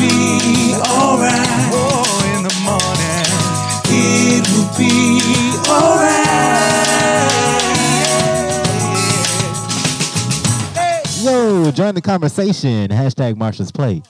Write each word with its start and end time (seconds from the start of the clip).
Be 0.00 0.74
alright. 0.74 1.68
Oh, 1.72 2.02
in 2.34 2.42
the 2.42 2.54
morning. 2.64 3.26
It 3.92 4.42
will 4.50 4.70
be 4.78 5.20
alright. 5.68 6.20
Yo, 11.22 11.70
join 11.70 11.94
the 11.94 12.00
conversation. 12.00 12.88
Hashtag 12.88 13.34
Marsha's 13.34 13.70
Plate. 13.70 14.04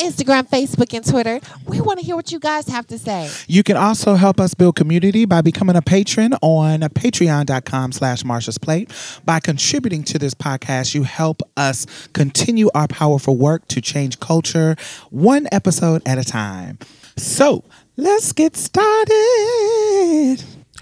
On 0.00 0.10
Instagram, 0.10 0.48
Facebook, 0.48 0.94
and 0.94 1.06
Twitter, 1.06 1.40
we 1.66 1.80
want 1.80 1.98
to 1.98 2.04
hear 2.04 2.16
what 2.16 2.32
you 2.32 2.38
guys 2.38 2.68
have 2.68 2.86
to 2.86 2.98
say. 2.98 3.30
You 3.48 3.62
can 3.62 3.76
also 3.76 4.14
help 4.14 4.40
us 4.40 4.54
build 4.54 4.76
community 4.76 5.24
by 5.24 5.40
becoming 5.42 5.76
a 5.76 5.82
patron 5.82 6.34
on 6.42 6.80
patreon.com 6.80 7.92
slash 7.92 8.22
Marsha's 8.22 8.58
Plate. 8.58 8.90
By 9.24 9.40
contributing 9.40 10.04
to 10.04 10.18
this 10.18 10.34
podcast, 10.34 10.94
you 10.94 11.02
help 11.02 11.42
us 11.56 11.86
continue 12.12 12.70
our 12.74 12.88
powerful 12.88 13.36
work 13.36 13.68
to 13.68 13.80
change 13.80 14.20
culture 14.20 14.76
one 15.10 15.48
episode 15.52 16.02
at 16.06 16.18
a 16.18 16.24
time. 16.24 16.78
So 17.16 17.64
let's 17.96 18.32
get 18.32 18.56
started. 18.56 19.10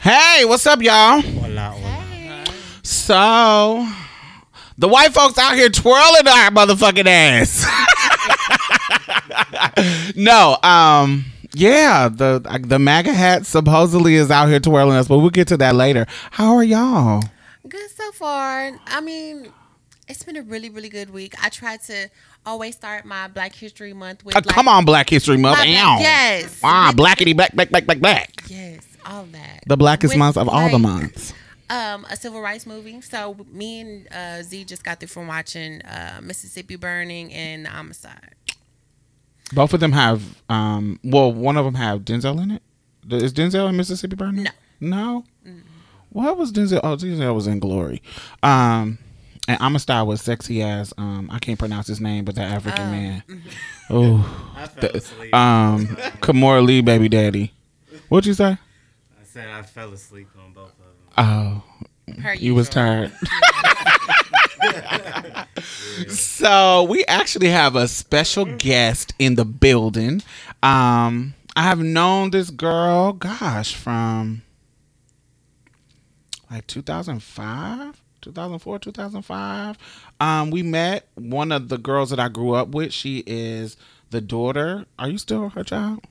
Hey, 0.00 0.44
what's 0.44 0.66
up, 0.66 0.80
y'all? 0.80 1.22
So 2.82 3.88
the 4.76 4.88
white 4.88 5.12
folks 5.12 5.38
out 5.38 5.54
here 5.54 5.70
twirling 5.70 6.28
our 6.28 6.50
motherfucking 6.50 7.06
ass. 7.06 7.66
no, 10.16 10.56
um, 10.62 11.24
yeah, 11.54 12.08
the 12.08 12.40
the 12.66 12.78
MAGA 12.78 13.12
hat 13.12 13.46
supposedly 13.46 14.14
is 14.14 14.30
out 14.30 14.48
here 14.48 14.60
twirling 14.60 14.96
us, 14.96 15.08
but 15.08 15.18
we'll 15.18 15.30
get 15.30 15.48
to 15.48 15.56
that 15.58 15.74
later. 15.74 16.06
How 16.30 16.54
are 16.56 16.64
y'all? 16.64 17.22
Good 17.68 17.90
so 17.90 18.12
far. 18.12 18.72
I 18.86 19.00
mean, 19.00 19.52
it's 20.08 20.22
been 20.22 20.36
a 20.36 20.42
really, 20.42 20.70
really 20.70 20.88
good 20.88 21.10
week. 21.10 21.34
I 21.42 21.48
try 21.48 21.76
to 21.76 22.08
always 22.46 22.74
start 22.74 23.04
my 23.04 23.28
Black 23.28 23.54
History 23.54 23.92
Month 23.92 24.24
with 24.24 24.36
Uh, 24.36 24.40
like, 24.44 24.54
come 24.54 24.68
on, 24.68 24.84
Black 24.84 25.10
History 25.10 25.36
Month. 25.36 25.58
my 25.58 25.64
black- 25.66 25.84
Ow. 25.84 25.98
yes. 26.00 26.60
Ah, 26.64 26.92
blackity 26.94 27.36
black, 27.36 27.52
black, 27.54 27.70
black, 27.70 27.84
black, 27.86 27.98
black. 28.00 28.42
Yes, 28.48 28.82
all 29.04 29.24
that. 29.32 29.64
The 29.66 29.76
blackest 29.76 30.12
With, 30.14 30.18
month 30.18 30.36
of 30.38 30.48
all 30.48 30.70
the 30.70 30.78
months. 30.78 31.34
Um, 31.70 32.06
a 32.08 32.16
civil 32.16 32.40
rights 32.40 32.66
movie. 32.66 33.02
So 33.02 33.36
me 33.52 33.80
and 33.80 34.08
uh, 34.10 34.42
Z 34.42 34.64
just 34.64 34.82
got 34.82 35.00
through 35.00 35.08
from 35.08 35.26
watching 35.26 35.82
uh, 35.82 36.20
Mississippi 36.22 36.76
Burning 36.76 37.30
and 37.34 37.66
The 37.66 37.70
Homicide. 37.70 38.34
Both 39.52 39.72
of 39.74 39.80
them 39.80 39.92
have, 39.92 40.42
um, 40.48 41.00
well, 41.04 41.32
one 41.32 41.56
of 41.56 41.64
them 41.64 41.74
have 41.74 42.00
Denzel 42.02 42.42
in 42.42 42.50
it. 42.50 42.62
Is 43.10 43.32
Denzel 43.32 43.68
in 43.68 43.76
Mississippi 43.76 44.14
Burning? 44.16 44.44
No. 44.80 45.24
No. 45.44 45.52
What 46.10 46.36
was 46.38 46.52
Denzel? 46.52 46.80
Oh, 46.82 46.96
Denzel 46.96 47.34
was 47.34 47.46
in 47.46 47.58
Glory. 47.58 48.02
Um, 48.42 48.98
and 49.46 49.58
Amistad 49.60 50.06
was 50.06 50.20
sexy 50.20 50.62
as 50.62 50.92
um, 50.98 51.30
I 51.32 51.38
can't 51.38 51.58
pronounce 51.58 51.86
his 51.86 52.00
name, 52.00 52.24
but 52.26 52.34
the 52.34 52.42
African 52.42 52.90
man. 52.90 53.22
Oh, 53.90 54.52
I 54.54 54.66
fell 54.66 54.90
asleep. 54.90 55.34
um, 55.34 55.86
Kimora 56.20 56.62
Lee, 56.62 56.82
baby 56.82 57.08
daddy. 57.08 57.54
What'd 58.10 58.26
you 58.26 58.34
say? 58.34 58.50
I 58.50 59.24
said 59.24 59.48
I 59.48 59.62
fell 59.62 59.90
asleep 59.94 60.28
on 60.44 60.52
both 60.52 60.72
of 60.72 60.76
them. 61.16 61.62
Oh, 62.06 62.22
Per 62.22 62.34
you 62.34 62.54
was 62.54 62.68
tired. 62.68 63.10
so 66.08 66.84
we 66.84 67.04
actually 67.06 67.48
have 67.48 67.76
a 67.76 67.88
special 67.88 68.44
guest 68.44 69.14
in 69.18 69.34
the 69.34 69.44
building. 69.44 70.22
Um, 70.62 71.34
I 71.56 71.62
have 71.62 71.80
known 71.80 72.30
this 72.30 72.50
girl, 72.50 73.12
gosh, 73.12 73.74
from 73.74 74.42
like 76.50 76.66
2005, 76.66 78.00
2004, 78.20 78.78
2005. 78.78 79.78
Um, 80.20 80.50
we 80.50 80.62
met 80.62 81.08
one 81.14 81.52
of 81.52 81.68
the 81.68 81.78
girls 81.78 82.10
that 82.10 82.20
I 82.20 82.28
grew 82.28 82.54
up 82.54 82.68
with. 82.68 82.92
She 82.92 83.24
is 83.26 83.76
the 84.10 84.20
daughter. 84.20 84.86
Are 84.98 85.08
you 85.08 85.18
still 85.18 85.48
her 85.50 85.64
child? 85.64 86.04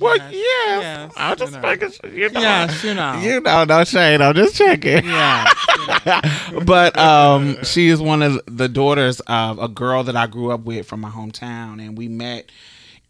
Well, 0.00 0.16
yes. 0.16 0.32
yes, 0.32 1.12
I'm 1.16 1.36
just 1.36 1.52
you 1.52 1.60
know. 1.60 1.68
making 1.68 1.90
sure. 1.92 2.10
You 2.10 2.30
know. 2.30 2.40
Yes, 2.40 2.84
you 2.84 2.94
know. 2.94 3.20
You 3.20 3.40
know, 3.40 3.64
no 3.64 3.84
shade. 3.84 4.20
I'm 4.20 4.34
just 4.34 4.56
checking. 4.56 5.04
Yeah. 5.04 5.52
but 6.64 6.96
um, 6.98 7.62
she 7.64 7.88
is 7.88 8.00
one 8.00 8.22
of 8.22 8.40
the 8.46 8.68
daughters 8.68 9.20
of 9.26 9.58
a 9.58 9.68
girl 9.68 10.04
that 10.04 10.16
I 10.16 10.26
grew 10.26 10.50
up 10.50 10.60
with 10.60 10.86
from 10.86 11.00
my 11.00 11.10
hometown, 11.10 11.80
and 11.84 11.96
we 11.96 12.08
met 12.08 12.50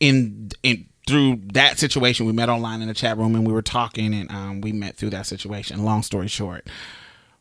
in 0.00 0.50
in 0.62 0.86
through 1.06 1.40
that 1.52 1.78
situation. 1.78 2.26
We 2.26 2.32
met 2.32 2.48
online 2.48 2.82
in 2.82 2.88
the 2.88 2.94
chat 2.94 3.18
room, 3.18 3.34
and 3.34 3.46
we 3.46 3.52
were 3.52 3.62
talking, 3.62 4.14
and 4.14 4.30
um, 4.30 4.60
we 4.60 4.72
met 4.72 4.96
through 4.96 5.10
that 5.10 5.26
situation. 5.26 5.84
Long 5.84 6.02
story 6.02 6.28
short, 6.28 6.66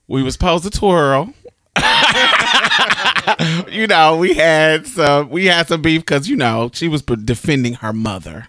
we 0.08 0.24
was 0.24 0.34
supposed 0.34 0.64
to 0.66 0.70
twirl. 0.70 1.34
you 3.72 3.88
know, 3.88 4.18
we 4.18 4.34
had 4.34 4.86
some 4.86 5.30
we 5.30 5.46
had 5.46 5.68
some 5.68 5.82
beef 5.82 6.02
because 6.02 6.28
you 6.28 6.36
know 6.36 6.70
she 6.74 6.88
was 6.88 7.02
defending 7.02 7.76
her 7.76 7.94
mother, 7.94 8.48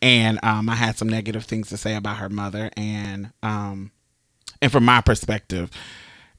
and 0.00 0.38
um, 0.42 0.68
I 0.68 0.74
had 0.74 0.96
some 0.96 1.08
negative 1.08 1.44
things 1.44 1.68
to 1.68 1.76
say 1.76 1.94
about 1.94 2.16
her 2.18 2.28
mother, 2.28 2.70
and 2.76 3.32
um, 3.42 3.90
and 4.60 4.72
from 4.72 4.84
my 4.84 5.00
perspective, 5.00 5.70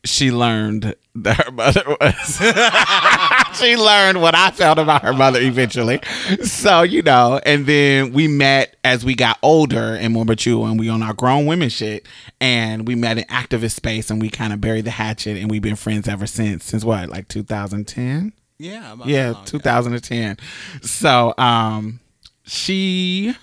she 0.06 0.32
learned 0.32 0.96
that 1.16 1.46
her 1.46 1.52
mother 1.52 1.84
was. 1.88 3.58
she 3.60 3.78
learned 3.78 4.22
what 4.22 4.36
I 4.36 4.52
felt 4.52 4.80
about 4.80 5.02
her 5.04 5.14
mother 5.14 5.40
eventually. 5.40 6.00
So, 6.44 6.82
you 6.82 7.02
know, 7.02 7.40
and 7.46 7.66
then 7.66 8.12
we 8.12 8.28
met 8.28 8.76
as 8.84 9.06
we 9.06 9.16
got 9.16 9.38
older 9.42 9.96
and 9.96 10.14
more 10.14 10.26
mature 10.26 10.68
and 10.68 10.80
we 10.80 10.90
on 10.90 11.04
our 11.04 11.14
grown 11.14 11.46
women 11.46 11.70
shit. 11.70 12.06
And 12.42 12.88
we 12.88 12.96
met 12.96 13.18
in 13.18 13.24
activist 13.26 13.74
space 13.74 14.10
and 14.10 14.22
we 14.22 14.30
kind 14.30 14.52
of 14.52 14.60
buried 14.60 14.86
the 14.86 14.92
hatchet 14.92 15.38
and 15.38 15.50
we've 15.50 15.62
been 15.62 15.76
friends 15.76 16.08
ever 16.08 16.28
since. 16.28 16.66
Since 16.66 16.84
what, 16.84 17.10
like 17.10 17.28
2010? 17.30 18.34
Yeah. 18.60 18.94
about 18.94 19.08
yeah, 19.08 19.28
that 19.28 19.34
long, 19.36 19.46
2010. 19.46 20.38
So, 20.82 21.34
um, 21.38 22.00
she, 22.44 23.34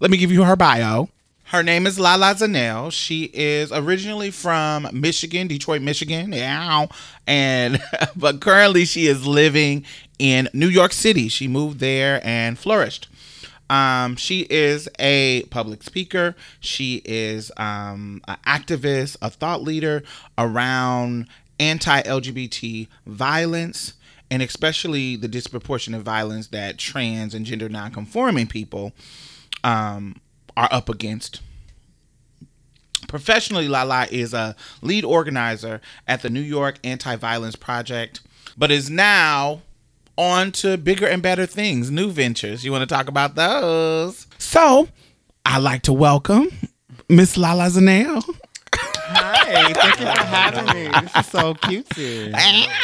let 0.00 0.10
me 0.10 0.16
give 0.16 0.32
you 0.32 0.42
her 0.42 0.56
bio. 0.56 1.08
Her 1.48 1.62
name 1.62 1.86
is 1.86 1.98
Lala 1.98 2.34
Zannell. 2.34 2.92
She 2.92 3.30
is 3.32 3.72
originally 3.72 4.30
from 4.30 4.86
Michigan, 4.92 5.46
Detroit, 5.46 5.80
Michigan. 5.80 6.34
And 6.34 7.80
but 8.16 8.42
currently 8.42 8.84
she 8.84 9.06
is 9.06 9.26
living 9.26 9.86
in 10.18 10.50
New 10.52 10.68
York 10.68 10.92
City. 10.92 11.28
She 11.28 11.48
moved 11.48 11.80
there 11.80 12.20
and 12.22 12.58
flourished. 12.58 13.08
Um, 13.70 14.16
she 14.16 14.40
is 14.50 14.90
a 14.98 15.44
public 15.44 15.82
speaker. 15.82 16.36
She 16.60 17.00
is 17.06 17.50
um, 17.56 18.20
an 18.28 18.36
activist, 18.46 19.16
a 19.22 19.30
thought 19.30 19.62
leader 19.62 20.02
around 20.36 21.28
anti-LGBT 21.58 22.88
violence, 23.06 23.94
and 24.30 24.42
especially 24.42 25.16
the 25.16 25.28
disproportionate 25.28 26.02
violence 26.02 26.48
that 26.48 26.76
trans 26.76 27.32
and 27.32 27.46
gender 27.46 27.70
nonconforming 27.70 28.48
people 28.48 28.92
um, 29.64 30.20
are 30.58 30.68
up 30.70 30.88
against. 30.88 31.40
Professionally, 33.06 33.68
Lala 33.68 34.06
is 34.10 34.34
a 34.34 34.56
lead 34.82 35.04
organizer 35.04 35.80
at 36.06 36.22
the 36.22 36.30
New 36.30 36.40
York 36.40 36.78
Anti 36.84 37.16
Violence 37.16 37.56
Project, 37.56 38.20
but 38.56 38.70
is 38.70 38.90
now 38.90 39.62
on 40.16 40.50
to 40.50 40.76
bigger 40.76 41.06
and 41.06 41.22
better 41.22 41.46
things, 41.46 41.90
new 41.90 42.10
ventures. 42.10 42.64
You 42.64 42.72
want 42.72 42.82
to 42.82 42.92
talk 42.92 43.08
about 43.08 43.36
those? 43.36 44.26
So, 44.38 44.88
I'd 45.46 45.58
like 45.62 45.82
to 45.82 45.92
welcome 45.92 46.48
Miss 47.08 47.36
Lala 47.36 47.68
Zannell. 47.68 48.22
Hi. 48.74 49.72
Thank 49.72 50.00
you 50.00 50.06
for 50.06 50.24
having 50.24 50.66
me. 50.74 50.90
This 51.00 51.16
is 51.16 51.26
so 51.32 51.54
cutesy. 51.54 52.34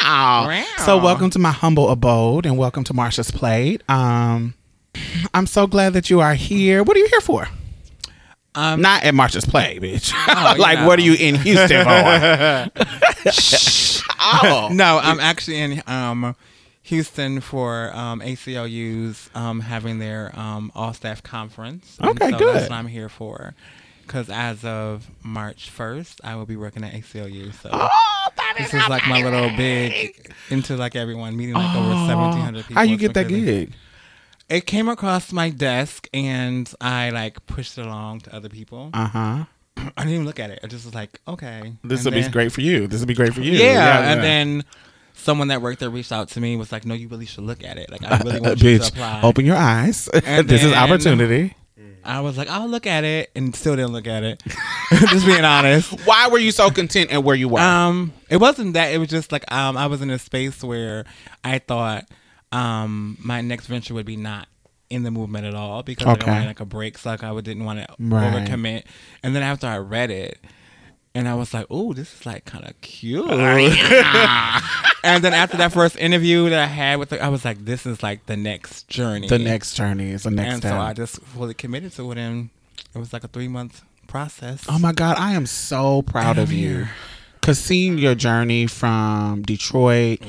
Ow. 0.03 0.65
So 0.83 0.97
welcome 0.97 1.29
to 1.31 1.39
my 1.39 1.51
humble 1.51 1.89
abode 1.89 2.45
and 2.47 2.57
welcome 2.57 2.83
to 2.85 2.93
Marsha's 2.93 3.29
Plate. 3.29 3.87
Um, 3.89 4.55
I'm 5.33 5.45
so 5.45 5.67
glad 5.67 5.93
that 5.93 6.09
you 6.09 6.21
are 6.21 6.33
here. 6.33 6.83
What 6.83 6.97
are 6.97 6.99
you 6.99 7.07
here 7.07 7.21
for? 7.21 7.47
Um, 8.55 8.81
Not 8.81 9.03
at 9.03 9.13
Marsha's 9.13 9.45
Play, 9.45 9.79
bitch. 9.79 10.11
Oh, 10.27 10.55
like, 10.57 10.87
what 10.87 10.97
are 10.97 11.01
you 11.01 11.13
in 11.13 11.35
Houston 11.35 11.83
for? 11.83 11.89
oh, 14.21 14.69
no, 14.71 14.99
I'm 15.01 15.19
actually 15.19 15.59
in 15.59 15.83
um, 15.87 16.35
Houston 16.83 17.41
for 17.41 17.91
um, 17.93 18.21
ACLU's 18.21 19.29
um, 19.35 19.59
having 19.59 19.99
their 19.99 20.37
um, 20.39 20.71
all 20.75 20.93
staff 20.93 21.21
conference. 21.21 21.97
Okay, 22.01 22.31
so 22.31 22.37
good. 22.37 22.55
That's 22.55 22.69
what 22.69 22.77
I'm 22.77 22.87
here 22.87 23.09
for. 23.09 23.53
Because 24.03 24.29
as 24.29 24.63
of 24.63 25.09
March 25.23 25.71
1st, 25.75 26.21
I 26.23 26.35
will 26.35 26.45
be 26.45 26.55
working 26.55 26.83
at 26.83 26.93
ACLU. 26.93 27.51
So 27.55 27.69
Oh, 27.73 28.27
this 28.57 28.71
is 28.71 28.87
like 28.87 29.07
my 29.07 29.23
little 29.23 29.49
big 29.57 30.31
into 30.49 30.77
like 30.77 30.95
everyone 30.95 31.35
meeting 31.35 31.55
like 31.55 31.75
over 31.75 31.89
1,700 31.89 32.65
people. 32.65 32.75
How 32.75 32.83
you 32.83 32.97
get 32.97 33.15
that 33.15 33.27
gig? 33.27 33.71
It 34.47 34.67
came 34.67 34.89
across 34.89 35.31
my 35.31 35.49
desk 35.49 36.07
and 36.13 36.71
I 36.79 37.09
like 37.09 37.45
pushed 37.47 37.77
it 37.77 37.85
along 37.85 38.21
to 38.21 38.35
other 38.35 38.49
people. 38.49 38.91
Uh 38.93 39.07
huh. 39.07 39.45
I 39.77 39.91
didn't 39.97 40.13
even 40.13 40.25
look 40.25 40.39
at 40.39 40.51
it. 40.51 40.59
I 40.63 40.67
just 40.67 40.85
was 40.85 40.93
like, 40.93 41.19
okay. 41.27 41.73
This 41.83 42.05
will 42.05 42.11
be 42.11 42.27
great 42.29 42.51
for 42.51 42.61
you. 42.61 42.87
This 42.87 42.99
will 42.99 43.07
be 43.07 43.15
great 43.15 43.33
for 43.33 43.41
you. 43.41 43.53
Yeah, 43.53 44.11
and 44.11 44.23
then 44.23 44.63
someone 45.13 45.47
that 45.47 45.61
worked 45.61 45.79
there 45.79 45.89
reached 45.89 46.11
out 46.11 46.29
to 46.29 46.41
me 46.41 46.55
was 46.55 46.71
like, 46.71 46.85
"No, 46.85 46.93
you 46.93 47.07
really 47.07 47.25
should 47.25 47.43
look 47.43 47.63
at 47.63 47.77
it. 47.77 47.89
Like, 47.89 48.03
I 48.03 48.17
really 48.19 48.39
want 48.39 48.61
you 48.61 48.77
to 48.77 48.87
apply." 48.87 49.21
open 49.23 49.45
your 49.45 49.55
eyes. 49.55 50.09
And 50.25 50.47
this 50.47 50.63
is 50.63 50.73
opportunity. 50.73 51.55
I 52.03 52.21
was 52.21 52.37
like, 52.37 52.47
"I'll 52.49 52.67
look 52.67 52.85
at 52.85 53.03
it," 53.03 53.31
and 53.35 53.55
still 53.55 53.75
didn't 53.75 53.91
look 53.91 54.05
at 54.07 54.23
it. 54.23 54.43
just 54.91 55.25
being 55.25 55.43
honest. 55.43 55.91
Why 56.05 56.27
were 56.27 56.37
you 56.37 56.51
so 56.51 56.69
content 56.69 57.09
and 57.11 57.23
where 57.23 57.35
you 57.35 57.49
were? 57.49 57.59
Um, 57.59 58.13
it 58.29 58.37
wasn't 58.37 58.73
that. 58.73 58.93
It 58.93 58.99
was 58.99 59.09
just 59.09 59.31
like 59.31 59.51
um, 59.51 59.75
I 59.75 59.87
was 59.87 60.01
in 60.03 60.11
a 60.11 60.19
space 60.19 60.63
where 60.63 61.05
I 61.43 61.57
thought 61.57 62.05
um 62.55 63.17
my 63.19 63.41
next 63.41 63.67
venture 63.67 63.93
would 63.93 64.05
be 64.05 64.15
not 64.17 64.47
in 64.89 65.03
the 65.03 65.11
movement 65.11 65.45
at 65.45 65.53
all 65.55 65.83
because 65.83 66.07
Okay. 66.07 66.29
I 66.29 66.33
wanted 66.35 66.47
like 66.47 66.59
a 66.59 66.65
break, 66.65 66.97
so 66.97 67.09
like 67.09 67.23
I 67.23 67.31
would- 67.31 67.43
didn't 67.45 67.65
want 67.65 67.79
to 67.79 67.87
Right. 67.99 68.31
overcommit. 68.33 68.83
And 69.23 69.35
then 69.35 69.43
after 69.43 69.67
I 69.67 69.77
read 69.77 70.11
it. 70.11 70.39
And 71.17 71.29
I 71.29 71.33
was 71.35 71.53
like, 71.53 71.65
"Oh, 71.69 71.93
this 71.93 72.13
is 72.13 72.25
like 72.25 72.43
kind 72.43 72.65
of 72.67 72.73
cute." 72.81 73.25
and 75.03 75.23
then 75.23 75.33
after 75.33 75.55
that 75.57 75.71
first 75.71 75.95
interview 75.97 76.49
that 76.49 76.59
I 76.59 76.65
had 76.65 76.99
with 76.99 77.11
her, 77.11 77.23
I 77.23 77.29
was 77.29 77.45
like, 77.45 77.63
"This 77.63 77.85
is 77.85 78.03
like 78.03 78.25
the 78.25 78.35
next 78.35 78.89
journey." 78.89 79.29
the 79.29 79.39
next 79.39 79.75
journey 79.75 80.09
is 80.11 80.23
the 80.23 80.31
next 80.31 80.53
and 80.55 80.61
step. 80.61 80.73
so 80.73 80.77
I 80.77 80.91
just 80.93 81.21
fully 81.21 81.53
committed 81.53 81.93
to 81.93 82.11
it, 82.11 82.17
and 82.17 82.49
it 82.93 82.97
was 82.99 83.13
like 83.13 83.23
a 83.23 83.29
three 83.29 83.47
month 83.47 83.81
process. 84.07 84.65
Oh 84.67 84.77
my 84.77 84.91
God, 84.91 85.15
I 85.17 85.31
am 85.33 85.45
so 85.45 86.01
proud 86.01 86.37
of 86.37 86.51
you. 86.51 86.87
Cause 87.45 87.59
seeing 87.59 87.99
your 87.99 88.15
journey 88.15 88.65
from 88.65 89.43
Detroit 89.43 90.19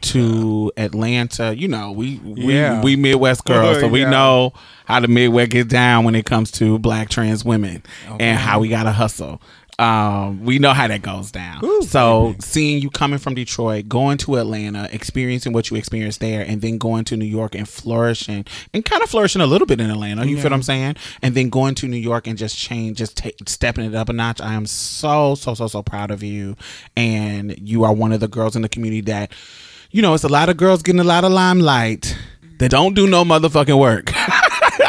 to 0.00 0.72
Atlanta, 0.76 1.54
you 1.56 1.68
know, 1.68 1.92
we 1.92 2.18
we, 2.24 2.52
Yeah. 2.52 2.82
we 2.82 2.96
Midwest 2.96 3.44
girls, 3.44 3.78
so 3.78 3.86
we 3.86 4.00
Yeah. 4.00 4.10
know 4.10 4.52
how 4.84 4.98
the 4.98 5.06
Midwest 5.06 5.50
gets 5.52 5.68
down 5.68 6.02
when 6.04 6.16
it 6.16 6.24
comes 6.24 6.50
to 6.52 6.80
black 6.80 7.10
trans 7.10 7.44
women 7.44 7.84
and 8.18 8.36
how 8.40 8.58
we 8.58 8.66
gotta 8.68 8.90
hustle. 8.90 9.40
Um, 9.78 10.44
we 10.44 10.58
know 10.58 10.72
how 10.72 10.86
that 10.86 11.02
goes 11.02 11.32
down. 11.32 11.82
so 11.82 12.34
seeing 12.40 12.80
you 12.80 12.90
coming 12.90 13.18
from 13.18 13.34
Detroit, 13.34 13.88
going 13.88 14.18
to 14.18 14.36
Atlanta, 14.36 14.88
experiencing 14.92 15.52
what 15.52 15.70
you 15.70 15.76
experienced 15.76 16.20
there, 16.20 16.42
and 16.42 16.60
then 16.62 16.78
going 16.78 17.04
to 17.06 17.16
New 17.16 17.24
York 17.24 17.54
and 17.54 17.68
flourishing 17.68 18.44
and 18.72 18.84
kind 18.84 19.02
of 19.02 19.10
flourishing 19.10 19.42
a 19.42 19.46
little 19.46 19.66
bit 19.66 19.80
in 19.80 19.90
Atlanta. 19.90 20.26
You 20.26 20.36
feel 20.36 20.44
what 20.44 20.52
I'm 20.52 20.62
saying? 20.62 20.96
And 21.22 21.34
then 21.34 21.48
going 21.48 21.74
to 21.76 21.88
New 21.88 21.96
York 21.96 22.26
and 22.26 22.38
just 22.38 22.56
change, 22.56 22.98
just 22.98 23.16
ta 23.16 23.30
stepping 23.46 23.84
it 23.84 23.94
up 23.94 24.08
a 24.08 24.12
notch. 24.12 24.40
I 24.40 24.54
am 24.54 24.66
so 24.66 25.34
so 25.34 25.54
so 25.54 25.66
so 25.66 25.82
proud 25.82 26.10
of 26.10 26.22
you, 26.22 26.56
and 26.96 27.56
you 27.58 27.84
are 27.84 27.92
one 27.92 28.12
of 28.12 28.20
the 28.20 28.28
girls 28.28 28.56
in 28.56 28.62
the 28.62 28.68
community 28.68 29.00
that, 29.02 29.32
you 29.90 30.02
know, 30.02 30.14
it's 30.14 30.24
a 30.24 30.28
lot 30.28 30.48
of 30.48 30.56
girls 30.56 30.82
getting 30.82 31.00
a 31.00 31.04
lot 31.04 31.24
of 31.24 31.32
limelight 31.32 32.16
that 32.58 32.70
don't 32.70 32.94
do 32.94 33.06
no 33.06 33.24
motherfucking 33.24 33.78
work. 33.78 34.12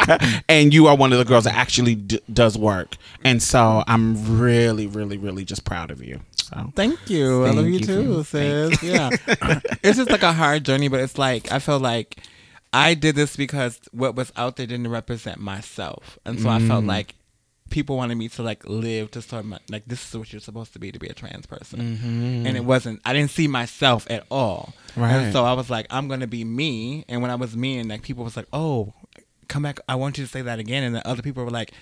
and 0.48 0.72
you 0.74 0.86
are 0.86 0.96
one 0.96 1.12
of 1.12 1.18
the 1.18 1.24
girls 1.24 1.44
that 1.44 1.54
actually 1.54 1.94
d- 1.94 2.20
does 2.32 2.56
work. 2.58 2.96
And 3.24 3.42
so 3.42 3.82
I'm 3.86 4.38
really, 4.38 4.86
really, 4.86 5.16
really 5.18 5.44
just 5.44 5.64
proud 5.64 5.90
of 5.90 6.02
you. 6.02 6.20
So 6.36 6.72
Thank 6.76 7.10
you. 7.10 7.44
I 7.44 7.50
love 7.50 7.66
you, 7.66 7.72
you 7.72 7.80
too, 7.80 8.22
thank 8.22 8.74
sis. 8.74 8.82
Yeah. 8.82 9.10
it's 9.82 9.98
just 9.98 10.10
like 10.10 10.22
a 10.22 10.32
hard 10.32 10.64
journey, 10.64 10.88
but 10.88 11.00
it's 11.00 11.18
like 11.18 11.50
I 11.50 11.58
feel 11.58 11.78
like 11.80 12.18
I 12.72 12.94
did 12.94 13.16
this 13.16 13.36
because 13.36 13.80
what 13.92 14.14
was 14.14 14.32
out 14.36 14.56
there 14.56 14.66
didn't 14.66 14.88
represent 14.88 15.38
myself. 15.40 16.18
And 16.24 16.40
so 16.40 16.48
I 16.48 16.58
felt 16.60 16.84
Mm. 16.84 16.88
like 16.88 17.14
people 17.68 17.96
wanted 17.96 18.14
me 18.14 18.28
to 18.28 18.42
like 18.44 18.64
live 18.68 19.10
to 19.10 19.20
sort 19.20 19.40
of 19.40 19.46
my, 19.46 19.58
like 19.68 19.82
this 19.86 20.08
is 20.08 20.16
what 20.16 20.32
you're 20.32 20.38
supposed 20.40 20.72
to 20.72 20.78
be 20.78 20.92
to 20.92 21.00
be 21.00 21.08
a 21.08 21.12
trans 21.14 21.46
person. 21.46 21.80
And 22.46 22.56
it 22.56 22.64
wasn't 22.64 23.00
I 23.04 23.12
didn't 23.12 23.30
see 23.30 23.48
myself 23.48 24.06
at 24.08 24.24
all. 24.30 24.72
Mm-hmm. 24.90 25.02
And 25.02 25.32
so 25.32 25.44
I 25.44 25.52
was 25.54 25.68
like, 25.68 25.86
I'm 25.90 26.06
gonna 26.06 26.28
be 26.28 26.44
me. 26.44 27.04
And 27.08 27.22
when 27.22 27.30
I 27.32 27.34
was 27.34 27.56
me 27.56 27.78
and 27.78 27.88
like 27.88 28.02
people 28.02 28.22
was 28.24 28.36
like, 28.36 28.46
Oh, 28.52 28.92
come 29.48 29.62
back 29.62 29.80
I 29.88 29.94
want 29.94 30.18
you 30.18 30.24
to 30.24 30.30
say 30.30 30.42
that 30.42 30.58
again 30.58 30.82
and 30.82 30.94
then 30.94 31.02
other 31.04 31.22
people 31.22 31.44
were 31.44 31.50
like 31.50 31.72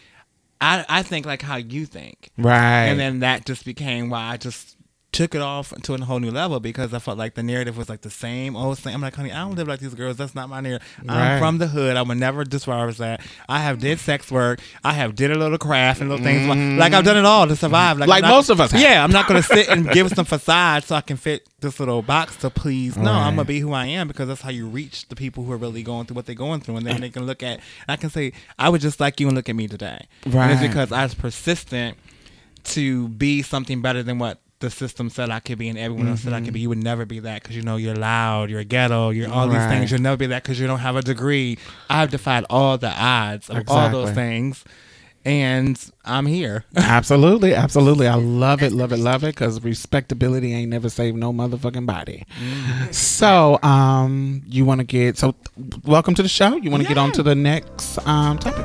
I, 0.61 0.85
I 0.89 1.03
think 1.03 1.27
like 1.27 1.43
how 1.43 1.57
you 1.57 1.85
think. 1.85 2.31
right. 2.39 2.87
And 2.87 2.99
then 2.99 3.21
that 3.21 3.45
just 3.45 3.65
became 3.65 4.09
why 4.09 4.31
I 4.33 4.37
just 4.37 4.77
took 5.15 5.35
it 5.35 5.41
off 5.41 5.73
to 5.83 5.95
a 5.95 6.01
whole 6.05 6.19
new 6.19 6.31
level 6.33 6.59
because 6.59 6.93
I 6.93 6.99
felt 6.99 7.17
like 7.17 7.35
the 7.35 7.43
narrative 7.43 7.77
was 7.79 7.89
like 7.89 8.01
the 8.01 8.11
same 8.11 8.57
old 8.57 8.79
thing. 8.79 8.93
I'm 8.95 9.01
like, 9.01 9.15
honey, 9.15 9.31
I 9.33 9.39
don't 9.45 9.55
live 9.55 9.69
like 9.69 9.79
these 9.79 9.95
girls. 9.95 10.17
That's 10.17 10.35
not 10.35 10.49
my 10.49 10.61
narrative. 10.61 10.87
Right. 11.05 11.35
I'm 11.35 11.39
from 11.39 11.59
the 11.59 11.69
hood. 11.69 11.97
I 11.97 12.03
would 12.03 12.19
never 12.19 12.43
disregard 12.45 12.95
that. 12.97 13.21
I 13.49 13.61
have 13.61 13.79
did 13.79 14.01
sex 14.01 14.31
work. 14.31 14.59
I 14.83 14.93
have 14.93 15.15
did 15.15 15.31
a 15.31 15.39
little 15.39 15.57
craft 15.57 16.01
and 16.01 16.11
little 16.11 16.25
things. 16.25 16.47
Like 16.79 16.93
I've 16.93 17.05
done 17.05 17.17
it 17.17 17.25
all 17.25 17.47
to 17.47 17.55
survive. 17.55 17.97
Mm-hmm. 17.97 18.11
Like 18.11 18.23
not- 18.23 18.29
most 18.31 18.51
of 18.51 18.61
us 18.61 18.73
have. 18.73 18.81
Yeah, 18.81 19.05
I'm 19.05 19.13
not 19.13 19.29
gonna 19.29 19.43
sit 19.43 19.69
and 19.69 19.89
give 19.91 20.11
some 20.11 20.25
facade 20.25 20.83
so 20.85 20.97
I 20.97 21.01
can 21.01 21.17
fit 21.17 21.49
this 21.61 21.79
little 21.79 22.03
box 22.03 22.37
to 22.39 22.51
please. 22.51 22.97
No, 22.97 23.13
I'm 23.13 23.37
gonna 23.37 23.45
be 23.47 23.61
who 23.61 23.73
I 23.73 23.87
am 23.87 24.09
because 24.09 24.27
that's 24.29 24.43
how 24.43 24.51
you 24.51 24.67
reach 24.67 25.09
the 25.09 25.15
people 25.17 25.45
who 25.45 25.53
are 25.53 25.57
really 25.57 25.83
going 25.85 26.07
through 26.07 26.17
what 26.17 26.27
they're 26.27 26.35
going 26.35 26.61
through, 26.61 26.77
and 26.77 26.87
then 26.87 27.01
they 27.01 27.11
can 27.11 27.25
look 27.25 27.43
at. 27.43 27.61
I 27.89 27.97
can 27.97 28.11
say, 28.11 28.33
I 28.59 28.69
would 28.69 28.81
just 28.81 28.99
like 29.01 29.21
you 29.21 29.29
and 29.29 29.37
look 29.37 29.49
at 29.49 29.55
me 29.57 29.69
today. 29.69 30.07
And 30.25 30.35
Right. 30.35 30.51
it's 30.51 30.61
because 30.61 30.91
I 30.93 31.05
was 31.05 31.15
persistent 31.15 31.97
to 32.65 33.09
be 33.09 33.43
something 33.43 33.81
better 33.83 34.03
than 34.03 34.19
what 34.19 34.41
the 34.65 34.71
system 34.71 35.11
said 35.11 35.31
I 35.31 35.41
could 35.41 35.59
be 35.59 35.69
and 35.69 35.79
everyone 35.79 36.09
else 36.09 36.23
said 36.23 36.33
I 36.33 36.41
could 36.41 36.55
be. 36.55 36.61
You 36.61 36.71
would 36.71 36.83
never 36.83 37.05
be 37.05 37.21
that 37.21 37.43
because 37.43 37.55
you 37.55 37.63
know 37.63 37.77
you're 37.77 37.95
loud, 37.95 38.49
you're 38.51 38.65
ghetto, 38.65 39.11
you're 39.11 39.31
all 39.31 39.47
these 39.49 39.65
things. 39.67 39.91
You'll 39.91 40.01
never 40.01 40.17
be 40.17 40.27
that 40.27 40.43
because 40.43 40.59
you 40.59 40.67
don't 40.67 40.79
have 40.81 40.97
a 40.97 41.03
degree. 41.03 41.59
I've 41.91 42.11
defied 42.11 42.45
all 42.51 42.79
the 42.79 42.91
odds 42.91 43.51
of 43.51 43.69
all 43.69 43.91
those 43.91 44.11
things, 44.13 44.65
and 45.25 45.79
I'm 46.05 46.27
here. 46.27 46.65
absolutely, 46.77 47.55
absolutely. 47.55 48.09
I 48.09 48.15
love 48.15 48.63
it, 48.63 48.73
love 48.73 48.93
it, 48.93 48.99
love 48.99 49.23
it. 49.23 49.35
Because 49.35 49.63
respectability 49.63 50.53
ain't 50.55 50.71
never 50.71 50.89
saved 50.89 51.17
no 51.17 51.33
motherfucking 51.33 51.87
body. 51.87 52.25
So, 52.91 53.59
um, 53.63 54.43
you 54.47 54.65
want 54.65 54.81
to 54.81 54.87
get 54.87 55.19
so? 55.19 55.35
Welcome 55.85 56.15
to 56.15 56.23
the 56.23 56.29
show. 56.29 56.57
You 56.57 56.71
want 56.71 56.83
to 56.83 56.89
get 56.89 56.99
on 56.99 57.13
to 57.13 57.23
the 57.23 57.35
next 57.35 57.99
um 58.07 58.39
topic? 58.39 58.65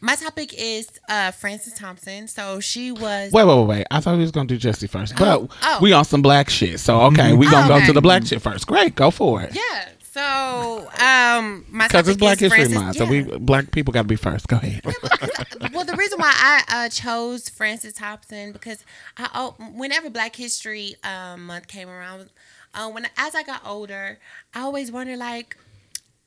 My 0.00 0.14
topic 0.14 0.54
is 0.56 0.88
uh, 1.08 1.30
Frances 1.32 1.74
Thompson. 1.74 2.28
So 2.28 2.60
she 2.60 2.92
was. 2.92 3.32
Wait, 3.32 3.44
wait, 3.44 3.56
wait, 3.58 3.66
wait. 3.66 3.86
I 3.90 4.00
thought 4.00 4.16
we 4.16 4.22
was 4.22 4.30
gonna 4.30 4.46
do 4.46 4.56
Jesse 4.56 4.86
first, 4.86 5.16
but 5.16 5.50
oh. 5.62 5.78
we 5.80 5.92
on 5.92 6.04
some 6.04 6.22
black 6.22 6.50
shit. 6.50 6.80
So 6.80 7.00
okay, 7.02 7.32
we 7.32 7.50
gonna 7.50 7.66
Oh, 7.72 7.78
go 7.80 7.86
to 7.86 7.92
the 7.92 8.00
black 8.00 8.26
shit 8.26 8.40
first. 8.40 8.66
Great, 8.66 8.94
go 8.94 9.10
for 9.10 9.42
it. 9.42 9.54
Yeah. 9.54 9.88
So 10.18 10.88
um, 11.00 11.64
my 11.70 11.86
Because 11.86 12.08
it's 12.08 12.16
Black 12.16 12.40
is 12.42 12.52
History 12.52 12.76
Month, 12.76 12.96
so 12.96 13.04
we 13.04 13.22
black 13.22 13.70
people 13.70 13.92
got 13.92 14.02
to 14.02 14.08
be 14.08 14.16
first. 14.16 14.48
Go 14.48 14.56
ahead. 14.56 14.84
well, 15.72 15.84
the 15.84 15.94
reason 15.96 16.18
why 16.18 16.32
I 16.34 16.86
uh, 16.86 16.88
chose 16.88 17.48
Frances 17.48 17.92
Thompson 17.92 18.52
because 18.52 18.84
I 19.16 19.28
oh, 19.34 19.54
whenever 19.74 20.10
Black 20.10 20.34
History 20.34 20.96
um, 21.04 21.46
Month 21.46 21.68
came 21.68 21.88
around, 21.88 22.30
uh, 22.74 22.90
when 22.90 23.06
as 23.16 23.34
I 23.34 23.44
got 23.44 23.64
older, 23.64 24.18
I 24.54 24.60
always 24.60 24.90
wondered 24.90 25.18
like. 25.18 25.56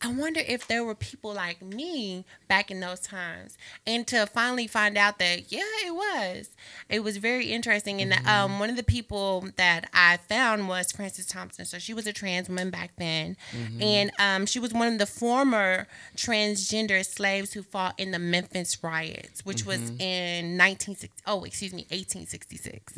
I 0.03 0.12
wonder 0.12 0.41
if 0.48 0.67
there 0.67 0.84
were 0.84 0.96
people 0.96 1.34
like 1.34 1.62
me 1.62 2.25
back 2.48 2.72
in 2.72 2.79
those 2.79 3.00
times, 3.01 3.58
and 3.86 4.05
to 4.08 4.25
finally 4.25 4.65
find 4.67 4.98
out 4.98 5.20
that 5.20 5.51
yeah, 5.51 5.62
it 5.86 5.93
was. 5.93 6.50
It 6.89 7.03
was 7.03 7.17
very 7.17 7.48
interesting, 7.51 8.01
and 8.01 8.13
um, 8.27 8.60
one 8.60 8.70
of 8.70 8.75
the 8.77 8.84
people 8.84 9.46
that 9.58 9.89
I 9.93 10.17
found 10.17 10.67
was 10.67 10.91
Frances 10.91 11.27
Thompson. 11.27 11.65
So 11.65 11.77
she 11.77 11.93
was 11.93 12.08
a 12.08 12.13
trans 12.13 12.50
woman 12.50 12.70
back 12.72 12.91
then, 12.98 13.38
and 13.79 14.12
um, 14.20 14.46
she 14.46 14.60
was 14.60 14.74
one 14.74 14.88
of 14.91 14.98
the 14.98 15.05
former 15.05 15.88
transgender 16.17 17.05
slaves 17.05 17.53
who 17.53 17.62
fought 17.62 17.93
in 18.00 18.10
the 18.12 18.20
Memphis 18.20 18.84
riots, 18.84 19.46
which 19.46 19.65
was 19.65 19.79
in 20.00 20.58
1960. 20.58 21.10
Oh, 21.27 21.43
excuse 21.43 21.74
me, 21.74 21.86
1866. 21.91 22.93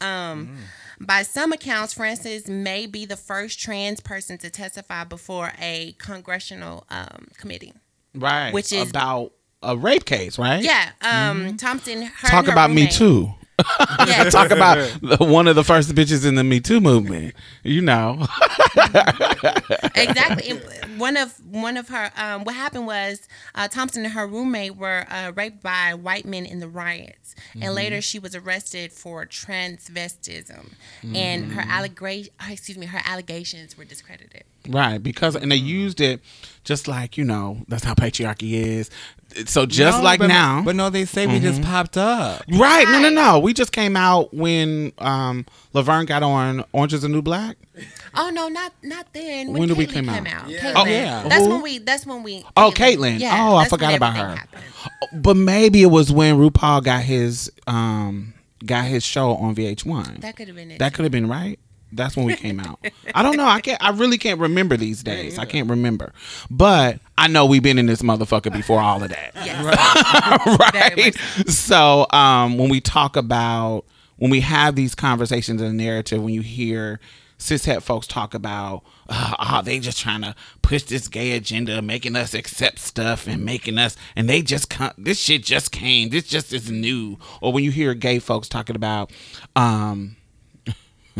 Um, 0.00 0.56
by 1.00 1.22
some 1.22 1.52
accounts, 1.52 1.92
Frances 1.94 2.48
may 2.48 2.86
be 2.86 3.04
the 3.06 3.16
first 3.16 3.58
trans 3.60 4.00
person 4.00 4.38
to 4.38 4.50
testify 4.50 5.04
before 5.04 5.52
a 5.58 5.94
congressional 5.98 6.86
um, 6.90 7.28
committee. 7.38 7.72
Right. 8.14 8.52
Which 8.52 8.72
is- 8.72 8.88
about 8.90 9.32
a 9.62 9.76
rape 9.76 10.04
case, 10.04 10.38
right? 10.38 10.62
Yeah, 10.62 10.90
um, 11.00 11.56
Thompson. 11.56 12.02
Her 12.02 12.10
and 12.22 12.30
Talk 12.30 12.48
about 12.48 12.70
Me 12.70 12.86
Too. 12.86 13.32
Yeah, 14.06 14.28
Talk 14.30 14.50
about 14.50 14.76
the, 15.00 15.16
one 15.20 15.48
of 15.48 15.56
the 15.56 15.64
first 15.64 15.94
bitches 15.94 16.26
in 16.26 16.34
the 16.34 16.44
Me 16.44 16.60
Too 16.60 16.80
movement. 16.80 17.34
You 17.62 17.80
know. 17.80 18.26
exactly. 19.94 20.50
And 20.50 21.00
One 21.00 21.16
of 21.16 21.34
one 21.46 21.76
of 21.76 21.88
her 21.88 22.10
um, 22.16 22.44
what 22.44 22.54
happened 22.54 22.86
was 22.86 23.26
uh, 23.54 23.68
Thompson 23.68 24.04
and 24.04 24.12
her 24.12 24.26
roommate 24.26 24.76
were 24.76 25.06
uh, 25.08 25.32
raped 25.34 25.62
by 25.62 25.94
white 25.94 26.26
men 26.26 26.44
in 26.44 26.60
the 26.60 26.68
riots, 26.68 27.34
and 27.60 27.74
later 27.74 28.00
she 28.00 28.18
was 28.18 28.34
arrested 28.34 28.92
for 28.92 29.24
transvestism, 29.24 30.72
and 31.14 31.52
her 31.52 31.64
allegation 31.66 32.32
excuse 32.48 32.76
me 32.76 32.86
her 32.86 33.00
allegations 33.04 33.76
were 33.78 33.84
discredited. 33.84 34.44
Right, 34.68 34.98
because 35.02 35.36
and 35.36 35.50
they 35.50 35.56
used 35.56 36.00
it 36.00 36.20
just 36.64 36.88
like 36.88 37.16
you 37.16 37.24
know 37.24 37.58
that's 37.68 37.84
how 37.84 37.94
patriarchy 37.94 38.52
is. 38.52 38.90
So 39.46 39.66
just 39.66 39.98
No, 39.98 40.04
like 40.04 40.18
but- 40.18 40.28
now, 40.28 40.62
But 40.64 40.76
no, 40.76 40.88
they 40.90 41.04
say 41.04 41.26
we 41.26 41.38
just 41.40 41.60
popped 41.62 41.96
up. 41.96 42.42
right? 42.52 42.86
No, 42.88 42.98
no, 43.00 43.10
no. 43.10 43.38
We 43.38 43.52
just 43.52 43.70
came 43.72 43.96
out 43.96 44.32
when 44.32 44.92
um 44.98 45.44
Laverne 45.74 46.06
got 46.06 46.22
on 46.22 46.64
Orange 46.72 46.94
Is 46.94 47.02
the 47.02 47.08
New 47.08 47.20
Black. 47.22 47.56
Oh 48.14 48.30
no, 48.30 48.48
not 48.48 48.72
not 48.82 49.12
then. 49.12 49.52
When 49.52 49.68
did 49.68 49.76
we 49.76 49.86
Caitlyn 49.86 50.06
come 50.06 50.24
came 50.24 50.26
out? 50.26 50.46
Caitlyn. 50.48 50.72
Oh, 50.74 50.86
yeah. 50.86 51.22
That's 51.28 51.44
Who? 51.44 51.50
when 51.50 51.62
we. 51.62 51.78
That's 51.78 52.06
when 52.06 52.22
we. 52.22 52.44
Oh, 52.56 52.72
Caitlyn. 52.74 53.18
Yeah, 53.20 53.46
Oh, 53.50 53.56
I 53.56 53.68
forgot 53.68 53.94
about 53.94 54.16
her. 54.16 54.36
happened. 54.36 54.62
But 55.12 55.36
maybe 55.36 55.82
it 55.82 55.86
was 55.90 56.10
when 56.10 56.36
RuPaul 56.38 56.82
got 56.82 57.02
his 57.02 57.52
um 57.66 58.32
got 58.64 58.86
his 58.86 59.04
show 59.04 59.32
on 59.34 59.54
VH1. 59.54 60.22
That 60.22 60.34
could 60.36 60.46
have 60.48 60.56
been 60.56 60.70
it. 60.70 60.78
That 60.78 60.94
could 60.94 61.04
have 61.04 61.12
been 61.12 61.28
right. 61.28 61.58
That's 61.92 62.16
when 62.16 62.26
we 62.26 62.34
came 62.34 62.60
out. 62.60 62.84
I 63.14 63.22
don't 63.22 63.36
know. 63.36 63.46
I 63.46 63.60
can't. 63.60 63.82
I 63.82 63.90
really 63.90 64.18
can't 64.18 64.40
remember 64.40 64.76
these 64.76 65.02
days. 65.02 65.38
I 65.38 65.44
can't 65.44 65.70
remember. 65.70 66.12
But 66.50 67.00
I 67.16 67.28
know 67.28 67.46
we've 67.46 67.62
been 67.62 67.78
in 67.78 67.86
this 67.86 68.02
motherfucker 68.02 68.52
before 68.52 68.80
all 68.80 69.02
of 69.02 69.10
that. 69.10 69.34
Very 70.94 71.04
right? 71.04 71.14
So 71.48 72.06
um, 72.10 72.58
when 72.58 72.68
we 72.68 72.80
talk 72.80 73.16
about 73.16 73.84
when 74.16 74.30
we 74.30 74.40
have 74.40 74.74
these 74.74 74.94
conversations 74.94 75.60
in 75.60 75.76
the 75.76 75.84
narrative, 75.84 76.22
when 76.22 76.34
you 76.34 76.40
hear 76.42 77.00
cishet 77.38 77.82
folks 77.82 78.06
talk 78.06 78.34
about, 78.34 78.82
oh, 79.08 79.60
they 79.64 79.78
just 79.78 79.98
trying 80.00 80.22
to 80.22 80.34
push 80.62 80.84
this 80.84 81.06
gay 81.08 81.32
agenda, 81.32 81.82
making 81.82 82.16
us 82.16 82.34
accept 82.34 82.78
stuff 82.78 83.26
and 83.26 83.44
making 83.44 83.78
us, 83.78 83.96
and 84.14 84.28
they 84.28 84.42
just 84.42 84.70
come, 84.70 84.92
this 84.96 85.18
shit 85.18 85.44
just 85.44 85.70
came, 85.70 86.08
this 86.08 86.26
just 86.26 86.52
is 86.52 86.70
new. 86.70 87.18
Or 87.40 87.52
when 87.52 87.62
you 87.62 87.70
hear 87.70 87.94
gay 87.94 88.18
folks 88.18 88.48
talking 88.48 88.76
about, 88.76 89.12
um, 89.54 90.15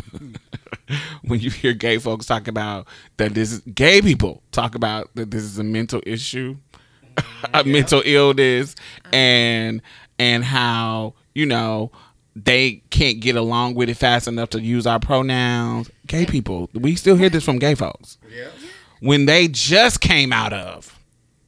when 1.23 1.41
you 1.41 1.51
hear 1.51 1.73
gay 1.73 1.99
folks 1.99 2.27
talk 2.27 2.49
about 2.49 2.87
that 3.17 3.35
this 3.35 3.53
is 3.53 3.61
gay 3.75 4.01
people 4.01 4.43
talk 4.53 4.75
about 4.75 5.11
that 5.15 5.31
this 5.31 5.43
is 5.43 5.59
a 5.59 5.65
mental 5.65 6.01
issue 6.07 6.57
a 7.55 7.65
mental 7.65 8.03
illness 8.05 8.75
and 9.13 9.83
and 10.19 10.45
how 10.45 11.15
you 11.35 11.47
know 11.47 11.91
they 12.35 12.83
can't 12.91 13.21
get 13.21 13.35
along 13.35 13.75
with 13.75 13.89
it 13.89 13.97
fast 13.97 14.29
enough 14.29 14.51
to 14.51 14.61
use 14.61 14.87
our 14.87 15.01
pronouns. 15.01 15.91
Gay 16.07 16.27
people 16.27 16.69
we 16.75 16.95
still 16.95 17.17
hear 17.17 17.31
this 17.31 17.45
from 17.45 17.59
gay 17.59 17.75
folks. 17.75 18.19
Yeah. 18.31 18.49
when 19.01 19.27
they 19.27 19.49
just 19.49 20.01
came 20.01 20.33
out 20.33 20.53
of 20.53 20.93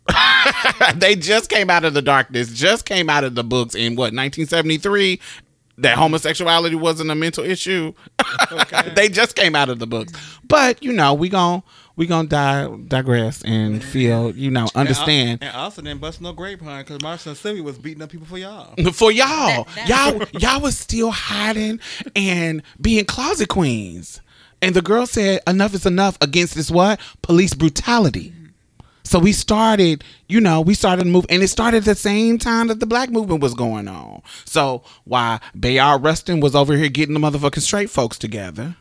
they 0.97 1.15
just 1.15 1.51
came 1.51 1.69
out 1.69 1.85
of 1.85 1.93
the 1.93 2.01
darkness 2.01 2.51
just 2.53 2.87
came 2.87 3.11
out 3.11 3.25
of 3.25 3.35
the 3.35 3.45
books 3.45 3.75
in 3.75 3.93
what 3.95 4.15
1973 4.15 5.21
that 5.77 5.99
homosexuality 5.99 6.75
wasn't 6.75 7.11
a 7.11 7.15
mental 7.15 7.45
issue 7.45 7.93
they 8.95 9.09
just 9.09 9.35
came 9.37 9.55
out 9.55 9.69
of 9.69 9.79
the 9.79 9.87
books 9.87 10.13
but 10.47 10.83
you 10.83 10.93
know 10.93 11.15
we 11.15 11.29
gon' 11.29 11.63
we 11.97 12.07
gonna 12.07 12.29
di- 12.29 12.69
digress 12.87 13.43
and 13.45 13.83
feel 13.83 14.35
you 14.37 14.51
know 14.51 14.69
understand 14.75 15.43
And 15.43 15.55
also 15.57 15.83
didn't 15.83 16.01
bust 16.01 16.21
no 16.21 16.33
grapevine 16.33 16.85
because 16.85 16.99
Marsha 16.99 17.29
and 17.29 17.37
Sylvia 17.37 17.63
was 17.63 17.77
beating 17.79 18.03
up 18.03 18.11
people 18.11 18.27
for 18.27 18.39
y'all. 18.39 18.73
for 18.93 19.11
y'all. 19.11 19.65
That- 19.65 19.67
that- 19.89 19.89
y'all 19.89 20.41
y'all 20.41 20.61
was 20.61 20.79
still 20.79 21.11
hiding 21.11 21.81
and 22.15 22.63
being 22.81 23.05
closet 23.05 23.49
queens. 23.49 24.21
And 24.63 24.75
the 24.75 24.83
girl 24.83 25.07
said 25.07 25.41
enough 25.47 25.75
is 25.75 25.87
enough 25.87 26.19
against 26.21 26.55
this 26.55 26.71
what? 26.71 27.01
Police 27.23 27.55
brutality. 27.55 28.33
So 29.09 29.19
we 29.19 29.33
started, 29.33 30.05
you 30.29 30.39
know, 30.39 30.61
we 30.61 30.75
started 30.75 31.05
to 31.05 31.09
move, 31.09 31.25
and 31.31 31.43
it 31.43 31.49
started 31.49 31.79
at 31.79 31.85
the 31.85 31.95
same 31.95 32.37
time 32.37 32.67
that 32.67 32.79
the 32.79 32.85
black 32.85 33.09
movement 33.09 33.41
was 33.41 33.55
going 33.55 33.89
on. 33.89 34.21
So 34.45 34.83
why 35.05 35.41
Bayard 35.59 36.05
Rustin 36.05 36.41
was 36.41 36.55
over 36.55 36.77
here 36.77 36.91
getting 36.91 37.15
the 37.15 37.21
motherfucking 37.21 37.63
straight 37.63 37.89
folks 37.89 38.19
together, 38.19 38.77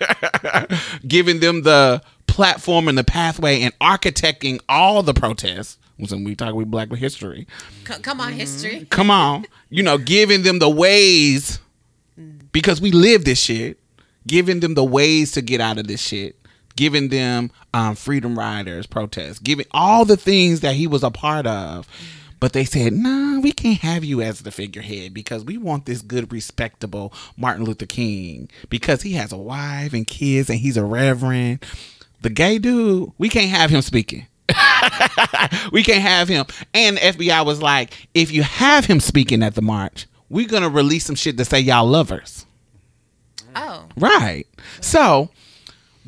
giving 1.08 1.40
them 1.40 1.62
the 1.62 2.02
platform 2.26 2.88
and 2.88 2.98
the 2.98 3.04
pathway 3.04 3.62
and 3.62 3.76
architecting 3.78 4.60
all 4.68 5.02
the 5.02 5.14
protests. 5.14 5.78
When 5.96 6.24
we 6.24 6.36
talk 6.36 6.54
with 6.54 6.70
Black 6.70 6.92
history, 6.92 7.48
come 7.84 8.20
on, 8.20 8.34
history. 8.34 8.74
Mm-hmm. 8.76 8.84
come 8.84 9.10
on, 9.10 9.46
you 9.70 9.82
know, 9.82 9.96
giving 9.98 10.42
them 10.42 10.58
the 10.60 10.68
ways 10.68 11.58
because 12.52 12.80
we 12.82 12.92
live 12.92 13.24
this 13.24 13.40
shit, 13.40 13.80
giving 14.26 14.60
them 14.60 14.74
the 14.74 14.84
ways 14.84 15.32
to 15.32 15.42
get 15.42 15.60
out 15.60 15.78
of 15.78 15.88
this 15.88 16.00
shit, 16.00 16.36
giving 16.78 17.08
them 17.08 17.50
um, 17.74 17.96
freedom 17.96 18.38
riders 18.38 18.86
protests, 18.86 19.40
giving 19.40 19.66
all 19.72 20.04
the 20.04 20.16
things 20.16 20.60
that 20.60 20.76
he 20.76 20.86
was 20.86 21.02
a 21.02 21.10
part 21.10 21.44
of. 21.44 21.88
But 22.38 22.52
they 22.52 22.64
said, 22.64 22.92
nah, 22.92 23.40
we 23.40 23.50
can't 23.50 23.80
have 23.80 24.04
you 24.04 24.22
as 24.22 24.42
the 24.42 24.52
figurehead 24.52 25.12
because 25.12 25.42
we 25.44 25.58
want 25.58 25.86
this 25.86 26.02
good, 26.02 26.32
respectable 26.32 27.12
Martin 27.36 27.64
Luther 27.64 27.84
King 27.84 28.48
because 28.70 29.02
he 29.02 29.14
has 29.14 29.32
a 29.32 29.36
wife 29.36 29.92
and 29.92 30.06
kids 30.06 30.48
and 30.48 30.60
he's 30.60 30.76
a 30.76 30.84
reverend. 30.84 31.66
The 32.22 32.30
gay 32.30 32.58
dude, 32.58 33.10
we 33.18 33.28
can't 33.28 33.50
have 33.50 33.70
him 33.70 33.82
speaking. 33.82 34.28
we 35.72 35.82
can't 35.82 36.02
have 36.02 36.28
him. 36.28 36.46
And 36.74 36.96
FBI 36.98 37.44
was 37.44 37.60
like, 37.60 38.06
if 38.14 38.30
you 38.30 38.44
have 38.44 38.84
him 38.84 39.00
speaking 39.00 39.42
at 39.42 39.56
the 39.56 39.62
march, 39.62 40.06
we're 40.28 40.46
gonna 40.46 40.68
release 40.68 41.06
some 41.06 41.16
shit 41.16 41.36
to 41.38 41.44
say 41.44 41.58
y'all 41.58 41.88
lovers. 41.88 42.46
Oh, 43.56 43.86
Right. 43.96 44.46
So 44.80 45.30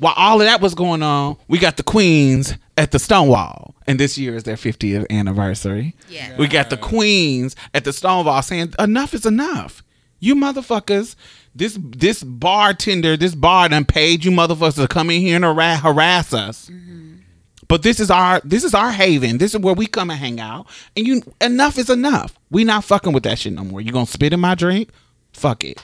while 0.00 0.14
all 0.16 0.40
of 0.40 0.47
that 0.47 0.61
was 0.61 0.75
going 0.75 1.02
on, 1.02 1.37
we 1.47 1.59
got 1.59 1.76
the 1.76 1.83
Queens 1.83 2.54
at 2.78 2.90
the 2.90 2.99
Stonewall. 2.99 3.75
And 3.87 4.00
this 4.00 4.16
year 4.16 4.35
is 4.35 4.45
their 4.45 4.57
50th 4.57 5.07
anniversary. 5.11 5.95
Yeah. 6.09 6.37
We 6.38 6.49
got 6.49 6.71
the 6.71 6.78
Queens 6.78 7.54
at 7.75 7.85
the 7.85 7.92
Stonewall 7.92 8.40
saying, 8.40 8.73
enough 8.78 9.12
is 9.12 9.26
enough. 9.26 9.85
You 10.19 10.35
motherfuckers, 10.35 11.16
this 11.54 11.78
this 11.80 12.23
bartender, 12.23 13.16
this 13.16 13.35
bar 13.35 13.69
done 13.69 13.85
paid 13.85 14.25
you 14.25 14.30
motherfuckers 14.30 14.76
to 14.76 14.88
come 14.88 15.11
in 15.11 15.21
here 15.21 15.37
and 15.37 15.45
harass, 15.45 15.80
harass 15.80 16.35
us. 16.35 16.69
Mm-hmm. 16.69 17.16
But 17.69 17.83
this 17.83 18.00
is 18.00 18.11
our 18.11 18.40
this 18.45 18.64
is 18.64 18.75
our 18.75 18.92
haven. 18.92 19.38
This 19.38 19.54
is 19.54 19.61
where 19.61 19.75
we 19.75 19.87
come 19.87 20.11
and 20.11 20.19
hang 20.19 20.40
out. 20.40 20.66
And 20.97 21.07
you 21.07 21.23
enough 21.40 21.78
is 21.78 21.88
enough. 21.88 22.38
We 22.50 22.64
not 22.64 22.85
fucking 22.85 23.12
with 23.12 23.23
that 23.23 23.38
shit 23.38 23.52
no 23.52 23.64
more. 23.64 23.80
You 23.80 23.92
gonna 23.92 24.07
spit 24.07 24.33
in 24.33 24.40
my 24.40 24.54
drink? 24.54 24.90
Fuck 25.33 25.64
it. 25.64 25.83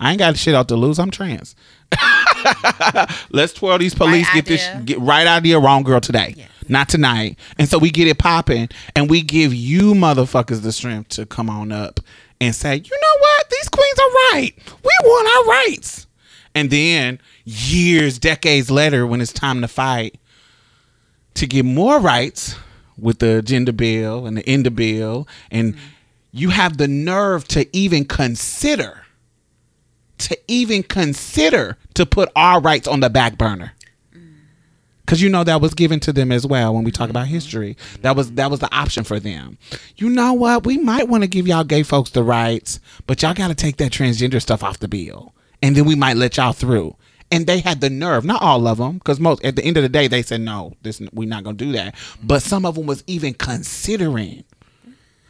I 0.00 0.10
ain't 0.10 0.18
got 0.18 0.36
shit 0.36 0.54
out 0.54 0.68
to 0.68 0.76
lose. 0.76 0.98
I'm 0.98 1.10
trans. 1.10 1.54
Let's 3.30 3.52
twirl 3.52 3.78
these 3.78 3.94
police. 3.94 4.26
Right 4.26 4.34
get 4.34 4.46
this 4.46 4.68
get 4.84 4.98
right 5.00 5.26
out 5.26 5.38
of 5.38 5.44
idea, 5.44 5.58
wrong 5.58 5.82
girl 5.82 6.00
today. 6.00 6.34
Yes. 6.36 6.50
Not 6.68 6.88
tonight. 6.88 7.38
And 7.58 7.68
so 7.68 7.78
we 7.78 7.90
get 7.90 8.08
it 8.08 8.18
popping 8.18 8.68
and 8.94 9.08
we 9.08 9.22
give 9.22 9.54
you 9.54 9.94
motherfuckers 9.94 10.62
the 10.62 10.72
strength 10.72 11.10
to 11.10 11.26
come 11.26 11.48
on 11.48 11.70
up 11.70 12.00
and 12.40 12.54
say, 12.54 12.74
you 12.76 12.90
know 12.90 13.20
what? 13.20 13.50
These 13.50 13.68
queens 13.68 13.98
are 13.98 14.10
right. 14.32 14.52
We 14.82 14.90
want 15.04 15.28
our 15.28 15.52
rights. 15.52 16.06
And 16.54 16.70
then 16.70 17.20
years, 17.44 18.18
decades 18.18 18.70
later, 18.70 19.06
when 19.06 19.20
it's 19.20 19.32
time 19.32 19.60
to 19.60 19.68
fight 19.68 20.18
to 21.34 21.46
get 21.46 21.64
more 21.64 22.00
rights, 22.00 22.56
with 22.98 23.18
the 23.18 23.42
gender 23.42 23.72
bill 23.72 24.26
and 24.26 24.38
the 24.38 24.42
gender 24.42 24.70
bill, 24.70 25.28
and 25.50 25.74
mm-hmm. 25.74 25.86
you 26.32 26.50
have 26.50 26.76
the 26.78 26.88
nerve 26.88 27.46
to 27.48 27.76
even 27.76 28.04
consider, 28.04 29.04
to 30.18 30.38
even 30.48 30.82
consider 30.82 31.76
to 31.94 32.06
put 32.06 32.30
our 32.36 32.60
rights 32.60 32.88
on 32.88 33.00
the 33.00 33.10
back 33.10 33.38
burner. 33.38 33.72
Cause 35.06 35.20
you 35.20 35.28
know 35.28 35.44
that 35.44 35.60
was 35.60 35.72
given 35.72 36.00
to 36.00 36.12
them 36.12 36.32
as 36.32 36.44
well 36.44 36.74
when 36.74 36.82
we 36.82 36.90
talk 36.90 37.10
about 37.10 37.26
mm-hmm. 37.26 37.34
history. 37.34 37.76
That 38.02 38.16
was 38.16 38.32
that 38.32 38.50
was 38.50 38.58
the 38.58 38.74
option 38.74 39.04
for 39.04 39.20
them. 39.20 39.56
You 39.96 40.10
know 40.10 40.32
what? 40.32 40.66
We 40.66 40.78
might 40.78 41.08
want 41.08 41.22
to 41.22 41.28
give 41.28 41.46
y'all 41.46 41.62
gay 41.62 41.84
folks 41.84 42.10
the 42.10 42.24
rights, 42.24 42.80
but 43.06 43.22
y'all 43.22 43.32
got 43.32 43.48
to 43.48 43.54
take 43.54 43.76
that 43.76 43.92
transgender 43.92 44.42
stuff 44.42 44.64
off 44.64 44.80
the 44.80 44.88
bill, 44.88 45.32
and 45.62 45.76
then 45.76 45.84
we 45.84 45.94
might 45.94 46.16
let 46.16 46.36
y'all 46.36 46.52
through. 46.52 46.96
And 47.30 47.46
they 47.46 47.60
had 47.60 47.80
the 47.80 47.90
nerve, 47.90 48.24
not 48.24 48.42
all 48.42 48.66
of 48.66 48.78
them, 48.78 48.98
because 48.98 49.20
most 49.20 49.44
at 49.44 49.54
the 49.54 49.64
end 49.64 49.76
of 49.76 49.84
the 49.84 49.88
day 49.88 50.08
they 50.08 50.22
said 50.22 50.40
no, 50.40 50.74
this 50.82 51.00
we're 51.12 51.28
not 51.28 51.44
gonna 51.44 51.56
do 51.56 51.70
that. 51.72 51.94
Mm-hmm. 51.94 52.26
But 52.26 52.42
some 52.42 52.66
of 52.66 52.74
them 52.74 52.86
was 52.86 53.04
even 53.06 53.34
considering. 53.34 54.42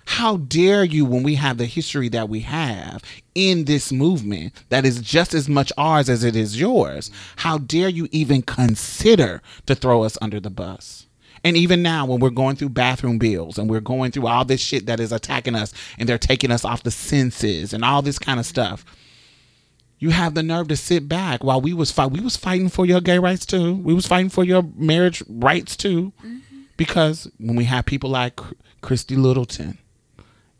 How 0.06 0.38
dare 0.38 0.84
you 0.84 1.04
when 1.04 1.24
we 1.24 1.34
have 1.34 1.58
the 1.58 1.66
history 1.66 2.08
that 2.10 2.28
we 2.28 2.40
have 2.40 3.02
in 3.34 3.64
this 3.64 3.92
movement 3.92 4.54
that 4.68 4.86
is 4.86 5.00
just 5.00 5.34
as 5.34 5.48
much 5.48 5.72
ours 5.76 6.08
as 6.08 6.24
it 6.24 6.36
is 6.36 6.58
yours? 6.58 7.10
How 7.36 7.58
dare 7.58 7.88
you 7.88 8.08
even 8.12 8.42
consider 8.42 9.42
to 9.66 9.74
throw 9.74 10.04
us 10.04 10.16
under 10.22 10.40
the 10.40 10.48
bus? 10.48 11.06
And 11.44 11.56
even 11.56 11.82
now, 11.82 12.06
when 12.06 12.20
we're 12.20 12.30
going 12.30 12.56
through 12.56 12.70
bathroom 12.70 13.18
bills 13.18 13.58
and 13.58 13.68
we're 13.68 13.80
going 13.80 14.10
through 14.12 14.28
all 14.28 14.44
this 14.44 14.60
shit 14.60 14.86
that 14.86 15.00
is 15.00 15.12
attacking 15.12 15.54
us 15.54 15.74
and 15.98 16.08
they're 16.08 16.18
taking 16.18 16.50
us 16.50 16.64
off 16.64 16.84
the 16.84 16.90
senses 16.90 17.72
and 17.72 17.84
all 17.84 18.00
this 18.00 18.18
kind 18.18 18.40
of 18.40 18.46
stuff, 18.46 18.84
you 19.98 20.10
have 20.10 20.34
the 20.34 20.42
nerve 20.42 20.68
to 20.68 20.76
sit 20.76 21.08
back 21.08 21.42
while 21.42 21.60
we 21.60 21.74
was 21.74 21.90
fight. 21.90 22.12
We 22.12 22.20
was 22.20 22.36
fighting 22.36 22.68
for 22.68 22.86
your 22.86 23.00
gay 23.00 23.18
rights 23.18 23.44
too. 23.44 23.74
We 23.74 23.92
was 23.92 24.06
fighting 24.06 24.30
for 24.30 24.44
your 24.44 24.62
marriage 24.76 25.22
rights 25.28 25.76
too, 25.76 26.12
mm-hmm. 26.24 26.60
because 26.76 27.30
when 27.38 27.56
we 27.56 27.64
have 27.64 27.86
people 27.86 28.10
like 28.10 28.40
Christy 28.82 29.16
Littleton 29.16 29.78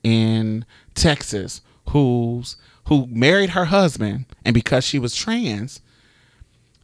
in 0.07 0.65
Texas 0.95 1.63
who's 1.89 2.57
who 2.85 3.09
married 3.09 3.51
her 3.51 3.65
husband 3.65 4.25
and 4.45 4.55
because 4.55 4.85
she 4.85 5.01
was 5.01 5.17
trans, 5.17 5.81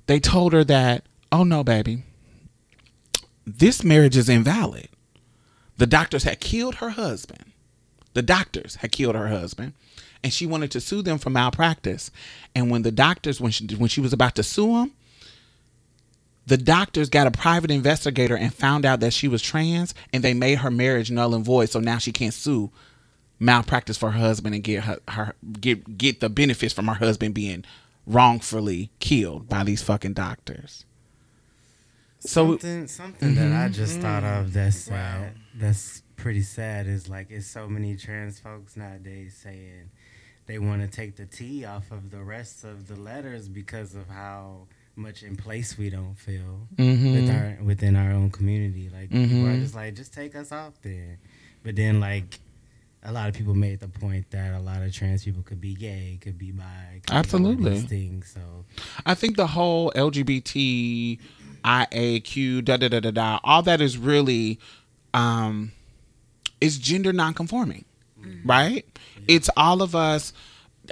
they 0.08 0.18
told 0.18 0.52
her 0.52 0.64
that, 0.64 1.04
"Oh 1.30 1.44
no, 1.44 1.62
baby. 1.62 2.02
This 3.46 3.84
marriage 3.84 4.16
is 4.16 4.28
invalid." 4.28 4.88
The 5.76 5.86
doctors 5.86 6.24
had 6.24 6.40
killed 6.40 6.76
her 6.76 6.90
husband. 6.90 7.44
The 8.14 8.22
doctors 8.22 8.74
had 8.76 8.90
killed 8.90 9.14
her 9.14 9.28
husband 9.28 9.74
and 10.24 10.32
she 10.32 10.44
wanted 10.44 10.72
to 10.72 10.80
sue 10.80 11.00
them 11.00 11.18
for 11.18 11.30
malpractice. 11.30 12.10
And 12.56 12.72
when 12.72 12.82
the 12.82 12.90
doctors 12.90 13.40
when 13.40 13.52
she 13.52 13.66
when 13.76 13.88
she 13.88 14.00
was 14.00 14.12
about 14.12 14.34
to 14.34 14.42
sue 14.42 14.72
them, 14.72 14.92
the 16.44 16.58
doctors 16.58 17.08
got 17.08 17.28
a 17.28 17.30
private 17.30 17.70
investigator 17.70 18.36
and 18.36 18.52
found 18.52 18.84
out 18.84 18.98
that 18.98 19.12
she 19.12 19.28
was 19.28 19.40
trans 19.42 19.94
and 20.12 20.24
they 20.24 20.34
made 20.34 20.58
her 20.58 20.72
marriage 20.72 21.12
null 21.12 21.36
and 21.36 21.44
void 21.44 21.70
so 21.70 21.78
now 21.78 21.98
she 21.98 22.10
can't 22.10 22.34
sue 22.34 22.72
malpractice 23.42 23.96
for 23.96 24.12
her 24.12 24.20
husband 24.20 24.54
and 24.54 24.62
get 24.62 24.84
her, 24.84 24.98
her 25.08 25.34
get 25.60 25.98
get 25.98 26.20
the 26.20 26.30
benefits 26.30 26.72
from 26.72 26.86
her 26.86 26.94
husband 26.94 27.34
being 27.34 27.64
wrongfully 28.06 28.90
killed 29.00 29.48
by 29.48 29.64
these 29.64 29.82
fucking 29.82 30.12
doctors. 30.12 30.84
So 32.20 32.52
something 32.52 32.86
something 32.86 33.34
that 33.34 33.46
I 33.52 33.66
mm-hmm. 33.66 33.72
just 33.72 34.00
thought 34.00 34.22
of 34.22 34.46
mm-hmm. 34.46 34.52
that's 34.52 34.76
sad, 34.76 35.26
uh, 35.26 35.38
that's 35.56 36.02
pretty 36.16 36.42
sad 36.42 36.86
is 36.86 37.08
like 37.08 37.30
it's 37.30 37.48
so 37.48 37.68
many 37.68 37.96
trans 37.96 38.38
folks 38.38 38.76
nowadays 38.76 39.36
saying 39.42 39.90
they 40.46 40.58
want 40.58 40.82
to 40.82 40.88
take 40.88 41.16
the 41.16 41.26
T 41.26 41.64
off 41.64 41.90
of 41.90 42.10
the 42.10 42.22
rest 42.22 42.62
of 42.62 42.86
the 42.86 42.96
letters 42.96 43.48
because 43.48 43.96
of 43.96 44.08
how 44.08 44.68
much 44.94 45.22
in 45.22 45.34
place 45.34 45.78
we 45.78 45.90
don't 45.90 46.14
feel 46.14 46.68
with 46.78 46.86
mm-hmm. 46.86 47.30
our 47.30 47.64
within 47.64 47.96
our 47.96 48.12
own 48.12 48.30
community. 48.30 48.88
Like 48.92 49.10
people 49.10 49.48
are 49.48 49.56
just 49.56 49.74
like, 49.74 49.94
just 49.94 50.14
take 50.14 50.36
us 50.36 50.52
off 50.52 50.74
there. 50.82 51.18
But 51.64 51.74
then 51.74 51.98
like 51.98 52.38
a 53.04 53.12
lot 53.12 53.28
of 53.28 53.34
people 53.34 53.54
made 53.54 53.80
the 53.80 53.88
point 53.88 54.30
that 54.30 54.54
a 54.54 54.60
lot 54.60 54.82
of 54.82 54.92
trans 54.92 55.24
people 55.24 55.42
could 55.42 55.60
be 55.60 55.74
gay, 55.74 56.18
could 56.20 56.38
be 56.38 56.52
bi, 56.52 57.00
could 57.06 57.14
Absolutely. 57.14 57.80
things. 57.80 58.32
So 58.32 58.40
I 59.04 59.14
think 59.14 59.36
the 59.36 59.48
whole 59.48 59.90
LGBT, 59.92 61.18
IAQ, 61.64 62.64
da 62.64 62.76
da 62.76 62.88
da 62.88 63.00
da 63.00 63.10
da, 63.10 63.40
all 63.42 63.62
that 63.62 63.80
is 63.80 63.98
really, 63.98 64.60
um, 65.14 65.72
is 66.60 66.78
gender 66.78 67.12
nonconforming, 67.12 67.84
right? 68.44 68.86
It's 69.26 69.50
all 69.56 69.82
of 69.82 69.94
us. 69.96 70.32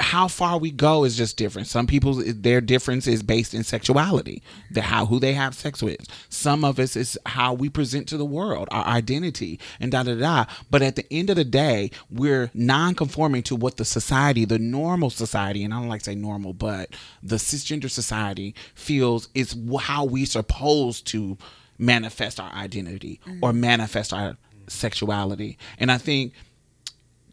How 0.00 0.28
far 0.28 0.58
we 0.58 0.70
go 0.70 1.04
is 1.04 1.16
just 1.16 1.36
different. 1.36 1.68
Some 1.68 1.86
people, 1.86 2.22
their 2.26 2.60
difference 2.60 3.06
is 3.06 3.22
based 3.22 3.54
in 3.54 3.62
sexuality, 3.62 4.42
the 4.70 4.80
how 4.80 5.06
who 5.06 5.20
they 5.20 5.34
have 5.34 5.54
sex 5.54 5.82
with. 5.82 6.00
Some 6.28 6.64
of 6.64 6.78
us 6.78 6.96
is 6.96 7.18
how 7.26 7.52
we 7.52 7.68
present 7.68 8.08
to 8.08 8.16
the 8.16 8.24
world, 8.24 8.68
our 8.70 8.84
identity, 8.86 9.60
and 9.78 9.92
da 9.92 10.02
da 10.02 10.14
da. 10.14 10.46
But 10.70 10.82
at 10.82 10.96
the 10.96 11.06
end 11.12 11.30
of 11.30 11.36
the 11.36 11.44
day, 11.44 11.90
we're 12.10 12.50
non-conforming 12.54 13.42
to 13.44 13.56
what 13.56 13.76
the 13.76 13.84
society, 13.84 14.44
the 14.44 14.58
normal 14.58 15.10
society, 15.10 15.62
and 15.64 15.74
I 15.74 15.78
don't 15.78 15.88
like 15.88 16.00
to 16.00 16.10
say 16.10 16.14
normal, 16.14 16.54
but 16.54 16.96
the 17.22 17.36
cisgender 17.36 17.90
society 17.90 18.54
feels 18.74 19.28
is 19.34 19.56
how 19.80 20.04
we 20.04 20.24
supposed 20.24 21.06
to 21.08 21.36
manifest 21.78 22.40
our 22.40 22.52
identity 22.52 23.20
or 23.42 23.50
mm-hmm. 23.50 23.60
manifest 23.60 24.12
our 24.12 24.36
sexuality. 24.68 25.58
And 25.78 25.90
I 25.90 25.98
think 25.98 26.32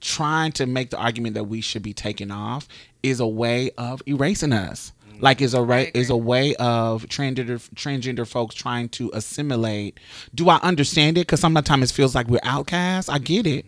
trying 0.02 0.52
to 0.54 0.66
make 0.66 0.90
the 0.90 0.98
argument 0.98 1.36
that 1.36 1.46
we 1.46 1.62
should 1.62 1.84
be 1.84 1.94
taken 1.94 2.32
off 2.32 2.68
is 3.04 3.20
a 3.20 3.28
way 3.28 3.72
of 3.78 4.02
erasing 4.08 4.54
us. 4.54 4.92
Like 5.20 5.42
is 5.42 5.56
a 5.56 5.62
right 5.64 5.90
is 5.96 6.12
a 6.12 6.16
way 6.18 6.54
of 6.58 7.04
transgender 7.08 7.58
transgender 7.74 8.28
folks 8.28 8.54
trying 8.54 8.90
to 8.90 9.10
assimilate. 9.16 10.00
Do 10.36 10.48
I 10.50 10.58
understand 10.58 11.18
it? 11.18 11.22
Because 11.22 11.40
sometimes 11.40 11.90
it 11.92 11.94
feels 11.96 12.14
like 12.14 12.28
we're 12.28 12.40
outcasts. 12.44 13.10
I 13.10 13.18
get 13.18 13.48
it, 13.48 13.66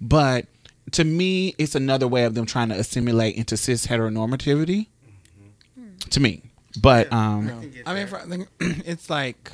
but 0.00 0.46
to 0.92 1.02
me, 1.02 1.56
it's 1.58 1.74
another 1.74 2.06
way 2.06 2.22
of 2.24 2.34
them 2.34 2.46
trying 2.46 2.68
to 2.68 2.76
assimilate 2.76 3.34
into 3.34 3.56
cis 3.56 3.84
heteronormativity. 3.86 4.86
To 6.10 6.20
me, 6.20 6.42
but 6.80 7.12
um, 7.12 7.70
I 7.86 7.94
mean, 7.94 8.06
for, 8.06 8.18
I 8.18 8.24
it's 8.60 9.08
like 9.10 9.50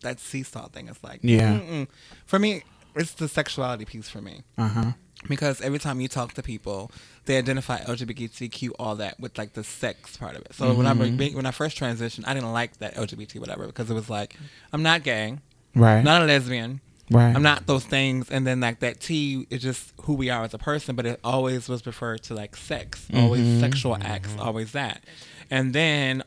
that 0.00 0.18
seesaw 0.18 0.68
thing. 0.68 0.88
It's 0.88 1.02
like, 1.04 1.20
Yeah. 1.22 1.58
mm-mm. 1.58 1.86
For 2.26 2.38
me, 2.38 2.62
it's 2.96 3.12
the 3.12 3.28
sexuality 3.28 3.84
piece 3.84 4.08
for 4.08 4.20
me. 4.20 4.42
uh 4.58 4.68
huh, 4.68 4.92
Because 5.28 5.60
every 5.60 5.78
time 5.78 6.00
you 6.00 6.08
talk 6.08 6.32
to 6.34 6.42
people, 6.42 6.90
they 7.26 7.36
identify 7.36 7.78
LGBTQ 7.80 8.70
all 8.78 8.96
that 8.96 9.20
with 9.20 9.36
like 9.36 9.52
the 9.52 9.62
sex 9.62 10.16
part 10.16 10.34
of 10.34 10.42
it. 10.42 10.54
So 10.54 10.74
when 10.74 10.86
I 10.86 10.94
Mm-hmm. 10.94 11.36
when 11.36 11.46
I 11.46 11.50
first 11.50 11.78
transitioned, 11.78 12.24
I 12.26 12.34
didn't 12.34 12.52
like 12.52 12.78
that 12.78 12.94
LGBT 12.94 13.38
whatever 13.38 13.66
because 13.66 13.90
it 13.90 13.94
was 13.94 14.08
like 14.08 14.36
I'm 14.72 14.82
not 14.82 15.02
gay, 15.02 15.38
right, 15.74 16.02
not 16.02 16.22
a 16.22 16.24
lesbian. 16.24 16.80
right, 17.10 17.34
I'm 17.36 17.42
not 17.42 17.66
those 17.66 17.84
things, 17.84 18.30
and 18.30 18.46
then 18.46 18.60
like 18.60 18.80
that 18.80 19.00
T 19.00 19.46
is 19.50 19.60
just 19.62 19.92
who 20.02 20.14
we 20.14 20.30
are 20.30 20.42
as 20.44 20.54
a 20.54 20.58
person, 20.58 20.96
but 20.96 21.04
it 21.04 21.20
always 21.22 21.68
was 21.68 21.84
referred 21.86 22.22
to 22.24 22.34
like 22.34 22.56
sex, 22.56 23.06
always 23.14 23.42
Mm-hmm. 23.46 23.60
sexual 23.60 23.98
acts, 24.00 24.34
always 24.38 24.72
that. 24.72 25.04
And 25.50 25.74
then 25.74 26.22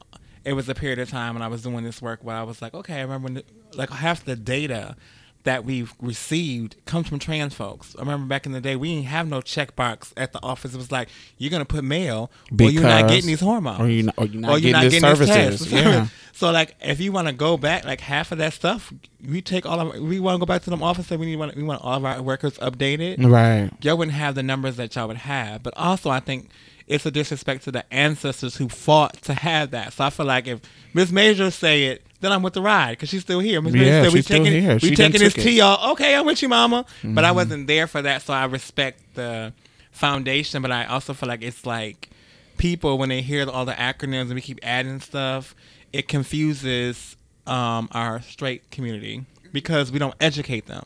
it 0.46 0.54
was 0.54 0.70
a 0.70 0.76
period 0.76 1.00
of 1.00 1.10
time 1.10 1.34
when 1.36 1.42
I 1.42 1.48
was 1.48 1.64
doing 1.64 1.84
this 1.84 2.02
work 2.02 2.24
where 2.24 2.36
I 2.36 2.44
was 2.44 2.62
like, 2.62 2.74
okay, 2.76 3.00
I 3.00 3.02
remember 3.02 3.24
when 3.26 3.34
the, 3.36 3.44
like 3.76 3.90
half 3.90 4.24
the 4.24 4.36
data 4.36 4.96
that 5.44 5.66
we've 5.66 5.94
received 6.02 6.76
comes 6.86 7.08
from 7.10 7.20
trans 7.20 7.54
folks. 7.54 7.96
I 7.98 8.00
remember 8.02 8.28
back 8.28 8.46
in 8.46 8.52
the 8.54 8.62
day, 8.62 8.76
we 8.76 8.96
didn't 8.96 9.08
have 9.08 9.28
no 9.28 9.42
checkbox 9.42 10.14
at 10.16 10.32
the 10.32 10.42
office. 10.42 10.74
It 10.74 10.78
was 10.78 10.92
like 10.92 11.10
you're 11.38 11.52
gonna 11.52 11.66
put 11.66 11.84
male, 11.84 12.32
or 12.60 12.70
you're 12.70 12.82
not 12.84 13.10
getting 13.10 13.28
these 13.28 13.42
hormones, 13.42 13.80
or 13.82 13.88
you 13.90 14.04
not- 14.04 14.16
or 14.18 14.28
you're 14.28 14.42
not 14.42 14.58
getting 14.60 14.90
these 14.90 15.02
services. 15.02 15.72
Yeah. 15.72 16.08
So 16.36 16.50
like, 16.50 16.76
if 16.82 17.00
you 17.00 17.12
want 17.12 17.28
to 17.28 17.34
go 17.34 17.58
back, 17.58 17.86
like 17.86 18.02
half 18.02 18.32
of 18.32 18.40
that 18.40 18.54
stuff, 18.54 18.92
we 19.26 19.40
take 19.40 19.68
all 19.68 19.80
of. 19.80 20.02
We 20.02 20.20
want 20.20 20.36
to 20.36 20.40
go 20.40 20.48
back 20.48 20.64
to 20.64 20.72
them 20.72 20.82
offices. 20.82 21.16
We 21.16 21.28
need 21.28 21.36
want 21.36 21.56
we 21.56 21.62
want 21.62 21.84
all 21.84 21.94
of 21.98 22.04
our 22.06 22.24
workers 22.24 22.58
updated. 22.58 23.24
right. 23.30 23.70
Y'all 23.82 23.98
wouldn't 23.98 24.18
have 24.18 24.34
the 24.34 24.42
numbers 24.42 24.76
that 24.78 24.96
y'all 24.96 25.08
would 25.08 25.18
have. 25.18 25.62
But 25.62 25.76
also, 25.78 26.10
I 26.10 26.20
think 26.20 26.50
it's 26.88 27.06
a 27.06 27.12
disrespect 27.12 27.66
to 27.66 27.72
the 27.72 27.86
ancestors 27.94 28.56
who 28.56 28.68
fought 28.68 29.22
to 29.22 29.36
have 29.36 29.72
that. 29.72 29.94
So 29.94 30.06
I 30.06 30.10
feel 30.10 30.26
like 30.26 30.48
if 30.48 30.60
Miss 30.96 31.12
Major 31.12 31.52
say 31.52 31.84
it, 31.86 32.04
then 32.24 32.32
I'm 32.32 32.42
with 32.42 32.54
the 32.54 32.62
ride 32.62 32.92
because 32.94 33.10
she's 33.10 33.22
still 33.22 33.40
here. 33.40 33.62
Miss 33.62 33.74
Yeah, 33.76 34.04
said 34.04 34.12
we 34.14 34.20
she's 34.20 34.26
still 34.26 34.44
taking 34.46 34.62
here. 34.62 34.74
we 34.76 34.80
She 34.80 34.96
done 34.96 35.12
taking 35.12 35.26
this 35.26 35.38
it. 35.38 35.42
tea, 35.42 35.58
y'all. 35.58 35.92
Okay, 35.92 36.16
I'm 36.16 36.26
with 36.26 36.42
you, 36.42 36.50
Mama. 36.50 36.86
But 37.04 37.24
I 37.26 37.28
Mm-hmm. 37.30 37.36
wasn't 37.36 37.68
there 37.68 37.88
for 37.88 38.02
that, 38.02 38.22
so 38.22 38.34
I 38.34 38.46
respect 38.46 39.16
the 39.16 39.54
foundation. 39.92 40.62
But 40.62 40.72
I 40.72 40.86
also 40.86 41.14
feel 41.14 41.28
like 41.30 41.42
it's 41.44 41.66
like 41.66 42.10
people 42.58 42.98
when 42.98 43.10
they 43.10 43.22
hear 43.22 43.50
all 43.50 43.66
the 43.66 43.74
acronyms 43.74 44.22
and 44.24 44.36
we 44.36 44.42
keep 44.42 44.60
adding 44.64 45.00
stuff, 45.00 45.56
it 45.92 46.08
confuses 46.08 47.16
um, 47.46 47.90
our 47.92 48.22
straight 48.22 48.70
community 48.72 49.26
because 49.52 49.92
we 49.92 50.00
don't 50.00 50.16
educate 50.22 50.66
them. 50.68 50.86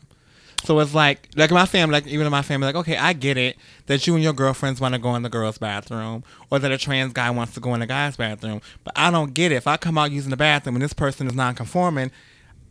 So 0.64 0.78
it's 0.80 0.94
like, 0.94 1.28
like 1.36 1.50
my 1.50 1.66
family, 1.66 1.92
like 1.92 2.06
even 2.06 2.26
in 2.26 2.30
my 2.30 2.42
family, 2.42 2.66
like, 2.66 2.74
okay, 2.76 2.96
I 2.96 3.12
get 3.12 3.36
it 3.36 3.56
that 3.86 4.06
you 4.06 4.14
and 4.14 4.22
your 4.22 4.32
girlfriends 4.32 4.80
want 4.80 4.94
to 4.94 5.00
go 5.00 5.14
in 5.14 5.22
the 5.22 5.28
girls' 5.28 5.58
bathroom, 5.58 6.24
or 6.50 6.58
that 6.58 6.70
a 6.70 6.78
trans 6.78 7.12
guy 7.12 7.30
wants 7.30 7.54
to 7.54 7.60
go 7.60 7.74
in 7.74 7.80
the 7.80 7.86
guy's 7.86 8.16
bathroom, 8.16 8.60
but 8.84 8.92
I 8.96 9.10
don't 9.10 9.34
get 9.34 9.52
it. 9.52 9.56
If 9.56 9.66
I 9.66 9.76
come 9.76 9.96
out 9.96 10.10
using 10.10 10.30
the 10.30 10.36
bathroom 10.36 10.76
and 10.76 10.82
this 10.82 10.92
person 10.92 11.26
is 11.26 11.34
non-conforming, 11.34 12.10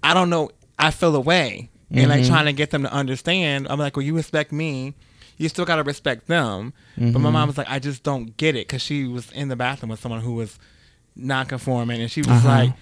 I 0.03 0.13
don't 0.13 0.29
know. 0.29 0.51
I 0.77 0.91
feel 0.91 1.15
away, 1.15 1.69
and 1.89 2.09
like 2.09 2.21
mm-hmm. 2.21 2.29
trying 2.29 2.45
to 2.45 2.53
get 2.53 2.69
them 2.69 2.83
to 2.83 2.93
understand. 2.93 3.67
I'm 3.69 3.79
like, 3.79 3.95
well, 3.95 4.05
you 4.05 4.15
respect 4.15 4.51
me, 4.51 4.93
you 5.37 5.49
still 5.49 5.65
gotta 5.65 5.83
respect 5.83 6.27
them. 6.27 6.73
But 6.95 7.01
my 7.01 7.11
mm-hmm. 7.11 7.31
mom 7.31 7.47
was 7.47 7.57
like, 7.57 7.69
I 7.69 7.79
just 7.79 8.03
don't 8.03 8.37
get 8.37 8.55
it 8.55 8.67
because 8.67 8.81
she 8.81 9.07
was 9.07 9.31
in 9.31 9.47
the 9.47 9.55
bathroom 9.55 9.89
with 9.89 9.99
someone 9.99 10.21
who 10.21 10.33
was 10.33 10.59
non-conforming, 11.15 12.01
and 12.01 12.11
she 12.11 12.21
was 12.21 12.29
uh-huh. 12.29 12.47
like, 12.47 12.73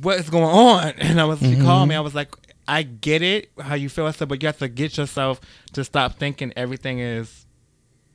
"What 0.00 0.20
is 0.20 0.30
going 0.30 0.44
on?" 0.44 0.92
And 0.98 1.20
I 1.20 1.24
was, 1.24 1.40
she 1.40 1.56
called 1.56 1.88
me. 1.88 1.94
Mm-hmm. 1.94 1.98
I 1.98 2.00
was 2.00 2.14
like, 2.14 2.34
I 2.66 2.82
get 2.82 3.22
it 3.22 3.50
how 3.60 3.74
you 3.74 3.88
feel, 3.88 4.10
but 4.26 4.42
you 4.42 4.46
have 4.46 4.58
to 4.58 4.68
get 4.68 4.96
yourself 4.96 5.40
to 5.72 5.84
stop 5.84 6.18
thinking 6.18 6.52
everything 6.56 6.98
is 6.98 7.46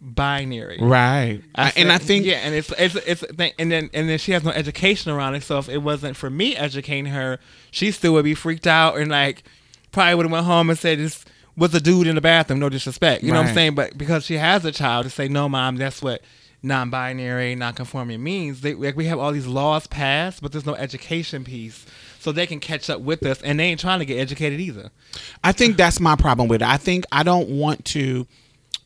binary. 0.01 0.77
Right. 0.81 1.41
I- 1.55 1.73
and 1.75 1.91
I 1.91 1.97
think 1.97 2.25
yeah, 2.25 2.37
and 2.37 2.55
it's 2.55 2.71
it's 2.77 2.95
it's 2.95 3.23
and 3.57 3.71
then 3.71 3.89
and 3.93 4.09
then 4.09 4.17
she 4.17 4.31
has 4.31 4.43
no 4.43 4.51
education 4.51 5.11
around 5.11 5.35
it. 5.35 5.43
So 5.43 5.59
if 5.59 5.69
it 5.69 5.79
wasn't 5.79 6.15
for 6.15 6.29
me 6.29 6.55
educating 6.55 7.07
her, 7.07 7.39
she 7.71 7.91
still 7.91 8.13
would 8.13 8.25
be 8.25 8.33
freaked 8.35 8.67
out 8.67 8.97
and 8.97 9.11
like 9.11 9.43
probably 9.91 10.15
would 10.15 10.25
have 10.25 10.31
went 10.31 10.45
home 10.45 10.69
and 10.69 10.79
said 10.79 10.99
this 10.99 11.25
was 11.55 11.73
a 11.73 11.81
dude 11.81 12.07
in 12.07 12.15
the 12.15 12.21
bathroom. 12.21 12.59
No 12.59 12.69
disrespect, 12.69 13.23
you 13.23 13.31
know 13.31 13.39
what 13.41 13.49
I'm 13.49 13.55
saying? 13.55 13.75
But 13.75 13.97
because 13.97 14.25
she 14.25 14.35
has 14.37 14.63
a 14.65 14.71
child, 14.71 15.03
to 15.05 15.09
say 15.09 15.27
no, 15.27 15.49
mom, 15.49 15.75
that's 15.75 16.01
what 16.01 16.21
non-binary, 16.61 17.55
non-conforming 17.55 18.21
means. 18.21 18.61
They, 18.61 18.73
like 18.73 18.95
we 18.95 19.05
have 19.05 19.19
all 19.19 19.31
these 19.31 19.47
laws 19.47 19.87
passed, 19.87 20.41
but 20.41 20.51
there's 20.51 20.65
no 20.65 20.75
education 20.75 21.43
piece, 21.43 21.85
so 22.19 22.31
they 22.31 22.45
can 22.45 22.59
catch 22.59 22.89
up 22.89 23.01
with 23.01 23.25
us, 23.25 23.41
and 23.41 23.59
they 23.59 23.65
ain't 23.65 23.79
trying 23.79 23.99
to 23.99 24.05
get 24.05 24.19
educated 24.19 24.59
either. 24.59 24.91
I 25.43 25.51
think 25.51 25.77
that's 25.77 25.99
my 25.99 26.15
problem 26.15 26.47
with 26.47 26.61
it. 26.61 26.67
I 26.67 26.77
think 26.77 27.05
I 27.11 27.23
don't 27.23 27.49
want 27.49 27.85
to. 27.85 28.27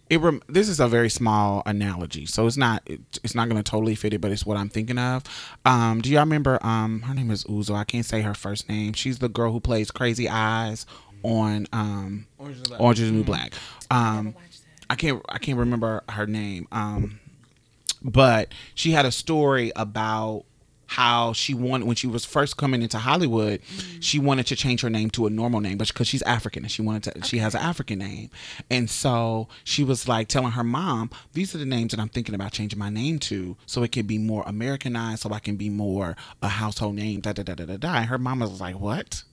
It 0.09 0.19
rem, 0.19 0.43
this 0.47 0.69
is 0.69 0.79
a 0.79 0.87
very 0.87 1.09
small 1.09 1.63
analogy, 1.65 2.25
so 2.25 2.45
it's 2.45 2.57
not 2.57 2.83
it, 2.85 3.01
it's 3.23 3.33
not 3.33 3.49
going 3.49 3.61
to 3.61 3.69
totally 3.69 3.95
fit 3.95 4.13
it, 4.13 4.21
but 4.21 4.31
it's 4.31 4.45
what 4.45 4.57
I'm 4.57 4.69
thinking 4.69 4.99
of. 4.99 5.23
Um, 5.65 6.01
do 6.01 6.09
y'all 6.11 6.21
remember? 6.21 6.59
Um, 6.61 7.01
her 7.01 7.13
name 7.13 7.31
is 7.31 7.43
Uzo. 7.45 7.75
I 7.75 7.83
can't 7.83 8.05
say 8.05 8.21
her 8.21 8.35
first 8.35 8.69
name. 8.69 8.93
She's 8.93 9.19
the 9.19 9.29
girl 9.29 9.51
who 9.51 9.59
plays 9.59 9.89
Crazy 9.89 10.29
Eyes 10.29 10.85
on 11.23 11.67
um, 11.73 12.27
Orange 12.37 12.57
is 12.57 12.63
the 12.63 12.69
New 12.69 12.75
Black. 12.75 12.81
Orange 12.81 12.99
is 12.99 13.09
the 13.09 13.15
New 13.15 13.23
Black. 13.23 13.53
Um, 13.89 14.35
I 14.89 14.95
can't 14.95 15.21
I 15.29 15.39
can't 15.39 15.57
remember 15.57 16.03
her 16.09 16.27
name. 16.27 16.67
Um, 16.71 17.19
but 18.03 18.53
she 18.75 18.91
had 18.91 19.05
a 19.05 19.11
story 19.11 19.71
about 19.75 20.43
how 20.87 21.33
she 21.33 21.53
wanted 21.53 21.87
when 21.87 21.95
she 21.95 22.07
was 22.07 22.25
first 22.25 22.57
coming 22.57 22.81
into 22.81 22.97
Hollywood, 22.97 23.61
mm-hmm. 23.61 23.99
she 23.99 24.19
wanted 24.19 24.47
to 24.47 24.55
change 24.55 24.81
her 24.81 24.89
name 24.89 25.09
to 25.11 25.25
a 25.25 25.29
normal 25.29 25.61
name, 25.61 25.77
but 25.77 25.87
because 25.87 26.07
she's 26.07 26.21
African 26.23 26.63
and 26.63 26.71
she 26.71 26.81
wanted 26.81 27.03
to, 27.03 27.27
she 27.27 27.37
has 27.39 27.55
an 27.55 27.61
African 27.61 27.99
name, 27.99 28.29
and 28.69 28.89
so 28.89 29.47
she 29.63 29.83
was 29.83 30.07
like 30.07 30.27
telling 30.27 30.51
her 30.51 30.63
mom, 30.63 31.09
"These 31.33 31.55
are 31.55 31.57
the 31.57 31.65
names 31.65 31.91
that 31.91 31.99
I'm 31.99 32.09
thinking 32.09 32.35
about 32.35 32.51
changing 32.51 32.79
my 32.79 32.89
name 32.89 33.19
to, 33.19 33.57
so 33.65 33.83
it 33.83 33.91
can 33.91 34.05
be 34.05 34.17
more 34.17 34.43
Americanized, 34.45 35.21
so 35.21 35.31
I 35.31 35.39
can 35.39 35.55
be 35.55 35.69
more 35.69 36.15
a 36.41 36.47
household 36.47 36.95
name." 36.95 37.21
Da 37.21 37.33
da 37.33 37.43
da 37.43 37.55
da 37.55 37.65
da 37.65 37.77
da. 37.77 37.95
And 37.95 38.05
her 38.07 38.17
mom 38.17 38.39
was 38.39 38.61
like, 38.61 38.79
"What?" 38.79 39.23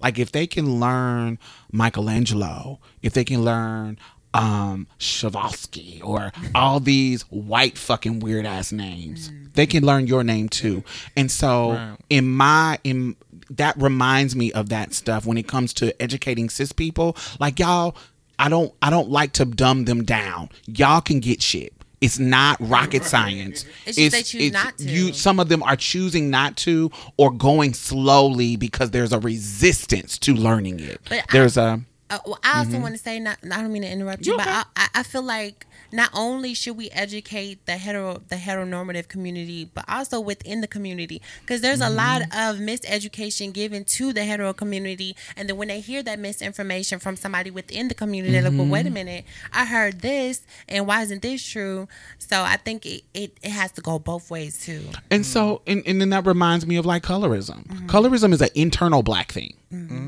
Like 0.00 0.18
if 0.18 0.30
they 0.32 0.46
can 0.46 0.78
learn 0.78 1.38
Michelangelo, 1.72 2.78
if 3.02 3.14
they 3.14 3.24
can 3.24 3.44
learn 3.44 3.98
um 4.34 4.86
Shavalsky 4.98 6.04
or 6.04 6.32
all 6.54 6.80
these 6.80 7.22
white 7.30 7.78
fucking 7.78 8.20
weird 8.20 8.46
ass 8.46 8.72
names, 8.72 9.30
they 9.54 9.66
can 9.66 9.84
learn 9.84 10.06
your 10.06 10.22
name 10.24 10.48
too. 10.48 10.84
And 11.16 11.30
so 11.30 11.72
Right. 11.72 11.96
in 12.10 12.30
my 12.30 12.78
in 12.84 13.16
that 13.50 13.80
reminds 13.80 14.36
me 14.36 14.52
of 14.52 14.68
that 14.68 14.92
stuff 14.92 15.24
when 15.26 15.38
it 15.38 15.48
comes 15.48 15.72
to 15.74 16.00
educating 16.02 16.48
cis 16.50 16.72
people. 16.72 17.16
Like 17.40 17.58
y'all, 17.58 17.96
I 18.38 18.48
don't 18.48 18.72
I 18.82 18.90
don't 18.90 19.10
like 19.10 19.32
to 19.34 19.44
dumb 19.44 19.84
them 19.86 20.04
down. 20.04 20.50
Y'all 20.66 21.00
can 21.00 21.20
get 21.20 21.40
shit. 21.42 21.72
It's 22.00 22.18
not 22.20 22.56
rocket 22.60 23.04
science. 23.04 23.64
It's 23.84 23.96
just 23.96 24.12
they 24.12 24.22
choose 24.22 24.52
not 24.52 24.78
to. 24.78 24.84
You 24.84 25.12
some 25.12 25.40
of 25.40 25.48
them 25.48 25.62
are 25.64 25.74
choosing 25.74 26.30
not 26.30 26.56
to 26.58 26.92
or 27.16 27.32
going 27.32 27.74
slowly 27.74 28.54
because 28.56 28.92
there's 28.92 29.12
a 29.12 29.18
resistance 29.18 30.16
to 30.18 30.34
learning 30.34 30.78
it. 30.78 31.00
But 31.08 31.24
there's 31.32 31.56
a 31.56 31.80
Uh, 32.10 32.18
well, 32.26 32.38
I 32.42 32.58
also 32.60 32.78
want 32.80 32.94
to 32.94 32.98
say, 33.02 33.20
not, 33.20 33.38
I 33.44 33.60
don't 33.60 33.72
mean 33.72 33.82
to 33.82 33.90
interrupt 33.90 34.24
you, 34.26 34.32
You 34.32 34.38
but 34.38 34.46
okay. 34.48 34.56
I, 34.56 34.64
I- 34.76 34.88
I 35.00 35.02
feel 35.02 35.22
like 35.22 35.66
not 35.92 36.10
only 36.12 36.54
should 36.54 36.76
we 36.76 36.90
educate 36.90 37.64
the 37.66 37.72
hetero, 37.72 38.22
the 38.28 38.36
heteronormative 38.36 39.08
community, 39.08 39.70
but 39.72 39.84
also 39.88 40.20
within 40.20 40.60
the 40.60 40.66
community, 40.66 41.20
because 41.40 41.60
there's 41.60 41.80
a 41.80 41.90
lot 41.90 42.22
mm-hmm. 42.22 42.50
of 42.50 42.60
miseducation 42.60 43.52
given 43.52 43.84
to 43.84 44.12
the 44.12 44.24
hetero 44.24 44.52
community, 44.52 45.16
and 45.36 45.48
then 45.48 45.56
when 45.56 45.68
they 45.68 45.80
hear 45.80 46.02
that 46.02 46.18
misinformation 46.18 46.98
from 46.98 47.16
somebody 47.16 47.50
within 47.50 47.88
the 47.88 47.94
community, 47.94 48.32
they're 48.32 48.42
like, 48.42 48.58
well, 48.58 48.66
wait 48.66 48.80
a 48.80 48.84
mm-hmm. 48.84 48.94
minute, 48.94 49.24
I 49.52 49.64
heard 49.64 50.00
this, 50.00 50.42
and 50.68 50.86
why 50.86 51.02
isn't 51.02 51.22
this 51.22 51.46
true? 51.46 51.88
So 52.18 52.42
I 52.42 52.56
think 52.56 52.84
it, 52.84 53.04
it, 53.14 53.36
it 53.42 53.50
has 53.50 53.72
to 53.72 53.80
go 53.80 53.98
both 53.98 54.30
ways 54.30 54.64
too. 54.64 54.82
And 55.10 55.24
so, 55.24 55.56
mm-hmm. 55.56 55.70
and, 55.70 55.82
and 55.86 56.00
then 56.00 56.10
that 56.10 56.26
reminds 56.26 56.66
me 56.66 56.76
of 56.76 56.86
like 56.86 57.02
colorism. 57.02 57.66
Colorism 57.86 58.32
is 58.32 58.42
an 58.42 58.50
internal 58.54 59.02
black 59.02 59.32
thing. 59.32 59.54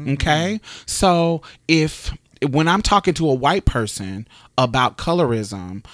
Okay. 0.09 0.61
So 0.87 1.43
if, 1.69 2.13
when 2.49 2.69
I'm 2.69 2.83
talking 2.83 3.15
to 3.15 3.29
a 3.29 3.35
white 3.35 3.65
person 3.65 4.27
about 4.57 4.99
colorism, 4.99 5.85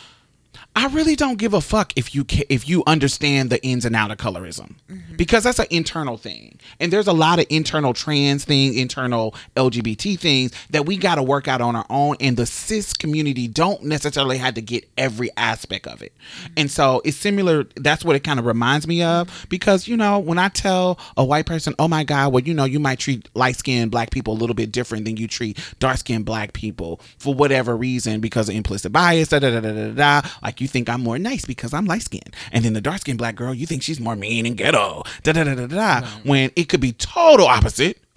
I 0.77 0.89
really 0.89 1.17
don't 1.17 1.39
give 1.39 1.55
a 1.55 1.63
fuck 1.63 1.95
if 1.97 2.15
you 2.15 2.23
ca- 2.25 2.45
if 2.51 2.69
you 2.69 2.83
understand 2.87 3.49
the 3.49 3.65
ins 3.65 3.87
and 3.87 3.97
out 3.97 4.11
of 4.11 4.19
colorism 4.19 4.75
mm-hmm. 4.91 5.17
because 5.17 5.45
that's 5.45 5.59
an 5.59 5.67
internal 5.71 6.19
thing, 6.19 6.59
and 6.79 6.93
there's 6.93 7.07
a 7.07 7.15
lot 7.15 7.39
of 7.39 7.47
internal 7.49 7.95
trans 7.95 8.45
things, 8.45 8.77
internal 8.77 9.35
LGBT 9.57 10.19
things 10.19 10.53
that 10.69 10.85
we 10.85 10.99
got 10.99 11.15
to 11.15 11.23
work 11.23 11.49
out 11.49 11.63
on 11.63 11.75
our 11.77 11.87
own, 11.89 12.17
and 12.21 12.37
the 12.37 12.45
cis 12.45 12.93
community 12.93 13.49
don't 13.49 13.85
necessarily 13.85 14.37
have 14.37 14.53
to 14.55 14.61
get 14.61 14.87
every 14.99 15.31
aspect 15.39 15.87
of 15.87 16.03
it, 16.03 16.13
mm-hmm. 16.13 16.53
and 16.59 16.71
so 16.71 17.01
it's 17.07 17.17
similar. 17.17 17.65
That's 17.77 18.05
what 18.05 18.15
it 18.15 18.21
kind 18.21 18.39
of 18.39 18.45
reminds 18.45 18.87
me 18.87 19.03
of 19.03 19.29
mm-hmm. 19.29 19.49
because 19.49 19.89
you 19.89 19.97
know 19.97 20.19
when 20.19 20.39
I 20.39 20.51
tell 20.51 20.99
a 21.17 21.25
white 21.25 21.47
person, 21.47 21.75
oh 21.79 21.89
my 21.89 22.05
god, 22.05 22.35
well 22.35 22.45
you 22.45 22.53
know 22.53 22.65
you 22.65 22.81
might 22.81 22.99
treat 22.99 23.31
light 23.35 23.57
skinned 23.57 23.91
black 23.91 24.11
people 24.11 24.35
a 24.35 24.39
little 24.39 24.55
bit 24.55 24.73
different 24.73 25.07
than 25.07 25.17
you 25.17 25.27
treat 25.27 25.59
dark 25.79 25.97
skinned 25.97 26.27
black 26.27 26.53
people 26.53 27.01
for 27.17 27.33
whatever 27.33 27.75
reason 27.75 28.21
because 28.21 28.51
of 28.51 28.55
implicit 28.55 28.93
bias, 28.93 29.29
da 29.29 29.39
da 29.39 29.59
da 29.59 29.61
da 29.61 29.73
da 29.73 30.21
da. 30.21 30.29
Like 30.43 30.61
you 30.61 30.66
think 30.67 30.89
I'm 30.89 31.03
more 31.03 31.19
nice 31.19 31.45
because 31.45 31.73
I'm 31.75 31.85
light 31.87 32.03
skinned, 32.03 32.35
and 32.53 32.65
then 32.65 32.73
the 32.73 32.81
dark 32.81 33.01
skinned 33.01 33.19
black 33.19 33.37
girl, 33.37 33.55
you 33.55 33.67
think 33.67 33.83
she's 33.83 34.01
more 34.01 34.17
mean 34.17 34.47
and 34.47 34.57
ghetto, 34.57 35.03
da 35.23 35.33
da 35.33 35.45
da 35.45 35.55
da 35.55 35.67
da. 35.67 36.07
When 36.25 36.51
it 36.57 36.69
could 36.69 36.81
be 36.81 36.93
total 36.93 37.47
opposite. 37.47 37.99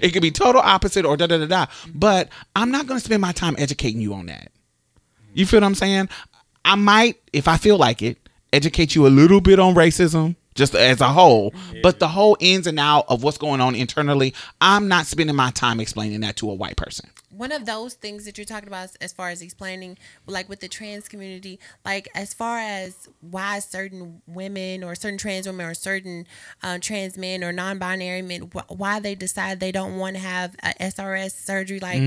it 0.00 0.12
could 0.12 0.22
be 0.22 0.30
total 0.30 0.62
opposite 0.62 1.04
or 1.04 1.16
da 1.16 1.26
da 1.26 1.38
da 1.38 1.46
da. 1.46 1.66
But 1.94 2.30
I'm 2.56 2.70
not 2.70 2.86
gonna 2.86 3.00
spend 3.00 3.20
my 3.20 3.32
time 3.32 3.54
educating 3.58 4.00
you 4.00 4.14
on 4.14 4.26
that. 4.26 4.50
You 5.34 5.46
feel 5.46 5.60
what 5.60 5.66
I'm 5.66 5.74
saying? 5.74 6.08
I 6.64 6.74
might, 6.74 7.16
if 7.32 7.46
I 7.48 7.56
feel 7.56 7.76
like 7.76 8.02
it, 8.02 8.18
educate 8.52 8.94
you 8.94 9.06
a 9.06 9.08
little 9.08 9.40
bit 9.40 9.58
on 9.58 9.74
racism, 9.74 10.36
just 10.54 10.74
as 10.74 11.00
a 11.00 11.08
whole. 11.08 11.54
But 11.82 11.98
the 12.00 12.08
whole 12.08 12.36
ins 12.40 12.66
and 12.66 12.78
out 12.78 13.04
of 13.08 13.22
what's 13.22 13.38
going 13.38 13.60
on 13.60 13.74
internally, 13.74 14.34
I'm 14.60 14.88
not 14.88 15.06
spending 15.06 15.36
my 15.36 15.50
time 15.50 15.80
explaining 15.80 16.20
that 16.20 16.36
to 16.36 16.50
a 16.50 16.54
white 16.54 16.76
person. 16.76 17.08
One 17.30 17.52
of 17.52 17.66
those 17.66 17.94
things 17.94 18.24
that 18.24 18.38
you're 18.38 18.44
talking 18.44 18.68
about 18.68 18.88
as, 19.00 19.12
far 19.12 19.28
as 19.28 19.42
explaining 19.42 19.98
like 20.26 20.48
with 20.48 20.60
the 20.60 20.68
trans 20.68 21.08
community 21.08 21.58
like 21.84 22.08
as 22.14 22.32
far 22.32 22.58
as 22.58 23.08
why 23.20 23.58
certain 23.58 24.22
women 24.26 24.82
or 24.82 24.94
certain 24.94 25.18
trans 25.18 25.46
women 25.46 25.66
or 25.66 25.74
certain 25.74 26.26
uh, 26.62 26.78
trans 26.80 27.18
men 27.18 27.44
or 27.44 27.52
non-binary 27.52 28.22
men 28.22 28.42
wh- 28.54 28.70
why 28.70 28.98
they 29.00 29.14
decide 29.14 29.60
they 29.60 29.72
don't 29.72 29.96
want 29.98 30.16
to 30.16 30.22
have 30.22 30.54
a 30.62 30.72
srs 30.84 31.32
surgery 31.32 31.80
like 31.80 32.00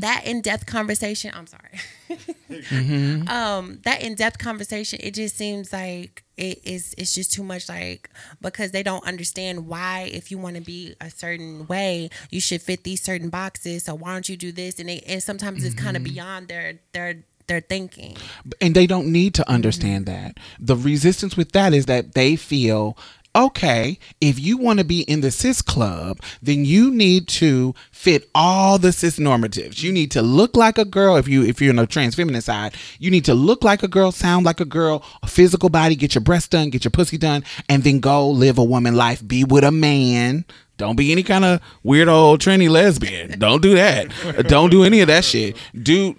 that 0.00 0.22
in-depth 0.24 0.66
conversation 0.66 1.30
i'm 1.34 1.46
sorry. 1.46 1.80
Um 3.28 3.80
that 3.84 4.02
in-depth 4.02 4.38
conversation 4.38 4.98
it 5.02 5.14
just 5.14 5.36
seems 5.36 5.72
like 5.72 6.22
it 6.36 6.60
is 6.64 6.94
it's 6.98 7.14
just 7.14 7.32
too 7.32 7.44
much 7.44 7.68
like 7.68 8.10
because 8.40 8.72
they 8.72 8.82
don't 8.82 9.06
understand 9.06 9.66
why 9.66 10.10
if 10.12 10.30
you 10.30 10.38
want 10.38 10.56
to 10.56 10.62
be 10.62 10.94
a 11.00 11.10
certain 11.10 11.66
way 11.66 12.10
you 12.30 12.40
should 12.40 12.60
fit 12.60 12.84
these 12.84 13.00
certain 13.00 13.28
boxes 13.28 13.84
so 13.84 13.94
why 13.94 14.12
don't 14.12 14.28
you 14.28 14.36
do 14.36 14.52
this? 14.52 14.78
And 14.78 14.88
they 14.88 15.00
and 15.00 15.22
sometimes 15.22 15.64
it's 15.64 15.74
kind 15.74 15.96
of 15.96 16.02
mm-hmm. 16.02 16.14
beyond 16.14 16.48
their 16.48 16.74
their 16.92 17.16
their 17.46 17.60
thinking. 17.60 18.16
And 18.60 18.74
they 18.74 18.86
don't 18.86 19.12
need 19.12 19.34
to 19.34 19.48
understand 19.48 20.06
mm-hmm. 20.06 20.24
that. 20.24 20.38
The 20.58 20.76
resistance 20.76 21.36
with 21.36 21.52
that 21.52 21.74
is 21.74 21.86
that 21.86 22.14
they 22.14 22.36
feel 22.36 22.96
okay, 23.36 23.98
if 24.20 24.38
you 24.38 24.56
want 24.56 24.78
to 24.78 24.84
be 24.84 25.02
in 25.02 25.20
the 25.20 25.30
cis 25.30 25.60
club, 25.60 26.20
then 26.42 26.64
you 26.64 26.90
need 26.90 27.28
to 27.28 27.74
fit 27.90 28.28
all 28.34 28.78
the 28.78 28.92
cis 28.92 29.18
normatives. 29.18 29.82
You 29.82 29.92
need 29.92 30.10
to 30.12 30.22
look 30.22 30.56
like 30.56 30.78
a 30.78 30.84
girl 30.84 31.16
if 31.16 31.26
you 31.26 31.42
if 31.42 31.60
you're 31.60 31.70
in 31.70 31.76
the 31.76 31.86
trans 31.86 32.14
feminine 32.14 32.42
side. 32.42 32.74
You 32.98 33.10
need 33.10 33.24
to 33.26 33.34
look 33.34 33.64
like 33.64 33.82
a 33.82 33.88
girl, 33.88 34.12
sound 34.12 34.46
like 34.46 34.60
a 34.60 34.64
girl, 34.64 35.04
a 35.22 35.26
physical 35.26 35.68
body, 35.68 35.96
get 35.96 36.14
your 36.14 36.22
breasts 36.22 36.48
done, 36.48 36.70
get 36.70 36.84
your 36.84 36.90
pussy 36.90 37.18
done, 37.18 37.44
and 37.68 37.82
then 37.82 38.00
go 38.00 38.28
live 38.28 38.58
a 38.58 38.64
woman 38.64 38.94
life, 38.94 39.26
be 39.26 39.44
with 39.44 39.64
a 39.64 39.72
man. 39.72 40.44
Don't 40.76 40.96
be 40.96 41.12
any 41.12 41.22
kind 41.22 41.44
of 41.44 41.60
weird 41.84 42.08
old 42.08 42.40
tranny 42.40 42.68
lesbian. 42.68 43.38
Don't 43.38 43.62
do 43.62 43.74
that. 43.76 44.08
don't 44.48 44.70
do 44.70 44.82
any 44.82 45.00
of 45.00 45.06
that 45.06 45.24
shit. 45.24 45.56
Do 45.80 46.14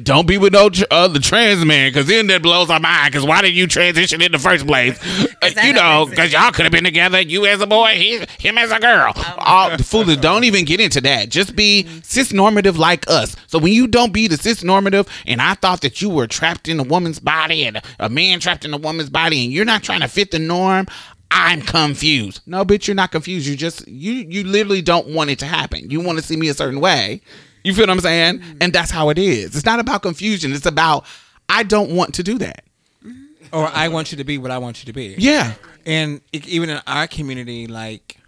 don't 0.00 0.28
be 0.28 0.38
with 0.38 0.52
no 0.52 0.70
tr- 0.70 0.84
other 0.92 1.18
trans 1.18 1.64
man 1.64 1.90
because 1.90 2.06
then 2.06 2.28
that 2.28 2.40
blows 2.40 2.70
our 2.70 2.78
mind. 2.78 3.12
Because 3.12 3.26
why 3.26 3.42
did 3.42 3.54
you 3.54 3.66
transition 3.66 4.22
in 4.22 4.30
the 4.30 4.38
first 4.38 4.66
place? 4.66 4.98
Uh, 5.42 5.50
you 5.62 5.72
know, 5.72 6.06
because 6.08 6.32
y'all 6.32 6.50
could 6.50 6.64
have 6.64 6.72
been 6.72 6.82
together. 6.82 7.20
You 7.20 7.44
as 7.46 7.60
a 7.60 7.66
boy, 7.66 7.90
he, 7.90 8.24
him 8.38 8.56
as 8.58 8.72
a 8.72 8.80
girl. 8.80 9.12
All 9.38 9.76
foolish. 9.78 10.16
Don't 10.16 10.44
even 10.44 10.64
get 10.64 10.80
into 10.80 11.00
that. 11.02 11.28
Just 11.28 11.54
be 11.54 11.86
cis 12.02 12.32
normative 12.32 12.78
like 12.78 13.08
us. 13.08 13.36
So 13.46 13.58
when 13.58 13.72
you 13.72 13.86
don't 13.86 14.12
be 14.12 14.28
the 14.28 14.38
cis 14.38 14.64
normative, 14.64 15.06
and 15.26 15.42
I 15.42 15.54
thought 15.54 15.82
that 15.82 16.00
you 16.00 16.08
were 16.08 16.26
trapped 16.26 16.68
in 16.68 16.80
a 16.80 16.82
woman's 16.82 17.20
body 17.20 17.64
and 17.66 17.80
a 18.00 18.08
man 18.08 18.40
trapped 18.40 18.64
in 18.64 18.72
a 18.72 18.78
woman's 18.78 19.10
body, 19.10 19.44
and 19.44 19.52
you're 19.52 19.64
not 19.66 19.82
trying 19.82 20.00
to 20.00 20.08
fit 20.08 20.30
the 20.30 20.38
norm. 20.38 20.86
I'm 21.30 21.60
confused. 21.62 22.40
No, 22.46 22.64
bitch, 22.64 22.86
you're 22.86 22.94
not 22.94 23.12
confused. 23.12 23.46
You 23.46 23.56
just 23.56 23.86
you 23.88 24.12
you 24.12 24.44
literally 24.44 24.82
don't 24.82 25.08
want 25.08 25.30
it 25.30 25.38
to 25.40 25.46
happen. 25.46 25.90
You 25.90 26.00
want 26.00 26.18
to 26.18 26.24
see 26.24 26.36
me 26.36 26.48
a 26.48 26.54
certain 26.54 26.80
way. 26.80 27.20
You 27.64 27.74
feel 27.74 27.82
what 27.82 27.90
I'm 27.90 28.00
saying? 28.00 28.38
Mm-hmm. 28.38 28.58
And 28.60 28.72
that's 28.72 28.90
how 28.90 29.08
it 29.08 29.18
is. 29.18 29.56
It's 29.56 29.66
not 29.66 29.80
about 29.80 30.02
confusion. 30.02 30.52
It's 30.52 30.66
about 30.66 31.04
I 31.48 31.62
don't 31.62 31.90
want 31.90 32.14
to 32.14 32.22
do 32.22 32.38
that. 32.38 32.64
Mm-hmm. 33.04 33.46
Or 33.52 33.66
I 33.66 33.88
want 33.88 34.12
you 34.12 34.18
to 34.18 34.24
be 34.24 34.38
what 34.38 34.50
I 34.50 34.58
want 34.58 34.82
you 34.82 34.86
to 34.86 34.92
be. 34.92 35.16
Yeah. 35.18 35.54
And 35.84 36.20
e- 36.32 36.42
even 36.46 36.70
in 36.70 36.80
our 36.86 37.06
community, 37.08 37.66
like 37.66 38.18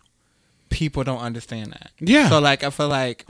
people 0.71 1.05
don't 1.05 1.21
understand 1.21 1.73
that. 1.73 1.91
Yeah. 2.01 2.29
So 2.29 2.41
like 2.41 2.65
I 2.65 2.71
feel 2.71 2.89
like 2.89 3.27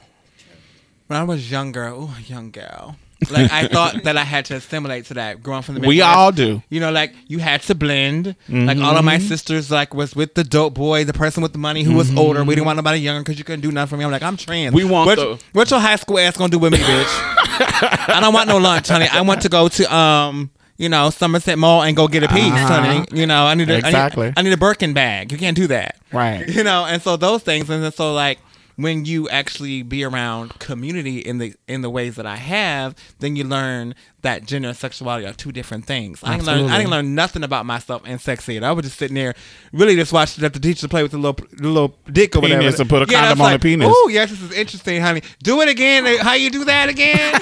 when 1.09 1.19
I 1.19 1.25
was 1.25 1.51
younger, 1.51 1.89
oh 1.89 2.17
young 2.27 2.51
girl. 2.51 2.97
Like 3.31 3.51
I 3.53 3.67
thought 3.67 4.05
that 4.05 4.17
I 4.17 4.23
had 4.23 4.45
to 4.47 4.55
assimilate 4.55 5.07
to 5.07 5.15
that 5.15 5.43
growing 5.43 5.63
from 5.63 5.75
the 5.75 5.81
We 5.87 6.01
all 6.03 6.31
do. 6.31 6.63
You 6.71 6.79
know, 6.79 6.93
like 6.93 7.13
you 7.27 7.39
had 7.41 7.63
to 7.63 7.75
blend. 7.75 8.37
Like 8.49 8.79
all 8.79 8.97
of 8.97 9.05
my 9.05 9.19
sisters, 9.19 9.71
like 9.73 9.93
was 9.93 10.15
with 10.15 10.35
the 10.35 10.45
dope 10.45 10.75
boy, 10.75 11.05
the 11.05 11.13
person 11.13 11.43
with 11.43 11.53
the 11.53 11.59
money 11.59 11.83
who 11.83 11.95
was 11.95 12.15
older. 12.17 12.45
We 12.45 12.55
didn't 12.55 12.67
want 12.67 12.77
nobody 12.77 13.01
younger 13.01 13.23
because 13.23 13.37
you 13.39 13.45
couldn't 13.45 13.63
do 13.63 13.73
nothing 13.73 13.91
for 13.91 13.97
me. 13.97 14.05
I'm 14.05 14.11
like, 14.13 14.23
I'm 14.23 14.37
trans. 14.37 14.73
We 14.75 14.85
want 14.85 15.07
what, 15.09 15.17
the- 15.17 15.43
what 15.53 15.71
your 15.71 15.81
high 15.81 15.97
school 15.97 16.19
ass 16.21 16.37
gonna 16.37 16.51
do 16.51 16.59
with 16.61 16.73
me, 16.73 16.79
bitch? 16.79 17.05
I 18.09 18.19
don't 18.21 18.33
want 18.35 18.49
no 18.49 18.59
lunch, 18.59 18.89
honey. 18.89 19.09
I 19.11 19.21
want 19.23 19.43
to 19.43 19.49
go 19.49 19.69
to 19.69 19.95
um, 19.95 20.51
you 20.77 20.89
know, 20.89 21.11
Somerset 21.11 21.59
Mall 21.59 21.83
and 21.83 21.97
go 21.97 22.07
get 22.07 22.23
a 22.23 22.29
piece, 22.29 22.53
honey. 22.53 23.05
You 23.13 23.27
know, 23.27 23.47
I 23.47 23.55
need 23.55 23.69
a, 23.69 23.73
I 23.73 23.77
need- 23.79 23.85
Exactly. 23.87 24.33
I 24.37 24.43
need, 24.43 24.53
a 24.53 24.57
Birkin 24.57 24.95
bag. 24.95 25.33
You 25.33 25.39
can't 25.39 25.57
do 25.57 25.67
that, 25.67 25.97
Right. 26.13 26.49
You 26.49 26.63
know, 26.63 26.85
and 26.87 27.03
so 27.03 27.17
those 27.17 27.43
things, 27.43 27.69
and 27.69 27.83
then 27.83 27.91
so 27.93 28.15
like 28.15 28.39
when 28.79 29.05
you 29.05 29.29
actually 29.29 29.83
be 29.83 30.05
around 30.05 30.57
community 30.61 31.19
in 31.19 31.39
the 31.39 31.53
in 31.67 31.83
the 31.83 31.91
ways 31.91 32.15
that 32.15 32.27
I 32.27 32.37
have, 32.37 32.95
then 33.19 33.35
you 33.35 33.43
learn 33.43 33.97
that 34.23 34.47
gender 34.47 34.69
and 34.69 34.77
sexuality 34.77 35.27
are 35.27 35.33
two 35.33 35.51
different 35.53 35.85
things. 35.85 36.21
I 36.23 36.37
didn't 36.37 36.47
learn 36.47 36.71
I 36.71 36.79
didn't 36.79 36.91
learn 36.91 37.15
nothing 37.17 37.43
about 37.43 37.67
myself 37.67 38.03
and 38.05 38.21
sex 38.21 38.49
ed. 38.49 38.63
I 38.63 38.71
was 38.71 38.85
just 38.85 38.97
sitting 38.99 39.17
there, 39.17 39.35
really 39.73 39.97
just 39.97 40.13
watching 40.13 40.43
the 40.43 40.51
teacher 40.51 40.87
play 40.87 41.03
with 41.03 41.11
the 41.11 41.19
little 41.19 41.45
the 41.53 41.69
little 41.69 41.97
dick 42.11 42.37
or 42.37 42.41
whatever. 42.41 42.61
Penis 42.61 42.79
and 42.79 42.89
put 42.89 43.03
a 43.03 43.11
Yeah, 43.13 43.21
condom 43.29 43.41
on 43.43 43.53
the 43.53 43.59
penis. 43.59 43.89
Oh 43.91 44.09
yes, 44.13 44.31
this 44.31 44.43
is 44.43 44.53
interesting, 44.53 45.01
honey. 45.01 45.23
Do 45.43 45.61
it 45.61 45.69
again. 45.69 46.07
How 46.21 46.35
you 46.35 46.51
do 46.51 46.65
that 46.67 46.89
again? 46.89 47.35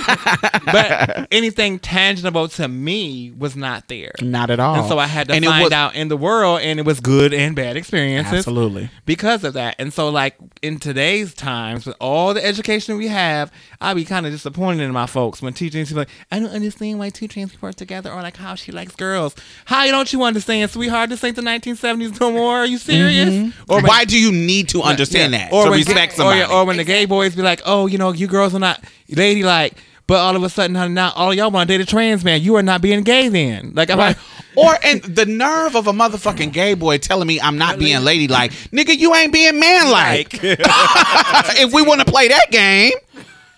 but 0.64 1.28
anything 1.30 1.78
tangible 1.78 2.48
to 2.48 2.66
me 2.66 3.30
was 3.36 3.56
not 3.56 3.88
there. 3.88 4.12
Not 4.22 4.50
at 4.50 4.58
all. 4.60 4.76
And 4.76 4.88
so 4.88 4.98
I 4.98 5.06
had 5.06 5.28
to 5.28 5.34
And 5.34 5.44
find 5.44 5.64
was- 5.64 5.72
out 5.72 5.94
in 5.94 6.08
the 6.08 6.16
world, 6.16 6.60
and 6.62 6.78
it 6.78 6.86
was 6.86 7.00
good 7.00 7.34
and 7.34 7.54
bad 7.54 7.76
experiences. 7.76 8.32
Absolutely. 8.32 8.90
Because 9.04 9.44
of 9.44 9.54
that. 9.54 9.76
And 9.78 9.92
so, 9.92 10.08
like, 10.08 10.36
in 10.62 10.78
today's 10.78 11.25
times, 11.34 11.86
with 11.86 11.96
all 12.00 12.34
the 12.34 12.44
education 12.44 12.96
we 12.96 13.08
have, 13.08 13.52
I 13.80 13.94
be 13.94 14.04
kind 14.04 14.26
of 14.26 14.32
disappointed 14.32 14.82
in 14.82 14.92
my 14.92 15.06
folks 15.06 15.42
when 15.42 15.52
teachers 15.52 15.90
be 15.90 15.96
like, 15.96 16.08
I 16.30 16.38
don't 16.38 16.50
understand 16.50 16.98
why 16.98 17.10
two 17.10 17.28
trans 17.28 17.52
people 17.52 17.68
are 17.68 17.72
together 17.72 18.12
or 18.12 18.22
like 18.22 18.36
how 18.36 18.54
she 18.54 18.72
likes 18.72 18.94
girls. 18.94 19.34
How 19.64 19.86
don't 19.86 20.12
you 20.12 20.22
understand, 20.22 20.70
sweetheart? 20.70 21.10
This 21.10 21.22
ain't 21.24 21.36
the 21.36 21.42
1970s 21.42 22.20
no 22.20 22.32
more. 22.32 22.58
Are 22.58 22.66
you 22.66 22.78
serious? 22.78 23.28
Mm-hmm. 23.30 23.70
Or 23.72 23.76
when- 23.76 23.86
Why 23.86 24.04
do 24.04 24.18
you 24.18 24.32
need 24.32 24.68
to 24.70 24.82
understand 24.82 25.32
yeah. 25.32 25.50
that? 25.50 25.52
Or 25.52 25.70
respect 25.70 26.14
or, 26.14 26.16
somebody. 26.16 26.40
yeah, 26.40 26.50
or 26.52 26.64
when 26.64 26.76
the 26.76 26.84
gay 26.84 27.06
boys 27.06 27.34
be 27.34 27.42
like, 27.42 27.60
oh, 27.64 27.86
you 27.86 27.98
know, 27.98 28.12
you 28.12 28.26
girls 28.26 28.54
are 28.54 28.60
not 28.60 28.82
ladylike. 29.08 29.74
But 30.06 30.18
all 30.18 30.36
of 30.36 30.42
a 30.44 30.48
sudden, 30.48 30.76
honey, 30.76 30.94
now 30.94 31.12
all 31.16 31.34
y'all 31.34 31.50
want 31.50 31.68
to 31.68 31.76
date 31.76 31.82
a 31.82 31.86
trans 31.86 32.24
man. 32.24 32.40
You 32.40 32.54
are 32.56 32.62
not 32.62 32.80
being 32.80 33.02
gay 33.02 33.28
then. 33.28 33.72
Like, 33.74 33.90
I'm 33.90 33.98
like, 33.98 34.16
Or 34.56 34.72
and 34.84 35.02
the 35.02 35.26
nerve 35.26 35.74
of 35.74 35.88
a 35.88 35.92
motherfucking 35.92 36.52
gay 36.52 36.74
boy 36.74 36.98
telling 36.98 37.26
me 37.26 37.40
I'm 37.40 37.58
not 37.58 37.78
being 37.78 37.98
ladylike, 38.04 38.52
nigga, 38.72 38.96
you 38.96 39.14
ain't 39.14 39.32
being 39.32 39.58
manlike. 39.58 40.38
if 40.42 41.72
we 41.72 41.82
want 41.82 42.00
to 42.00 42.06
play 42.10 42.28
that 42.28 42.46
game, 42.50 42.92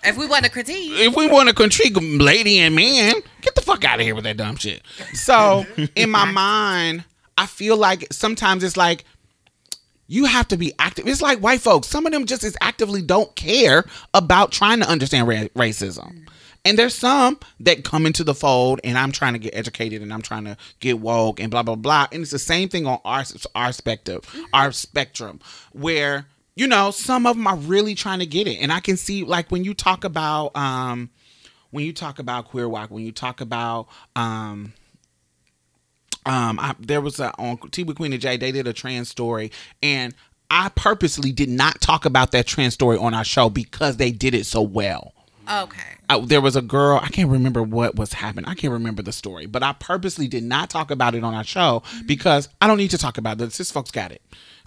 If 0.05 0.17
we 0.17 0.27
want 0.27 0.45
to 0.45 0.51
critique, 0.51 0.91
if 0.95 1.15
we 1.17 1.29
want 1.29 1.49
to 1.51 1.55
critique 1.55 1.97
lady 2.01 2.61
and 2.61 2.75
man, 2.75 3.15
get 3.43 3.55
the 3.55 3.61
fuck 3.61 3.85
out 3.85 4.01
of 4.01 4.07
here 4.07 4.15
with 4.15 4.25
that 4.25 4.37
dumb 4.39 4.57
shit. 4.57 4.83
So 5.13 5.67
in 5.95 6.11
my 6.11 6.25
mind, 6.25 7.05
I 7.37 7.47
feel 7.47 7.77
like 7.77 8.07
sometimes 8.11 8.65
it's 8.65 8.77
like 8.77 9.05
you 10.07 10.25
have 10.25 10.49
to 10.49 10.57
be 10.57 10.73
active. 10.79 11.07
It's 11.07 11.21
like 11.21 11.41
white 11.41 11.61
folks. 11.61 11.87
Some 11.89 12.07
of 12.07 12.13
them 12.13 12.25
just 12.25 12.43
as 12.43 12.57
actively 12.63 13.03
don't 13.03 13.35
care 13.37 13.85
about 14.15 14.51
trying 14.53 14.81
to 14.81 14.89
understand 14.89 15.29
ra- 15.29 15.49
racism. 15.55 16.27
And 16.69 16.79
there's 16.79 16.95
some 16.95 17.39
that 17.61 17.83
come 17.83 18.05
into 18.05 18.23
the 18.23 18.35
fold, 18.35 18.79
and 18.85 18.99
I'm 18.99 19.11
trying 19.11 19.33
to 19.33 19.39
get 19.39 19.55
educated, 19.55 20.03
and 20.03 20.13
I'm 20.13 20.21
trying 20.21 20.45
to 20.45 20.55
get 20.81 21.01
woke, 21.01 21.41
and 21.41 21.51
blah 21.51 21.63
blah 21.63 21.77
blah. 21.77 22.09
And 22.13 22.21
it's 22.21 22.31
the 22.31 22.39
same 22.39 22.69
thing 22.69 22.87
on 22.87 23.01
our 23.07 23.25
our 23.55 23.73
spectrum, 23.73 24.21
our 24.53 24.71
spectrum, 24.73 25.41
where 25.73 26.27
you 26.57 26.67
know 26.67 26.91
some 26.91 27.25
of 27.25 27.37
them 27.37 27.47
are 27.47 27.57
really 27.57 27.95
trying 27.95 28.19
to 28.19 28.27
get 28.27 28.47
it, 28.47 28.57
and 28.57 28.71
I 28.71 28.81
can 28.81 28.99
see 28.99 29.25
like 29.25 29.51
when 29.51 29.65
you 29.65 29.73
talk 29.73 30.05
about 30.05 30.55
um 30.55 31.09
when 31.71 31.87
you 31.87 31.95
talk 31.95 32.19
about 32.19 32.45
queer 32.49 32.69
walk, 32.69 32.91
when 32.91 33.03
you 33.03 33.13
talk 33.13 33.41
about 33.41 33.89
um 34.15 34.75
um 36.27 36.59
I, 36.61 36.75
there 36.79 37.01
was 37.01 37.19
a 37.19 37.33
on 37.39 37.57
T 37.71 37.83
with 37.83 37.97
Queen 37.97 38.13
and 38.13 38.21
Jay 38.21 38.37
they 38.37 38.53
did 38.53 38.67
a 38.67 38.75
trans 38.75 39.09
story 39.09 39.53
and 39.83 40.15
I 40.51 40.69
purposely 40.69 41.33
did 41.33 41.49
not 41.49 41.81
talk 41.81 42.05
about 42.05 42.33
that 42.33 42.47
trans 42.47 42.75
story 42.75 42.99
on 42.99 43.15
our 43.15 43.25
show 43.25 43.49
because 43.49 43.97
they 43.97 44.11
did 44.11 44.35
it 44.35 44.45
so 44.45 44.61
well. 44.61 45.15
okay. 45.51 45.98
I, 46.09 46.21
there 46.21 46.41
was 46.41 46.57
a 46.57 46.63
girl 46.63 47.01
I 47.03 47.09
can't 47.09 47.31
remember 47.31 47.63
what 47.63 47.97
was 47.97 48.13
happening. 48.15 48.47
I 48.47 48.55
can't 48.55 48.73
remember 48.73 49.03
the 49.03 49.13
story, 49.13 49.47
but 49.47 49.63
I 49.63 49.75
purposely 49.75 50.29
did 50.29 50.45
not 50.45 50.71
talk 50.71 50.91
about 50.91 51.15
it 51.15 51.25
on 51.25 51.35
our 51.35 51.45
show 51.45 51.83
mm-hmm. 51.85 52.07
because 52.07 52.49
I 52.61 52.67
don't 52.67 52.79
need 52.79 52.91
to 52.93 52.99
talk 52.99 53.19
about 53.19 53.41
it. 53.41 53.53
Cis 53.53 53.71
folks 53.71 53.91
got 53.91 54.13
it. 54.13 54.23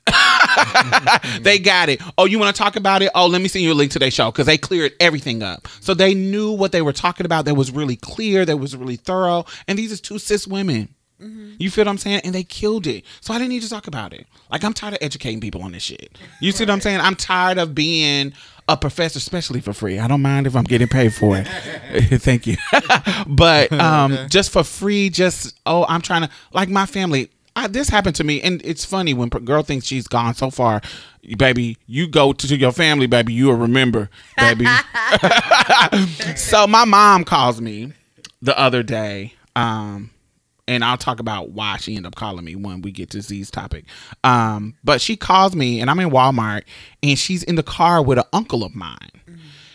Mm-hmm. 0.07 1.43
they 1.43 1.59
got 1.59 1.89
it. 1.89 2.01
Oh, 2.17 2.25
you 2.25 2.39
want 2.39 2.55
to 2.55 2.61
talk 2.61 2.75
about 2.75 3.01
it? 3.01 3.11
Oh, 3.15 3.27
let 3.27 3.41
me 3.41 3.47
send 3.47 3.63
you 3.63 3.73
a 3.73 3.75
link 3.75 3.91
to 3.91 3.99
their 3.99 4.11
show 4.11 4.31
because 4.31 4.45
they 4.45 4.57
cleared 4.57 4.93
everything 4.99 5.43
up. 5.43 5.67
So 5.79 5.93
they 5.93 6.13
knew 6.13 6.51
what 6.51 6.71
they 6.71 6.81
were 6.81 6.93
talking 6.93 7.25
about. 7.25 7.45
That 7.45 7.55
was 7.55 7.71
really 7.71 7.95
clear. 7.95 8.45
That 8.45 8.57
was 8.57 8.75
really 8.75 8.95
thorough. 8.95 9.45
And 9.67 9.77
these 9.77 9.91
are 9.91 10.01
two 10.01 10.19
cis 10.19 10.47
women. 10.47 10.93
Mm-hmm. 11.21 11.53
You 11.59 11.69
feel 11.69 11.85
what 11.85 11.89
I'm 11.89 11.97
saying? 11.99 12.21
And 12.23 12.33
they 12.33 12.43
killed 12.43 12.87
it. 12.87 13.05
So 13.19 13.33
I 13.33 13.37
didn't 13.37 13.49
need 13.49 13.61
to 13.61 13.69
talk 13.69 13.87
about 13.87 14.11
it. 14.11 14.25
Like 14.51 14.63
I'm 14.63 14.73
tired 14.73 14.95
of 14.95 14.99
educating 15.01 15.39
people 15.39 15.61
on 15.61 15.71
this 15.71 15.83
shit. 15.83 16.17
You 16.39 16.51
see 16.51 16.63
what 16.63 16.71
I'm 16.71 16.81
saying? 16.81 16.99
I'm 16.99 17.15
tired 17.15 17.59
of 17.59 17.75
being 17.75 18.33
a 18.71 18.77
professor, 18.77 19.17
especially 19.17 19.59
for 19.59 19.73
free. 19.73 19.99
I 19.99 20.07
don't 20.07 20.21
mind 20.21 20.47
if 20.47 20.55
I'm 20.55 20.63
getting 20.63 20.87
paid 20.87 21.13
for 21.13 21.37
it. 21.37 21.47
Thank 22.21 22.47
you. 22.47 22.57
but 23.27 23.71
um, 23.79 24.17
just 24.29 24.51
for 24.51 24.63
free, 24.63 25.09
just 25.09 25.59
oh, 25.65 25.85
I'm 25.87 26.01
trying 26.01 26.23
to 26.23 26.29
like 26.53 26.69
my 26.69 26.85
family. 26.85 27.29
I, 27.55 27.67
this 27.67 27.89
happened 27.89 28.15
to 28.15 28.23
me, 28.23 28.41
and 28.41 28.61
it's 28.63 28.85
funny 28.85 29.13
when 29.13 29.27
girl 29.27 29.61
thinks 29.61 29.85
she's 29.85 30.07
gone 30.07 30.35
so 30.35 30.49
far, 30.49 30.81
baby. 31.37 31.77
You 31.85 32.07
go 32.07 32.31
to, 32.31 32.47
to 32.47 32.55
your 32.55 32.71
family, 32.71 33.07
baby. 33.07 33.33
You 33.33 33.47
will 33.47 33.55
remember, 33.55 34.09
baby. 34.37 34.65
so 36.37 36.65
my 36.65 36.85
mom 36.85 37.25
calls 37.25 37.59
me 37.59 37.91
the 38.41 38.57
other 38.57 38.83
day, 38.83 39.33
um, 39.57 40.11
and 40.67 40.83
I'll 40.83 40.97
talk 40.97 41.19
about 41.19 41.51
why 41.51 41.77
she 41.77 41.95
ended 41.95 42.07
up 42.07 42.15
calling 42.15 42.45
me 42.45 42.55
when 42.55 42.81
we 42.81 42.91
get 42.91 43.09
to 43.11 43.21
Z's 43.21 43.51
topic. 43.51 43.85
Um, 44.23 44.75
but 44.83 45.01
she 45.01 45.17
calls 45.17 45.55
me, 45.55 45.81
and 45.81 45.89
I'm 45.89 45.99
in 45.99 46.09
Walmart, 46.09 46.63
and 47.03 47.17
she's 47.17 47.43
in 47.43 47.55
the 47.55 47.63
car 47.63 48.01
with 48.01 48.17
an 48.17 48.25
uncle 48.33 48.63
of 48.63 48.75
mine. 48.75 49.11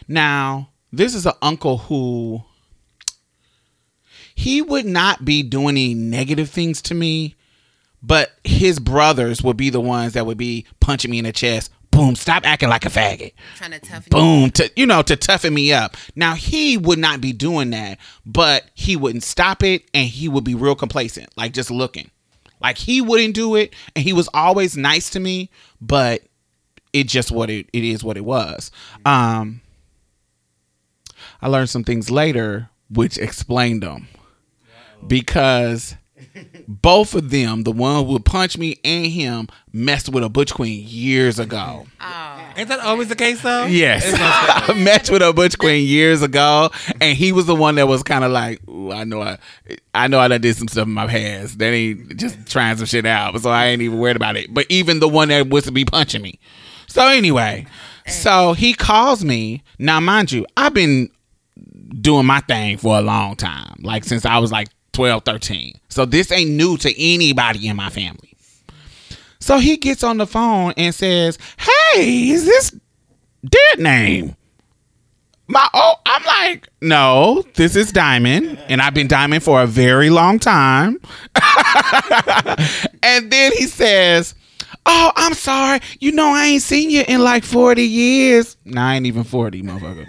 Now, 0.09 0.71
this 0.93 1.15
is 1.15 1.27
an 1.27 1.35
uncle 1.43 1.79
who 1.79 2.43
he 4.35 4.63
would 4.63 4.87
not 4.87 5.25
be 5.25 5.43
doing 5.43 5.71
any 5.71 5.95
negative 5.95 6.51
things 6.51 6.81
to 6.83 6.95
me, 6.95 7.35
but 8.03 8.33
his 8.45 8.79
brothers 8.79 9.43
would 9.43 9.57
be 9.57 9.71
the 9.71 9.81
ones 9.81 10.13
that 10.13 10.27
would 10.27 10.39
be 10.39 10.67
punching 10.81 11.11
me 11.11 11.19
in 11.19 11.25
the 11.25 11.33
chest. 11.33 11.73
Boom, 11.97 12.15
stop 12.15 12.47
acting 12.47 12.69
like 12.69 12.85
a 12.85 12.91
faggot. 12.91 13.33
Trying 13.57 13.71
to 13.71 13.79
toughen 13.79 14.05
you. 14.05 14.11
boom 14.11 14.51
to 14.51 14.71
you 14.77 14.87
know 14.87 15.03
to 15.03 15.17
toughen 15.17 15.55
me 15.55 15.73
up. 15.73 15.97
Now 16.15 16.35
he 16.35 16.77
would 16.77 16.99
not 16.99 17.21
be 17.21 17.33
doing 17.33 17.71
that 17.71 17.99
but 18.27 18.65
he 18.75 18.97
wouldn't 18.97 19.25
stop 19.25 19.63
it 19.63 19.85
and 19.95 20.07
he 20.07 20.29
would 20.29 20.45
be 20.45 20.55
real 20.55 20.75
complacent 20.75 21.31
like 21.37 21.53
just 21.53 21.71
looking. 21.71 22.11
Like 22.61 22.77
he 22.79 23.01
wouldn't 23.01 23.35
do 23.35 23.55
it 23.55 23.75
and 23.95 24.05
he 24.05 24.13
was 24.13 24.29
always 24.35 24.77
nice 24.77 25.09
to 25.11 25.21
me 25.21 25.51
but 25.81 26.23
it 26.93 27.07
just 27.07 27.31
what 27.31 27.49
it, 27.51 27.69
it 27.73 27.85
is 27.85 28.05
what 28.05 28.17
it 28.17 28.25
was. 28.25 28.71
Um 29.05 29.63
i 31.41 31.49
learned 31.49 31.71
some 31.71 31.85
things 31.85 32.11
later 32.11 32.69
which 32.91 33.17
explained 33.19 33.83
them. 33.83 34.09
Because 35.07 35.95
both 36.69 37.15
of 37.15 37.31
them 37.31 37.63
the 37.65 37.73
one 37.73 38.05
who 38.05 38.13
would 38.13 38.25
punch 38.25 38.57
me 38.57 38.79
and 38.85 39.07
him 39.07 39.49
messed 39.73 40.09
with 40.09 40.25
a 40.25 40.29
butch 40.29 40.53
queen 40.55 40.85
years 40.87 41.39
ago 41.39 41.87
oh. 42.01 42.37
Ain't 42.57 42.71
that 42.71 42.81
always 42.81 43.09
the 43.09 43.17
case 43.17 43.43
though? 43.43 43.67
Yes. 43.67 44.15
I 44.17 44.73
met 44.83 45.11
with 45.11 45.21
a 45.21 45.33
Butch 45.33 45.59
Queen 45.59 45.87
years 45.87 46.23
ago, 46.23 46.71
and 47.03 47.17
he 47.17 47.31
was 47.31 47.45
the 47.45 47.55
one 47.55 47.75
that 47.75 47.87
was 47.87 48.03
kind 48.03 48.25
of 48.25 48.33
like, 48.33 48.61
I 48.67 49.05
know 49.05 49.21
I, 49.21 49.39
I 49.95 50.09
know 50.09 50.19
I 50.19 50.29
done 50.29 50.41
did 50.41 50.57
some 50.57 50.69
stuff 50.69 50.87
in 50.87 50.95
my 50.95 51.07
past. 51.07 51.59
That 51.59 51.73
ain't 51.73 52.17
just 52.17 52.47
trying 52.47 52.79
some 52.79 52.87
shit 52.87 53.05
out, 53.05 53.39
so 53.41 53.51
I 53.51 53.67
ain't 53.67 53.83
even 53.83 53.99
worried 53.99 54.17
about 54.17 54.37
it. 54.37 54.55
But 54.55 54.65
even 54.71 55.01
the 55.01 55.09
one 55.09 55.29
that 55.29 55.51
was 55.51 55.65
to 55.65 55.73
be 55.73 55.85
punching 55.85 56.23
me. 56.23 56.39
So 56.87 57.07
anyway, 57.07 57.67
so 58.07 58.55
he 58.55 58.73
calls 58.73 59.23
me. 59.23 59.63
Now, 59.79 60.01
mind 60.01 60.33
you, 60.33 60.47
I've 60.57 60.73
been 60.73 61.11
doing 62.01 62.25
my 62.25 62.41
thing 62.41 62.79
for 62.79 62.97
a 62.97 63.03
long 63.03 63.37
time, 63.37 63.77
like 63.83 64.05
since 64.05 64.25
I 64.25 64.39
was 64.39 64.51
like 64.51 64.69
12, 64.97 65.25
13. 65.25 65.75
So 65.91 66.07
this 66.07 66.33
ain't 66.33 66.53
new 66.53 66.79
to 66.79 67.01
anybody 67.01 67.69
in 67.69 67.77
my 67.77 67.91
family. 67.91 68.35
So 69.41 69.59
he 69.59 69.77
gets 69.77 70.03
on 70.03 70.17
the 70.17 70.27
phone 70.27 70.73
and 70.79 70.95
says, 70.95 71.39
Hey, 71.59 72.31
is 72.31 72.47
this 72.47 72.75
dead 73.45 73.79
name? 73.79 74.37
My 75.49 75.69
oh, 75.75 75.97
I'm 76.07 76.25
like, 76.25 76.69
no, 76.81 77.45
this 77.55 77.77
is 77.77 77.93
Diamond, 77.93 78.59
and 78.69 78.81
I've 78.81 78.95
been 78.95 79.07
Diamond 79.07 79.43
for 79.45 79.61
a 79.63 79.67
very 79.67 80.09
long 80.09 80.39
time. 80.39 80.99
and 83.03 83.31
then 83.31 83.53
he 83.53 83.67
says, 83.67 84.35
Oh, 84.87 85.13
I'm 85.15 85.35
sorry. 85.35 85.81
You 86.01 86.13
know 86.13 86.29
I 86.29 86.47
ain't 86.47 86.63
seen 86.63 86.89
you 86.89 87.05
in 87.07 87.23
like 87.23 87.45
40 87.45 87.83
years. 87.83 88.57
Nah, 88.65 88.89
I 88.89 88.95
ain't 88.95 89.05
even 89.05 89.25
40, 89.25 89.63
motherfucker. 89.63 90.07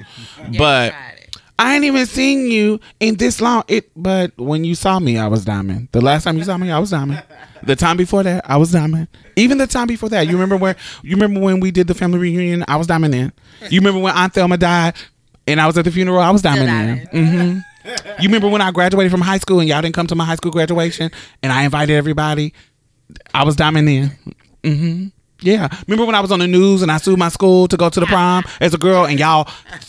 But. 0.58 0.96
I 1.60 1.76
ain't 1.76 1.84
even 1.86 2.06
seen 2.06 2.52
you 2.52 2.80
in 3.00 3.16
this 3.16 3.42
long. 3.42 3.64
It, 3.68 3.90
but 3.96 4.32
when 4.38 4.64
you 4.64 4.76
saw 4.76 5.00
me, 5.00 5.18
I 5.18 5.28
was 5.28 5.44
diamond. 5.44 5.90
The 5.92 6.02
last 6.02 6.24
time 6.24 6.38
you 6.38 6.44
saw 6.44 6.56
me, 6.58 6.70
I 6.70 6.78
was 6.78 6.92
diamond. 6.92 7.24
The 7.64 7.76
time 7.76 7.98
before 7.98 8.22
that, 8.24 8.48
I 8.50 8.58
was 8.58 8.72
diamond. 8.72 9.08
Even 9.36 9.58
the 9.58 9.66
time 9.66 9.88
before 9.88 10.10
that, 10.10 10.28
you 10.28 10.34
remember 10.34 10.56
where? 10.58 10.76
You 11.02 11.16
remember 11.16 11.40
when 11.40 11.60
we 11.60 11.72
did 11.72 11.88
the 11.88 11.96
family 11.96 12.20
reunion? 12.20 12.64
I 12.68 12.76
was 12.76 12.86
diamond 12.86 13.14
then. 13.14 13.34
You 13.70 13.80
remember 13.80 14.00
when 14.02 14.14
Aunt 14.16 14.34
Thelma 14.34 14.58
died, 14.58 14.96
and 15.48 15.60
I 15.60 15.66
was 15.66 15.78
at 15.80 15.86
the 15.86 15.92
funeral? 15.92 16.20
I 16.20 16.30
was 16.30 16.44
diamond 16.44 16.68
then. 16.68 17.08
diamond. 17.12 17.64
hmm 17.86 18.04
You 18.22 18.28
remember 18.30 18.50
when 18.50 18.62
I 18.62 18.70
graduated 18.72 19.12
from 19.12 19.22
high 19.22 19.40
school 19.40 19.60
and 19.60 19.68
y'all 19.68 19.82
didn't 19.82 19.96
come 19.96 20.08
to 20.08 20.16
my 20.16 20.26
high 20.26 20.36
school 20.36 20.52
graduation, 20.52 21.10
and 21.42 21.52
I 21.52 21.64
invited 21.64 21.96
everybody? 21.96 22.54
I 23.34 23.44
was 23.44 23.56
diamond 23.56 23.88
then. 23.88 24.18
hmm 24.64 25.08
Yeah. 25.42 25.68
Remember 25.88 26.06
when 26.06 26.16
I 26.16 26.20
was 26.20 26.32
on 26.32 26.40
the 26.40 26.48
news 26.48 26.82
and 26.82 26.92
I 26.92 26.98
sued 26.98 27.20
my 27.20 27.30
school 27.30 27.68
to 27.68 27.78
go 27.78 27.90
to 27.90 28.00
the 28.00 28.06
prom 28.06 28.44
as 28.62 28.74
a 28.74 28.78
girl 28.78 29.06
and 29.06 29.20
y'all 29.20 29.48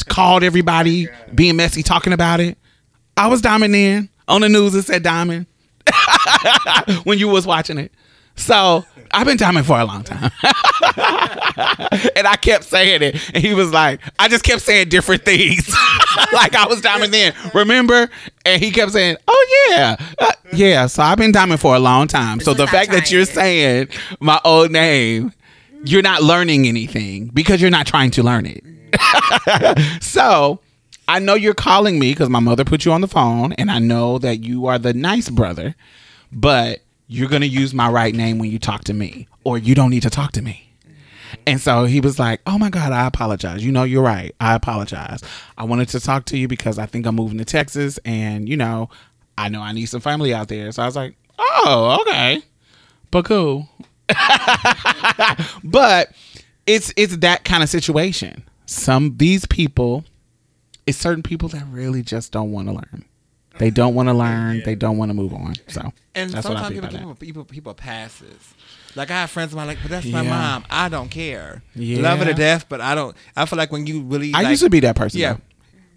called 0.09 0.43
everybody 0.43 1.09
being 1.35 1.57
messy 1.57 1.83
talking 1.83 2.13
about 2.13 2.41
it? 2.41 2.59
I 3.17 3.27
was 3.29 3.41
diamond 3.41 3.75
then. 3.75 4.09
On 4.29 4.43
the 4.43 4.49
news 4.49 4.75
it 4.75 4.83
said 4.83 5.03
diamond 5.03 5.47
when 7.05 7.19
you 7.19 7.29
was 7.29 7.47
watching 7.47 7.79
it. 7.79 7.93
So 8.37 8.85
I've 9.11 9.27
been 9.27 9.37
diamond 9.37 9.67
for 9.67 9.81
a 9.81 9.85
long 9.85 10.05
time. 10.05 10.31
and 10.43 12.27
I 12.27 12.39
kept 12.41 12.65
saying 12.65 13.03
it. 13.03 13.31
And 13.35 13.43
he 13.43 13.55
was 13.55 13.73
like, 13.73 14.01
I 14.19 14.29
just 14.29 14.45
kept 14.45 14.63
saying 14.63 14.91
different 14.91 15.25
things. 15.25 15.69
like 16.33 16.55
I 16.55 16.67
was 16.69 16.81
diamond 16.81 17.13
then. 17.13 17.33
Remember? 17.55 18.09
And 18.45 18.63
he 18.63 18.71
kept 18.71 18.93
saying, 18.93 19.17
Oh 19.27 19.71
yeah. 19.71 19.97
Uh, 20.19 20.33
yeah. 20.53 20.87
So 20.87 21.03
I've 21.03 21.19
been 21.19 21.33
diamond 21.33 21.61
for 21.61 21.75
a 21.75 21.81
long 21.81 22.07
time. 22.07 22.41
So 22.41 22.55
the 22.55 22.67
fact 22.67 22.91
that 22.93 23.11
you're 23.11 23.23
it. 23.23 23.29
saying 23.29 23.89
my 24.21 24.41
old 24.45 24.71
name, 24.71 25.33
you're 25.85 26.03
not 26.03 26.23
learning 26.23 26.67
anything 26.67 27.27
because 27.29 27.61
you're 27.61 27.71
not 27.71 27.87
trying 27.87 28.11
to 28.13 28.23
learn 28.23 28.47
it. 28.47 30.03
so 30.03 30.61
I 31.07 31.19
know 31.19 31.35
you're 31.35 31.55
calling 31.55 31.99
me 31.99 32.13
because 32.13 32.29
my 32.29 32.41
mother 32.41 32.65
put 32.65 32.85
you 32.85 32.93
on 32.93 33.01
the 33.01 33.09
phone, 33.09 33.53
and 33.55 33.71
I 33.71 33.79
know 33.79 34.19
that 34.19 34.45
you 34.45 34.67
are 34.67 34.79
the 34.79 34.93
nice 34.93 35.31
brother, 35.31 35.75
but 36.33 36.81
you're 37.07 37.29
gonna 37.29 37.47
use 37.47 37.73
my 37.73 37.89
right 37.89 38.15
name 38.15 38.39
when 38.39 38.51
you 38.51 38.59
talk 38.59 38.85
to 38.85 38.95
me, 38.95 39.27
or 39.45 39.57
you 39.57 39.75
don't 39.75 39.91
need 39.91 40.03
to 40.03 40.11
talk 40.11 40.33
to 40.33 40.43
me. 40.43 40.65
And 41.47 41.61
so 41.61 41.85
he 41.85 42.01
was 42.01 42.19
like, 42.19 42.41
"Oh 42.47 42.59
my 42.59 42.71
God, 42.71 42.93
I 42.93 43.07
apologize. 43.07 43.65
You 43.65 43.73
know, 43.73 43.85
you're 43.85 44.03
right. 44.03 44.35
I 44.41 44.55
apologize. 44.55 45.23
I 45.57 45.65
wanted 45.65 45.89
to 45.91 46.01
talk 46.01 46.27
to 46.27 46.39
you 46.39 46.49
because 46.49 46.79
I 46.79 46.87
think 46.87 47.07
I'm 47.07 47.17
moving 47.17 47.39
to 47.39 47.45
Texas, 47.45 47.99
and 48.05 48.49
you 48.49 48.57
know, 48.57 48.91
I 49.37 49.49
know 49.49 49.63
I 49.63 49.73
need 49.73 49.87
some 49.87 50.01
family 50.01 50.35
out 50.35 50.49
there." 50.49 50.71
So 50.73 50.83
I 50.83 50.87
was 50.87 50.97
like, 50.97 51.17
"Oh, 51.39 51.99
okay, 52.03 52.43
but 53.11 53.25
cool." 53.25 53.69
but 55.65 56.13
it's 56.67 56.93
it's 56.97 57.17
that 57.19 57.45
kind 57.45 57.63
of 57.63 57.69
situation. 57.69 58.45
Some 58.67 59.17
these 59.17 59.47
people, 59.47 60.05
it's 60.87 60.99
certain 60.99 61.23
people 61.23 61.49
that 61.51 61.65
really 61.71 62.03
just 62.03 62.33
don't 62.33 62.53
want 62.53 62.69
to 62.69 62.75
learn. 62.75 63.05
They 63.59 63.71
don't 63.71 63.95
want 63.95 64.09
to 64.09 64.15
learn. 64.25 64.63
They 64.65 64.75
don't 64.75 64.97
want 64.99 65.11
to 65.11 65.15
move 65.15 65.33
on. 65.33 65.55
So 65.69 65.93
And 66.15 66.31
that's 66.31 66.47
sometimes 66.47 66.75
people, 66.75 66.89
that. 66.91 67.19
people 67.19 67.45
people 67.45 67.75
passes. 67.75 68.55
Like 68.95 69.11
I 69.11 69.15
have 69.23 69.31
friends 69.31 69.53
of 69.53 69.57
mine 69.57 69.67
like, 69.69 69.79
but 69.83 69.91
that's 69.91 70.07
my 70.07 70.23
Yeah. 70.23 70.31
mom. 70.31 70.65
I 70.71 70.89
don't 70.89 71.11
care. 71.11 71.63
Yeah. 71.75 72.03
Love 72.03 72.19
her 72.21 72.25
to 72.27 72.35
death, 72.35 72.67
but 72.69 72.81
I 72.81 72.95
don't. 72.95 73.17
I 73.37 73.47
feel 73.47 73.57
like 73.59 73.71
when 73.73 73.87
you 73.87 74.03
really, 74.03 74.33
I 74.35 74.43
like- 74.43 74.51
used 74.51 74.63
to 74.63 74.71
be 74.71 74.81
that 74.81 74.97
person. 74.97 75.21
Yeah. 75.21 75.35
though. 75.35 75.41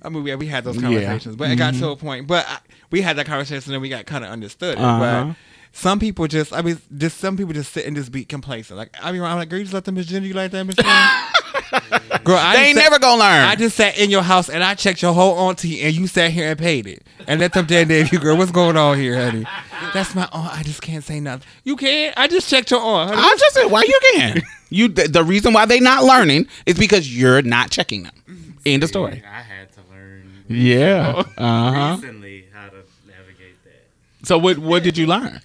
I 0.03 0.09
mean, 0.09 0.23
we, 0.23 0.33
we 0.35 0.47
had 0.47 0.63
those 0.63 0.75
Yeah. 0.77 0.81
Mm-hmm. 0.81 0.93
conversations, 0.95 1.35
but 1.35 1.51
it 1.51 1.57
got 1.57 1.73
to 1.75 1.89
a 1.89 1.95
point. 1.95 2.25
But 2.27 2.45
I, 2.47 2.57
we 2.89 3.01
had 3.01 3.17
that 3.17 3.27
conversation 3.27 3.71
and 3.73 3.81
we 3.83 3.89
got 3.89 4.05
kind 4.07 4.23
of 4.25 4.31
understood 4.31 4.77
it. 4.77 4.81
Uh-huh. 4.81 5.25
But 5.27 5.35
some 5.73 5.99
people 5.99 6.27
just, 6.27 6.51
I 6.53 6.61
mean, 6.61 6.79
just 6.97 7.17
some 7.17 7.37
people 7.37 7.53
just 7.53 7.71
sit 7.73 7.85
and 7.85 7.95
just 7.95 8.11
be 8.11 8.25
complacent. 8.25 8.77
Like 8.77 8.89
I 9.01 9.11
mean, 9.11 9.21
I'm 9.21 9.37
like, 9.37 9.49
girl, 9.49 9.59
you 9.59 9.65
just 9.65 9.73
let 9.73 9.85
them 9.85 9.95
misgender 9.95 10.27
you 10.27 10.33
like 10.33 10.51
that, 10.51 10.63
Miss 10.65 10.75
Girl, 12.23 12.35
I 12.37 12.55
They 12.55 12.63
ain't 12.67 12.77
sat- 12.77 12.83
never 12.83 12.99
gonna 12.99 13.19
learn. 13.21 13.43
I 13.45 13.55
just 13.55 13.75
sat 13.77 13.97
in 13.97 14.09
your 14.09 14.21
house 14.21 14.49
and 14.49 14.63
I 14.63 14.75
checked 14.75 15.01
your 15.01 15.13
whole 15.13 15.37
auntie 15.47 15.81
and 15.81 15.95
you 15.95 16.05
sat 16.07 16.31
here 16.31 16.49
and 16.51 16.59
paid 16.59 16.85
it 16.87 17.03
and 17.27 17.39
let 17.39 17.53
them 17.53 17.65
dead 17.65 17.87
name 17.87 18.07
you, 18.11 18.19
girl. 18.19 18.37
What's 18.37 18.51
going 18.51 18.75
on 18.77 18.97
here, 18.97 19.15
honey? 19.19 19.45
That's 19.93 20.13
my 20.13 20.27
aunt. 20.33 20.57
I 20.57 20.63
just 20.63 20.81
can't 20.81 21.03
say 21.03 21.19
nothing. 21.19 21.47
You 21.63 21.75
can't. 21.77 22.17
I 22.17 22.27
just 22.27 22.49
checked 22.49 22.69
your 22.71 22.81
aunt. 22.81 23.09
honey. 23.11 23.21
I 23.21 23.35
just 23.39 23.55
said, 23.55 23.65
why 23.67 23.83
you 23.83 23.99
can't? 24.13 24.43
You 24.69 24.87
the, 24.89 25.07
the 25.07 25.23
reason 25.23 25.53
why 25.53 25.65
they 25.65 25.79
not 25.79 26.03
learning 26.03 26.47
is 26.65 26.77
because 26.77 27.15
you're 27.17 27.41
not 27.41 27.71
checking 27.71 28.03
them. 28.03 28.57
End 28.65 28.83
of 28.83 28.89
story. 28.89 29.23
I 29.25 29.41
had 29.41 29.71
to 29.73 29.79
learn 29.89 30.43
Yeah. 30.49 31.23
Uh 31.37 31.71
huh. 31.71 31.95
recently 32.01 32.45
how 32.53 32.67
to 32.67 32.83
navigate 33.07 33.63
that. 33.63 34.27
So 34.27 34.37
what 34.37 34.57
what 34.59 34.83
did 34.83 34.97
you 34.97 35.07
learn? 35.07 35.41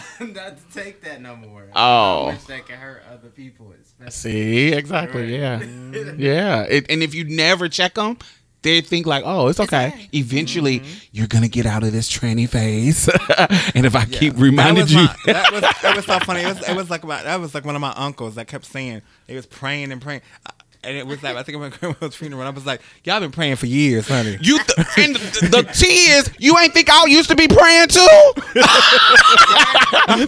Not 0.20 0.56
to 0.56 0.74
take 0.74 1.02
that 1.02 1.20
no 1.20 1.36
more. 1.36 1.66
Oh. 1.74 2.26
How 2.26 2.32
much 2.32 2.46
that 2.46 2.66
can 2.66 2.78
hurt 2.78 3.02
other 3.10 3.28
people, 3.28 3.72
especially. 3.80 4.10
See, 4.12 4.72
exactly. 4.72 5.36
Yeah, 5.36 5.62
yeah. 6.16 6.62
It, 6.62 6.90
and 6.90 7.02
if 7.02 7.14
you 7.14 7.24
never 7.24 7.68
check 7.68 7.94
them, 7.94 8.18
they 8.62 8.80
think 8.80 9.06
like, 9.06 9.24
oh, 9.26 9.48
it's 9.48 9.60
okay. 9.60 9.88
okay. 9.88 10.08
Eventually, 10.14 10.82
you're 11.10 11.26
gonna 11.26 11.48
get 11.48 11.66
out 11.66 11.82
of 11.82 11.92
this 11.92 12.10
tranny 12.10 12.48
phase. 12.48 13.08
and 13.74 13.84
if 13.84 13.94
I 13.96 14.04
keep 14.04 14.34
reminding 14.38 14.86
you, 14.88 14.96
my- 15.04 15.16
that 15.26 15.52
was 15.52 15.60
that 15.60 15.96
was 15.96 16.06
so 16.06 16.18
funny. 16.20 16.40
It 16.42 16.46
was, 16.46 16.68
it 16.68 16.76
was 16.76 16.88
like 16.90 17.04
my, 17.04 17.22
that 17.22 17.40
was 17.40 17.54
like 17.54 17.64
one 17.64 17.74
of 17.74 17.80
my 17.80 17.92
uncles 17.96 18.36
that 18.36 18.46
kept 18.46 18.64
saying 18.64 19.02
he 19.26 19.34
was 19.34 19.46
praying 19.46 19.90
and 19.92 20.00
praying, 20.00 20.22
Uh, 20.46 20.50
and 20.84 20.96
it 20.96 21.06
was 21.06 21.22
like 21.22 21.36
I 21.36 21.42
think 21.42 21.58
my 21.58 21.68
grandma's 21.68 22.14
funeral. 22.14 22.42
And 22.42 22.48
I 22.48 22.50
was 22.52 22.66
like, 22.66 22.80
y'all 23.04 23.20
been 23.20 23.30
praying 23.30 23.56
for 23.56 23.66
years, 23.66 24.08
honey. 24.08 24.38
you 24.40 24.58
th- 24.58 24.88
and 24.98 25.16
the, 25.16 25.62
the 25.62 25.72
tea 25.72 26.10
is, 26.10 26.30
you 26.38 26.58
ain't 26.58 26.72
think 26.72 26.90
I 26.90 27.06
used 27.06 27.28
to 27.30 27.36
be 27.36 27.48
praying 27.48 27.88
too. 27.88 28.32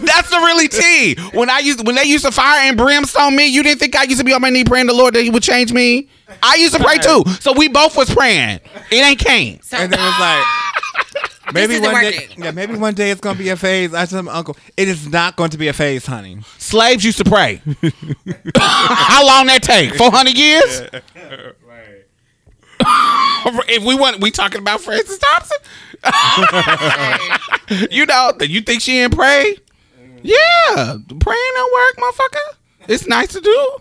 That's 0.05 0.29
the 0.29 0.37
really 0.37 0.67
tea. 0.67 1.15
When 1.33 1.49
I 1.49 1.59
used 1.59 1.85
when 1.85 1.95
they 1.95 2.03
used 2.05 2.25
to 2.25 2.31
fire 2.31 2.67
and 2.67 2.77
brimstone 2.77 3.35
me, 3.35 3.47
you 3.47 3.63
didn't 3.63 3.79
think 3.79 3.95
I 3.95 4.03
used 4.03 4.19
to 4.19 4.25
be 4.25 4.33
on 4.33 4.41
my 4.41 4.49
knee 4.49 4.63
praying 4.63 4.87
the 4.87 4.93
Lord 4.93 5.13
that 5.15 5.23
He 5.23 5.29
would 5.29 5.43
change 5.43 5.73
me. 5.73 6.07
I 6.41 6.55
used 6.55 6.73
to 6.75 6.83
pray 6.83 6.97
too. 6.97 7.23
So 7.39 7.53
we 7.53 7.67
both 7.67 7.95
was 7.97 8.13
praying. 8.13 8.59
It 8.91 9.05
ain't 9.05 9.19
came. 9.19 9.61
So 9.61 9.77
and 9.77 9.93
it 9.93 9.99
was 9.99 10.19
like 10.19 10.45
maybe 11.53 11.79
one 11.79 12.01
day, 12.01 12.27
yeah, 12.37 12.51
maybe 12.51 12.75
one 12.75 12.93
day 12.93 13.11
it's 13.11 13.21
gonna 13.21 13.37
be 13.37 13.49
a 13.49 13.55
phase. 13.55 13.93
I 13.93 14.05
told 14.05 14.25
my 14.25 14.33
uncle, 14.33 14.57
it 14.77 14.87
is 14.87 15.07
not 15.09 15.35
going 15.35 15.49
to 15.51 15.57
be 15.57 15.67
a 15.67 15.73
phase, 15.73 16.05
honey. 16.05 16.39
Slaves 16.57 17.03
used 17.03 17.17
to 17.19 17.25
pray. 17.25 17.61
How 18.57 19.25
long 19.25 19.47
that 19.47 19.63
take? 19.63 19.95
Four 19.95 20.11
hundred 20.11 20.37
years? 20.37 20.83
if 23.67 23.83
we 23.83 23.95
want, 23.95 24.21
we 24.21 24.31
talking 24.31 24.59
about 24.59 24.81
Frances 24.81 25.17
Thompson. 25.17 25.57
you 27.91 28.05
know, 28.05 28.33
that 28.37 28.47
you 28.49 28.61
think 28.61 28.81
she 28.81 28.93
didn't 28.93 29.15
pray? 29.15 29.57
Yeah, 30.21 30.97
praying 31.19 31.51
don't 31.53 31.73
work, 31.73 31.97
motherfucker. 31.97 32.55
It's 32.87 33.07
nice 33.07 33.29
to 33.33 33.41
do, 33.41 33.77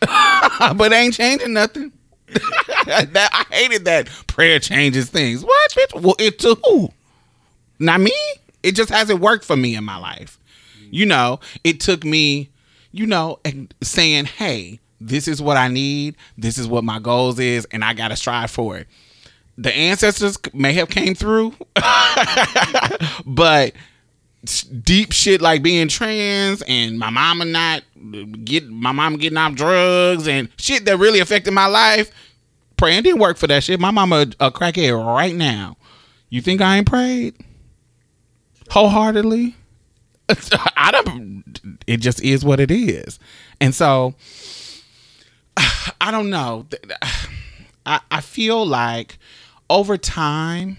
but 0.00 0.92
it 0.92 0.94
ain't 0.94 1.14
changing 1.14 1.52
nothing. 1.54 1.92
that 2.86 3.30
I 3.32 3.54
hated 3.54 3.84
that 3.86 4.08
prayer 4.26 4.58
changes 4.58 5.10
things. 5.10 5.44
What, 5.44 5.70
bitch? 5.72 6.00
Well, 6.00 6.16
it 6.18 6.38
to 6.40 6.56
who? 6.64 6.90
Not 7.78 8.00
me. 8.00 8.12
It 8.62 8.72
just 8.72 8.90
hasn't 8.90 9.20
worked 9.20 9.44
for 9.44 9.56
me 9.56 9.74
in 9.74 9.84
my 9.84 9.96
life. 9.96 10.38
You 10.90 11.06
know, 11.06 11.40
it 11.64 11.80
took 11.80 12.04
me, 12.04 12.50
you 12.92 13.06
know, 13.06 13.38
saying, 13.82 14.26
"Hey, 14.26 14.80
this 15.00 15.28
is 15.28 15.40
what 15.40 15.56
I 15.56 15.68
need. 15.68 16.16
This 16.36 16.58
is 16.58 16.66
what 16.66 16.84
my 16.84 16.98
goals 16.98 17.38
is, 17.38 17.66
and 17.70 17.84
I 17.84 17.94
got 17.94 18.08
to 18.08 18.16
strive 18.16 18.50
for 18.50 18.76
it." 18.76 18.86
The 19.56 19.74
ancestors 19.74 20.38
may 20.52 20.72
have 20.74 20.88
came 20.88 21.14
through, 21.14 21.54
but 23.26 23.72
deep 24.82 25.12
shit 25.12 25.40
like 25.42 25.62
being 25.62 25.88
trans 25.88 26.62
and 26.62 26.98
my 26.98 27.10
mama 27.10 27.44
not 27.44 27.82
get 28.44 28.68
my 28.68 28.92
mama 28.92 29.18
getting 29.18 29.36
off 29.36 29.54
drugs 29.54 30.26
and 30.26 30.48
shit 30.56 30.84
that 30.86 30.96
really 30.98 31.20
affected 31.20 31.52
my 31.52 31.66
life. 31.66 32.10
Praying 32.76 33.02
didn't 33.02 33.20
work 33.20 33.36
for 33.36 33.46
that 33.46 33.62
shit. 33.62 33.78
My 33.78 33.90
mama 33.90 34.26
a, 34.40 34.46
a 34.46 34.50
crackhead 34.50 35.04
right 35.04 35.34
now. 35.34 35.76
You 36.30 36.40
think 36.40 36.60
I 36.60 36.78
ain't 36.78 36.86
prayed 36.86 37.36
wholeheartedly? 38.70 39.56
I 40.76 40.90
don't. 40.92 41.78
It 41.86 41.98
just 41.98 42.22
is 42.22 42.44
what 42.44 42.60
it 42.60 42.70
is, 42.70 43.18
and 43.60 43.74
so 43.74 44.14
I 46.00 46.10
don't 46.10 46.30
know. 46.30 46.66
I 47.86 48.00
I 48.10 48.20
feel 48.20 48.64
like 48.64 49.18
over 49.68 49.96
time 49.96 50.78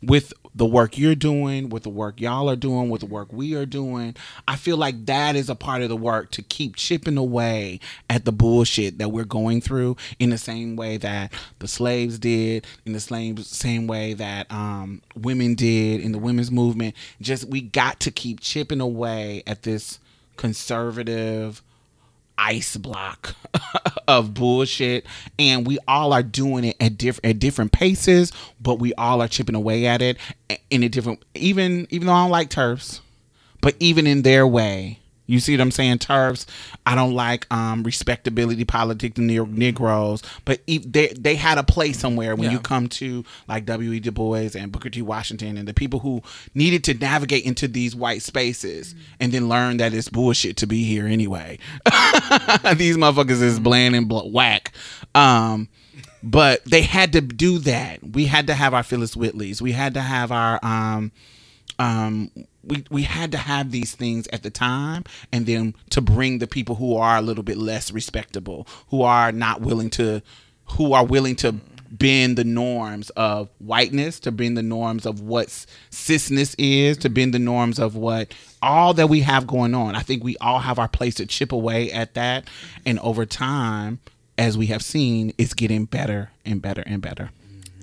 with 0.00 0.32
the 0.54 0.66
work 0.66 0.98
you're 0.98 1.14
doing, 1.14 1.70
with 1.70 1.82
the 1.82 1.88
work 1.88 2.20
y'all 2.20 2.50
are 2.50 2.56
doing, 2.56 2.90
with 2.90 3.00
the 3.00 3.06
work 3.06 3.32
we 3.32 3.54
are 3.54 3.66
doing, 3.66 4.14
I 4.46 4.56
feel 4.56 4.76
like 4.76 5.06
that 5.06 5.34
is 5.34 5.48
a 5.48 5.54
part 5.54 5.82
of 5.82 5.88
the 5.88 5.96
work 5.96 6.30
to 6.32 6.42
keep 6.42 6.76
chipping 6.76 7.16
away 7.16 7.80
at 8.10 8.24
the 8.24 8.32
bullshit 8.32 8.98
that 8.98 9.10
we're 9.10 9.24
going 9.24 9.60
through 9.60 9.96
in 10.18 10.30
the 10.30 10.38
same 10.38 10.76
way 10.76 10.98
that 10.98 11.32
the 11.58 11.68
slaves 11.68 12.18
did, 12.18 12.66
in 12.84 12.92
the 12.92 13.00
same 13.00 13.36
same 13.38 13.86
way 13.86 14.12
that 14.14 14.50
um, 14.52 15.00
women 15.16 15.54
did 15.54 16.00
in 16.00 16.12
the 16.12 16.18
women's 16.18 16.50
movement. 16.50 16.94
Just 17.20 17.48
we 17.48 17.60
got 17.60 18.00
to 18.00 18.10
keep 18.10 18.40
chipping 18.40 18.80
away 18.80 19.42
at 19.46 19.62
this 19.62 19.98
conservative 20.36 21.62
ice 22.42 22.76
block 22.76 23.34
of 24.08 24.34
bullshit. 24.34 25.06
And 25.38 25.66
we 25.66 25.78
all 25.86 26.12
are 26.12 26.22
doing 26.22 26.64
it 26.64 26.76
at 26.80 26.98
different 26.98 27.24
at 27.24 27.38
different 27.38 27.72
paces 27.72 28.32
but 28.60 28.78
we 28.78 28.92
all 28.94 29.20
are 29.20 29.28
chipping 29.28 29.54
away 29.54 29.86
at 29.86 30.02
it 30.02 30.16
in 30.70 30.82
a 30.82 30.88
different 30.88 31.24
even 31.34 31.86
even 31.90 32.06
though 32.06 32.12
I 32.12 32.22
don't 32.22 32.30
like 32.30 32.50
turfs 32.50 33.00
but 33.60 33.76
even 33.78 34.06
in 34.06 34.22
their 34.22 34.46
way 34.46 34.98
You 35.32 35.40
see 35.40 35.54
what 35.54 35.62
I'm 35.62 35.70
saying? 35.70 35.98
Turfs. 35.98 36.44
I 36.84 36.94
don't 36.94 37.14
like 37.14 37.46
um, 37.52 37.82
respectability 37.84 38.64
politics 38.66 39.16
and 39.18 39.26
neg- 39.28 39.56
Negroes, 39.56 40.22
but 40.44 40.60
they 40.66 41.08
they 41.18 41.36
had 41.36 41.56
a 41.56 41.62
place 41.62 41.98
somewhere 41.98 42.36
when 42.36 42.46
Yeah. 42.50 42.52
you 42.52 42.60
come 42.60 42.88
to 42.90 43.24
like 43.48 43.64
W. 43.64 43.92
E. 43.92 44.00
Du 44.00 44.10
Bois 44.12 44.50
and 44.54 44.70
Booker 44.70 44.90
T. 44.90 45.00
Washington 45.00 45.56
and 45.56 45.66
the 45.66 45.72
people 45.72 46.00
who 46.00 46.20
needed 46.54 46.84
to 46.84 46.94
navigate 46.94 47.44
into 47.44 47.66
these 47.66 47.96
white 47.96 48.20
spaces 48.20 48.94
and 49.20 49.32
then 49.32 49.48
learn 49.48 49.78
that 49.78 49.94
it's 49.94 50.10
bullshit 50.10 50.56
to 50.58 50.66
be 50.66 50.84
here 50.84 51.06
anyway. 51.06 51.58
these 52.76 52.96
motherfuckers 52.98 53.40
is 53.42 53.58
bland 53.58 53.94
and 53.96 54.08
bl- 54.08 54.28
whack. 54.30 54.72
Um, 55.14 55.68
but 56.22 56.64
they 56.66 56.82
had 56.82 57.12
to 57.14 57.20
do 57.20 57.58
that. 57.60 58.00
We 58.12 58.26
had 58.26 58.46
to 58.48 58.54
have 58.54 58.74
our 58.74 58.82
Phillis 58.82 59.14
Wheatleys. 59.14 59.60
We 59.62 59.72
had 59.72 59.94
to 59.94 60.00
have 60.02 60.30
our 60.30 60.60
um, 60.62 61.10
um, 61.78 62.30
we 62.64 62.84
we 62.90 63.02
had 63.02 63.32
to 63.32 63.38
have 63.38 63.70
these 63.70 63.94
things 63.94 64.26
at 64.28 64.42
the 64.42 64.50
time, 64.50 65.04
and 65.32 65.46
then 65.46 65.74
to 65.90 66.00
bring 66.00 66.38
the 66.38 66.46
people 66.46 66.76
who 66.76 66.96
are 66.96 67.16
a 67.16 67.22
little 67.22 67.42
bit 67.42 67.56
less 67.56 67.90
respectable, 67.90 68.66
who 68.88 69.02
are 69.02 69.32
not 69.32 69.60
willing 69.60 69.90
to, 69.90 70.22
who 70.66 70.92
are 70.92 71.04
willing 71.04 71.36
to 71.36 71.56
bend 71.90 72.38
the 72.38 72.44
norms 72.44 73.10
of 73.10 73.50
whiteness, 73.58 74.18
to 74.20 74.32
bend 74.32 74.56
the 74.56 74.62
norms 74.62 75.04
of 75.04 75.20
what 75.20 75.48
cisness 75.90 76.54
is, 76.56 76.96
to 76.98 77.10
bend 77.10 77.34
the 77.34 77.38
norms 77.38 77.78
of 77.78 77.96
what 77.96 78.32
all 78.62 78.94
that 78.94 79.08
we 79.08 79.20
have 79.20 79.46
going 79.46 79.74
on. 79.74 79.94
I 79.94 80.00
think 80.00 80.24
we 80.24 80.36
all 80.38 80.60
have 80.60 80.78
our 80.78 80.88
place 80.88 81.16
to 81.16 81.26
chip 81.26 81.52
away 81.52 81.90
at 81.92 82.14
that, 82.14 82.48
and 82.86 82.98
over 83.00 83.26
time, 83.26 84.00
as 84.38 84.56
we 84.56 84.66
have 84.66 84.82
seen, 84.82 85.32
it's 85.36 85.54
getting 85.54 85.84
better 85.84 86.30
and 86.44 86.62
better 86.62 86.82
and 86.86 87.02
better. 87.02 87.30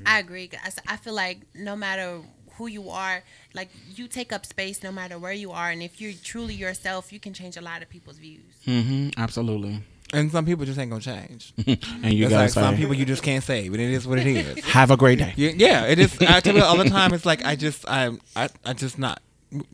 I 0.06 0.20
agree. 0.20 0.50
I 0.88 0.98
feel 0.98 1.14
like 1.14 1.42
no 1.54 1.76
matter 1.76 2.22
who 2.60 2.68
you 2.68 2.89
are, 2.89 3.24
like 3.55 3.70
you 3.95 4.07
take 4.07 4.32
up 4.32 4.45
space 4.45 4.84
no 4.84 4.91
matter 4.91 5.18
where 5.18 5.34
you 5.34 5.49
are, 5.51 5.72
and 5.72 5.82
if 5.82 5.99
you're 5.99 6.14
truly 6.24 6.53
yourself, 6.53 7.12
you 7.12 7.20
can 7.20 7.34
change 7.34 7.57
a 7.57 7.62
lot 7.62 7.82
of 7.82 7.89
people's 7.89 8.18
views. 8.18 8.53
Mm-hmm. 8.68 9.20
Absolutely. 9.20 9.82
And 10.12 10.30
some 10.32 10.45
people 10.45 10.66
just 10.66 10.78
ain't 10.78 10.89
gonna 10.91 11.01
change. 11.01 11.53
And 12.03 12.14
you 12.14 12.26
It's 12.26 12.34
guys 12.34 12.55
like 12.55 12.66
some 12.66 12.76
people 12.76 12.93
you 12.95 13.05
just 13.05 13.24
can't 13.24 13.43
save, 13.43 13.74
and 13.74 13.82
it 13.82 13.91
is 13.91 14.05
what 14.07 14.20
it 14.20 14.28
is. 14.28 14.64
have 14.66 14.91
a 14.91 14.97
great 14.97 15.20
day. 15.20 15.34
Yeah, 15.38 15.51
yeah, 15.55 15.86
it 15.86 15.99
is. 15.99 16.20
I 16.22 16.39
tell 16.41 16.55
you 16.55 16.64
all 16.64 16.78
the 16.78 16.89
time. 16.89 17.14
It's 17.14 17.26
like 17.26 17.45
I 17.45 17.55
just, 17.55 17.88
I, 17.88 18.12
I, 18.36 18.49
I 18.66 18.74
just 18.74 18.99
not. 18.99 19.22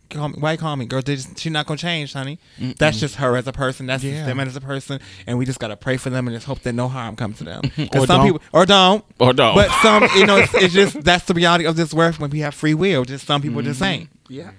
Call 0.10 0.30
me, 0.30 0.36
why 0.40 0.54
you 0.54 0.58
call 0.58 0.74
me, 0.78 0.86
girl? 0.86 1.02
They 1.02 1.18
just, 1.18 1.38
she's 1.38 1.52
not 1.52 1.66
gonna 1.66 1.78
change, 1.78 2.14
honey. 2.14 2.40
That's 2.78 2.98
just 2.98 3.16
her 3.16 3.36
as 3.36 3.46
a 3.46 3.52
person. 3.52 3.88
That's 3.88 4.04
just 4.04 4.16
Yeah. 4.16 4.26
them 4.26 4.40
as 4.40 4.56
a 4.56 4.62
person, 4.62 5.02
and 5.28 5.38
we 5.38 5.46
just 5.46 5.60
gotta 5.60 5.76
pray 5.76 5.98
for 5.98 6.10
them 6.10 6.28
and 6.28 6.36
just 6.36 6.46
hope 6.46 6.62
that 6.62 6.72
no 6.74 6.88
harm 6.88 7.18
comes 7.18 7.40
to 7.40 7.44
them. 7.44 7.62
Or 7.94 8.08
some 8.08 8.20
don't. 8.20 8.26
people, 8.26 8.42
or 8.54 8.66
don't, 8.66 9.04
Or 9.20 9.34
don't. 9.34 9.54
But 9.54 9.70
some, 9.82 10.08
you 10.16 10.26
know, 10.26 10.38
it's, 10.38 10.54
it's 10.54 10.74
just 10.74 11.02
that's 11.04 11.26
the 11.26 11.34
reality 11.34 11.66
of 11.66 11.76
this 11.76 11.94
world 11.94 12.20
when 12.20 12.30
we 12.30 12.40
have 12.40 12.56
free 12.56 12.74
will. 12.74 13.04
Just 13.04 13.28
some 13.28 13.42
people 13.42 13.62
just 13.62 13.82
mm-hmm. 13.82 14.02
ain't. 14.02 14.10
Yeah. 14.30 14.52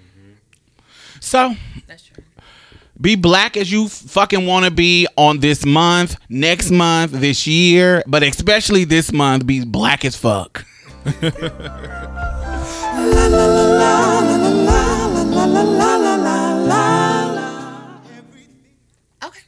So 1.19 1.55
That's 1.87 2.03
true. 2.03 2.23
be 3.01 3.15
black 3.15 3.57
as 3.57 3.71
you 3.71 3.87
fucking 3.87 4.45
want 4.45 4.65
to 4.65 4.71
be 4.71 5.07
on 5.17 5.39
this 5.39 5.65
month, 5.65 6.15
next 6.29 6.69
month, 6.69 7.11
this 7.11 7.47
year, 7.47 8.03
but 8.05 8.21
especially 8.21 8.83
this 8.83 9.11
month, 9.11 9.47
be 9.47 9.65
black 9.65 10.05
as 10.05 10.15
fuck. 10.15 10.63
Okay. 19.23 19.39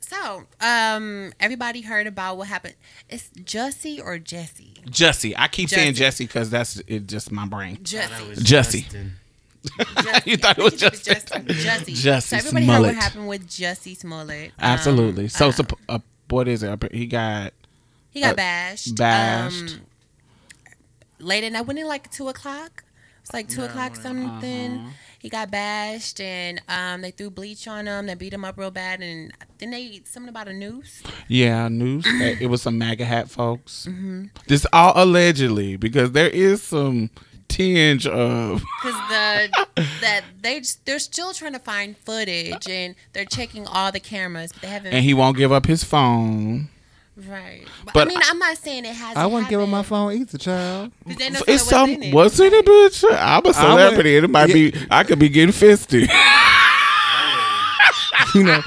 So, 0.00 0.44
um, 0.60 1.32
everybody 1.40 1.82
heard 1.82 2.06
about 2.06 2.36
what 2.36 2.48
happened. 2.48 2.74
It's 3.08 3.30
Jussie 3.30 4.02
or 4.02 4.18
Jesse? 4.18 4.74
Jesse, 4.90 5.36
I 5.36 5.48
keep 5.48 5.68
saying 5.68 5.94
Jesse 5.94 6.24
because 6.24 6.50
that's 6.50 6.82
it. 6.86 7.06
Just 7.06 7.30
my 7.32 7.46
brain. 7.46 7.78
Jesse. 7.82 8.42
Jesse. 8.42 8.82
Jussie. 8.82 9.10
You 10.24 10.36
thought 10.36 10.58
it 10.58 10.64
was 10.64 10.74
think 10.76 10.94
Justin. 11.02 11.44
Jussie. 11.46 11.94
Jussie 11.94 12.22
So 12.22 12.36
everybody 12.36 12.66
heard 12.66 12.80
what 12.82 12.94
happened 12.94 13.28
with 13.28 13.48
Jussie 13.48 13.96
Smollett. 13.96 14.50
Um, 14.50 14.64
Absolutely. 14.64 15.28
so, 15.28 15.48
uh, 15.48 15.52
so 15.52 15.64
uh, 15.88 15.98
what 16.28 16.48
is 16.48 16.62
it? 16.62 16.92
He 16.92 17.06
got 17.06 17.52
he 18.10 18.20
got 18.20 18.32
uh, 18.32 18.36
bashed. 18.36 18.96
bashed. 18.96 19.74
Um, 19.74 19.80
late 21.18 21.44
at 21.44 21.52
night, 21.52 21.66
when 21.66 21.78
it 21.78 21.86
like 21.86 22.10
two 22.10 22.28
o'clock? 22.28 22.84
It's 23.28 23.34
like 23.34 23.48
two 23.50 23.62
o'clock 23.62 23.94
something. 23.94 24.78
Uh-huh. 24.78 24.88
He 25.18 25.28
got 25.28 25.50
bashed 25.50 26.18
and 26.18 26.62
um, 26.66 27.02
they 27.02 27.10
threw 27.10 27.28
bleach 27.28 27.68
on 27.68 27.86
him. 27.86 28.06
They 28.06 28.14
beat 28.14 28.32
him 28.32 28.42
up 28.42 28.56
real 28.56 28.70
bad, 28.70 29.02
and 29.02 29.32
then 29.58 29.70
they 29.70 30.00
something 30.04 30.30
about 30.30 30.48
a 30.48 30.54
noose. 30.54 31.02
yeah 31.28 31.68
news. 31.68 32.06
Uh, 32.08 32.36
it 32.40 32.48
was 32.48 32.62
some 32.62 32.78
MAGA 32.78 33.04
hat 33.04 33.28
folks. 33.28 33.86
Mm-hmm. 33.86 34.26
This 34.46 34.66
all 34.72 34.92
allegedly 34.96 35.76
because 35.76 36.12
there 36.12 36.28
is 36.30 36.62
some 36.62 37.10
tinge 37.48 38.06
of 38.06 38.62
because 38.82 38.98
the 39.10 39.66
that 40.00 40.22
they 40.40 40.60
just- 40.60 40.86
they're 40.86 40.98
still 40.98 41.34
trying 41.34 41.52
to 41.52 41.58
find 41.58 41.96
footage 41.98 42.66
and 42.66 42.94
they're 43.12 43.24
checking 43.26 43.66
all 43.66 43.92
the 43.92 44.00
cameras, 44.00 44.52
but 44.52 44.62
they 44.62 44.68
haven't. 44.68 44.92
and 44.94 45.04
he 45.04 45.12
won't 45.12 45.36
give 45.36 45.52
up 45.52 45.66
his 45.66 45.84
phone. 45.84 46.68
Right, 47.28 47.62
but, 47.84 47.94
But 47.94 48.06
I 48.06 48.08
mean, 48.08 48.18
I'm 48.22 48.38
not 48.38 48.56
saying 48.58 48.84
it 48.84 48.94
hasn't. 48.94 49.18
I 49.18 49.26
wouldn't 49.26 49.48
give 49.48 49.60
her 49.60 49.66
my 49.66 49.82
phone 49.82 50.12
either, 50.12 50.38
child. 50.38 50.92
It's 51.06 51.64
some 51.64 52.12
what's 52.12 52.38
in 52.38 52.52
it, 52.52 52.64
bitch? 52.64 53.04
I'm 53.10 53.44
a 53.46 53.52
celebrity. 53.52 54.16
and 54.16 54.24
it 54.24 54.30
might 54.30 54.52
be 54.52 54.72
I 54.90 55.04
could 55.04 55.18
be 55.18 55.28
getting 55.28 55.52
fisted. 55.52 56.02
you 58.34 58.44
know, 58.44 58.62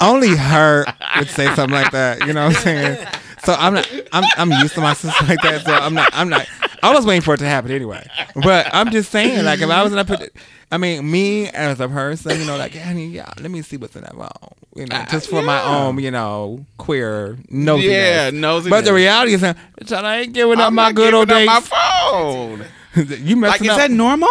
only 0.00 0.36
her 0.36 0.84
would 1.18 1.28
say 1.30 1.46
something 1.54 1.74
like 1.74 1.90
that. 1.92 2.26
You 2.26 2.32
know 2.32 2.46
what 2.46 2.56
I'm 2.56 2.62
saying? 2.62 3.06
So 3.44 3.54
I'm 3.54 3.74
not. 3.74 3.90
I'm 4.12 4.24
I'm 4.36 4.50
used 4.62 4.74
to 4.74 4.80
my 4.80 4.94
sister 4.94 5.24
like 5.26 5.40
that. 5.42 5.64
So 5.64 5.72
I'm 5.72 5.94
not. 5.94 6.10
I'm 6.12 6.28
not. 6.28 6.46
I 6.82 6.94
was 6.94 7.04
waiting 7.06 7.22
for 7.22 7.34
it 7.34 7.38
to 7.38 7.46
happen 7.46 7.70
anyway. 7.70 8.06
But 8.34 8.68
I'm 8.72 8.90
just 8.90 9.10
saying, 9.10 9.44
like, 9.44 9.60
if 9.60 9.70
I 9.70 9.82
was 9.82 9.90
gonna 9.90 10.04
put, 10.04 10.20
it, 10.20 10.36
I 10.70 10.78
mean, 10.78 11.10
me 11.10 11.48
as 11.48 11.80
a 11.80 11.88
person, 11.88 12.38
you 12.38 12.46
know, 12.46 12.56
like, 12.56 12.74
honey, 12.74 13.06
yeah, 13.06 13.30
let 13.40 13.50
me 13.50 13.62
see 13.62 13.76
what's 13.76 13.96
in 13.96 14.02
that 14.02 14.14
phone. 14.14 14.28
You 14.74 14.86
know, 14.86 15.04
just 15.10 15.28
for 15.28 15.42
my 15.42 15.62
own, 15.62 15.98
you 15.98 16.10
know, 16.10 16.64
queer 16.76 17.36
nosiness. 17.50 17.82
Yeah, 17.82 18.30
nosiness. 18.30 18.70
But 18.70 18.84
the 18.84 18.94
reality 18.94 19.34
is, 19.34 19.42
I 19.42 20.16
ain't 20.18 20.32
giving 20.32 20.58
up 20.60 20.68
I'm 20.68 20.74
my 20.74 20.86
not 20.86 20.94
good 20.94 21.14
old 21.14 21.28
days. 21.28 21.46
My 21.46 21.60
phone. 21.60 22.64
you 22.94 23.40
Like, 23.40 23.60
messing 23.60 23.70
is 23.70 23.76
that 23.76 23.90
normal? 23.90 24.28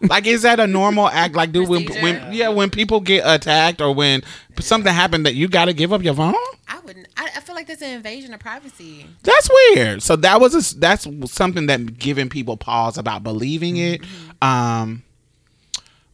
Like, 0.00 0.26
is 0.26 0.42
that 0.42 0.60
a 0.60 0.66
normal 0.66 1.08
act? 1.08 1.34
Like, 1.34 1.52
do 1.52 1.64
when, 1.64 1.86
when 2.02 2.32
yeah, 2.32 2.48
when 2.50 2.68
people 2.70 3.00
get 3.00 3.22
attacked 3.24 3.80
or 3.80 3.94
when 3.94 4.22
something 4.60 4.92
happened 4.92 5.24
that 5.24 5.34
you 5.34 5.48
got 5.48 5.64
to 5.66 5.72
give 5.72 5.92
up 5.92 6.02
your 6.02 6.14
phone? 6.14 6.34
I 6.68 6.80
wouldn't. 6.84 7.08
I, 7.16 7.30
I 7.36 7.40
feel 7.40 7.54
like 7.54 7.66
that's 7.66 7.80
an 7.80 7.90
invasion 7.92 8.34
of 8.34 8.40
privacy. 8.40 9.06
That's 9.22 9.48
weird. 9.74 10.02
So 10.02 10.16
that 10.16 10.38
was 10.40 10.54
a 10.54 10.78
that's 10.78 11.06
something 11.32 11.66
that 11.66 11.98
giving 11.98 12.28
people 12.28 12.56
pause 12.58 12.98
about 12.98 13.22
believing 13.22 13.78
it. 13.78 14.02
Um, 14.42 15.02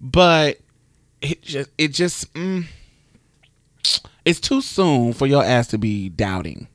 but 0.00 0.58
it 1.20 1.42
just 1.42 1.70
it 1.76 1.88
just 1.88 2.32
mm, 2.34 2.64
it's 4.24 4.40
too 4.40 4.60
soon 4.60 5.12
for 5.12 5.26
your 5.26 5.42
ass 5.44 5.66
to 5.68 5.78
be 5.78 6.08
doubting. 6.08 6.68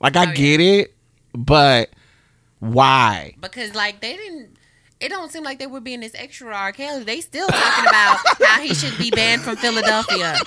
Like 0.00 0.16
I 0.16 0.20
Oh, 0.24 0.28
yeah. 0.28 0.34
get 0.34 0.60
it, 0.60 0.94
but 1.32 1.90
why? 2.60 3.34
because 3.40 3.74
like 3.74 4.00
they 4.00 4.16
didn't. 4.16 4.56
It 5.04 5.10
don't 5.10 5.30
seem 5.30 5.42
like 5.44 5.58
they 5.58 5.66
were 5.66 5.80
being 5.80 6.00
this 6.00 6.14
extra 6.14 6.54
R. 6.54 6.72
Kelly. 6.72 7.04
They 7.04 7.20
still 7.20 7.46
talking 7.46 7.84
about 7.86 8.16
how 8.42 8.60
he 8.62 8.72
should 8.74 8.96
be 8.96 9.10
banned 9.10 9.42
from 9.42 9.56
Philadelphia. 9.56 10.34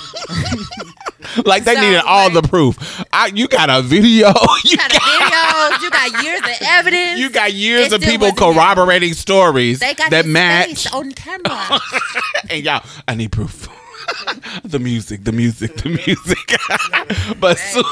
Like 1.46 1.66
they 1.66 1.76
So, 1.76 1.82
needed 1.82 2.02
all 2.06 2.26
like- 2.32 2.34
the 2.42 2.48
proof. 2.48 3.04
I, 3.12 3.28
you 3.28 3.48
got 3.48 3.70
a 3.70 3.82
video. 3.82 4.28
You 4.64 4.72
You 4.72 4.78
got 4.78 4.92
a 4.92 5.00
videos. 5.00 5.82
You 5.84 5.90
got 5.92 6.24
years 6.24 6.40
of 6.40 6.68
evidence. 6.68 7.20
You 7.20 7.30
got 7.30 7.54
years 7.54 7.92
of 7.94 8.02
people 8.02 8.32
corroborating 8.34 9.14
stories 9.14 9.80
They 9.80 9.94
got 9.94 10.10
that 10.12 10.26
match. 10.26 10.92
on 10.94 11.12
camera. 11.12 11.80
and 12.50 12.64
y'all, 12.64 12.84
I 13.08 13.16
need 13.16 13.32
proof. 13.32 13.68
the 14.64 14.80
music, 14.80 15.24
the 15.26 15.32
music, 15.32 15.76
the 15.78 15.90
music. 15.90 17.38
but 17.40 17.58
soon, 17.60 17.84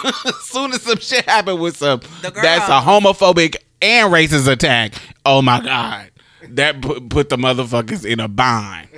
soon 0.42 0.74
as 0.74 0.82
some 0.82 1.00
shit 1.00 1.26
happened 1.26 1.60
with 1.60 1.78
some 1.78 2.00
that's 2.22 2.68
a 2.70 2.80
homophobic 2.82 3.58
and 3.82 4.12
racist 4.14 4.48
attack, 4.48 4.94
oh 5.26 5.42
my 5.42 5.60
god, 5.62 6.10
that 6.52 6.82
put, 6.82 7.10
put 7.10 7.30
the 7.30 7.38
motherfuckers 7.38 8.06
in 8.06 8.20
a 8.20 8.28
bind. 8.28 8.90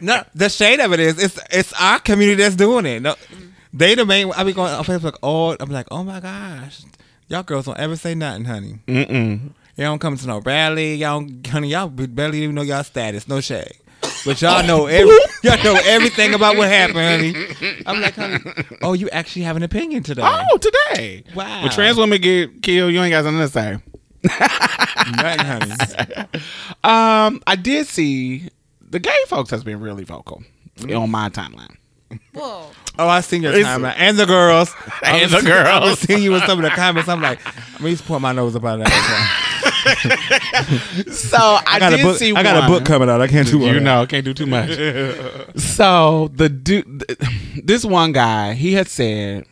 No, 0.00 0.24
the 0.34 0.48
shade 0.48 0.80
of 0.80 0.92
it 0.92 1.00
is 1.00 1.22
it's 1.22 1.38
it's 1.50 1.72
our 1.74 2.00
community 2.00 2.42
that's 2.42 2.56
doing 2.56 2.86
it. 2.86 3.02
No, 3.02 3.14
they 3.72 3.94
the 3.94 4.04
main. 4.04 4.32
I 4.32 4.44
be 4.44 4.52
going 4.52 4.72
on 4.72 4.84
Facebook. 4.84 5.16
Oh, 5.22 5.56
I'm 5.60 5.70
like, 5.70 5.86
oh 5.90 6.02
my 6.02 6.20
gosh, 6.20 6.82
y'all 7.28 7.42
girls 7.42 7.66
don't 7.66 7.78
ever 7.78 7.96
say 7.96 8.14
nothing, 8.14 8.44
honey. 8.44 8.80
Mm-mm. 8.86 9.52
Y'all 9.76 9.86
don't 9.92 9.98
come 9.98 10.16
to 10.16 10.26
no 10.26 10.40
rally. 10.40 10.94
Y'all, 10.94 11.20
don't, 11.20 11.46
honey, 11.46 11.68
y'all 11.68 11.88
barely 11.88 12.42
even 12.42 12.54
know 12.54 12.62
y'all 12.62 12.82
status. 12.82 13.28
No 13.28 13.40
shade. 13.40 13.72
But 14.24 14.40
y'all 14.42 14.66
know 14.66 14.86
every, 14.86 15.16
y'all 15.42 15.62
know 15.62 15.78
everything 15.84 16.34
about 16.34 16.56
what 16.56 16.68
happened, 16.68 16.98
honey. 16.98 17.82
I'm 17.86 18.00
like, 18.00 18.14
honey, 18.14 18.38
oh, 18.82 18.94
you 18.94 19.08
actually 19.10 19.42
have 19.42 19.56
an 19.56 19.62
opinion 19.62 20.02
today. 20.02 20.22
Oh, 20.24 20.58
today. 20.58 21.24
Wow. 21.34 21.62
When 21.62 21.70
trans 21.70 21.96
women 21.96 22.20
get 22.20 22.62
killed, 22.62 22.92
you 22.92 23.00
ain't 23.02 23.12
got 23.12 23.24
something 23.24 23.40
to 23.40 23.48
say. 23.48 23.78
Nothing, 24.22 25.46
honey. 25.46 25.72
Um, 26.84 27.42
I 27.46 27.56
did 27.56 27.86
see 27.86 28.48
the 28.80 28.98
gay 28.98 29.16
folks 29.28 29.50
has 29.50 29.64
been 29.64 29.80
really 29.80 30.04
vocal 30.04 30.42
on 30.94 31.10
my 31.10 31.28
timeline. 31.30 31.76
Whoa. 32.34 32.66
Oh, 32.98 33.06
I 33.08 33.20
seen 33.20 33.42
your 33.42 33.52
timeline 33.52 33.94
and 33.96 34.18
the 34.18 34.26
girls 34.26 34.74
And 35.02 35.30
was- 35.32 35.42
the 35.42 35.48
girls. 35.48 35.68
I 35.68 35.78
was 35.80 35.98
seeing 36.00 36.22
you 36.22 36.34
in 36.34 36.40
some 36.42 36.58
of 36.58 36.64
the 36.64 36.70
comments. 36.70 37.08
I'm 37.08 37.22
like, 37.22 37.38
I'm 37.78 37.86
used 37.86 38.02
to 38.02 38.08
point 38.08 38.22
my 38.22 38.32
nose 38.32 38.56
up 38.56 38.64
out 38.64 38.80
of 38.80 38.84
that. 38.86 39.46
so 41.12 41.36
I, 41.38 41.62
I 41.66 41.78
got 41.78 41.92
a 41.92 41.96
did 41.96 42.02
book. 42.02 42.16
see 42.18 42.34
I 42.34 42.42
got 42.42 42.64
a 42.64 42.66
book 42.66 42.84
coming 42.84 43.08
out. 43.08 43.20
I 43.20 43.28
can't 43.28 43.46
do 43.48 43.60
You 43.60 43.78
know, 43.80 44.06
can't 44.06 44.24
do 44.24 44.34
too 44.34 44.46
much. 44.46 44.70
so 45.56 46.28
the 46.34 46.48
dude, 46.48 47.04
this 47.64 47.84
one 47.84 48.12
guy, 48.12 48.54
he 48.54 48.72
had 48.74 48.88
said. 48.88 49.46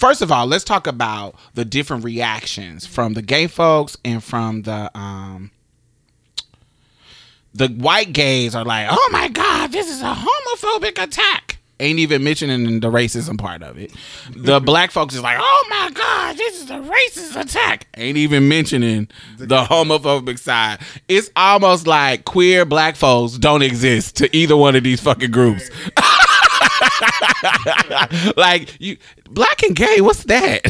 First 0.00 0.22
of 0.22 0.32
all, 0.32 0.46
let's 0.46 0.64
talk 0.64 0.86
about 0.86 1.34
the 1.52 1.62
different 1.62 2.04
reactions 2.04 2.86
from 2.86 3.12
the 3.12 3.20
gay 3.20 3.46
folks 3.46 3.98
and 4.02 4.24
from 4.24 4.62
the 4.62 4.90
um. 4.98 5.50
The 7.52 7.68
white 7.68 8.14
gays 8.14 8.54
are 8.54 8.64
like, 8.64 8.88
"Oh 8.90 9.08
my 9.12 9.28
god, 9.28 9.72
this 9.72 9.90
is 9.90 10.00
a 10.00 10.14
homophobic 10.16 11.02
attack." 11.02 11.58
Ain't 11.80 11.98
even 11.98 12.24
mentioning 12.24 12.80
the 12.80 12.90
racism 12.90 13.38
part 13.38 13.62
of 13.62 13.76
it. 13.76 13.92
The 14.34 14.58
black 14.70 14.90
folks 14.90 15.14
is 15.14 15.20
like, 15.20 15.36
"Oh 15.38 15.66
my 15.68 15.90
god, 15.92 16.38
this 16.38 16.62
is 16.62 16.70
a 16.70 16.78
racist 16.78 17.38
attack." 17.38 17.86
Ain't 17.98 18.16
even 18.16 18.48
mentioning 18.48 19.06
the 19.36 19.64
homophobic 19.64 20.38
side. 20.38 20.78
It's 21.08 21.28
almost 21.36 21.86
like 21.86 22.24
queer 22.24 22.64
black 22.64 22.96
folks 22.96 23.36
don't 23.36 23.60
exist 23.62 24.16
to 24.16 24.34
either 24.34 24.56
one 24.56 24.76
of 24.76 24.82
these 24.82 25.00
fucking 25.00 25.30
groups. 25.30 25.68
like 28.36 28.76
you 28.80 28.96
black 29.30 29.62
and 29.62 29.76
gay 29.76 30.00
what's 30.00 30.24
that 30.24 30.60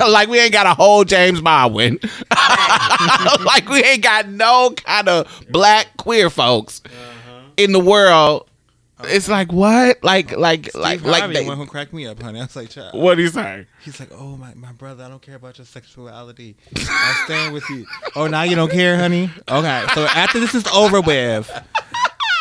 like 0.10 0.28
we 0.28 0.38
ain't 0.38 0.52
got 0.52 0.66
a 0.66 0.74
whole 0.74 1.04
james 1.04 1.40
baldwin 1.40 1.98
like 3.44 3.68
we 3.68 3.82
ain't 3.82 4.02
got 4.02 4.28
no 4.28 4.70
kind 4.76 5.08
of 5.08 5.44
black 5.50 5.96
queer 5.96 6.30
folks 6.30 6.82
uh-huh. 6.84 7.40
in 7.56 7.72
the 7.72 7.80
world 7.80 8.48
it's 9.04 9.28
like 9.28 9.52
what 9.52 10.02
like 10.02 10.36
like 10.36 10.74
like 10.74 11.00
Steve 11.00 11.10
like 11.10 11.20
Harvey, 11.20 11.34
they, 11.34 11.42
the 11.42 11.48
one 11.48 11.58
who 11.58 11.66
cracked 11.66 11.92
me 11.92 12.06
up, 12.06 12.22
honey. 12.22 12.38
I 12.38 12.44
was 12.44 12.56
like, 12.56 12.70
child. 12.70 12.94
what 12.94 13.16
do 13.16 13.22
you 13.22 13.28
say 13.28 13.66
He's 13.84 13.98
like, 13.98 14.10
oh 14.12 14.36
my, 14.36 14.54
my 14.54 14.72
brother, 14.72 15.04
I 15.04 15.08
don't 15.08 15.22
care 15.22 15.36
about 15.36 15.58
your 15.58 15.64
sexuality. 15.64 16.56
I'm 16.76 17.24
staying 17.24 17.52
with 17.52 17.68
you. 17.70 17.86
Oh, 18.14 18.26
now 18.26 18.42
you 18.42 18.54
don't 18.54 18.70
care, 18.70 18.96
honey. 18.96 19.30
Okay, 19.48 19.84
so 19.94 20.04
after 20.04 20.38
this 20.38 20.54
is 20.54 20.66
over 20.68 21.00
with, 21.00 21.50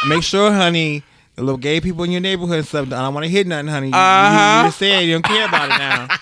make 0.08 0.24
sure, 0.24 0.52
honey, 0.52 1.04
the 1.42 1.46
little 1.46 1.58
gay 1.58 1.82
people 1.82 2.04
in 2.04 2.12
your 2.12 2.22
neighborhood 2.22 2.60
and 2.60 2.68
stuff. 2.68 2.86
I 2.88 3.02
don't 3.02 3.14
want 3.16 3.26
to 3.26 3.30
hit 3.32 3.48
nothing, 3.48 3.68
honey. 3.68 3.88
You, 3.88 3.94
Uh-huh. 3.96 4.52
you, 4.54 4.58
you 4.60 4.68
just 4.68 4.78
said 4.78 5.00
you 5.02 5.14
don't 5.14 5.26
care 5.26 5.48
about 5.48 5.66
it 5.66 5.78
now. 5.78 6.08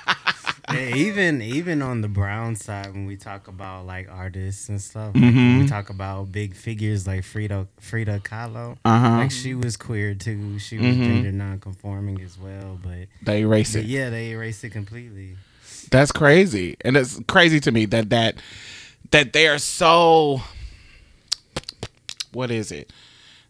Yeah, 0.72 0.96
even 0.96 1.42
even 1.42 1.82
on 1.82 2.02
the 2.02 2.08
brown 2.08 2.56
side, 2.56 2.94
when 2.94 3.08
we 3.08 3.16
talk 3.18 3.48
about 3.48 3.88
like 3.88 4.08
artists 4.08 4.70
and 4.70 4.80
stuff, 4.80 5.14
Mm-hmm. 5.16 5.26
like, 5.26 5.34
when 5.34 5.60
we 5.62 5.68
talk 5.68 5.90
about 5.90 6.32
big 6.32 6.54
figures 6.56 7.08
like 7.08 7.24
Frida 7.24 7.66
Frida 7.80 8.20
Kahlo. 8.20 8.78
Uh-huh. 8.86 9.10
Like 9.18 9.32
she 9.32 9.56
was 9.56 9.76
queer 9.78 10.14
too. 10.14 10.60
She 10.60 10.78
was 10.78 10.96
Mhm. 10.96 11.06
gender 11.06 11.32
non-conforming 11.32 12.22
as 12.22 12.38
well, 12.38 12.80
but, 12.84 13.08
they 13.24 13.40
erase 13.42 13.74
but 13.74 13.82
it 13.82 13.88
yeah, 13.88 14.12
they 14.12 14.30
erased 14.30 14.64
it 14.64 14.70
completely. 14.70 15.38
That's 15.90 16.12
crazy, 16.12 16.78
and 16.82 16.96
it's 16.96 17.20
crazy 17.28 17.60
to 17.62 17.72
me 17.72 17.86
that 17.88 18.12
that 18.12 18.36
that 19.10 19.34
they 19.34 19.48
are 19.48 19.58
so. 19.58 20.44
What 22.32 22.52
is 22.52 22.72
it? 22.72 22.92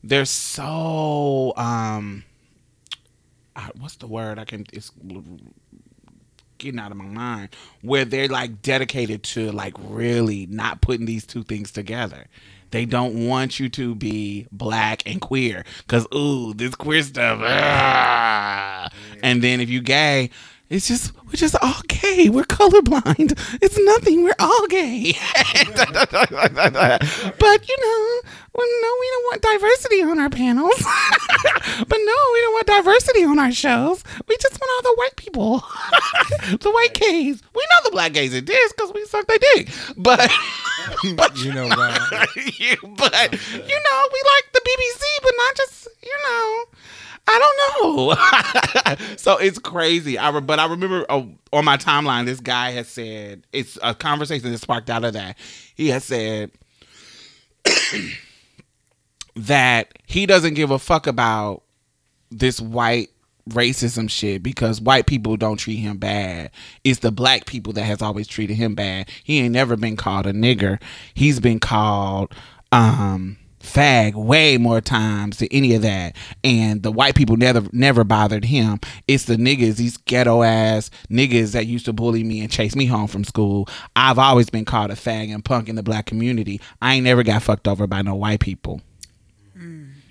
They're 0.03 0.25
so 0.25 1.53
um. 1.57 2.23
What's 3.77 3.97
the 3.97 4.07
word? 4.07 4.39
I 4.39 4.45
can. 4.45 4.65
It's 4.71 4.91
getting 6.57 6.79
out 6.79 6.91
of 6.91 6.97
my 6.97 7.05
mind. 7.05 7.49
Where 7.81 8.05
they're 8.05 8.27
like 8.27 8.61
dedicated 8.61 9.23
to 9.23 9.51
like 9.51 9.73
really 9.79 10.45
not 10.45 10.81
putting 10.81 11.05
these 11.05 11.25
two 11.25 11.43
things 11.43 11.71
together. 11.71 12.27
They 12.71 12.85
don't 12.85 13.27
want 13.27 13.59
you 13.59 13.67
to 13.69 13.95
be 13.95 14.47
black 14.51 15.01
and 15.05 15.19
queer 15.19 15.65
because 15.79 16.05
ooh, 16.13 16.53
this 16.53 16.75
queer 16.75 17.01
stuff. 17.01 17.39
ah. 17.41 18.89
And 19.23 19.41
then 19.41 19.59
if 19.59 19.69
you 19.69 19.81
gay, 19.81 20.29
it's 20.69 20.87
just 20.87 21.13
we're 21.25 21.33
just 21.33 21.55
all 21.61 21.81
gay. 21.87 22.29
We're 22.29 22.43
colorblind. 22.43 23.33
It's 23.61 23.77
nothing. 23.79 24.23
We're 24.23 24.35
all 24.37 24.67
gay. 24.67 25.13
but 27.39 27.67
you 27.67 27.77
know, 27.81 28.21
well, 28.53 28.67
no, 28.81 28.91
we 28.99 29.09
don't 29.11 29.25
want 29.25 29.41
diversity 29.41 30.03
on 30.03 30.19
our 30.19 30.29
panels. 30.29 30.75
but 31.87 31.97
no, 31.97 32.17
we 32.33 32.41
don't 32.41 32.53
want 32.53 32.67
diversity 32.67 33.23
on 33.23 33.39
our 33.39 33.51
shows. 33.51 34.03
We 34.27 34.37
just 34.37 34.59
want 34.59 34.71
all 34.75 34.91
the 34.91 34.97
white 34.99 35.15
people, 35.15 35.59
the 36.59 36.71
white 36.71 36.93
gays. 36.93 37.41
We 37.55 37.61
know 37.61 37.83
the 37.85 37.91
black 37.91 38.13
gays 38.13 38.33
exist 38.33 38.75
because 38.75 38.93
we 38.93 39.05
suck 39.05 39.25
their 39.25 39.39
dick. 39.39 39.69
But 39.97 40.31
but 41.15 41.37
You 41.37 41.53
know 41.53 41.65
you, 41.65 42.75
but 42.95 43.33
you 43.33 43.79
know, 43.79 44.07
we 44.13 44.21
like 44.33 44.45
the 44.53 44.61
BBC, 44.65 45.03
but 45.23 45.33
not 45.35 45.55
just 45.55 45.87
you 46.03 46.17
know. 46.25 46.65
I 47.31 47.39
don't 47.81 48.97
know. 48.99 49.15
so 49.17 49.37
it's 49.37 49.59
crazy. 49.59 50.17
I 50.17 50.29
re- 50.29 50.41
but 50.41 50.59
I 50.59 50.65
remember 50.65 51.05
uh, 51.09 51.23
on 51.53 51.65
my 51.65 51.77
timeline, 51.77 52.25
this 52.25 52.39
guy 52.39 52.71
has 52.71 52.87
said 52.87 53.45
it's 53.53 53.77
a 53.83 53.93
conversation 53.93 54.51
that 54.51 54.57
sparked 54.57 54.89
out 54.89 55.03
of 55.03 55.13
that. 55.13 55.37
He 55.75 55.89
has 55.89 56.03
said 56.03 56.51
that 59.35 59.93
he 60.07 60.25
doesn't 60.25 60.55
give 60.55 60.71
a 60.71 60.79
fuck 60.79 61.05
about 61.05 61.63
this 62.31 62.59
white 62.59 63.09
racism 63.49 64.09
shit 64.09 64.41
because 64.43 64.81
white 64.81 65.05
people 65.05 65.37
don't 65.37 65.57
treat 65.57 65.77
him 65.77 65.97
bad. 65.97 66.51
It's 66.83 66.99
the 66.99 67.11
black 67.11 67.45
people 67.45 67.73
that 67.73 67.83
has 67.83 68.01
always 68.01 68.27
treated 68.27 68.55
him 68.55 68.75
bad. 68.75 69.09
He 69.23 69.39
ain't 69.39 69.53
never 69.53 69.75
been 69.75 69.97
called 69.97 70.25
a 70.25 70.33
nigger. 70.33 70.81
He's 71.13 71.39
been 71.39 71.59
called 71.59 72.33
um 72.71 73.37
fag 73.59 74.15
way 74.15 74.57
more 74.57 74.81
times 74.81 75.37
than 75.37 75.47
any 75.51 75.75
of 75.75 75.81
that. 75.81 76.15
And 76.43 76.83
the 76.83 76.91
white 76.91 77.15
people 77.15 77.37
never 77.37 77.67
never 77.71 78.03
bothered 78.03 78.45
him. 78.45 78.79
It's 79.07 79.25
the 79.25 79.35
niggas, 79.35 79.75
these 79.75 79.97
ghetto 79.97 80.43
ass 80.43 80.89
niggas 81.09 81.53
that 81.53 81.65
used 81.65 81.85
to 81.85 81.93
bully 81.93 82.23
me 82.23 82.41
and 82.41 82.51
chase 82.51 82.75
me 82.75 82.85
home 82.85 83.07
from 83.07 83.23
school. 83.23 83.67
I've 83.95 84.19
always 84.19 84.49
been 84.49 84.65
called 84.65 84.91
a 84.91 84.95
fag 84.95 85.33
and 85.33 85.43
punk 85.43 85.69
in 85.69 85.75
the 85.75 85.83
black 85.83 86.05
community. 86.05 86.61
I 86.81 86.95
ain't 86.95 87.03
never 87.03 87.23
got 87.23 87.43
fucked 87.43 87.67
over 87.67 87.87
by 87.87 88.01
no 88.01 88.15
white 88.15 88.39
people. 88.39 88.81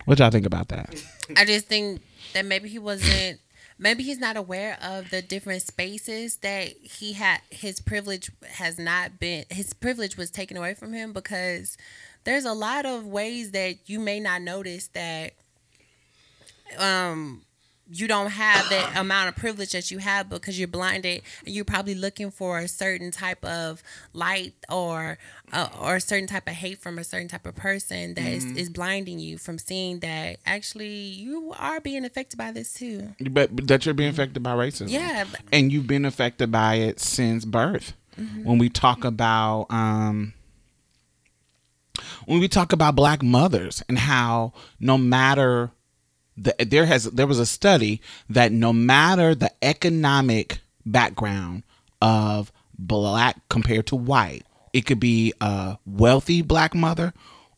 What 0.08 0.20
y'all 0.20 0.30
think 0.30 0.46
about 0.46 0.68
that? 0.68 1.04
I 1.36 1.44
just 1.44 1.66
think 1.66 2.00
that 2.32 2.46
maybe 2.46 2.70
he 2.70 2.78
wasn't 2.78 3.40
maybe 3.78 4.02
he's 4.02 4.18
not 4.18 4.38
aware 4.38 4.78
of 4.82 5.10
the 5.10 5.20
different 5.20 5.60
spaces 5.60 6.36
that 6.38 6.68
he 6.68 7.12
had 7.12 7.40
his 7.50 7.78
privilege 7.78 8.30
has 8.52 8.78
not 8.78 9.20
been 9.20 9.44
his 9.50 9.74
privilege 9.74 10.16
was 10.16 10.30
taken 10.30 10.56
away 10.56 10.72
from 10.72 10.94
him 10.94 11.12
because 11.12 11.76
there's 12.28 12.44
a 12.44 12.52
lot 12.52 12.84
of 12.84 13.06
ways 13.06 13.52
that 13.52 13.76
you 13.86 13.98
may 13.98 14.20
not 14.20 14.42
notice 14.42 14.88
that 14.88 15.32
um 16.78 17.40
you 17.90 18.06
don't 18.06 18.32
have 18.32 18.68
that 18.68 18.98
amount 18.98 19.30
of 19.30 19.36
privilege 19.36 19.72
that 19.72 19.90
you 19.90 19.96
have 19.96 20.28
because 20.28 20.58
you're 20.58 20.68
blinded 20.68 21.22
and 21.46 21.54
you're 21.54 21.64
probably 21.64 21.94
looking 21.94 22.30
for 22.30 22.58
a 22.58 22.68
certain 22.68 23.10
type 23.10 23.42
of 23.46 23.82
light 24.12 24.52
or 24.68 25.16
uh, 25.54 25.68
or 25.80 25.96
a 25.96 26.00
certain 26.02 26.26
type 26.28 26.46
of 26.46 26.52
hate 26.52 26.78
from 26.82 26.98
a 26.98 27.04
certain 27.04 27.28
type 27.28 27.46
of 27.46 27.56
person 27.56 28.12
that 28.12 28.26
is, 28.30 28.44
is 28.44 28.68
blinding 28.68 29.18
you 29.18 29.38
from 29.38 29.56
seeing 29.58 30.00
that 30.00 30.36
actually 30.44 30.96
you 30.98 31.54
are 31.58 31.80
being 31.80 32.04
affected 32.04 32.36
by 32.36 32.52
this 32.52 32.74
too 32.74 33.14
But, 33.30 33.56
but 33.56 33.66
that 33.68 33.86
you're 33.86 33.94
being 33.94 34.10
affected 34.10 34.42
by 34.42 34.52
racism. 34.52 34.90
yeah 34.90 35.24
And 35.50 35.72
you've 35.72 35.86
been 35.86 36.04
affected 36.04 36.52
by 36.52 36.74
it 36.74 37.00
since 37.00 37.46
birth. 37.46 37.94
Mm-hmm. 38.20 38.44
When 38.44 38.58
we 38.58 38.68
talk 38.68 39.02
about 39.04 39.66
um 39.70 40.34
when 42.26 42.40
we 42.40 42.48
talk 42.48 42.72
about 42.72 42.96
black 42.96 43.22
mothers 43.22 43.82
and 43.88 43.98
how 43.98 44.52
no 44.80 44.98
matter 44.98 45.70
the, 46.36 46.54
there 46.58 46.86
has 46.86 47.04
there 47.04 47.26
was 47.26 47.38
a 47.38 47.46
study 47.46 48.00
that 48.28 48.52
no 48.52 48.72
matter 48.72 49.34
the 49.34 49.52
economic 49.62 50.60
background 50.86 51.64
of 52.00 52.52
black 52.78 53.40
compared 53.48 53.86
to 53.88 53.96
white, 53.96 54.44
it 54.72 54.82
could 54.86 55.00
be 55.00 55.32
a 55.40 55.78
wealthy 55.84 56.42
black 56.42 56.74
mother 56.74 57.12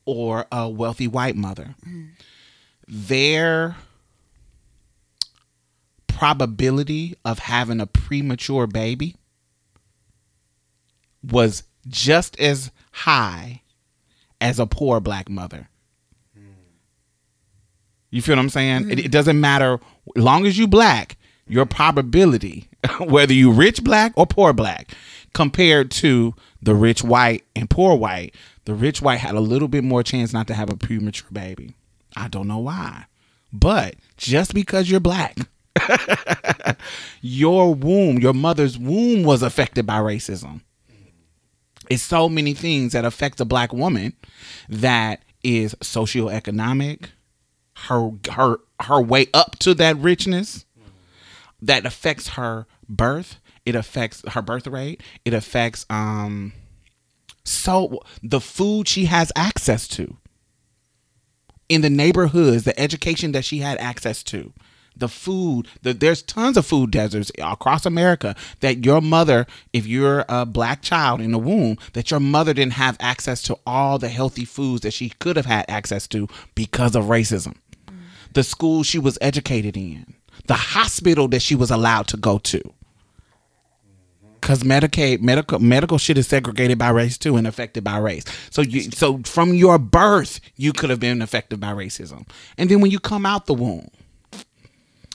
or 0.04 0.46
a 0.50 0.68
wealthy 0.68 1.06
white 1.06 1.36
mother. 1.36 1.74
Mm-hmm. 1.86 2.06
Their 2.88 3.76
probability 6.08 7.16
of 7.24 7.38
having 7.38 7.80
a 7.80 7.86
premature 7.86 8.66
baby 8.66 9.16
was 11.22 11.64
just 11.86 12.38
as 12.40 12.70
high 12.92 13.62
as 14.40 14.58
a 14.58 14.66
poor 14.66 15.00
black 15.00 15.28
mother. 15.28 15.68
You 18.10 18.22
feel 18.22 18.34
what 18.36 18.42
I'm 18.42 18.50
saying? 18.50 18.90
It, 18.90 18.98
it 18.98 19.12
doesn't 19.12 19.40
matter. 19.40 19.78
Long 20.16 20.44
as 20.46 20.58
you 20.58 20.66
black, 20.66 21.16
your 21.46 21.64
probability, 21.66 22.68
whether 23.00 23.32
you 23.32 23.52
rich 23.52 23.84
black 23.84 24.12
or 24.16 24.26
poor 24.26 24.52
black, 24.52 24.92
compared 25.32 25.90
to 25.92 26.34
the 26.60 26.74
rich 26.74 27.04
white 27.04 27.44
and 27.54 27.70
poor 27.70 27.96
white, 27.96 28.34
the 28.64 28.74
rich 28.74 29.00
white 29.00 29.20
had 29.20 29.34
a 29.34 29.40
little 29.40 29.68
bit 29.68 29.84
more 29.84 30.02
chance 30.02 30.32
not 30.32 30.46
to 30.48 30.54
have 30.54 30.70
a 30.70 30.76
premature 30.76 31.28
baby. 31.32 31.74
I 32.16 32.28
don't 32.28 32.48
know 32.48 32.58
why. 32.58 33.06
But 33.52 33.94
just 34.16 34.54
because 34.54 34.90
you're 34.90 35.00
black, 35.00 35.36
your 37.20 37.74
womb, 37.74 38.18
your 38.18 38.34
mother's 38.34 38.78
womb 38.78 39.22
was 39.22 39.42
affected 39.42 39.86
by 39.86 39.98
racism. 39.98 40.62
It's 41.90 42.02
so 42.02 42.28
many 42.28 42.54
things 42.54 42.92
that 42.92 43.04
affect 43.04 43.40
a 43.40 43.44
black 43.44 43.72
woman 43.72 44.14
that 44.68 45.22
is 45.42 45.74
socioeconomic, 45.80 47.06
her 47.88 48.12
her 48.30 48.58
her 48.80 49.00
way 49.02 49.26
up 49.34 49.58
to 49.58 49.74
that 49.74 49.96
richness 49.98 50.64
that 51.60 51.84
affects 51.84 52.28
her 52.28 52.66
birth. 52.88 53.40
It 53.66 53.74
affects 53.74 54.22
her 54.28 54.40
birth 54.40 54.66
rate. 54.68 55.02
It 55.24 55.34
affects 55.34 55.84
um 55.90 56.52
so 57.44 58.00
the 58.22 58.40
food 58.40 58.86
she 58.86 59.06
has 59.06 59.32
access 59.34 59.88
to 59.88 60.16
in 61.68 61.80
the 61.80 61.90
neighborhoods, 61.90 62.64
the 62.64 62.78
education 62.78 63.32
that 63.32 63.44
she 63.44 63.58
had 63.58 63.78
access 63.78 64.22
to, 64.24 64.52
the 65.00 65.08
food, 65.08 65.66
the, 65.82 65.92
there's 65.92 66.22
tons 66.22 66.56
of 66.56 66.64
food 66.64 66.90
deserts 66.90 67.32
across 67.38 67.84
America 67.84 68.36
that 68.60 68.84
your 68.84 69.00
mother, 69.00 69.46
if 69.72 69.86
you're 69.86 70.24
a 70.28 70.46
black 70.46 70.82
child 70.82 71.20
in 71.20 71.32
the 71.32 71.38
womb, 71.38 71.76
that 71.94 72.10
your 72.10 72.20
mother 72.20 72.54
didn't 72.54 72.74
have 72.74 72.96
access 73.00 73.42
to 73.42 73.58
all 73.66 73.98
the 73.98 74.08
healthy 74.08 74.44
foods 74.44 74.82
that 74.82 74.92
she 74.92 75.10
could 75.10 75.36
have 75.36 75.46
had 75.46 75.64
access 75.68 76.06
to 76.08 76.28
because 76.54 76.94
of 76.94 77.06
racism. 77.06 77.56
The 78.32 78.44
school 78.44 78.84
she 78.84 78.98
was 78.98 79.18
educated 79.20 79.76
in, 79.76 80.14
the 80.46 80.54
hospital 80.54 81.26
that 81.28 81.42
she 81.42 81.56
was 81.56 81.70
allowed 81.70 82.06
to 82.08 82.16
go 82.16 82.38
to. 82.38 82.62
Cause 84.40 84.62
Medicaid, 84.62 85.20
medical, 85.20 85.58
medical 85.58 85.98
shit 85.98 86.16
is 86.16 86.26
segregated 86.26 86.78
by 86.78 86.88
race 86.88 87.18
too, 87.18 87.36
and 87.36 87.46
affected 87.46 87.84
by 87.84 87.98
race. 87.98 88.24
So 88.50 88.62
you, 88.62 88.82
so 88.90 89.18
from 89.18 89.52
your 89.52 89.78
birth, 89.78 90.40
you 90.56 90.72
could 90.72 90.88
have 90.88 90.98
been 90.98 91.20
affected 91.20 91.60
by 91.60 91.72
racism, 91.72 92.26
and 92.56 92.70
then 92.70 92.80
when 92.80 92.90
you 92.90 92.98
come 92.98 93.26
out 93.26 93.46
the 93.46 93.54
womb, 93.54 93.90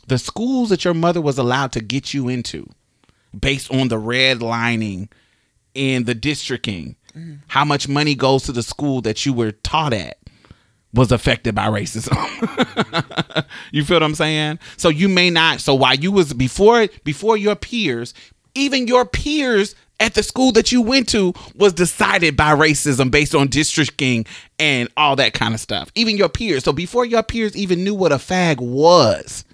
the 0.07 0.17
schools 0.17 0.69
that 0.69 0.85
your 0.85 0.93
mother 0.93 1.21
was 1.21 1.37
allowed 1.37 1.71
to 1.73 1.81
get 1.81 2.13
you 2.13 2.27
into, 2.27 2.67
based 3.37 3.71
on 3.71 3.87
the 3.87 3.97
red 3.97 4.41
lining 4.41 5.09
and 5.75 6.05
the 6.05 6.15
districting, 6.15 6.95
how 7.47 7.63
much 7.63 7.87
money 7.87 8.13
goes 8.13 8.43
to 8.43 8.51
the 8.51 8.63
school 8.63 9.01
that 9.01 9.25
you 9.25 9.33
were 9.33 9.51
taught 9.51 9.93
at, 9.93 10.17
was 10.93 11.11
affected 11.11 11.55
by 11.55 11.67
racism. 11.67 12.15
you 13.71 13.83
feel 13.83 13.95
what 13.95 14.03
I'm 14.03 14.15
saying? 14.15 14.59
So 14.77 14.89
you 14.89 15.09
may 15.09 15.29
not. 15.29 15.59
So 15.59 15.75
while 15.75 15.95
you 15.95 16.11
was 16.11 16.33
before 16.33 16.87
before 17.03 17.37
your 17.37 17.55
peers, 17.55 18.13
even 18.53 18.87
your 18.87 19.05
peers 19.05 19.75
at 19.99 20.13
the 20.13 20.23
school 20.23 20.51
that 20.53 20.71
you 20.71 20.81
went 20.81 21.09
to 21.09 21.33
was 21.55 21.73
decided 21.73 22.35
by 22.35 22.53
racism 22.53 23.11
based 23.11 23.35
on 23.35 23.47
districting 23.47 24.25
and 24.59 24.89
all 24.97 25.15
that 25.17 25.33
kind 25.33 25.53
of 25.53 25.59
stuff. 25.59 25.91
Even 25.95 26.17
your 26.17 26.29
peers. 26.29 26.63
So 26.63 26.73
before 26.73 27.05
your 27.05 27.23
peers 27.23 27.55
even 27.55 27.83
knew 27.83 27.95
what 27.95 28.11
a 28.11 28.15
fag 28.15 28.59
was, 28.59 29.45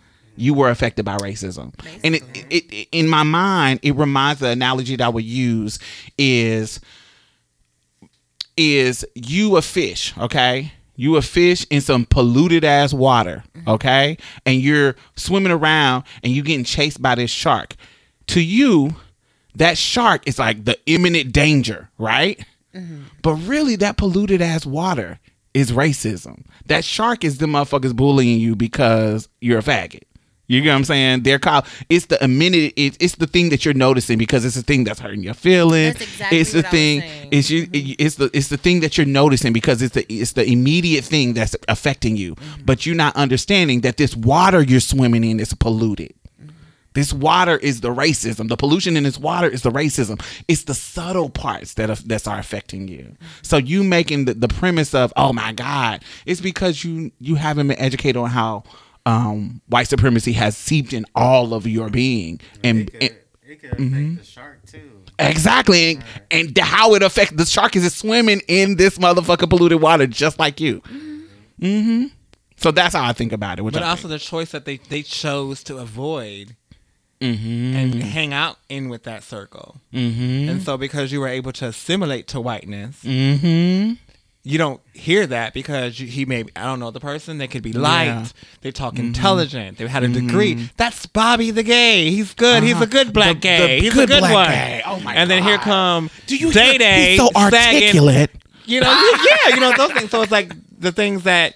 you 0.42 0.54
were 0.56 0.70
affected 0.70 1.06
by 1.06 1.18
racism. 1.18 1.74
And 2.04 2.16
it, 2.16 2.24
it, 2.50 2.74
it 2.74 2.88
in 2.92 3.08
my 3.08 3.24
mind, 3.24 3.80
it 3.84 3.96
reminds 3.96 4.42
the 4.42 4.48
analogy 4.48 4.96
that 4.96 5.06
I 5.06 5.10
would 5.10 5.24
use 5.24 5.78
is 6.18 6.80
is 8.58 9.06
you 9.16 9.56
a 9.56 9.62
fish, 9.62 10.14
okay? 10.18 10.74
You 10.96 11.16
a 11.16 11.22
fish 11.22 11.66
in 11.70 11.82
some 11.82 12.06
polluted 12.06 12.64
ass 12.64 12.94
water, 12.94 13.44
mm-hmm. 13.56 13.70
okay? 13.70 14.18
And 14.46 14.62
you're 14.62 14.96
swimming 15.16 15.52
around 15.52 16.04
and 16.24 16.34
you 16.34 16.44
getting 16.44 16.66
chased 16.66 17.02
by 17.02 17.16
this 17.16 17.32
shark. 17.32 17.76
To 18.28 18.42
you, 18.42 18.96
that 19.56 19.78
shark 19.78 20.28
is 20.28 20.40
like 20.40 20.66
the 20.66 20.78
imminent 20.86 21.32
danger, 21.32 21.90
right? 21.98 22.44
Mm-hmm. 22.74 23.04
But 23.22 23.36
really, 23.36 23.76
that 23.78 23.98
polluted 23.98 24.42
ass 24.42 24.66
water 24.66 25.20
is 25.54 25.72
racism. 25.72 26.46
That 26.66 26.84
shark 26.84 27.24
is 27.24 27.38
the 27.38 27.46
motherfuckers 27.46 27.96
bullying 27.96 28.40
you 28.40 28.56
because 28.56 29.28
you're 29.40 29.60
a 29.60 29.64
faggot. 29.64 30.04
You 30.52 30.60
get 30.60 30.72
what 30.72 30.76
I'm 30.76 30.84
saying? 30.84 31.24
They're 31.24 31.40
called. 31.40 31.66
It's 31.88 32.08
the 32.08 32.22
immediate. 32.22 32.74
It's, 32.76 32.98
it's 33.00 33.16
the 33.16 33.26
thing 33.26 33.50
that 33.50 33.64
you're 33.64 33.74
noticing 33.74 34.18
because 34.18 34.44
it's 34.44 34.56
the 34.56 34.62
thing 34.62 34.84
that's 34.84 35.00
hurting 35.00 35.24
your 35.24 35.34
feelings. 35.34 35.94
That's 35.94 36.12
exactly 36.12 36.40
it's 36.40 36.52
the 36.52 36.58
what 36.58 36.66
I 36.66 36.68
was 36.68 36.72
thing. 36.72 37.28
It's 37.32 37.50
you. 37.50 37.68
Mm-hmm. 37.68 37.94
It's 37.98 38.16
the. 38.16 38.30
It's 38.34 38.48
the 38.50 38.58
thing 38.58 38.82
that 38.82 38.98
you're 38.98 39.08
noticing 39.08 39.54
because 39.54 39.82
it's 39.82 39.96
the. 39.96 40.06
It's 40.14 40.34
the 40.34 40.44
immediate 40.44 41.06
thing 41.06 41.36
that's 41.36 41.56
affecting 41.70 42.18
you. 42.18 42.36
Mm-hmm. 42.36 42.66
But 42.66 42.86
you're 42.86 42.98
not 42.98 43.16
understanding 43.16 43.80
that 43.82 43.96
this 43.96 44.14
water 44.14 44.62
you're 44.62 44.82
swimming 44.82 45.24
in 45.24 45.40
is 45.40 45.54
polluted. 45.54 46.14
Mm-hmm. 46.42 46.52
This 46.96 47.14
water 47.14 47.56
is 47.58 47.80
the 47.80 47.96
racism. 47.96 48.50
The 48.50 48.58
pollution 48.58 48.98
in 48.98 49.04
this 49.04 49.18
water 49.18 49.48
is 49.48 49.62
the 49.62 49.72
racism. 49.72 50.22
It's 50.50 50.66
the 50.66 50.74
subtle 50.74 51.30
parts 51.30 51.76
that 51.76 51.90
are, 51.90 51.96
that 52.08 52.28
are 52.28 52.40
affecting 52.40 52.90
you. 52.90 53.16
So 53.42 53.56
you 53.56 53.86
making 53.86 54.26
the, 54.26 54.34
the 54.34 54.50
premise 54.50 54.94
of 54.94 55.14
oh 55.16 55.32
my 55.32 55.54
god, 55.54 56.04
it's 56.26 56.42
because 56.42 56.84
you 56.84 57.14
you 57.22 57.36
haven't 57.36 57.70
been 57.70 57.80
educated 57.80 58.18
on 58.18 58.32
how 58.32 58.64
um, 59.06 59.62
white 59.68 59.88
supremacy 59.88 60.34
has 60.34 60.56
seeped 60.58 60.94
in 60.94 61.06
all 61.16 61.54
of 61.54 61.66
your 61.68 61.90
being 61.90 62.40
and. 62.64 62.82
It 62.82 62.92
could, 62.92 63.02
and 63.02 63.12
it 63.44 63.60
could 63.60 63.72
affect 63.74 63.82
Mm-hmm. 63.82 64.16
the 64.16 64.24
shark 64.24 64.66
too. 64.66 64.92
Exactly, 65.20 65.92
and, 65.96 66.04
and 66.32 66.56
the- 66.56 66.62
how 66.64 66.94
it 66.96 67.04
affects 67.04 67.36
the 67.36 67.46
shark 67.46 67.76
is 67.76 67.86
it's 67.86 67.96
swimming 67.96 68.42
in 68.48 68.76
this 68.78 68.98
motherfucker 68.98 69.50
polluted 69.50 69.82
water 69.82 70.08
just 70.08 70.40
like 70.40 70.60
you. 70.62 70.82
mm-hmm. 71.60 72.06
So 72.58 72.72
that's 72.72 72.96
how 72.96 73.04
I 73.04 73.14
think 73.14 73.32
about 73.34 73.60
it. 73.60 73.64
Which 73.64 73.74
But 73.74 73.84
I 73.84 73.90
also 73.90 74.08
the 74.08 74.20
choice 74.20 74.52
that 74.52 74.66
they, 74.66 74.78
they 74.78 75.02
chose 75.02 75.64
to 75.64 75.78
avoid 75.80 76.56
mm-hmm. 77.20 77.76
and 77.76 77.96
hang 77.96 78.34
out 78.34 78.58
in 78.70 78.88
with 78.88 79.04
that 79.04 79.24
circle. 79.24 79.82
Mm-hmm. 79.94 80.50
And 80.50 80.62
so 80.62 80.78
because 80.78 81.12
you 81.12 81.20
were 81.20 81.28
able 81.28 81.52
to 81.54 81.66
assimilate 81.68 82.28
to 82.30 82.40
whiteness, 82.40 83.04
Mm-hmm. 83.04 83.94
You 84.44 84.58
don't 84.58 84.82
hear 84.94 85.28
that 85.28 85.54
because 85.54 86.00
you, 86.00 86.08
he 86.08 86.26
may 86.26 86.44
I 86.56 86.64
don't 86.64 86.80
know 86.80 86.90
the 86.92 87.00
person 87.00 87.38
they 87.38 87.48
could 87.48 87.62
be 87.62 87.74
light, 87.74 88.06
Yeah. 88.06 88.26
they 88.62 88.72
talk 88.72 88.98
intelligent, 88.98 89.78
they 89.78 89.88
had 89.88 90.04
a 90.04 90.08
degree. 90.08 90.70
That's 90.78 91.06
Bobby 91.06 91.52
the 91.52 91.64
gay. 91.64 92.10
He's 92.10 92.34
good. 92.34 92.64
He's 92.64 92.80
a 92.82 92.88
good 92.88 93.14
black 93.14 93.38
Uh-huh. 93.38 93.58
The- 93.58 93.62
the 93.62 93.68
gay. 93.68 93.80
He's 93.82 93.94
good 93.94 94.04
a 94.10 94.14
good 94.14 94.20
black 94.22 94.34
one. 94.34 94.50
gay. 94.50 94.82
Oh 94.86 95.00
my 95.02 95.14
and 95.16 95.30
then 95.30 95.44
here 95.44 95.58
come 95.60 96.10
Do 96.28 96.36
you 96.36 96.52
Day? 96.52 96.78
Day 96.78 97.10
He's 97.12 97.20
so 97.20 97.30
sagging- 97.50 97.84
articulate. 97.84 98.32
you 98.66 98.82
know, 98.82 99.12
yeah, 99.26 99.54
you 99.56 99.60
know 99.62 99.74
those 99.78 99.92
things. 99.94 100.10
So 100.12 100.22
it's 100.24 100.32
like 100.32 100.54
the 100.80 100.92
things 100.92 101.24
that 101.24 101.56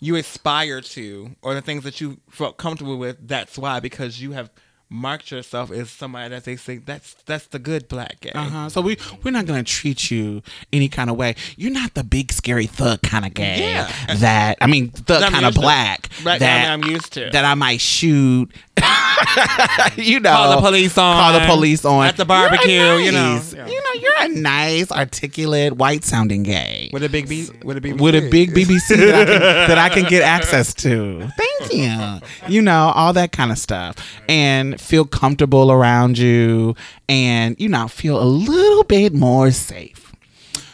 you 0.00 0.16
aspire 0.16 0.80
to, 0.80 1.30
or 1.40 1.54
the 1.54 1.62
things 1.62 1.84
that 1.84 2.00
you 2.00 2.18
felt 2.30 2.56
comfortable 2.58 2.96
with. 2.98 3.26
That's 3.26 3.56
why 3.56 3.80
because 3.80 4.20
you 4.20 4.32
have 4.32 4.50
marked 4.90 5.30
yourself 5.32 5.70
as 5.72 5.90
somebody 5.90 6.28
that 6.28 6.44
they 6.44 6.56
say 6.56 6.76
that's 6.76 7.14
that's 7.26 7.46
the 7.48 7.58
good 7.58 7.88
black 7.88 8.20
gay. 8.20 8.30
Uh-huh. 8.34 8.68
So 8.68 8.80
we 8.80 8.96
we're 9.22 9.30
not 9.32 9.46
gonna 9.46 9.62
treat 9.64 10.10
you 10.10 10.42
any 10.72 10.88
kind 10.88 11.10
of 11.10 11.16
way. 11.16 11.34
You're 11.56 11.72
not 11.72 11.94
the 11.94 12.04
big 12.04 12.32
scary 12.32 12.66
thug 12.66 13.02
kind 13.02 13.24
of 13.24 13.34
gay. 13.34 13.58
Yeah. 13.60 13.90
That 14.16 14.58
I 14.60 14.66
mean 14.66 14.90
thug 14.90 15.22
kind 15.22 15.36
of 15.36 15.42
used 15.42 15.54
to. 15.56 15.60
black. 15.60 16.08
Right, 16.24 16.38
that 16.38 16.70
I 16.70 16.76
mean, 16.76 16.84
I'm 16.84 16.90
used 16.92 17.12
to. 17.14 17.30
that 17.30 17.44
I 17.44 17.54
might 17.54 17.80
shoot. 17.80 18.52
you 19.96 20.20
know, 20.20 20.30
Call 20.30 20.56
the 20.56 20.60
police 20.60 20.98
on. 20.98 21.16
Call 21.16 21.40
the 21.40 21.46
police 21.46 21.84
on 21.84 22.06
At 22.06 22.16
the 22.16 22.24
barbecue, 22.24 22.72
You're 22.72 23.00
you 23.00 23.12
know. 23.12 23.34
nice- 23.36 23.52
You 23.52 23.60
know, 23.62 24.00
you're 24.00 24.20
a 24.20 24.28
nice, 24.28 24.90
articulate, 24.90 25.74
white 25.76 26.04
sounding 26.04 26.42
gay. 26.42 26.90
With 26.92 27.04
a 27.04 27.08
big 27.08 27.28
B, 27.28 27.48
with 27.62 27.76
a 27.76 27.80
big 27.80 28.00
with 28.00 28.14
a 28.14 28.28
big 28.28 28.52
BBC 28.52 28.96
that 28.96 29.14
I, 29.14 29.24
can, 29.24 29.40
that 29.40 29.78
I 29.78 29.88
can 29.88 30.04
get 30.04 30.22
access 30.22 30.74
to. 30.74 31.28
Thank 31.36 31.72
you. 31.72 32.20
You 32.48 32.62
know, 32.62 32.92
all 32.94 33.12
that 33.14 33.32
kind 33.32 33.50
of 33.52 33.58
stuff. 33.58 33.96
And 34.28 34.73
feel 34.80 35.04
comfortable 35.04 35.70
around 35.70 36.18
you 36.18 36.74
and, 37.08 37.56
you 37.58 37.68
know, 37.68 37.88
feel 37.88 38.20
a 38.20 38.24
little 38.24 38.84
bit 38.84 39.12
more 39.14 39.50
safe. 39.50 40.12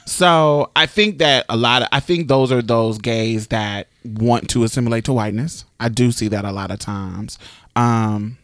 So 0.06 0.70
I 0.74 0.86
think 0.86 1.18
that 1.18 1.46
a 1.48 1.56
lot 1.56 1.82
of, 1.82 1.88
I 1.92 2.00
think 2.00 2.28
those 2.28 2.50
are 2.50 2.62
those 2.62 2.98
gays 2.98 3.46
that 3.48 3.86
want 4.04 4.50
to 4.50 4.64
assimilate 4.64 5.04
to 5.04 5.12
whiteness. 5.12 5.64
I 5.78 5.88
do 5.88 6.10
see 6.10 6.28
that 6.28 6.44
a 6.44 6.52
lot 6.52 6.70
of 6.70 6.78
times. 6.78 7.38
Um, 7.76 8.36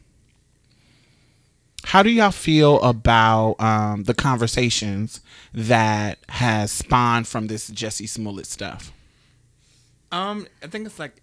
how 1.86 2.02
do 2.02 2.10
y'all 2.10 2.30
feel 2.30 2.80
about 2.82 3.60
um, 3.60 4.04
the 4.04 4.14
conversations 4.14 5.20
that 5.54 6.18
has 6.28 6.72
spawned 6.72 7.28
from 7.28 7.46
this 7.46 7.68
Jesse 7.68 8.06
Smollett 8.06 8.46
stuff? 8.46 8.92
Um, 10.10 10.46
I 10.62 10.66
think 10.66 10.86
it's 10.86 10.98
like 10.98 11.22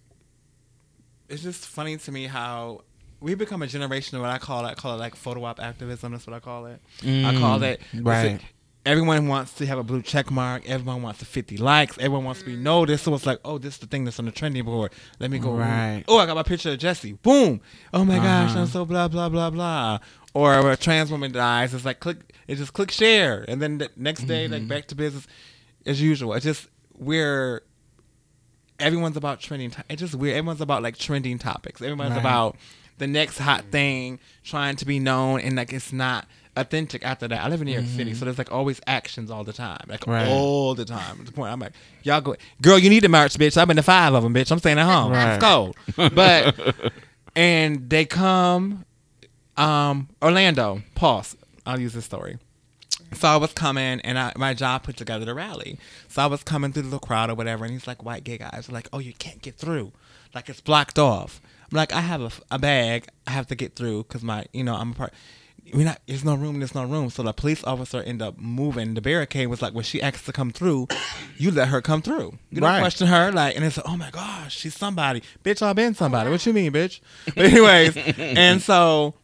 it's 1.28 1.42
just 1.42 1.66
funny 1.66 1.96
to 1.96 2.12
me 2.12 2.26
how 2.26 2.82
we 3.24 3.34
become 3.34 3.62
a 3.62 3.66
generation 3.66 4.16
of 4.16 4.22
what 4.22 4.30
I 4.30 4.38
call 4.38 4.64
it. 4.66 4.70
I 4.70 4.74
call 4.74 4.94
it 4.94 4.98
like 4.98 5.16
photo 5.16 5.44
op 5.44 5.58
activism. 5.60 6.12
That's 6.12 6.26
what 6.26 6.34
I 6.36 6.40
call 6.40 6.66
it. 6.66 6.80
I 7.02 7.34
call 7.38 7.62
it 7.62 7.80
right. 7.94 8.40
Everyone 8.86 9.28
wants 9.28 9.54
to 9.54 9.64
have 9.66 9.78
a 9.78 9.82
blue 9.82 10.02
check 10.02 10.30
mark. 10.30 10.68
Everyone 10.68 11.00
wants 11.00 11.18
the 11.20 11.24
50 11.24 11.56
likes. 11.56 11.96
Everyone 11.96 12.24
wants 12.24 12.40
to 12.40 12.46
be 12.46 12.54
noticed. 12.54 13.04
So 13.04 13.14
it's 13.14 13.24
like, 13.24 13.38
oh, 13.42 13.56
this 13.56 13.74
is 13.74 13.80
the 13.80 13.86
thing 13.86 14.04
that's 14.04 14.18
on 14.18 14.26
the 14.26 14.30
trending 14.30 14.62
board. 14.66 14.92
Let 15.18 15.30
me 15.30 15.38
go. 15.38 15.52
Right. 15.52 16.04
Oh, 16.06 16.18
I 16.18 16.26
got 16.26 16.36
my 16.36 16.42
picture 16.42 16.70
of 16.70 16.78
Jesse. 16.78 17.12
Boom. 17.14 17.62
Oh 17.94 18.04
my 18.04 18.16
gosh, 18.16 18.50
Uh-huh. 18.50 18.60
I'm 18.60 18.66
so 18.66 18.84
blah 18.84 19.08
blah 19.08 19.30
blah 19.30 19.48
blah. 19.48 20.00
Or 20.34 20.70
a 20.70 20.76
trans 20.76 21.10
woman 21.10 21.32
dies. 21.32 21.72
It's 21.72 21.86
like 21.86 22.00
click. 22.00 22.18
It 22.46 22.56
just 22.56 22.74
click 22.74 22.90
share, 22.90 23.42
and 23.48 23.62
then 23.62 23.78
the 23.78 23.88
next 23.96 24.24
day, 24.24 24.44
Mm-hmm. 24.44 24.52
like 24.52 24.68
back 24.68 24.86
to 24.88 24.94
business 24.94 25.26
as 25.86 26.02
usual. 26.02 26.34
It's 26.34 26.44
just 26.44 26.68
we're 26.98 27.62
everyone's 28.78 29.16
about 29.16 29.40
trending. 29.40 29.70
To- 29.70 29.84
it's 29.88 30.00
just 30.00 30.14
weird. 30.14 30.36
Everyone's 30.36 30.60
about 30.60 30.82
like 30.82 30.98
trending 30.98 31.38
topics. 31.38 31.80
Everyone's 31.80 32.10
Right. 32.10 32.20
about 32.20 32.56
the 32.98 33.06
next 33.06 33.38
hot 33.38 33.64
thing, 33.70 34.18
trying 34.44 34.76
to 34.76 34.84
be 34.84 34.98
known, 34.98 35.40
and 35.40 35.56
like 35.56 35.72
it's 35.72 35.92
not 35.92 36.26
authentic 36.56 37.04
after 37.04 37.26
that. 37.26 37.42
I 37.44 37.48
live 37.48 37.60
in 37.60 37.66
New 37.66 37.72
York 37.72 37.86
City, 37.86 38.14
so 38.14 38.24
there's 38.24 38.38
like 38.38 38.52
always 38.52 38.80
actions 38.86 39.30
all 39.30 39.42
the 39.44 39.52
time, 39.52 39.84
like 39.88 40.00
Mm-hmm. 40.02 40.10
Right. 40.10 40.28
all 40.28 40.74
the 40.74 40.84
time. 40.84 41.18
At 41.20 41.26
the 41.26 41.32
point, 41.32 41.52
I'm 41.52 41.58
like, 41.60 41.72
y'all 42.04 42.20
go, 42.20 42.36
girl, 42.62 42.78
you 42.78 42.88
need 42.90 43.00
to 43.02 43.08
march, 43.08 43.34
bitch. 43.34 43.56
I've 43.56 43.66
been 43.68 43.76
to 43.76 43.82
five 43.82 44.14
of 44.14 44.22
them, 44.22 44.32
bitch. 44.34 44.52
I'm 44.52 44.58
staying 44.60 44.78
at 44.78 44.86
home. 44.86 45.10
Right. 45.12 45.34
It's 45.34 45.44
cold, 45.44 45.76
but 46.14 46.92
and 47.34 47.90
they 47.90 48.04
come, 48.04 48.84
um, 49.56 50.08
Orlando. 50.22 50.82
Pause. 50.94 51.36
I'll 51.66 51.80
use 51.80 51.92
this 51.94 52.04
story. 52.04 52.38
So 53.14 53.28
I 53.28 53.36
was 53.36 53.52
coming, 53.52 54.00
and 54.00 54.18
I, 54.18 54.32
my 54.36 54.54
job 54.54 54.82
put 54.84 54.96
together 54.96 55.24
the 55.24 55.34
rally. 55.34 55.78
So 56.08 56.22
I 56.22 56.26
was 56.26 56.42
coming 56.42 56.72
through 56.72 56.82
the 56.82 56.88
little 56.88 57.00
crowd 57.00 57.30
or 57.30 57.34
whatever, 57.34 57.64
and 57.64 57.72
he's 57.72 57.86
like, 57.86 58.04
"White 58.04 58.24
gay 58.24 58.38
guys 58.38 58.68
are 58.68 58.72
like, 58.72 58.88
oh, 58.92 58.98
you 58.98 59.12
can't 59.14 59.40
get 59.42 59.56
through, 59.56 59.92
like 60.34 60.48
it's 60.48 60.60
blocked 60.60 60.98
off." 60.98 61.40
Like, 61.74 61.92
"I 61.92 62.00
have 62.00 62.20
a, 62.22 62.30
a 62.52 62.58
bag, 62.58 63.06
I 63.26 63.32
have 63.32 63.46
to 63.48 63.54
get 63.54 63.76
through 63.76 64.04
because 64.04 64.22
my, 64.22 64.46
you 64.52 64.64
know, 64.64 64.74
I'm 64.74 64.92
a 64.92 64.94
part." 64.94 65.12
We're 65.72 65.86
not 65.86 65.98
there's 66.06 66.26
no 66.26 66.34
room, 66.34 66.58
there's 66.58 66.74
no 66.74 66.84
room. 66.84 67.08
So 67.08 67.22
the 67.22 67.32
police 67.32 67.64
officer 67.64 68.02
ended 68.02 68.20
up 68.28 68.38
moving. 68.38 68.92
The 68.92 69.00
barricade 69.00 69.46
was 69.48 69.62
like 69.62 69.72
when 69.72 69.82
she 69.82 70.02
asked 70.02 70.26
to 70.26 70.32
come 70.32 70.50
through, 70.50 70.88
you 71.38 71.50
let 71.50 71.68
her 71.68 71.80
come 71.80 72.02
through. 72.02 72.36
You 72.50 72.60
don't 72.60 72.68
Right. 72.68 72.80
question 72.80 73.06
her, 73.06 73.32
like 73.32 73.56
and 73.56 73.64
it's 73.64 73.78
like, 73.78 73.88
oh 73.88 73.96
my 73.96 74.10
gosh, 74.10 74.54
she's 74.54 74.76
somebody. 74.76 75.22
Bitch, 75.42 75.62
I've 75.62 75.74
been 75.74 75.94
somebody. 75.94 76.28
What 76.28 76.44
you 76.44 76.52
mean, 76.52 76.70
bitch? 76.70 77.00
But 77.24 77.38
anyways, 77.46 77.96
and 78.18 78.60
so 78.60 79.14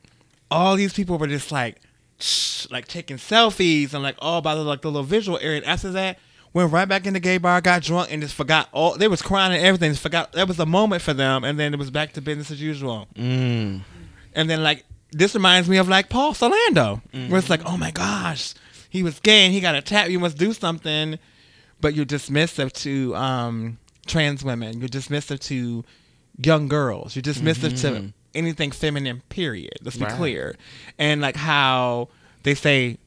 all 0.51 0.77
these 0.77 0.95
people 0.95 1.19
were 1.19 1.27
just 1.27 1.53
like 1.53 1.77
shh, 2.19 2.67
like 2.71 2.89
taking 2.89 3.19
selfies 3.19 3.93
and 3.93 4.03
like 4.03 4.17
all 4.21 4.39
about 4.39 4.55
the 4.55 4.63
like 4.65 4.81
the 4.81 4.89
little 4.91 5.03
visual 5.03 5.39
area. 5.43 5.59
And 5.59 5.67
after 5.67 5.91
that, 5.93 6.19
went 6.53 6.73
right 6.73 6.89
back 6.89 7.07
in 7.07 7.15
the 7.15 7.21
gay 7.21 7.39
bar, 7.39 7.61
got 7.61 7.83
drunk, 7.83 8.13
and 8.13 8.23
just 8.23 8.35
forgot 8.35 8.69
all. 8.73 8.97
They 8.97 9.09
was 9.09 9.23
crying 9.23 9.53
and 9.55 9.65
everything. 9.65 9.93
Just 9.93 10.03
forgot 10.03 10.33
that 10.33 10.49
was 10.49 10.59
a 10.59 10.67
moment 10.67 11.03
for 11.03 11.15
them, 11.15 11.45
and 11.45 11.59
then 11.59 11.73
it 11.73 11.79
was 11.79 11.91
back 11.91 12.13
to 12.15 12.21
business 12.21 12.51
as 12.51 12.61
usual. 12.61 13.09
Mm. 13.15 13.83
And 14.35 14.51
then 14.51 14.63
like 14.63 14.85
this 15.13 15.35
reminds 15.35 15.69
me 15.69 15.77
of 15.79 15.89
like 15.89 16.09
Pulse 16.09 16.43
Orlando, 16.43 17.03
where 17.13 17.39
it's 17.39 17.51
like, 17.51 17.63
mm. 17.63 17.73
oh 17.73 17.77
my 17.77 17.91
gosh, 17.91 18.55
he 18.89 19.03
was 19.03 19.19
gay 19.21 19.45
and 19.45 19.53
he 19.53 19.61
got 19.61 19.75
attacked. 19.75 20.11
You 20.11 20.21
must 20.21 20.39
do 20.39 20.53
something, 20.53 21.19
but 21.81 21.95
you're 21.95 22.07
dismissive 22.07 22.73
to 22.83 23.15
um, 23.17 23.79
trans 24.07 24.45
women. 24.45 24.81
You're 24.81 24.89
dismissive 24.89 25.41
to 25.41 25.85
young 26.39 26.69
girls. 26.69 27.15
You're 27.15 27.23
dismissive 27.23 27.81
to 27.83 27.91
mm-hmm. 27.91 28.07
anything 28.35 28.71
feminine. 28.71 29.23
Period. 29.29 29.79
Let's 29.83 29.97
be 29.97 30.05
Right. 30.05 30.15
clear. 30.15 30.57
And 30.99 31.21
like 31.21 31.37
how 31.37 32.09
they 32.43 32.55
say 32.55 32.99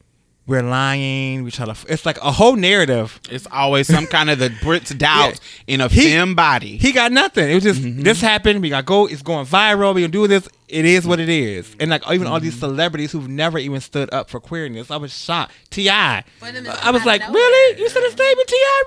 we're 0.46 0.62
lying. 0.62 1.42
We 1.42 1.50
try 1.50 1.66
to. 1.66 1.76
It's 1.88 2.04
like 2.04 2.18
a 2.18 2.30
whole 2.30 2.56
narrative. 2.56 3.18
It's 3.30 3.46
always 3.50 3.86
some 3.86 4.06
kind 4.06 4.28
of 4.28 4.38
the 4.38 4.48
Brits 4.62 4.96
doubt 4.96 5.40
in 5.66 5.80
a 5.80 5.88
He- 5.88 6.10
femme 6.10 6.34
body. 6.34 6.76
He 6.76 6.92
got 6.92 7.12
nothing. 7.12 7.50
It 7.50 7.54
was 7.54 7.64
just 7.64 7.80
mm-hmm. 7.80 8.02
this 8.02 8.20
happened. 8.20 8.60
We 8.60 8.68
got 8.68 8.84
go. 8.84 9.06
It's 9.06 9.22
going 9.22 9.46
viral. 9.46 9.94
We 9.94 10.02
gonna 10.02 10.12
do 10.12 10.26
this. 10.26 10.48
It 10.68 10.84
is 10.84 11.06
what 11.06 11.20
it 11.20 11.28
is. 11.28 11.74
And 11.80 11.90
like 11.90 12.02
even 12.10 12.26
all 12.26 12.40
these 12.40 12.52
mm-hmm. 12.52 12.60
celebrities 12.60 13.12
who've 13.12 13.28
never 13.28 13.58
even 13.58 13.80
stood 13.80 14.12
up 14.12 14.28
for 14.28 14.40
queerness, 14.40 14.90
I 14.90 14.96
was 14.96 15.16
shocked. 15.16 15.52
T.I., 15.70 15.92
I 15.94 16.24
For 16.38 16.52
them 16.52 16.64
to 16.64 16.92
was 16.92 17.04
like, 17.04 17.20
really? 17.22 17.74
nowhere. 17.74 17.78
You 17.80 17.88
said 17.88 18.02
a 18.02 18.10
statement, 18.10 18.48
T.I.? 18.48 18.84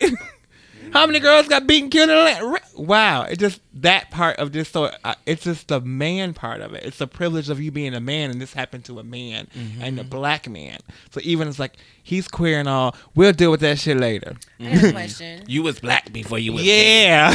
Really? 0.00 0.16
How 0.92 1.06
many 1.06 1.20
girls 1.20 1.48
got 1.48 1.66
beaten, 1.66 1.88
killed, 1.90 2.10
la- 2.10 2.50
re- 2.50 2.58
wow? 2.76 3.22
It 3.22 3.38
just 3.38 3.60
that 3.74 4.10
part 4.10 4.36
of 4.38 4.52
this. 4.52 4.68
So 4.68 4.90
uh, 5.04 5.14
it's 5.26 5.44
just 5.44 5.68
the 5.68 5.80
man 5.80 6.34
part 6.34 6.60
of 6.60 6.74
it. 6.74 6.84
It's 6.84 6.98
the 6.98 7.06
privilege 7.06 7.48
of 7.48 7.60
you 7.60 7.70
being 7.70 7.94
a 7.94 8.00
man, 8.00 8.30
and 8.30 8.40
this 8.40 8.52
happened 8.52 8.84
to 8.86 8.98
a 8.98 9.02
man 9.04 9.48
and 9.80 9.98
a 9.98 10.04
black 10.04 10.48
man. 10.48 10.78
So 11.10 11.20
even 11.22 11.48
it's 11.48 11.58
like 11.58 11.74
he's 12.02 12.28
queer 12.28 12.58
and 12.60 12.68
all. 12.68 12.94
We'll 13.14 13.32
deal 13.32 13.50
with 13.50 13.60
that 13.60 13.78
shit 13.78 13.96
later. 13.96 14.36
I 14.60 14.64
have 14.64 14.84
a 14.84 14.92
question. 14.92 15.44
you 15.46 15.62
was 15.62 15.80
black 15.80 16.12
before 16.12 16.38
you 16.38 16.52
was 16.52 16.62
gay. 16.62 17.04
Yeah. 17.04 17.34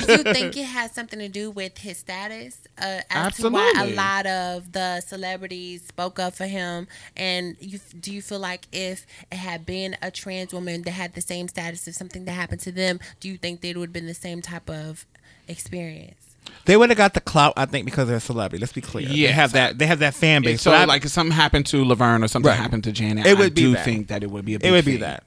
Do 0.00 0.12
you 0.12 0.22
think 0.22 0.56
it 0.56 0.64
has 0.64 0.92
something 0.92 1.18
to 1.18 1.28
do 1.28 1.50
with 1.50 1.78
his 1.78 1.98
status? 1.98 2.58
Uh, 2.80 3.00
as 3.10 3.36
to 3.36 3.48
why 3.50 3.72
a 3.78 3.86
lot 3.94 4.26
of 4.26 4.72
the 4.72 5.00
celebrities 5.00 5.82
spoke 5.86 6.18
up 6.18 6.34
for 6.34 6.46
him, 6.46 6.88
and 7.16 7.56
you 7.60 7.78
do 8.00 8.12
you 8.12 8.22
feel 8.22 8.38
like 8.38 8.66
if 8.72 9.06
it 9.30 9.36
had 9.36 9.64
been 9.66 9.96
a 10.02 10.10
trans 10.10 10.52
woman 10.52 10.82
that 10.82 10.92
had 10.92 11.14
the 11.14 11.20
same 11.20 11.48
status 11.48 11.86
if 11.86 11.94
something 11.94 12.24
that 12.24 12.32
happened 12.32 12.60
to 12.60 12.72
them, 12.72 13.00
do 13.20 13.28
you 13.28 13.36
think 13.36 13.60
that 13.60 13.68
it 13.68 13.76
would 13.76 13.88
have 13.90 13.92
been 13.92 14.06
the 14.06 14.14
same 14.14 14.42
type 14.42 14.68
of 14.70 15.06
experience? 15.48 16.31
They 16.64 16.76
would 16.76 16.90
have 16.90 16.96
got 16.96 17.14
the 17.14 17.20
clout, 17.20 17.54
I 17.56 17.66
think, 17.66 17.84
because 17.84 18.06
they're 18.06 18.18
a 18.18 18.20
celebrity. 18.20 18.60
Let's 18.60 18.72
be 18.72 18.80
clear. 18.80 19.08
Yeah. 19.08 19.26
they 19.28 19.32
have 19.32 19.52
that. 19.52 19.78
They 19.78 19.86
have 19.86 19.98
that 19.98 20.14
fan 20.14 20.42
base. 20.42 20.62
So, 20.62 20.70
But 20.70 20.80
I- 20.80 20.84
like, 20.84 21.04
if 21.04 21.10
something 21.10 21.34
happened 21.34 21.66
to 21.66 21.84
Laverne 21.84 22.22
or 22.22 22.28
something 22.28 22.48
Right. 22.50 22.56
happened 22.58 22.84
to 22.84 22.92
Janet, 22.92 23.26
It 23.26 23.30
I 23.30 23.34
would 23.40 23.54
be 23.54 23.62
do 23.62 23.72
that. 23.74 23.84
think 23.84 24.08
that 24.08 24.22
it 24.22 24.30
would 24.30 24.44
be 24.44 24.54
a 24.54 24.58
big 24.60 24.68
it 24.68 24.70
would 24.70 24.84
be 24.84 24.98
that. 24.98 25.24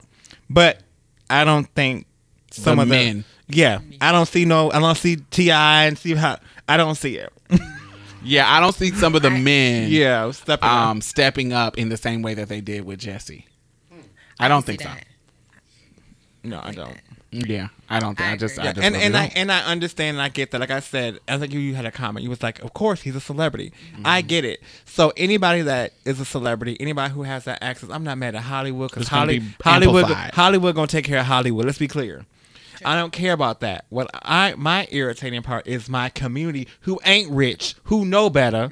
But 0.50 0.80
I 1.30 1.44
don't 1.44 1.68
think 1.76 2.06
some 2.52 2.78
The 2.78 2.84
of 2.84 2.90
the 2.90 2.96
men. 2.96 3.26
Yeah, 3.48 3.80
I 4.02 4.12
don't 4.12 4.28
see 4.28 4.46
no. 4.46 4.72
I 4.72 4.80
don't 4.80 4.98
see 4.98 5.18
T.I. 5.18 5.86
and 5.86 5.98
see 5.98 6.16
how. 6.16 6.38
I 6.70 6.78
don't 6.78 6.96
see 6.96 7.18
it. 7.18 7.32
Yeah, 8.28 8.52
I 8.52 8.60
don't 8.60 8.74
see 8.74 8.90
some 8.90 9.14
of 9.14 9.22
the 9.22 9.30
men 9.30 9.92
Yeah, 9.92 10.32
stepping 10.32 10.68
up. 10.68 10.74
um, 10.88 11.02
stepping 11.02 11.54
up 11.54 11.78
in 11.78 11.90
the 11.90 11.98
same 11.98 12.24
way 12.24 12.34
that 12.34 12.50
they 12.50 12.60
did 12.60 12.84
with 12.84 12.98
Jesse. 12.98 13.46
I 14.40 14.48
don't 14.48 14.66
think 14.66 14.82
See 14.82 14.88
so. 14.88 14.94
that. 14.94 15.06
No, 16.44 16.60
I 16.64 16.72
don't. 16.72 16.98
Yeah, 17.32 17.68
I 17.90 18.00
don't 18.00 18.18
think. 18.18 18.30
I, 18.30 18.34
I 18.34 18.38
just, 18.38 18.58
agree. 18.58 18.70
I 18.70 18.74
just 18.74 18.86
and 18.86 18.96
and 18.96 19.16
I 19.16 19.32
and 19.36 19.52
I 19.52 19.60
understand 19.62 20.18
and 20.18 20.22
I 20.22 20.30
get 20.30 20.52
that. 20.52 20.60
Like 20.60 20.72
I 20.72 20.80
said, 20.80 21.20
I 21.28 21.38
think 21.38 21.54
you, 21.54 21.60
you 21.60 21.76
had 21.76 21.86
a 21.86 21.92
comment. 21.92 22.24
You 22.24 22.30
was 22.30 22.42
like, 22.42 22.60
of 22.64 22.74
course 22.74 23.02
he's 23.02 23.16
a 23.16 23.22
celebrity. 23.22 23.72
I 24.04 24.20
Mm-hmm. 24.22 24.28
get 24.28 24.46
it. 24.46 24.62
So 24.86 25.14
anybody 25.18 25.62
that 25.62 25.94
is 26.04 26.20
a 26.20 26.26
celebrity, 26.26 26.78
anybody 26.80 27.14
who 27.14 27.24
has 27.24 27.44
that 27.46 27.62
access, 27.62 27.90
I'm 27.92 28.04
not 28.04 28.18
mad 28.18 28.34
at 28.36 28.42
Hollywood 28.44 28.90
because 28.90 29.04
It's 29.04 29.10
Holly, 29.10 29.40
be 29.40 29.46
Hollywood 29.64 30.04
amplified. 30.06 30.34
Hollywood 30.34 30.76
gonna 30.76 30.88
take 30.88 31.06
care 31.06 31.20
of 31.20 31.26
Hollywood. 31.26 31.66
Let's 31.66 31.78
be 31.78 31.88
clear. 31.88 32.26
I 32.84 32.96
don't 32.96 33.14
care 33.14 33.34
about 33.34 33.62
that. 33.62 33.86
What 33.90 34.10
I 34.14 34.54
my 34.58 34.88
irritating 34.92 35.42
part 35.44 35.66
is 35.68 35.88
my 35.88 36.10
community 36.10 36.68
who 36.82 37.00
ain't 37.06 37.32
rich, 37.32 37.76
who 37.86 38.04
know 38.06 38.30
better, 38.30 38.70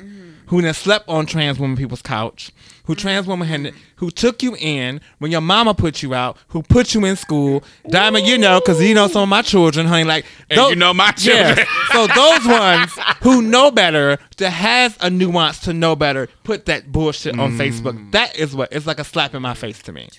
who 0.48 0.62
done 0.62 0.74
slept 0.74 1.08
on 1.08 1.26
trans 1.26 1.58
women 1.60 1.78
people's 1.78 2.02
couch, 2.02 2.52
who 2.84 2.96
trans 2.96 3.26
woman 3.28 3.48
had, 3.48 3.74
who 3.98 4.12
took 4.12 4.44
you 4.44 4.56
in 4.60 5.00
when 5.20 5.32
your 5.32 5.42
mama 5.42 5.74
put 5.74 6.04
you 6.04 6.14
out, 6.14 6.38
who 6.50 6.62
put 6.62 6.94
you 6.94 7.06
in 7.06 7.16
school. 7.16 7.64
Diamond, 7.90 8.28
you 8.28 8.38
know, 8.38 8.60
because 8.60 8.82
you 8.82 8.94
know 8.94 9.08
some 9.08 9.24
of 9.24 9.30
my 9.30 9.42
children, 9.42 9.86
honey, 9.86 10.04
like 10.04 10.26
And 10.50 10.60
you 10.70 10.76
know 10.76 10.94
my 10.94 11.12
children. 11.12 11.58
Yes. 11.58 11.92
so 11.92 12.08
those 12.08 12.46
ones 12.46 12.92
who 13.22 13.42
know 13.42 13.72
better, 13.72 14.18
that 14.38 14.50
has 14.50 14.98
a 15.02 15.10
nuance 15.10 15.60
to 15.62 15.74
know 15.74 15.96
better, 15.96 16.28
put 16.44 16.66
that 16.66 16.92
bullshit 16.92 17.40
on 17.40 17.54
mm. 17.54 17.58
Facebook. 17.58 18.12
That 18.12 18.38
is 18.38 18.56
what 18.56 18.72
it's 18.74 18.86
like 18.86 19.00
a 19.00 19.04
slap 19.04 19.34
in 19.34 19.42
my 19.42 19.54
face 19.54 19.82
to 19.84 19.92
me. 19.92 20.10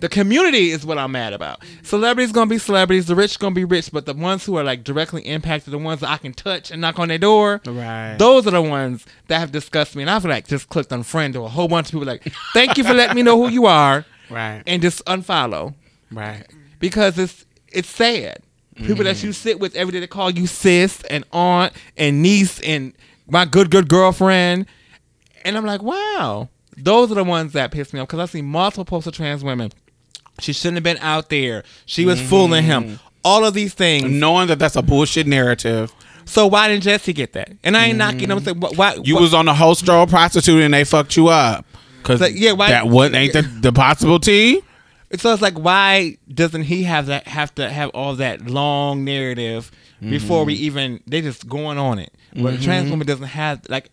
The 0.00 0.08
community 0.08 0.70
is 0.70 0.84
what 0.84 0.98
I'm 0.98 1.12
mad 1.12 1.32
about. 1.32 1.62
Celebrities 1.82 2.30
gonna 2.32 2.48
be 2.50 2.58
celebrities, 2.58 3.06
the 3.06 3.14
rich 3.14 3.38
gonna 3.38 3.54
be 3.54 3.64
rich, 3.64 3.90
but 3.92 4.04
the 4.06 4.12
ones 4.12 4.44
who 4.44 4.56
are 4.56 4.64
like 4.64 4.84
directly 4.84 5.22
impacted, 5.22 5.72
the 5.72 5.78
ones 5.78 6.00
that 6.00 6.10
I 6.10 6.18
can 6.18 6.34
touch 6.34 6.70
and 6.70 6.80
knock 6.80 6.98
on 6.98 7.08
their 7.08 7.18
door, 7.18 7.60
Right. 7.66 8.16
those 8.18 8.46
are 8.46 8.50
the 8.50 8.60
ones 8.62 9.06
that 9.28 9.38
have 9.38 9.52
disgusted 9.52 9.96
me. 9.96 10.02
And 10.02 10.10
I've 10.10 10.24
like 10.24 10.46
just 10.46 10.68
clicked 10.68 10.92
on 10.92 11.02
friend 11.02 11.32
to 11.34 11.44
a 11.44 11.48
whole 11.48 11.68
bunch 11.68 11.86
of 11.88 11.92
people 11.92 12.06
like, 12.06 12.30
thank 12.52 12.76
you 12.76 12.84
for 12.84 12.92
letting 12.92 13.16
me 13.16 13.22
know 13.22 13.36
who 13.42 13.48
you 13.48 13.66
are, 13.66 14.04
Right. 14.28 14.62
and 14.66 14.82
just 14.82 15.04
unfollow 15.06 15.74
Right. 16.10 16.44
because 16.78 17.18
it's 17.18 17.44
it's 17.72 17.88
sad. 17.88 18.42
People 18.76 19.04
that 19.04 19.22
you 19.22 19.30
mm. 19.30 19.34
sit 19.34 19.58
with 19.58 19.74
every 19.74 19.92
day 19.92 20.00
they 20.00 20.06
call 20.06 20.28
you 20.30 20.46
sis 20.46 21.02
and 21.04 21.24
aunt 21.32 21.72
and 21.96 22.20
niece 22.20 22.60
and 22.60 22.92
my 23.28 23.46
good 23.46 23.70
good 23.70 23.88
girlfriend, 23.88 24.66
and 25.44 25.56
I'm 25.56 25.64
like, 25.64 25.82
wow, 25.82 26.50
those 26.76 27.10
are 27.10 27.14
the 27.14 27.24
ones 27.24 27.52
that 27.54 27.70
piss 27.70 27.94
me 27.94 28.00
off 28.00 28.08
because 28.08 28.20
I 28.20 28.26
see 28.30 28.42
multiple 28.42 28.84
posts 28.84 29.06
of 29.06 29.14
trans 29.14 29.42
women. 29.42 29.72
She 30.40 30.52
shouldn't 30.52 30.76
have 30.76 30.84
been 30.84 30.98
out 30.98 31.28
there. 31.28 31.64
She 31.86 32.04
was 32.04 32.18
mm-hmm. 32.18 32.28
fooling 32.28 32.64
him. 32.64 33.00
All 33.24 33.44
of 33.44 33.54
these 33.54 33.74
things. 33.74 34.10
Knowing 34.10 34.48
that 34.48 34.58
that's 34.58 34.76
a 34.76 34.82
bullshit 34.82 35.26
narrative. 35.26 35.92
So 36.26 36.46
why 36.46 36.68
didn't 36.68 36.82
Jesse 36.82 37.12
get 37.12 37.32
that? 37.34 37.52
And 37.62 37.76
I 37.76 37.86
ain't 37.86 37.98
knocking. 37.98 38.30
I'm 38.30 38.38
mm-hmm. 38.38 38.60
saying, 38.60 38.74
wh- 38.74 38.78
why? 38.78 38.98
You 39.02 39.16
was 39.16 39.32
on 39.32 39.48
a 39.48 39.54
whole 39.54 39.74
stroll 39.74 40.06
prostitute 40.06 40.62
and 40.62 40.74
they 40.74 40.84
fucked 40.84 41.16
you 41.16 41.28
up. 41.28 41.64
Cause 42.02 42.20
Like, 42.20 42.34
yeah, 42.36 42.52
why- 42.52 42.70
that 42.70 42.86
what 42.86 43.14
ain't 43.14 43.32
the, 43.32 43.42
the 43.42 43.72
possible 43.72 44.18
tea? 44.18 44.60
So 45.16 45.32
it's 45.32 45.40
like, 45.40 45.56
why 45.56 46.18
doesn't 46.28 46.62
he 46.62 46.82
have 46.82 47.06
that? 47.06 47.28
Have 47.28 47.54
to 47.54 47.70
have 47.70 47.90
all 47.90 48.16
that 48.16 48.46
long 48.46 49.04
narrative 49.04 49.70
before 50.00 50.44
we 50.44 50.56
mm-hmm. 50.56 50.64
even? 50.64 51.00
They 51.06 51.20
just 51.20 51.48
going 51.48 51.78
on 51.78 52.00
it. 52.00 52.12
But 52.34 52.54
a 52.54 52.60
trans 52.60 52.90
woman 52.90 53.06
doesn't 53.06 53.28
have 53.28 53.62
like, 53.68 53.88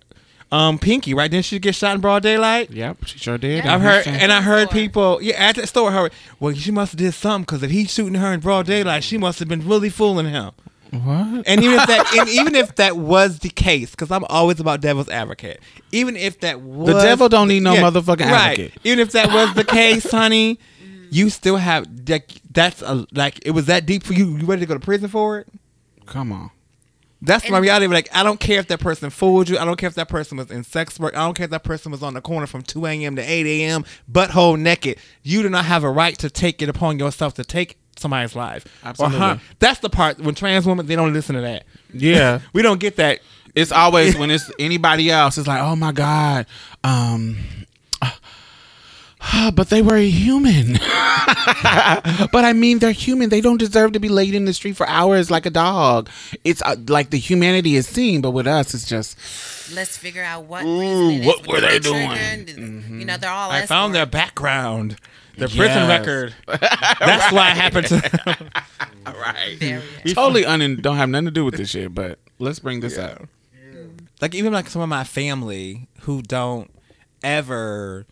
um, 0.53 0.77
Pinky, 0.77 1.15
right? 1.15 1.31
Didn't 1.31 1.45
she 1.45 1.57
get 1.57 1.73
shot 1.73 1.95
in 1.95 2.01
broad 2.01 2.21
daylight? 2.21 2.69
Yep, 2.69 3.05
she 3.05 3.17
sure 3.17 3.39
did. 3.39 3.65
Yeah. 3.65 3.73
I've 3.73 3.81
heard, 3.81 4.05
and 4.05 4.31
I 4.31 4.39
heard 4.39 4.69
store. 4.69 4.79
people, 4.79 5.19
yeah, 5.19 5.33
at 5.35 5.55
that 5.55 5.67
store, 5.67 5.91
heard, 5.91 6.13
well, 6.39 6.53
she 6.53 6.69
must 6.69 6.91
have 6.91 6.99
did 6.99 7.13
something 7.15 7.43
because 7.43 7.63
if 7.63 7.71
he's 7.71 7.91
shooting 7.91 8.13
her 8.13 8.31
in 8.31 8.39
broad 8.39 8.67
daylight, 8.67 9.03
she 9.03 9.17
must 9.17 9.39
have 9.39 9.47
been 9.47 9.67
really 9.67 9.89
fooling 9.89 10.27
him. 10.27 10.51
What? 10.91 11.47
And 11.47 11.63
even 11.63 11.79
if 11.79 11.87
that, 11.87 12.15
and 12.15 12.29
even 12.39 12.53
if 12.53 12.75
that 12.75 12.97
was 12.97 13.39
the 13.39 13.49
case, 13.49 13.91
because 13.91 14.11
I'm 14.11 14.25
always 14.25 14.59
about 14.59 14.79
devil's 14.79 15.09
advocate. 15.09 15.59
Even 15.91 16.15
if 16.15 16.39
that 16.41 16.61
was 16.61 16.93
the 16.93 17.01
devil 17.01 17.29
don't 17.29 17.47
need 17.47 17.63
no 17.63 17.73
motherfucking 17.73 18.19
right. 18.19 18.51
advocate. 18.51 18.73
Even 18.83 18.99
if 18.99 19.11
that 19.13 19.33
was 19.33 19.55
the 19.55 19.63
case, 19.63 20.11
honey, 20.11 20.59
you 21.09 21.31
still 21.31 21.57
have 21.57 21.87
like 22.07 22.31
that's 22.51 22.83
a 22.83 23.07
like 23.11 23.39
it 23.43 23.51
was 23.51 23.65
that 23.65 23.87
deep 23.87 24.03
for 24.03 24.13
you. 24.13 24.37
You 24.37 24.45
ready 24.45 24.59
to 24.59 24.65
go 24.67 24.75
to 24.75 24.79
prison 24.79 25.09
for 25.09 25.39
it? 25.39 25.47
Come 26.05 26.31
on. 26.31 26.51
That's 27.25 27.49
my 27.49 27.57
reality. 27.57 27.87
Like 27.87 28.09
I 28.13 28.21
don't 28.23 28.39
care 28.39 28.59
if 28.59 28.67
that 28.67 28.79
person 28.79 29.09
fooled 29.09 29.49
you. 29.49 29.57
I 29.57 29.65
don't 29.65 29.77
care 29.77 29.87
if 29.87 29.95
that 29.95 30.09
person 30.09 30.37
was 30.37 30.51
in 30.51 30.63
sex 30.63 30.99
work. 30.99 31.15
I 31.15 31.19
don't 31.25 31.33
care 31.35 31.45
if 31.45 31.51
that 31.51 31.63
person 31.63 31.91
was 31.91 32.03
on 32.03 32.13
the 32.13 32.21
corner 32.21 32.45
from 32.45 32.61
2 32.61 32.85
a.m. 32.85 33.15
to 33.15 33.21
8 33.21 33.45
a.m. 33.45 33.85
butthole 34.11 34.59
naked. 34.59 34.97
You 35.23 35.41
do 35.41 35.49
not 35.49 35.65
have 35.65 35.83
a 35.83 35.89
right 35.89 36.17
to 36.19 36.29
take 36.29 36.61
it 36.61 36.69
upon 36.69 36.99
yourself 36.99 37.33
to 37.35 37.43
take 37.43 37.77
somebody's 37.95 38.35
life. 38.35 38.65
Or 38.83 38.89
Absolutely. 38.89 39.17
harm- 39.19 39.41
That's 39.59 39.79
the 39.79 39.89
part 39.89 40.19
when 40.19 40.35
trans 40.35 40.65
women 40.65 40.85
they 40.85 40.95
don't 40.95 41.13
listen 41.13 41.35
to 41.35 41.41
that. 41.41 41.63
Yeah. 41.93 42.41
We 42.53 42.61
don't 42.61 42.79
get 42.79 42.97
that. 42.97 43.19
It's 43.55 43.71
always 43.71 44.17
when 44.17 44.29
it's 44.31 44.51
anybody 44.59 45.09
else, 45.11 45.37
it's 45.37 45.47
like, 45.47 45.61
oh 45.61 45.75
my 45.75 45.91
God. 45.91 46.45
Um 46.83 47.37
but 49.53 49.69
they 49.69 49.81
were 49.81 49.95
a 49.95 50.09
human. 50.09 50.73
but 52.31 52.45
I 52.45 52.53
mean, 52.53 52.79
they're 52.79 52.91
human. 52.91 53.29
They 53.29 53.41
don't 53.41 53.57
deserve 53.57 53.93
to 53.93 53.99
be 53.99 54.09
laid 54.09 54.35
in 54.35 54.45
the 54.45 54.53
street 54.53 54.75
for 54.75 54.87
hours 54.87 55.31
like 55.31 55.45
a 55.45 55.49
dog. 55.49 56.09
It's 56.43 56.61
uh, 56.61 56.75
like 56.87 57.09
the 57.09 57.17
humanity 57.17 57.75
is 57.75 57.87
seen, 57.87 58.21
but 58.21 58.31
with 58.31 58.47
us, 58.47 58.73
it's 58.73 58.87
just 58.87 59.17
Let's 59.73 59.97
figure 59.97 60.23
out 60.23 60.45
what 60.45 60.63
reason 60.63 61.09
it 61.11 61.21
is 61.21 61.25
what 61.25 61.47
were 61.47 61.61
them 61.61 61.69
they 61.69 61.79
to 61.79 61.89
trigger, 61.89 62.53
doing? 62.53 62.99
You 62.99 63.05
know, 63.05 63.17
they're 63.17 63.29
all. 63.29 63.49
I 63.49 63.65
found 63.65 63.95
their 63.95 64.05
background, 64.05 64.97
their 65.37 65.47
prison 65.47 65.87
record. 65.87 66.35
That's 66.47 67.31
why 67.33 67.51
it 67.51 67.57
happened 67.57 67.87
to. 67.87 68.51
right. 69.05 69.57
Very- 69.57 70.13
Totally 70.13 70.45
un- 70.45 70.79
don't 70.81 70.97
have 70.97 71.09
nothing 71.09 71.25
to 71.25 71.31
do 71.31 71.45
with 71.45 71.55
this 71.55 71.69
shit, 71.69 71.93
but 71.93 72.19
let's 72.39 72.59
bring 72.59 72.81
this 72.81 72.97
up. 72.97 73.23
like 74.21 74.35
even 74.35 74.53
like 74.53 74.69
some 74.69 74.81
of 74.81 74.89
my 74.89 75.03
family 75.03 75.87
who 76.01 76.21
don't 76.21 76.69
ever 77.23 78.05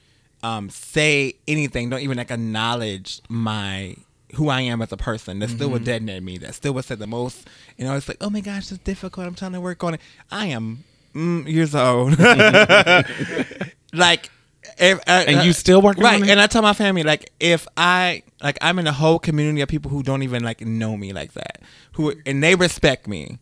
um, 0.43 0.69
say 0.69 1.35
anything, 1.47 1.89
don't 1.89 2.01
even 2.01 2.17
like 2.17 2.31
acknowledge 2.31 3.21
my 3.29 3.95
who 4.35 4.49
I 4.49 4.61
am 4.61 4.81
as 4.81 4.91
a 4.91 4.97
person. 4.97 5.39
That 5.39 5.49
still 5.49 5.69
would 5.69 5.83
detonate 5.83 6.23
me. 6.23 6.37
That 6.37 6.55
still 6.55 6.73
would 6.73 6.85
say 6.85 6.95
the 6.95 7.07
most. 7.07 7.47
You 7.77 7.85
know, 7.85 7.95
it's 7.95 8.07
like, 8.07 8.17
oh 8.21 8.29
my 8.29 8.41
gosh, 8.41 8.71
it's 8.71 8.81
difficult. 8.83 9.27
I'm 9.27 9.35
trying 9.35 9.53
to 9.53 9.61
work 9.61 9.83
on 9.83 9.95
it. 9.95 10.01
I 10.31 10.47
am 10.47 10.83
mm, 11.13 11.47
years 11.47 11.75
old. 11.75 12.17
like. 13.93 14.29
If, 14.77 14.99
uh, 14.99 15.25
And 15.27 15.43
you 15.43 15.49
uh, 15.49 15.53
still 15.53 15.81
work 15.81 15.97
right? 15.97 16.21
on 16.21 16.23
it? 16.23 16.29
And 16.29 16.39
I 16.39 16.45
tell 16.45 16.61
my 16.61 16.73
family 16.73 17.01
like 17.01 17.31
if 17.39 17.67
I 17.75 18.21
like 18.43 18.59
I'm 18.61 18.77
in 18.77 18.85
a 18.85 18.91
whole 18.91 19.17
community 19.17 19.61
of 19.61 19.69
people 19.69 19.89
who 19.89 20.03
don't 20.03 20.21
even 20.21 20.43
like 20.43 20.61
know 20.61 20.95
me 20.95 21.13
like 21.13 21.33
that, 21.33 21.61
who 21.93 22.13
and 22.27 22.43
they 22.43 22.53
respect 22.55 23.07
me, 23.07 23.39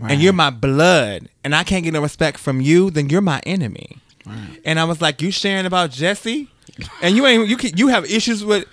and 0.00 0.20
you're 0.20 0.32
my 0.32 0.48
blood, 0.50 1.28
and 1.44 1.54
I 1.54 1.62
can't 1.62 1.84
get 1.84 1.92
no 1.92 2.00
respect 2.00 2.38
from 2.38 2.60
you, 2.62 2.90
then 2.90 3.10
you're 3.10 3.20
my 3.20 3.40
enemy. 3.44 3.98
And 4.64 4.78
I 4.78 4.84
was 4.84 5.00
like, 5.00 5.20
you 5.22 5.30
sharing 5.30 5.66
about 5.66 5.90
Jesse, 5.90 6.48
and 7.02 7.16
you 7.16 7.26
ain't 7.26 7.48
you 7.48 7.56
can, 7.56 7.76
you 7.76 7.88
have 7.88 8.04
issues 8.10 8.44
with. 8.44 8.66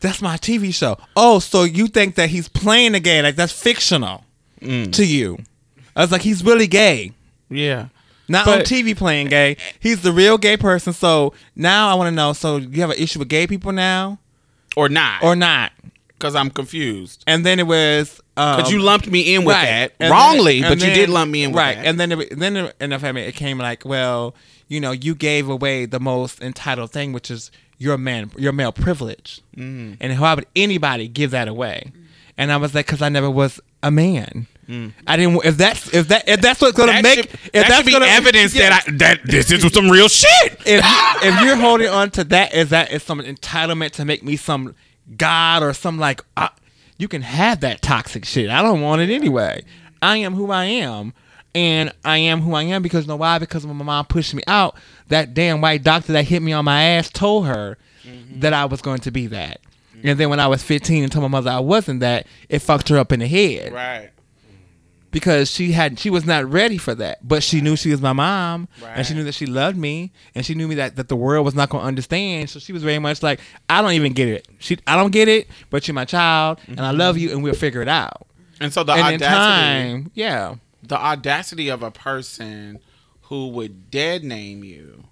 That's 0.00 0.20
my 0.20 0.36
TV 0.36 0.74
show. 0.74 0.98
Oh, 1.16 1.38
so 1.38 1.62
you 1.62 1.86
think 1.86 2.16
that 2.16 2.28
he's 2.28 2.46
playing 2.48 2.94
a 2.94 3.00
gay 3.00 3.22
like 3.22 3.36
that's 3.36 3.52
fictional 3.52 4.24
to 4.60 5.04
you? 5.04 5.38
I 5.96 6.02
was 6.02 6.12
like, 6.12 6.20
he's 6.22 6.44
really 6.44 6.66
gay. 6.66 7.12
Yeah. 7.48 7.88
Not 8.28 8.48
on 8.48 8.60
TV 8.60 8.96
playing 8.96 9.28
gay. 9.28 9.56
He's 9.80 10.02
the 10.02 10.12
real 10.12 10.36
gay 10.38 10.56
person. 10.56 10.92
So 10.92 11.32
now 11.56 11.88
I 11.90 11.94
want 11.94 12.08
to 12.08 12.14
know. 12.14 12.32
So 12.34 12.56
you 12.56 12.80
have 12.82 12.90
an 12.90 12.98
issue 12.98 13.18
with 13.18 13.28
gay 13.28 13.46
people 13.46 13.72
now, 13.72 14.18
Or 14.76 14.88
not. 14.88 15.22
or 15.22 15.34
not? 15.36 15.72
because 16.18 16.34
I'm 16.36 16.48
confused. 16.48 17.22
And 17.26 17.44
then 17.44 17.58
it 17.58 17.66
was 17.66 18.18
um, 18.38 18.56
Because 18.56 18.72
you 18.72 18.78
lumped 18.80 19.06
me 19.10 19.34
in 19.34 19.44
with 19.44 19.54
that 19.56 19.92
And 20.00 20.10
wrongly, 20.10 20.60
then- 20.62 20.70
but 20.70 20.72
and 20.72 20.80
you 20.82 20.86
then- 20.88 20.96
did 20.98 21.08
lump 21.10 21.30
me 21.30 21.42
in 21.44 21.50
with 21.52 21.58
right. 21.58 21.76
that. 21.76 21.84
And 21.86 22.00
then 22.00 22.12
it, 22.12 22.38
then 22.38 22.56
it, 22.56 22.76
in 22.80 22.90
the 22.90 22.98
family 22.98 23.22
it 23.22 23.32
came 23.34 23.58
like, 23.58 23.84
well, 23.84 24.34
you 24.74 24.80
know, 24.80 24.92
you 24.92 25.14
gave 25.14 25.48
away 25.48 25.86
the 25.86 26.00
most 26.00 26.40
entitled 26.42 26.90
thing, 26.90 27.12
which 27.12 27.30
is 27.30 27.50
your 27.78 27.96
man, 27.98 28.30
your 28.36 28.52
male 28.52 28.72
privilege, 28.72 29.40
Mm. 29.56 29.96
and 30.00 30.12
how 30.12 30.34
would 30.34 30.46
anybody 30.56 31.06
give 31.08 31.30
that 31.30 31.48
away? 31.48 31.92
And 32.36 32.50
I 32.52 32.56
was 32.56 32.74
like, 32.74 32.86
because 32.86 33.02
I 33.02 33.08
never 33.08 33.30
was 33.30 33.60
a 33.82 33.90
man. 33.90 34.46
I 35.06 35.16
didn't. 35.18 35.44
If 35.44 35.56
that's 35.58 35.92
if 35.92 36.08
that 36.08 36.26
if 36.26 36.40
that's 36.40 36.60
what's 36.62 36.74
gonna 36.76 36.92
Mm. 36.92 36.94
that 36.94 37.02
make 37.02 37.16
should, 37.16 37.26
if 37.34 37.52
that 37.52 37.68
that's 37.68 37.90
gonna 37.90 38.06
evidence 38.06 38.54
Yeah. 38.54 38.70
that 38.70 38.84
I, 38.88 38.92
that 39.02 39.20
this 39.24 39.50
is 39.52 39.62
some 39.72 39.90
real 39.90 40.08
shit. 40.08 40.52
if 40.64 40.82
you, 40.82 41.28
if 41.28 41.40
you're 41.42 41.56
holding 41.56 41.88
on 41.90 42.10
to 42.12 42.24
that 42.24 42.54
is 42.54 42.70
that 42.70 42.90
is 42.90 43.02
some 43.02 43.20
entitlement 43.20 43.90
to 43.92 44.04
make 44.06 44.22
me 44.22 44.36
some 44.36 44.74
god 45.18 45.62
or 45.62 45.74
some 45.74 45.98
like 45.98 46.22
uh, 46.38 46.48
you 46.96 47.08
can 47.08 47.20
have 47.22 47.60
that 47.60 47.82
toxic 47.82 48.24
shit. 48.24 48.48
I 48.48 48.62
don't 48.62 48.80
want 48.80 49.02
it 49.02 49.10
anyway. 49.10 49.62
I 50.00 50.16
am 50.18 50.32
who 50.34 50.50
I 50.50 50.64
am. 50.64 51.12
And 51.54 51.92
I 52.04 52.18
am 52.18 52.40
who 52.40 52.54
I 52.54 52.64
am 52.64 52.82
because 52.82 53.04
you 53.04 53.08
know 53.08 53.16
why? 53.16 53.38
Because 53.38 53.64
when 53.64 53.76
my 53.76 53.84
mom 53.84 54.06
pushed 54.06 54.34
me 54.34 54.42
out, 54.46 54.76
that 55.08 55.34
damn 55.34 55.60
white 55.60 55.84
doctor 55.84 56.12
that 56.14 56.24
hit 56.24 56.42
me 56.42 56.52
on 56.52 56.64
my 56.64 56.82
ass 56.82 57.10
told 57.10 57.46
her 57.46 57.78
mm-hmm. 58.02 58.40
that 58.40 58.52
I 58.52 58.64
was 58.64 58.82
going 58.82 59.00
to 59.00 59.10
be 59.10 59.28
that. 59.28 59.60
And 60.04 60.20
then 60.20 60.28
when 60.28 60.38
I 60.38 60.46
was 60.46 60.62
15 60.62 61.02
and 61.02 61.10
told 61.10 61.22
my 61.22 61.28
mother 61.28 61.50
I 61.50 61.60
wasn't 61.60 62.00
that, 62.00 62.26
it 62.48 62.58
fucked 62.58 62.90
her 62.90 62.98
up 62.98 63.10
in 63.10 63.20
the 63.20 63.26
head. 63.26 63.72
Right. 63.72 64.10
because 65.10 65.50
she 65.50 65.72
had 65.72 65.98
she 65.98 66.10
was 66.10 66.26
not 66.26 66.44
ready 66.50 66.76
for 66.76 66.92
that 66.92 67.26
but 67.26 67.40
she 67.40 67.60
knew 67.60 67.76
she 67.76 67.92
was 67.92 68.02
my 68.02 68.12
mom 68.12 68.66
and 68.84 69.06
she 69.06 69.14
knew 69.14 69.22
that 69.22 69.32
she 69.32 69.46
loved 69.46 69.76
me 69.76 70.12
and 70.34 70.44
she 70.44 70.54
knew 70.54 70.66
me 70.66 70.74
that, 70.74 70.96
that 70.96 71.08
the 71.08 71.14
world 71.14 71.44
was 71.44 71.54
not 71.54 71.70
going 71.70 71.82
to 71.82 71.86
understand. 71.86 72.50
So 72.50 72.58
she 72.58 72.72
was 72.72 72.82
very 72.82 72.98
much 72.98 73.22
like 73.22 73.40
i 73.70 73.80
don't 73.80 73.92
even 73.92 74.12
get 74.12 74.28
it. 74.28 74.48
She 74.58 74.76
i 74.86 74.96
don't 74.96 75.12
get 75.12 75.28
it 75.28 75.48
but 75.70 75.86
you're 75.86 75.94
my 75.94 76.04
child 76.04 76.58
and 76.66 76.80
i 76.80 76.88
mm-hmm. 76.88 76.98
love 76.98 77.16
you 77.16 77.30
and 77.30 77.42
we'll 77.42 77.54
figure 77.54 77.80
it 77.80 77.88
out. 77.88 78.26
And 78.60 78.72
so 78.72 78.82
the 78.82 78.92
and 78.92 79.02
audacity, 79.02 79.24
time 79.24 80.10
yeah 80.14 80.56
the 80.88 80.98
audacity 80.98 81.68
of 81.68 81.82
a 81.82 81.90
person 81.90 82.78
who 83.22 83.48
would 83.48 83.90
dead 83.90 84.24
name 84.24 84.64
you 84.64 85.04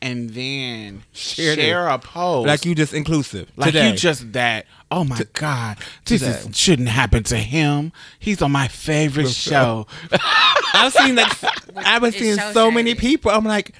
and 0.00 0.30
then 0.30 1.02
Share 1.12 1.54
share, 1.56 1.88
it. 1.88 1.92
a 1.94 1.98
post 1.98 2.46
like 2.46 2.64
you 2.64 2.74
just 2.74 2.94
inclusive 2.94 3.50
Like 3.56 3.72
today. 3.72 3.90
you 3.90 3.96
just 3.96 4.32
that. 4.32 4.66
Oh 4.90 5.04
my 5.04 5.20
God, 5.34 5.76
this 6.06 6.22
is, 6.22 6.56
shouldn't 6.56 6.88
happen 6.88 7.22
to 7.24 7.36
him. 7.36 7.92
He's 8.18 8.40
on 8.40 8.52
my 8.52 8.68
favorite 8.68 9.28
show. 9.28 9.86
i've 10.74 10.92
seen 10.92 11.14
that 11.16 11.62
i've 11.76 12.02
been 12.02 12.12
seeing 12.12 12.36
so 12.36 12.52
so 12.52 12.70
many 12.70 12.94
people 12.94 13.30
i'm 13.30 13.44
like 13.44 13.74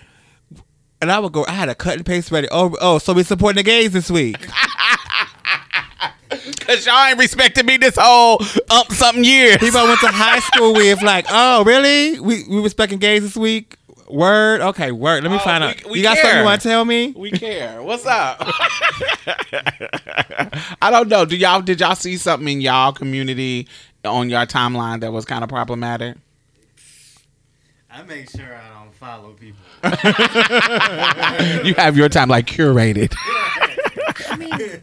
and 1.01 1.13
I 1.13 1.19
would 1.19 1.33
go. 1.33 1.45
I 1.47 1.53
had 1.53 1.69
a 1.69 1.75
cut 1.75 1.95
and 1.97 2.05
paste 2.07 2.31
ready. 2.33 2.49
Oh, 2.51 2.75
oh, 2.81 2.99
so 2.99 3.13
we 3.13 3.23
supporting 3.23 3.57
the 3.57 3.63
gays 3.63 3.93
this 3.93 4.11
week. 4.11 4.37
Cause 6.69 6.85
y'all 6.87 7.03
ain't 7.07 7.19
respected 7.19 7.65
me 7.67 7.79
this 7.79 7.97
whole 7.99 8.41
um 8.71 8.85
something 8.91 9.25
year. 9.25 9.57
People 9.59 9.81
I 9.81 9.85
went 9.85 10.01
to 10.01 10.09
high 10.09 10.39
school 10.41 10.75
with, 10.75 11.01
like, 11.03 11.25
oh, 11.31 11.65
really? 11.65 12.21
We 12.21 12.45
we 12.49 12.61
respecting 12.61 12.99
gays 12.99 13.23
this 13.23 13.37
week? 13.37 13.77
Word? 14.09 14.61
Okay, 14.61 14.93
word. 14.93 15.23
Let 15.23 15.31
me 15.33 15.37
Oh, 15.37 15.41
find 15.41 15.65
we- 15.65 15.71
out. 15.71 15.85
we 15.91 15.99
you 15.99 16.03
got 16.05 16.19
something 16.19 16.39
you 16.39 16.45
want 16.45 16.61
to 16.63 16.69
tell 16.69 16.85
me? 16.85 17.13
We 17.17 17.31
care. 17.31 17.83
What's 17.83 18.05
up? 18.07 18.37
I 20.83 20.91
don't 20.91 21.09
know. 21.09 21.25
Do 21.25 21.37
y'all 21.37 21.61
did 21.63 21.81
y'all 21.81 21.95
see 21.95 22.17
something 22.17 22.49
in 22.49 22.61
y'all 22.61 22.93
community 22.93 23.67
on 24.05 24.29
your 24.31 24.47
timeline 24.47 25.01
that 25.01 25.13
was 25.13 25.25
kind 25.25 25.43
of 25.43 25.51
problematic? 25.51 26.17
I 27.91 28.03
make 28.03 28.31
sure 28.31 28.55
I 28.55 28.69
don't 28.83 28.95
follow 28.95 29.33
people. 29.33 29.65
You 31.67 31.75
have 31.75 31.97
your 31.97 32.09
time 32.09 32.29
like 32.29 32.47
curated. 32.47 33.15
I 34.31 34.37
mean, 34.37 34.83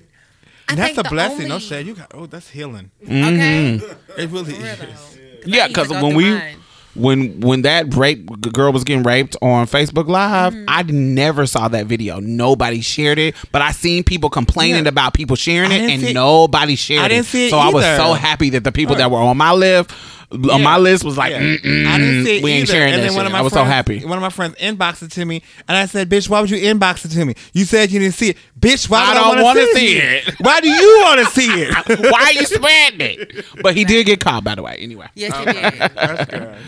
I 0.68 0.76
that's 0.76 0.98
a 0.98 1.04
the 1.04 1.10
blessing. 1.10 1.48
No 1.48 1.56
only- 1.56 1.66
shade. 1.66 1.86
You 1.88 1.96
got. 1.96 2.12
Oh, 2.14 2.26
that's 2.26 2.50
healing. 2.50 2.92
Okay. 3.04 3.76
It 4.18 4.30
really 4.30 4.54
is. 4.56 4.80
though. 4.80 4.86
Yeah, 5.46 5.66
I 5.66 5.68
need 5.68 5.76
to 5.76 5.82
because 5.82 5.90
when 6.02 6.16
we 6.16 6.32
mine. 6.32 6.56
when 6.96 7.40
when 7.42 7.62
that 7.64 7.94
rape 7.94 8.26
girl 8.52 8.72
was 8.74 8.84
getting 8.84 9.04
raped 9.04 9.36
on 9.42 9.68
Facebook 9.68 10.08
Live, 10.08 10.54
Mm-hmm. 10.54 10.66
I 10.68 10.82
never 10.84 11.46
saw 11.46 11.68
that 11.68 11.86
video. 11.86 12.20
Nobody 12.20 12.82
shared 12.82 13.20
it, 13.20 13.36
but 13.52 13.62
I 13.62 13.72
seen 13.72 14.04
people 14.04 14.30
complaining 14.32 14.84
Yeah. 14.86 14.90
about 14.90 15.14
people 15.14 15.36
sharing 15.36 15.72
it, 15.72 15.82
and 15.82 16.02
see 16.02 16.14
nobody 16.14 16.76
shared 16.76 17.02
I 17.04 17.06
it. 17.06 17.10
didn't 17.10 17.26
see 17.28 17.48
it 17.48 17.50
so 17.52 17.60
I 17.60 17.70
was 17.70 17.86
so 17.86 18.14
happy 18.14 18.50
that 18.52 18.64
the 18.64 18.72
people 18.72 18.96
Right. 18.96 19.00
that 19.02 19.12
were 19.12 19.20
on 19.20 19.38
my 19.38 19.52
list 19.54 19.92
on 20.32 20.64
my 20.64 20.78
list 20.78 21.04
was 21.04 21.18
like, 21.18 21.32
Yeah. 21.32 21.38
I 21.40 21.98
didn't 21.98 22.26
see 22.26 22.38
it 22.38 22.44
we 22.44 22.52
ain't 22.52 22.64
either. 22.64 22.74
sharing 22.74 22.94
and 22.94 23.04
that 23.04 23.08
then 23.08 23.16
one 23.16 23.22
shit. 23.24 23.28
of 23.28 23.32
my 23.34 23.40
I 23.40 23.42
was 23.42 23.54
friends, 23.54 23.68
so 23.68 23.72
happy. 23.72 24.06
One 24.06 24.18
of 24.18 24.22
my 24.22 24.30
friends 24.30 24.56
inboxed 24.56 25.04
it 25.04 25.12
to 25.12 25.26
me, 25.26 25.42
and 25.68 25.78
I 25.78 25.86
said, 25.86 26.10
"Bitch, 26.10 26.28
why 26.30 26.42
would 26.42 26.50
you 26.50 26.58
inbox 26.58 27.06
it 27.06 27.10
to 27.10 27.26
me? 27.26 27.36
You 27.54 27.66
said 27.66 27.92
you 27.92 28.00
didn't 28.00 28.16
see 28.16 28.30
it, 28.32 28.38
bitch. 28.60 28.90
Why 28.90 29.02
I 29.04 29.08
would 29.10 29.14
don't 29.16 29.44
want 29.44 29.58
wanna 29.60 29.68
see 29.74 29.74
see 29.76 29.98
it. 29.98 30.28
it? 30.28 30.36
Why 30.40 30.60
do 30.62 30.70
you 30.70 31.00
want 31.04 31.20
to 31.20 31.26
see 31.34 31.48
it? 31.50 32.00
Why 32.12 32.22
are 32.24 32.32
you 32.34 32.46
spreading 32.46 33.02
it? 33.02 33.46
But 33.62 33.76
he 33.76 33.86
did 33.86 34.06
get 34.06 34.20
caught, 34.20 34.44
by 34.44 34.56
the 34.56 34.64
way. 34.64 34.76
Anyway, 34.80 35.08
Yes, 35.16 35.38
he 35.38 35.46
did. 35.46 35.74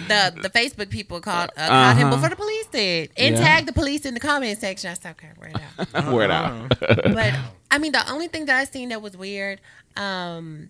The 0.08 0.42
the 0.42 0.50
Facebook 0.50 0.90
people 0.90 1.20
called 1.20 1.50
uh, 1.58 1.68
called 1.68 1.98
him 1.98 2.08
Uh-huh. 2.08 2.16
before 2.16 2.30
the 2.30 2.36
police 2.36 2.66
did, 2.68 3.10
and 3.18 3.36
Yeah. 3.36 3.42
tagged 3.42 3.68
the 3.68 3.74
police 3.74 4.06
in 4.06 4.14
the 4.14 4.20
comment 4.20 4.60
section. 4.60 4.90
I 4.92 4.94
said, 4.94 5.12
okay, 5.12 5.30
right 5.40 5.56
out. 5.96 6.14
word 6.14 6.32
out. 6.32 6.70
but 6.80 7.34
I 7.72 7.78
mean, 7.80 7.92
the 7.92 8.10
only 8.12 8.28
thing 8.28 8.46
that 8.46 8.56
I 8.56 8.64
seen 8.66 8.90
that 8.90 9.02
was 9.02 9.18
weird 9.18 9.60
um, 9.98 10.70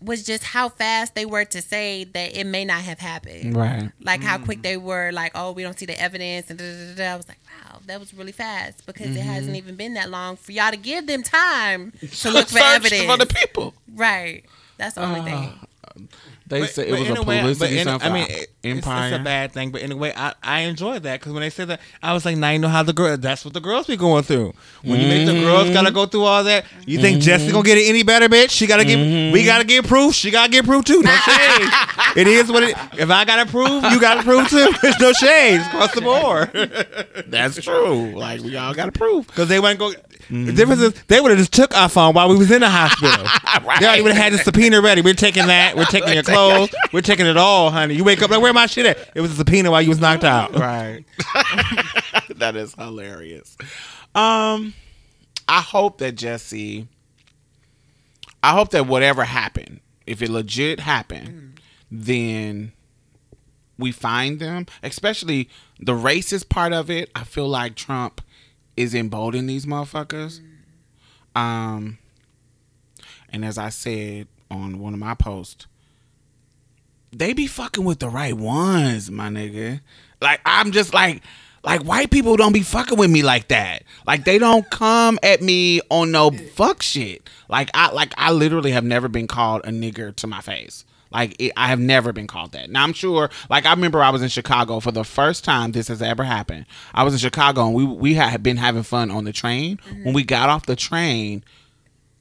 was 0.00 0.24
just 0.24 0.44
how 0.44 0.68
fast 0.68 1.14
they 1.14 1.24
were 1.24 1.44
to 1.44 1.62
say 1.62 2.04
that 2.04 2.36
it 2.36 2.44
may 2.44 2.64
not 2.64 2.82
have 2.82 2.98
happened. 2.98 3.56
right. 3.56 3.90
Like 4.00 4.22
how 4.22 4.38
quick 4.38 4.58
mm. 4.58 4.62
they 4.62 4.76
were, 4.76 5.10
like, 5.12 5.32
oh, 5.34 5.52
we 5.52 5.62
don't 5.62 5.78
see 5.78 5.86
the 5.86 6.00
evidence, 6.00 6.50
and 6.50 6.58
da, 6.58 6.64
da, 6.64 6.88
da, 6.88 6.94
da. 6.94 7.12
I 7.12 7.16
was 7.16 7.28
like, 7.28 7.38
wow, 7.46 7.80
that 7.86 8.00
was 8.00 8.12
really 8.12 8.32
fast 8.32 8.84
because 8.86 9.16
it 9.16 9.20
hasn't 9.20 9.56
even 9.56 9.76
been 9.76 9.94
that 9.94 10.10
long 10.10 10.36
for 10.36 10.52
y'all 10.52 10.70
to 10.70 10.76
give 10.76 11.06
them 11.06 11.22
time 11.22 11.92
to 12.20 12.30
look 12.30 12.48
for 12.48 12.58
evidence. 12.58 13.04
for 13.04 13.16
the 13.16 13.26
people. 13.26 13.74
right. 13.94 14.44
That's 14.78 14.94
the 14.94 15.04
only 15.04 15.22
thing. 15.22 15.52
They 16.46 16.60
But- 16.60 16.70
said 16.70 16.88
it 16.88 16.92
was 16.92 17.08
a 17.08 17.22
way- 17.22 17.40
publicity 17.40 17.78
in-. 17.78 17.88
I 17.88 18.10
mean, 18.10 18.26
it- 18.28 18.50
it's, 18.62 18.78
Empire. 18.78 19.08
it's 19.08 19.20
a 19.20 19.22
bad 19.22 19.52
thing, 19.52 19.70
but 19.70 19.82
anyway, 19.82 20.12
I, 20.16 20.34
I 20.42 20.60
enjoyed 20.60 21.04
that 21.04 21.20
because 21.20 21.32
when 21.32 21.42
they 21.42 21.50
said 21.50 21.68
that, 21.68 21.80
I 22.02 22.12
was 22.12 22.24
like, 22.24 22.36
now 22.36 22.50
you 22.50 22.58
know 22.58 22.68
how 22.68 22.82
the 22.82 22.92
girl. 22.92 23.16
That's 23.16 23.44
what 23.44 23.54
the 23.54 23.60
girls 23.60 23.86
be 23.86 23.96
going 23.96 24.24
through. 24.24 24.54
When 24.82 25.00
you 25.00 25.06
make 25.06 25.26
the 25.26 25.34
girls 25.34 25.70
gotta 25.70 25.92
go 25.92 26.06
through 26.06 26.24
all 26.24 26.42
that, 26.44 26.64
you 26.84 27.00
think 27.00 27.18
mm-hmm. 27.18 27.26
Jesse 27.26 27.52
gonna 27.52 27.64
get 27.64 27.78
it 27.78 27.88
any 27.88 28.02
better, 28.02 28.28
bitch? 28.28 28.50
She 28.50 28.66
gotta 28.66 28.84
get. 28.84 28.96
We 28.96 29.02
mm-hmm. 29.02 29.46
gotta 29.46 29.64
get 29.64 29.86
proof. 29.86 30.14
She 30.14 30.30
gotta 30.30 30.50
get 30.50 30.64
proof 30.64 30.84
too. 30.84 31.02
No 31.02 31.10
shade. 31.24 31.68
it 32.16 32.26
is 32.26 32.50
what 32.50 32.64
it. 32.64 32.76
If 32.98 33.10
I 33.10 33.24
gotta 33.24 33.48
prove, 33.50 33.84
you 33.84 34.00
gotta 34.00 34.22
prove 34.22 34.48
too. 34.48 34.68
There's 34.82 34.98
no 34.98 35.12
shades 35.12 35.64
across 35.66 35.94
the 35.94 36.00
board. 36.00 37.26
That's 37.28 37.62
true. 37.62 38.16
Like 38.16 38.40
we 38.42 38.56
all 38.56 38.74
got 38.74 38.86
to 38.86 38.92
prove. 38.92 39.26
Because 39.26 39.48
they 39.48 39.60
wouldn't 39.60 39.78
go. 39.78 39.90
The 39.90 40.34
mm-hmm. 40.34 40.56
difference 40.56 40.80
is 40.82 40.94
they 41.06 41.20
would 41.20 41.30
have 41.30 41.38
just 41.38 41.52
took 41.52 41.76
our 41.76 41.88
phone 41.88 42.14
while 42.14 42.28
we 42.28 42.36
was 42.36 42.50
in 42.50 42.60
the 42.60 42.68
hospital. 42.68 43.26
They 43.78 43.86
already 43.86 44.02
would 44.02 44.12
have 44.12 44.22
had 44.22 44.32
the 44.32 44.38
subpoena 44.38 44.80
ready. 44.80 45.00
We're 45.00 45.14
taking 45.14 45.46
that. 45.46 45.76
We're 45.76 45.84
taking 45.84 46.14
your 46.14 46.24
We're 46.92 47.00
taking 47.02 47.26
it 47.26 47.36
all, 47.36 47.70
honey. 47.70 47.94
You 47.94 48.04
wake 48.04 48.22
up 48.22 48.30
like, 48.30 48.40
where 48.40 48.52
my 48.52 48.66
shit 48.66 48.86
at? 48.86 49.10
It 49.14 49.20
was 49.20 49.32
a 49.32 49.36
subpoena 49.36 49.70
while 49.70 49.82
you 49.82 49.88
was 49.88 50.00
knocked 50.00 50.24
out. 50.24 50.54
Right. 50.54 51.04
that 52.36 52.56
is 52.56 52.74
hilarious. 52.74 53.56
Um, 54.14 54.74
I 55.48 55.60
hope 55.60 55.98
that 55.98 56.12
Jesse. 56.12 56.88
I 58.42 58.52
hope 58.52 58.70
that 58.70 58.86
whatever 58.86 59.24
happened, 59.24 59.80
if 60.06 60.22
it 60.22 60.30
legit 60.30 60.80
happened, 60.80 61.60
then 61.90 62.72
we 63.78 63.92
find 63.92 64.38
them. 64.38 64.66
Especially 64.82 65.48
the 65.80 65.92
racist 65.92 66.48
part 66.48 66.72
of 66.72 66.90
it. 66.90 67.10
I 67.14 67.24
feel 67.24 67.48
like 67.48 67.74
Trump 67.74 68.20
is 68.76 68.94
emboldening 68.94 69.46
these 69.46 69.66
motherfuckers. 69.66 70.40
Um, 71.34 71.98
and 73.30 73.44
as 73.44 73.58
I 73.58 73.68
said 73.68 74.28
on 74.50 74.78
one 74.78 74.94
of 74.94 75.00
my 75.00 75.14
posts, 75.14 75.66
they 77.18 77.32
be 77.32 77.46
fucking 77.46 77.84
with 77.84 77.98
the 77.98 78.08
right 78.08 78.34
ones, 78.36 79.10
my 79.10 79.28
nigga. 79.28 79.80
Like 80.20 80.40
I'm 80.44 80.72
just 80.72 80.92
like, 80.94 81.22
Like 81.64 81.82
white 81.82 82.10
people 82.10 82.36
don't 82.36 82.52
be 82.52 82.62
fucking 82.62 82.96
with 82.96 83.10
me 83.10 83.22
like 83.22 83.48
that. 83.48 83.82
Like 84.06 84.24
they 84.24 84.38
don't 84.38 84.68
come 84.70 85.18
at 85.22 85.42
me 85.42 85.80
on 85.90 86.12
no 86.12 86.30
fuck 86.30 86.80
shit. 86.82 87.28
Like 87.48 87.70
I 87.74 87.90
like 87.92 88.14
I 88.16 88.30
literally 88.30 88.70
have 88.70 88.84
never 88.84 89.08
been 89.08 89.26
called 89.26 89.62
a 89.64 89.70
nigger 89.70 90.14
to 90.16 90.26
my 90.28 90.40
face. 90.40 90.84
Like 91.10 91.34
it, 91.40 91.52
I 91.56 91.68
have 91.68 91.80
never 91.80 92.12
been 92.12 92.26
called 92.28 92.52
that. 92.52 92.70
Now 92.70 92.84
I'm 92.84 92.92
sure. 92.92 93.30
Like 93.50 93.66
I 93.66 93.70
remember 93.70 94.00
I 94.02 94.10
was 94.10 94.22
in 94.22 94.28
Chicago 94.28 94.78
for 94.78 94.92
the 94.92 95.04
first 95.04 95.42
time 95.44 95.72
this 95.72 95.88
has 95.88 96.02
ever 96.02 96.22
happened. 96.24 96.66
I 96.94 97.02
was 97.02 97.14
in 97.14 97.18
Chicago 97.18 97.66
and 97.66 97.74
we 97.74 97.84
we 97.84 98.14
had 98.14 98.42
been 98.44 98.58
having 98.58 98.84
fun 98.84 99.10
on 99.10 99.24
the 99.24 99.32
train. 99.32 99.80
When 100.04 100.14
we 100.14 100.22
got 100.22 100.48
off 100.48 100.66
the 100.66 100.76
train, 100.76 101.42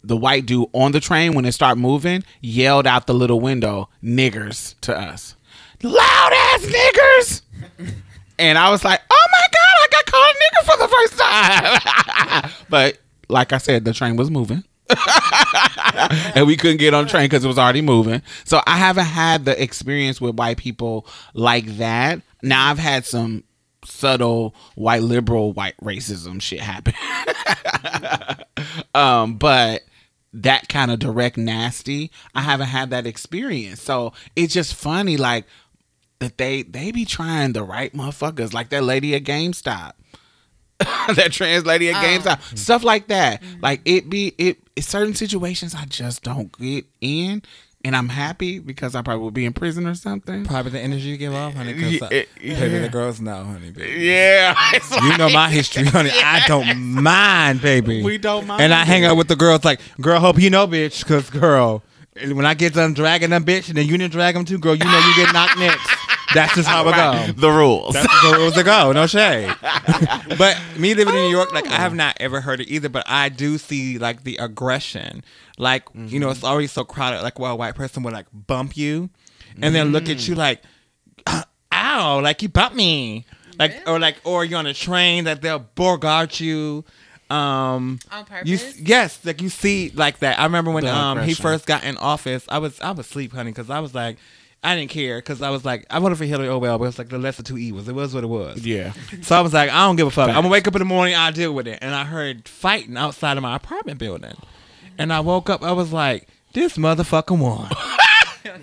the 0.08 0.18
white 0.18 0.46
dude 0.46 0.68
on 0.74 0.92
the 0.92 1.00
train 1.00 1.34
when 1.34 1.46
it 1.46 1.52
started 1.54 1.80
moving 1.80 2.24
yelled 2.42 2.88
out 2.88 3.08
the 3.08 3.14
little 3.14 3.40
window 3.40 3.90
niggers 4.04 4.76
to 4.82 4.96
us. 4.98 5.36
Loud 5.84 6.32
ass 6.34 6.66
niggers! 6.66 7.42
And 8.38 8.58
i 8.58 8.70
was 8.70 8.84
like 8.84 9.02
oh 9.10 9.28
my 9.32 9.48
god 9.52 9.76
i 9.82 9.88
got 9.92 10.06
called 10.06 10.26
a 10.26 10.38
nigger 10.44 10.64
for 10.66 10.78
the 10.78 10.88
first 10.88 11.20
time. 11.20 12.52
But 12.70 12.98
like 13.30 13.54
i 13.54 13.58
said 13.58 13.86
the 13.86 13.94
train 13.94 14.16
was 14.16 14.30
moving. 14.30 14.64
And 16.36 16.46
we 16.46 16.58
couldn't 16.58 16.78
get 16.78 16.94
on 16.94 17.06
the 17.06 17.10
train 17.10 17.26
because 17.26 17.46
it 17.46 17.48
was 17.48 17.58
already 17.58 17.82
moving. 17.82 18.22
So 18.44 18.62
i 18.68 18.78
haven't 18.78 19.06
had 19.06 19.46
the 19.46 19.62
experience 19.62 20.20
with 20.20 20.36
white 20.36 20.58
people 20.58 21.08
like 21.34 21.66
that. 21.78 22.22
Now 22.44 22.70
i've 22.70 22.80
had 22.80 23.06
some 23.06 23.44
subtle 23.86 24.56
white 24.76 25.04
liberal 25.04 25.54
white 25.54 25.76
racism 25.82 26.42
shit 26.42 26.60
happen. 26.60 26.94
Um, 28.94 29.36
but 29.36 29.82
that 30.36 30.68
kind 30.68 30.92
of 30.92 31.00
direct 31.00 31.38
nasty, 31.38 32.12
I 32.34 32.42
haven't 32.42 32.68
had 32.68 32.90
that 32.90 33.08
experience. 33.08 33.82
So 33.82 34.14
it's 34.36 34.54
just 34.54 34.76
funny, 34.76 35.18
like 35.18 35.46
that 36.20 36.38
they 36.38 36.64
they 36.64 36.92
be 36.92 37.06
trying 37.06 37.54
the 37.54 37.64
right 37.64 37.94
motherfuckers, 37.94 38.54
like 38.54 38.70
that 38.70 38.84
lady 38.84 39.16
at 39.16 39.24
GameStop. 39.24 39.94
that 40.80 41.30
trans 41.32 41.66
lady 41.66 41.90
at 41.90 41.96
oh. 41.96 42.06
GameStop, 42.06 42.58
stuff 42.58 42.84
like 42.84 43.08
that. 43.08 43.42
Like 43.62 43.82
it 43.86 44.10
be 44.10 44.34
it, 44.38 44.58
it 44.76 44.84
certain 44.84 45.14
situations 45.14 45.74
I 45.74 45.86
just 45.86 46.22
don't 46.24 46.56
get 46.58 46.86
in, 47.00 47.42
and 47.86 47.96
I'm 47.96 48.10
happy 48.10 48.58
because 48.58 48.96
I 48.96 49.04
probably 49.04 49.24
would 49.26 49.36
be 49.36 49.46
in 49.46 49.54
prison 49.54 49.86
or 49.86 49.94
something. 49.94 50.44
Probably 50.44 50.72
the 50.72 50.80
energy 50.80 51.04
you 51.10 51.18
give 51.18 51.36
off, 51.36 51.54
honey. 51.54 51.74
Cause 51.74 51.92
Yeah, 51.92 52.08
uh, 52.08 52.24
yeah. 52.42 52.60
baby, 52.60 52.80
the 52.80 52.90
girls 52.90 53.22
know, 53.22 53.44
honey. 53.44 53.70
Baby. 53.70 54.06
Yeah, 54.06 54.56
it's 54.74 54.90
You 55.04 55.16
know 55.18 55.30
my 55.30 55.52
history, 55.52 55.86
honey. 55.86 56.10
I 56.12 56.44
don't 56.48 56.76
mind, 56.80 57.62
baby. 57.62 58.02
We 58.02 58.18
don't 58.18 58.48
mind 58.48 58.64
And 58.64 58.74
I 58.74 58.86
hang 58.86 59.06
out 59.06 59.18
with 59.18 59.28
the 59.28 59.36
girls 59.36 59.64
like, 59.64 59.80
girl, 60.02 60.20
hope 60.20 60.40
you 60.42 60.50
know, 60.50 60.66
bitch, 60.68 61.04
because 61.04 61.30
girl, 61.30 61.84
when 62.16 62.46
I 62.46 62.54
get 62.54 62.74
done 62.74 62.94
dragging 62.94 63.30
them, 63.30 63.44
bitch, 63.44 63.68
and 63.68 63.78
then 63.78 63.86
you 63.88 63.98
didn't 63.98 64.14
drag 64.14 64.36
them 64.36 64.46
too, 64.46 64.58
girl, 64.58 64.76
you 64.76 64.86
know 64.86 65.00
you 65.00 65.16
get 65.16 65.34
knocked 65.34 65.58
next. 65.58 65.90
That's 66.34 66.56
just 66.56 66.68
how 66.68 66.88
it 66.88 66.92
Right. 66.92 67.28
goes. 67.28 67.36
the 67.36 67.52
rules. 67.52 67.94
That's 67.94 68.08
just 68.08 68.24
the 68.24 68.38
rules 68.38 68.54
to 68.56 68.64
go. 68.64 68.92
No 68.92 69.08
shade. 69.08 69.54
but 70.38 70.60
me 70.78 70.94
living 70.94 71.14
in 71.14 71.22
New 71.22 71.30
York, 71.30 71.54
like 71.54 71.68
I 71.68 71.76
have 71.76 71.94
not 71.94 72.18
ever 72.20 72.42
heard 72.42 72.60
it 72.60 72.68
either. 72.70 72.90
But 72.90 73.06
I 73.08 73.30
do 73.30 73.58
see 73.58 73.98
like 73.98 74.24
the 74.24 74.38
aggression. 74.38 75.24
Like 75.58 75.84
you 75.94 76.20
know, 76.20 76.28
mm-hmm. 76.28 76.32
it's 76.36 76.44
already 76.44 76.68
so 76.68 76.84
crowded. 76.84 77.22
Like 77.22 77.40
where 77.40 77.52
a 77.52 77.56
white 77.56 77.76
person 77.76 78.04
would 78.04 78.14
like 78.14 78.26
bump 78.34 78.76
you, 78.76 79.10
and 79.62 79.74
then 79.74 79.92
look 79.92 80.10
at 80.10 80.28
you 80.28 80.36
mm. 80.36 80.40
like, 80.40 80.64
uh, 81.26 81.44
"Ow!" 81.72 82.20
Like 82.20 82.42
you 82.42 82.50
bumped 82.50 82.76
me. 82.76 83.26
Like 83.58 83.84
or 83.88 84.00
like 84.00 84.18
or 84.26 84.44
you're 84.44 84.60
on 84.60 84.68
a 84.68 84.74
train 84.74 85.26
that 85.26 85.42
they'll 85.42 85.60
bogart 85.60 86.40
you. 86.40 86.84
Um, 87.30 88.00
On 88.12 88.20
you 88.46 88.58
purpose? 88.58 88.80
yes, 88.80 89.20
like 89.26 89.42
you 89.42 89.50
see 89.50 89.92
like 89.96 90.20
that. 90.20 90.40
I 90.40 90.44
remember 90.44 90.72
when 90.72 90.84
The 90.84 90.96
um 90.96 91.22
he 91.24 91.34
first 91.34 91.66
got 91.66 91.84
in 91.84 91.98
office. 91.98 92.46
I 92.50 92.60
was 92.60 92.80
I 92.82 92.92
was 92.92 93.06
asleep, 93.08 93.34
honey, 93.34 93.52
because 93.52 93.70
I 93.70 93.80
was 93.80 93.94
like. 93.96 94.18
I 94.64 94.76
didn't 94.76 94.90
care 94.90 95.20
because 95.20 95.44
I 95.44 95.52
was 95.52 95.64
like, 95.64 95.86
I 95.92 96.00
voted 96.00 96.18
for 96.18 96.26
Hillary. 96.26 96.48
Oh 96.48 96.58
well, 96.58 96.80
but 96.80 96.86
it's 96.86 96.98
like 96.98 97.10
the 97.10 97.20
lesser 97.20 97.44
two 97.44 97.56
evils. 97.56 97.88
It 97.88 97.94
was 97.94 98.16
what 98.16 98.24
it 98.24 98.28
was. 98.28 98.66
yeah. 98.66 98.94
So 99.22 99.36
I 99.36 99.42
was 99.42 99.54
like, 99.54 99.70
I 99.70 99.86
don't 99.86 99.96
give 99.96 100.08
a 100.08 100.10
fuck. 100.10 100.28
I'm 100.30 100.34
gonna 100.38 100.48
wake 100.50 100.68
up 100.68 100.74
in 100.74 100.80
the 100.80 100.86
morning. 100.86 101.14
I'll 101.14 101.32
deal 101.32 101.54
with 101.54 101.68
it. 101.68 101.78
And 101.84 101.94
I 101.94 102.04
heard 102.04 102.48
fighting 102.48 102.98
outside 102.98 103.38
of 103.38 103.44
my 103.44 103.56
apartment 103.56 104.00
building, 104.00 104.34
and 104.98 105.14
I 105.14 105.20
woke 105.20 105.52
up. 105.52 105.62
I 105.62 105.72
was 105.74 105.94
like, 105.94 106.28
this 106.54 106.78
motherfucker 106.78 107.38
won. 107.38 107.70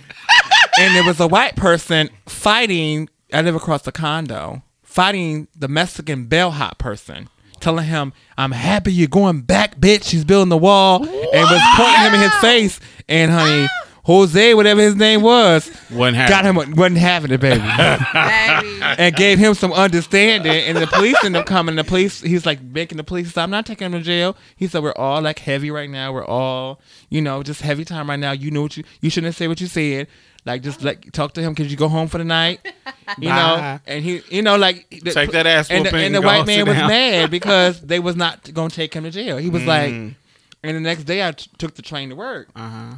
and 0.79 0.95
there 0.97 1.05
was 1.05 1.21
a 1.21 1.29
white 1.29 1.55
person 1.55 2.11
fighting. 2.27 3.09
I 3.33 3.43
live 3.43 3.55
across 3.55 3.83
the 3.83 3.93
condo, 3.93 4.63
fighting 4.83 5.47
the 5.55 5.69
Mexican 5.69 6.27
bellhop 6.27 6.79
person. 6.79 7.29
Telling 7.63 7.87
him, 7.87 8.13
I'm 8.37 8.51
happy 8.53 8.93
you're 8.93 9.07
going 9.09 9.41
back, 9.43 9.79
bitch. 9.79 10.11
He's 10.11 10.25
building 10.25 10.49
the 10.51 10.59
wall 10.59 11.05
and 11.05 11.11
was 11.11 11.63
pointing 11.77 12.03
him 12.03 12.15
in 12.15 12.21
his 12.21 12.35
face. 12.37 12.81
And 13.09 13.31
honey, 13.31 13.69
ah. 13.71 13.89
Jose, 14.05 14.53
whatever 14.55 14.81
his 14.81 14.97
name 14.97 15.23
was, 15.23 15.71
Wasn't 15.93 16.17
got 16.29 16.45
having 16.45 16.61
him, 16.61 16.75
wasn't 16.75 16.99
having 16.99 17.31
it, 17.31 17.39
baby 17.41 17.61
Baby. 17.79 18.83
and 18.99 19.15
gave 19.15 19.39
him 19.39 19.55
some 19.55 19.73
understanding. 19.73 20.51
And 20.53 20.77
the 20.77 20.89
police 20.89 21.17
ended 21.23 21.41
up 21.41 21.47
coming. 21.47 21.77
The 21.77 21.85
police, 21.85 22.21
he's 22.21 22.45
like 22.45 22.61
making 22.61 22.97
the 22.99 23.05
police. 23.05 23.33
Say, 23.33 23.41
I'm 23.41 23.51
not 23.51 23.65
taking 23.65 23.87
him 23.87 23.93
to 23.93 24.01
jail. 24.01 24.37
He 24.57 24.67
said, 24.67 24.83
we're 24.83 24.93
all 24.95 25.23
like 25.23 25.39
heavy 25.39 25.71
right 25.71 25.89
now. 25.89 26.13
We're 26.13 26.27
all, 26.27 26.81
you 27.11 27.23
know, 27.23 27.45
just 27.45 27.61
heavy 27.61 27.85
time 27.85 28.11
right 28.11 28.19
now. 28.19 28.33
You 28.33 28.51
know 28.51 28.63
what 28.63 28.77
you, 28.77 28.83
you 29.01 29.09
shouldn't 29.09 29.37
say 29.37 29.47
what 29.47 29.61
you 29.61 29.69
said. 29.69 30.09
Like 30.45 30.62
just 30.62 30.82
like 30.82 31.12
talk 31.12 31.34
to 31.34 31.40
him. 31.40 31.55
Could 31.55 31.70
you 31.70 31.76
go 31.76 31.88
home 31.88 32.09
for 32.09 32.18
the 32.18 32.24
night? 32.24 32.61
You 33.18 33.28
know, 33.28 33.78
and 33.86 34.03
he, 34.03 34.22
you 34.30 34.40
know, 34.43 34.57
like 34.57 34.88
the- 34.88 35.12
Take 35.12 35.32
that 35.32 35.47
ass 35.47 35.70
And 35.70 35.84
the, 35.84 35.95
and 35.95 36.14
the 36.14 36.18
and 36.18 36.24
white 36.24 36.47
man 36.47 36.66
was 36.66 36.76
down. 36.76 36.88
mad 36.88 37.30
because 37.38 37.80
they 37.80 37.99
was 37.99 38.16
not 38.16 38.53
gonna 38.55 38.70
take 38.70 38.95
him 38.95 39.05
to 39.05 39.11
jail. 39.11 39.36
He 39.36 39.51
was 39.51 39.64
like, 39.66 39.90
Mm. 39.93 40.14
and 40.62 40.76
the 40.76 40.80
next 40.80 41.05
day 41.05 41.26
I 41.26 41.32
t- 41.32 41.51
took 41.59 41.74
the 41.74 41.82
train 41.82 42.09
to 42.09 42.14
work, 42.16 42.49
Uh 42.57 42.68
huh. 42.68 42.95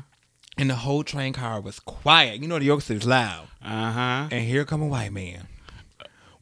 and 0.57 0.70
the 0.70 0.76
whole 0.76 1.03
train 1.03 1.32
car 1.32 1.61
was 1.61 1.80
quiet. 1.80 2.40
You 2.40 2.49
know, 2.49 2.59
the 2.59 2.64
York 2.66 2.82
City's 2.82 3.07
loud 3.07 3.49
Uh 3.64 3.90
huh. 3.92 4.28
and 4.30 4.45
here 4.45 4.64
come 4.64 4.82
a 4.82 4.86
white 4.86 5.12
man 5.12 5.49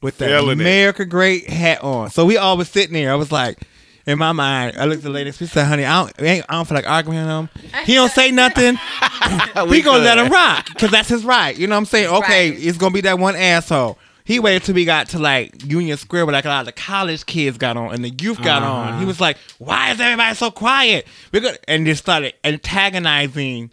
with 0.03 0.19
the 0.19 0.27
Feeling 0.27 0.59
it. 0.59 0.63
America 0.63 1.05
Great 1.07 1.49
hat 1.49 1.83
on. 1.83 2.11
So 2.11 2.27
we 2.27 2.37
all 2.37 2.57
was 2.59 2.69
sitting 2.69 2.93
there. 2.93 3.11
I 3.13 3.17
was 3.17 3.33
like, 3.33 3.59
in 4.07 4.19
my 4.19 4.33
mind, 4.33 4.77
I 4.79 4.85
looked 4.85 4.99
at 4.99 5.05
the 5.05 5.11
lady. 5.11 5.31
She 5.33 5.47
said, 5.47 5.67
"Honey, 5.67 5.85
I 5.85 6.03
don't, 6.05 6.23
I 6.49 6.55
don't 6.55 6.67
feel 6.69 6.75
like 6.77 6.89
arguing 6.89 7.19
with 7.19 7.29
him. 7.29 7.49
He 7.85 7.95
don't 7.95 8.11
say 8.13 8.31
nothing. 8.31 8.77
we 9.69 9.83
gonna 9.83 10.03
let 10.03 10.19
him 10.19 10.31
rock 10.33 10.67
because 10.69 10.91
that's 10.91 11.09
his 11.09 11.25
right. 11.25 11.57
You 11.57 11.67
know 11.67 11.75
what 11.77 11.79
I'm 11.81 11.85
saying? 11.87 12.09
Okay, 12.09 12.51
Right. 12.51 12.59
it's 12.65 12.79
gonna 12.79 12.93
be 12.95 13.01
that 13.03 13.19
one 13.19 13.37
asshole." 13.37 13.99
He 14.25 14.39
waited 14.39 14.63
till 14.63 14.77
we 14.77 14.85
got 14.85 15.09
to 15.11 15.19
like 15.19 15.65
Union 15.65 15.97
Square 15.97 16.27
where 16.27 16.33
like 16.33 16.45
a 16.45 16.49
lot 16.49 16.61
of 16.61 16.67
the 16.67 16.73
college 16.73 17.27
kids 17.27 17.59
got 17.59 17.77
on 17.77 17.93
and 17.93 18.05
the 18.05 18.11
youth 18.11 18.41
got 18.41 18.63
on. 18.63 18.89
Uh-huh. 18.91 18.99
He 19.01 19.05
was 19.05 19.21
like, 19.21 19.37
"Why 19.59 19.91
is 19.91 20.01
everybody 20.01 20.37
so 20.37 20.51
quiet?" 20.51 21.07
We 21.33 21.41
and 21.67 21.85
just 21.87 22.03
started 22.03 22.33
antagonizing 22.45 23.71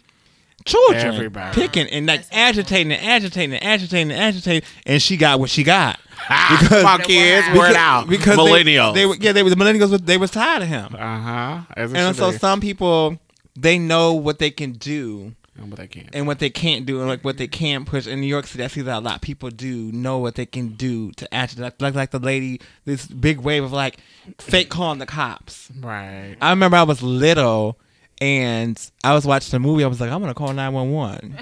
children, 0.64 1.06
Everybody. 1.14 1.54
picking 1.54 1.86
and 1.88 2.06
like 2.06 2.24
agitating 2.32 2.92
and 2.92 3.02
agitating 3.04 3.54
and 3.54 3.62
agitating 3.64 4.10
and 4.12 4.20
agitating, 4.20 4.68
and 4.86 5.00
she 5.00 5.16
got 5.16 5.40
what 5.40 5.50
she 5.50 5.62
got. 5.62 5.98
Come 6.68 6.82
my 6.82 6.98
kids, 6.98 7.46
word 7.56 7.74
out. 7.74 8.08
because 8.08 8.36
millennials. 8.36 8.94
They, 8.94 9.06
were 9.06 9.16
yeah, 9.16 9.32
they 9.32 9.42
were 9.42 9.50
the 9.50 9.56
millennials. 9.56 10.04
They 10.04 10.16
was 10.16 10.30
tired 10.30 10.62
of 10.62 10.68
him, 10.68 10.94
uh 10.94 11.20
huh. 11.20 11.60
And 11.76 12.16
so 12.16 12.32
be. 12.32 12.38
some 12.38 12.60
people 12.60 13.18
they 13.56 13.78
know 13.78 14.14
what 14.14 14.38
they 14.38 14.50
can 14.50 14.72
do 14.72 15.34
but 15.68 15.78
they 15.78 15.86
can't. 15.86 16.08
and 16.12 16.26
what 16.26 16.38
they 16.38 16.50
can't 16.50 16.86
do, 16.86 17.00
and 17.00 17.08
like 17.08 17.24
what 17.24 17.36
they 17.36 17.48
can 17.48 17.84
push. 17.84 18.06
In 18.06 18.20
New 18.20 18.26
York 18.26 18.46
City, 18.46 18.64
I 18.64 18.68
see 18.68 18.82
that 18.82 18.98
a 18.98 19.00
lot. 19.00 19.20
People 19.20 19.50
do 19.50 19.92
know 19.92 20.18
what 20.18 20.34
they 20.34 20.46
can 20.46 20.70
do 20.70 21.12
to 21.12 21.32
agitate. 21.34 21.62
Like, 21.62 21.80
like 21.80 21.94
like 21.94 22.10
the 22.10 22.18
lady, 22.18 22.60
this 22.84 23.06
big 23.06 23.40
wave 23.40 23.64
of 23.64 23.72
like 23.72 23.98
fake 24.38 24.70
calling 24.70 24.98
the 24.98 25.06
cops. 25.06 25.70
Right. 25.78 26.36
I 26.40 26.50
remember 26.50 26.76
I 26.76 26.82
was 26.84 27.02
little 27.02 27.78
and 28.20 28.90
I 29.04 29.14
was 29.14 29.26
watching 29.26 29.54
a 29.54 29.60
movie. 29.60 29.84
I 29.84 29.88
was 29.88 30.00
like, 30.00 30.10
I'm 30.10 30.20
gonna 30.20 30.34
call 30.34 30.52
911 30.52 31.38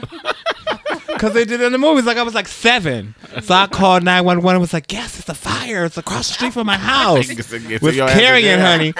because 1.19 1.35
they 1.35 1.45
did 1.45 1.61
it 1.61 1.65
in 1.65 1.73
the 1.73 1.79
movies. 1.79 2.05
Like 2.07 2.17
I 2.17 2.23
was 2.23 2.35
like 2.35 2.49
seven, 2.49 3.15
so 3.43 3.55
I 3.55 3.67
called 3.67 4.05
911 4.05 4.55
and 4.57 4.61
was 4.61 4.73
like, 4.73 4.93
Yes, 4.93 5.19
it's 5.19 5.29
a 5.29 5.35
fire. 5.35 5.85
It's 5.85 5.99
across 5.99 6.29
the 6.29 6.35
street 6.35 6.53
from 6.53 6.67
my 6.67 6.77
house. 6.77 7.29
Was 7.83 7.97
your 7.97 8.09
ass 8.09 8.15
in 8.15 8.19
carrying, 8.21 8.59
honey. 8.61 8.95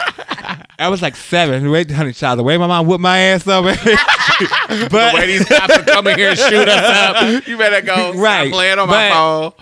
I 0.79 0.89
was 0.89 1.03
like 1.03 1.17
seven. 1.17 1.71
Wait, 1.71 1.91
honey, 1.91 2.13
child, 2.13 2.39
the 2.39 2.43
way 2.43 2.57
my 2.57 2.67
mom 2.67 2.87
whooped 2.87 3.01
my 3.01 3.19
ass 3.19 3.47
up. 3.47 3.65
The 4.69 4.89
but 4.91 5.15
way 5.15 5.27
these 5.27 5.45
cops 5.47 5.77
are 5.79 5.83
coming 5.83 6.17
here 6.17 6.31
and 6.31 6.39
shoot 6.39 6.69
us 6.69 6.85
up, 6.85 7.47
you 7.49 7.57
better 7.57 7.85
go. 7.85 8.13
Right. 8.13 8.53
playing 8.53 8.79
on 8.79 8.89
my 8.89 9.11
phone. 9.11 9.53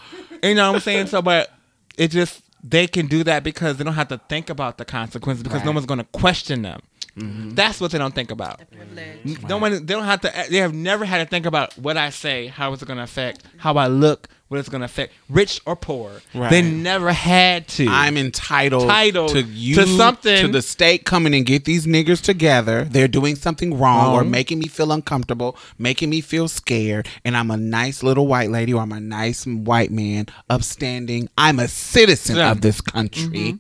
you 0.43 0.55
know 0.55 0.69
what 0.71 0.77
I'm 0.77 0.81
saying? 0.83 1.07
So, 1.07 1.23
but 1.23 1.51
it 1.97 2.09
just 2.09 2.43
they 2.63 2.87
can 2.87 3.07
do 3.07 3.25
that 3.25 3.45
because 3.45 3.77
they 3.77 3.85
don't 3.85 3.95
have 3.95 4.09
to 4.09 4.19
think 4.29 4.51
about 4.51 4.77
the 4.77 4.85
consequences 4.85 5.43
because 5.43 5.65
no 5.65 5.73
one's 5.73 5.87
going 5.87 5.99
to 5.99 6.05
question 6.13 6.63
them. 6.63 6.81
Mm-hmm. 7.17 7.51
That's 7.55 7.81
what 7.81 7.91
they 7.93 7.99
don't 7.99 8.14
think 8.14 8.31
about. 8.31 8.61
Privilege. 8.71 9.43
No 9.49 9.57
one, 9.59 9.73
they 9.73 9.95
don't 9.95 10.05
have 10.05 10.21
to. 10.23 10.37
Eh, 10.39 10.49
they 10.51 10.59
have 10.59 10.75
never 10.75 11.05
had 11.05 11.19
to 11.25 11.31
think 11.31 11.47
about 11.47 11.77
what 11.79 11.97
I 11.97 12.11
say, 12.11 12.47
how 12.49 12.73
it's 12.73 12.85
going 12.85 12.99
to 12.99 13.05
affect, 13.05 13.43
how 13.57 13.75
I 13.77 13.87
look, 13.87 14.29
what 14.49 14.61
it's 14.61 14.69
going 14.69 14.83
to 14.83 14.85
affect, 14.85 15.14
rich 15.31 15.61
or 15.64 15.77
poor. 15.77 16.21
Right. 16.35 16.51
They 16.51 16.61
never 16.61 17.12
had 17.12 17.69
to. 17.69 17.87
I'm 17.89 18.19
entitled, 18.19 18.83
Entitled 18.83 19.31
to 19.31 19.43
you 19.43 19.77
to 19.77 19.87
something- 19.87 20.43
to 20.47 20.49
the 20.53 20.61
state 20.61 21.05
coming 21.07 21.35
and 21.35 21.47
get 21.47 21.64
these 21.64 21.87
niggers 21.87 22.21
together. 22.21 22.85
They're 22.85 23.09
doing 23.09 23.35
something 23.35 23.79
wrong 23.79 24.14
or 24.14 24.23
making 24.23 24.59
me 24.59 24.67
feel 24.69 24.93
uncomfortable, 24.93 25.57
making 25.79 26.11
me 26.11 26.21
feel 26.21 26.49
scared, 26.49 27.09
and 27.25 27.35
I'm 27.37 27.51
a 27.51 27.57
nice 27.57 28.03
little 28.03 28.27
white 28.27 28.51
lady 28.51 28.75
or 28.75 28.83
I'm 28.83 28.93
a 28.93 29.01
nice 29.01 29.47
white 29.47 29.91
man, 29.91 30.27
upstanding. 30.51 31.31
I'm 31.39 31.59
a 31.59 31.67
citizen 31.69 32.37
Yeah. 32.37 32.51
of 32.51 32.61
this 32.61 32.81
country, 32.83 33.55
mm-hmm. 33.55 33.57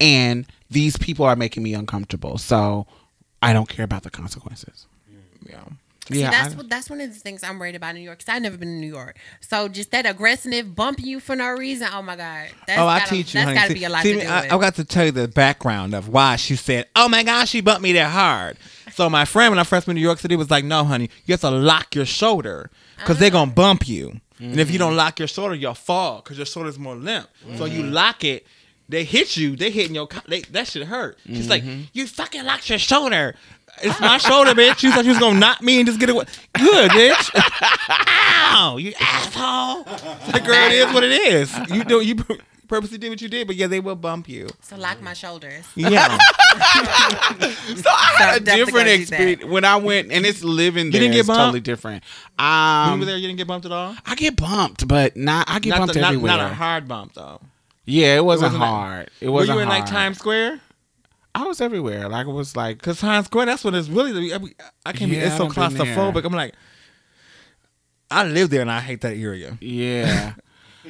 and 0.00 0.46
these 0.70 0.96
people 0.96 1.24
are 1.24 1.36
making 1.36 1.62
me 1.62 1.74
uncomfortable. 1.74 2.38
So 2.38 2.86
I 3.42 3.52
don't 3.52 3.68
care 3.68 3.84
about 3.84 4.02
the 4.02 4.10
consequences. 4.10 4.86
Yeah. 5.46 5.64
See, 6.10 6.20
Yeah, 6.20 6.30
that's 6.30 6.54
I- 6.54 6.56
what 6.58 6.68
that's 6.68 6.90
one 6.90 7.00
of 7.00 7.12
the 7.12 7.18
things 7.18 7.42
I'm 7.42 7.58
worried 7.58 7.74
about 7.74 7.90
in 7.90 7.96
New 7.96 8.02
York. 8.02 8.18
Cause 8.18 8.28
I've 8.28 8.42
never 8.42 8.58
been 8.58 8.68
to 8.68 8.74
New 8.74 8.92
York, 8.92 9.16
so 9.40 9.68
just 9.68 9.90
that 9.92 10.04
aggressive 10.04 10.74
bumping 10.74 11.06
you 11.06 11.18
for 11.18 11.34
no 11.34 11.48
reason. 11.52 11.88
Oh 11.90 12.02
my 12.02 12.16
god, 12.16 12.48
that's 12.66 12.78
oh, 12.78 12.86
I 12.86 12.98
gotta, 12.98 13.10
teach 13.10 13.34
you. 13.34 13.40
That's 13.40 13.46
honey. 13.46 13.54
got 13.54 13.62
to 13.62 13.68
See- 13.68 13.78
be 13.78 13.84
a 13.84 13.88
lot 13.88 14.02
see 14.02 14.12
to 14.12 14.18
me, 14.18 14.22
do 14.24 14.28
I, 14.28 14.42
with. 14.42 14.52
I've 14.52 14.60
got 14.60 14.74
to 14.74 14.84
tell 14.84 15.06
you 15.06 15.12
the 15.12 15.28
background 15.28 15.94
of 15.94 16.08
why 16.08 16.36
she 16.36 16.56
said, 16.56 16.88
"Oh 16.94 17.08
my 17.08 17.22
gosh, 17.22 17.50
she 17.50 17.62
bumped 17.62 17.82
me 17.82 17.92
that 17.92 18.10
hard." 18.10 18.58
So 18.92 19.08
my 19.08 19.24
friend, 19.24 19.50
when 19.50 19.58
I 19.58 19.64
first 19.64 19.86
went 19.86 19.96
to 19.96 20.00
New 20.00 20.06
York 20.06 20.18
City, 20.18 20.36
was 20.36 20.50
like, 20.50 20.64
"No, 20.64 20.84
honey, 20.84 21.08
you 21.24 21.32
have 21.32 21.40
to 21.40 21.50
lock 21.50 21.94
your 21.94 22.06
shoulder 22.06 22.70
because 22.98 23.18
they're 23.18 23.30
gonna 23.30 23.44
uh-huh. 23.44 23.54
bump 23.54 23.88
you, 23.88 24.20
and 24.38 24.60
if 24.60 24.70
you 24.70 24.78
mm-hmm. 24.78 24.88
don't 24.88 24.96
lock 24.96 25.18
your 25.18 25.28
shoulder, 25.28 25.54
you'll 25.54 25.72
fall 25.72 26.20
because 26.20 26.36
your 26.36 26.46
shoulder's 26.46 26.78
more 26.78 26.96
limp. 26.96 27.28
So 27.56 27.64
you 27.64 27.82
mm-hmm. 27.82 27.92
lock 27.92 28.24
it." 28.24 28.46
They 28.88 29.04
hit 29.04 29.36
you. 29.36 29.56
They 29.56 29.70
hitting 29.70 29.94
your. 29.94 30.08
They, 30.28 30.42
that 30.42 30.68
shit 30.68 30.86
hurt. 30.86 31.18
She's 31.26 31.48
like, 31.48 31.64
you 31.92 32.06
fucking 32.06 32.44
locked 32.44 32.68
your 32.68 32.78
shoulder. 32.78 33.34
It's 33.82 33.98
my 34.00 34.18
shoulder, 34.18 34.52
bitch. 34.52 34.78
She 34.78 34.90
thought 34.90 35.02
she 35.04 35.08
was 35.08 35.18
gonna 35.18 35.38
knock 35.38 35.60
me 35.62 35.78
and 35.80 35.86
just 35.86 35.98
get 35.98 36.08
away. 36.10 36.24
Good, 36.52 36.90
bitch. 36.92 37.30
Ow, 38.56 38.76
you 38.78 38.92
asshole. 39.00 39.84
The 40.32 40.40
girl, 40.40 40.54
it 40.70 40.72
is 40.72 40.94
what 40.94 41.02
it 41.02 41.10
is. 41.12 41.52
You 41.70 41.82
do 41.84 42.00
you 42.00 42.14
purposely 42.68 42.98
did 42.98 43.08
what 43.10 43.20
you 43.20 43.28
did, 43.28 43.46
but 43.48 43.56
yeah, 43.56 43.66
they 43.66 43.80
will 43.80 43.96
bump 43.96 44.28
you. 44.28 44.48
so 44.60 44.76
lock 44.76 45.00
my 45.02 45.12
shoulders. 45.12 45.64
Yeah. 45.74 46.16
So 47.74 47.90
I 47.90 48.14
had 48.18 48.28
I'm 48.36 48.36
a 48.36 48.40
different 48.40 48.88
experience 48.88 49.44
when 49.44 49.64
I 49.64 49.76
went, 49.76 50.12
and 50.12 50.24
it's 50.24 50.44
living 50.44 50.90
there. 50.90 51.00
didn't 51.00 51.12
get 51.14 51.20
is 51.22 51.26
totally 51.26 51.52
bumped? 51.52 51.64
different. 51.66 52.04
when 52.36 52.46
Um, 52.46 52.92
you 52.94 52.98
were 53.00 53.04
there, 53.06 53.16
you 53.16 53.26
didn't 53.26 53.38
get 53.38 53.46
bumped 53.48 53.66
at 53.66 53.72
all. 53.72 53.96
I 54.06 54.14
get 54.14 54.36
bumped, 54.36 54.86
but 54.86 55.16
not. 55.16 55.48
I 55.50 55.58
get 55.58 55.70
Not, 55.70 55.78
bumped 55.80 55.94
the- 55.94 56.00
not, 56.00 56.08
everywhere. 56.14 56.36
not 56.36 56.50
a 56.52 56.54
hard 56.54 56.86
bump 56.86 57.14
though. 57.14 57.40
Yeah, 57.84 58.16
it 58.16 58.24
wasn't, 58.24 58.54
it 58.54 58.58
wasn't 58.58 58.60
that- 58.60 58.66
hard. 58.66 59.10
It 59.20 59.26
Were 59.28 59.32
wasn't 59.32 59.56
you 59.56 59.62
in 59.62 59.68
like. 59.68 59.86
Times 59.86 60.18
Square? 60.18 60.60
I 61.34 61.44
was 61.44 61.60
everywhere. 61.60 62.08
Like 62.08 62.26
it 62.26 62.32
was 62.32 62.54
like 62.56 62.80
Cause 62.80 63.00
Times 63.00 63.26
Square, 63.26 63.46
that's 63.46 63.64
when 63.64 63.74
it's 63.74 63.88
really. 63.88 64.32
I 64.86 64.92
can't 64.92 65.10
be. 65.10 65.16
It's 65.16 65.36
so 65.36 65.46
I 65.46 65.52
done 65.52 65.74
been 65.74 65.86
there. 65.86 65.96
claustrophobic. 65.96 66.24
I'm 66.24 66.32
like, 66.32 66.54
I 68.10 68.24
live 68.24 68.50
there 68.50 68.60
and 68.60 68.70
I 68.70 68.80
hate 68.80 69.00
that 69.00 69.16
area. 69.16 69.58
yeah. 69.60 70.34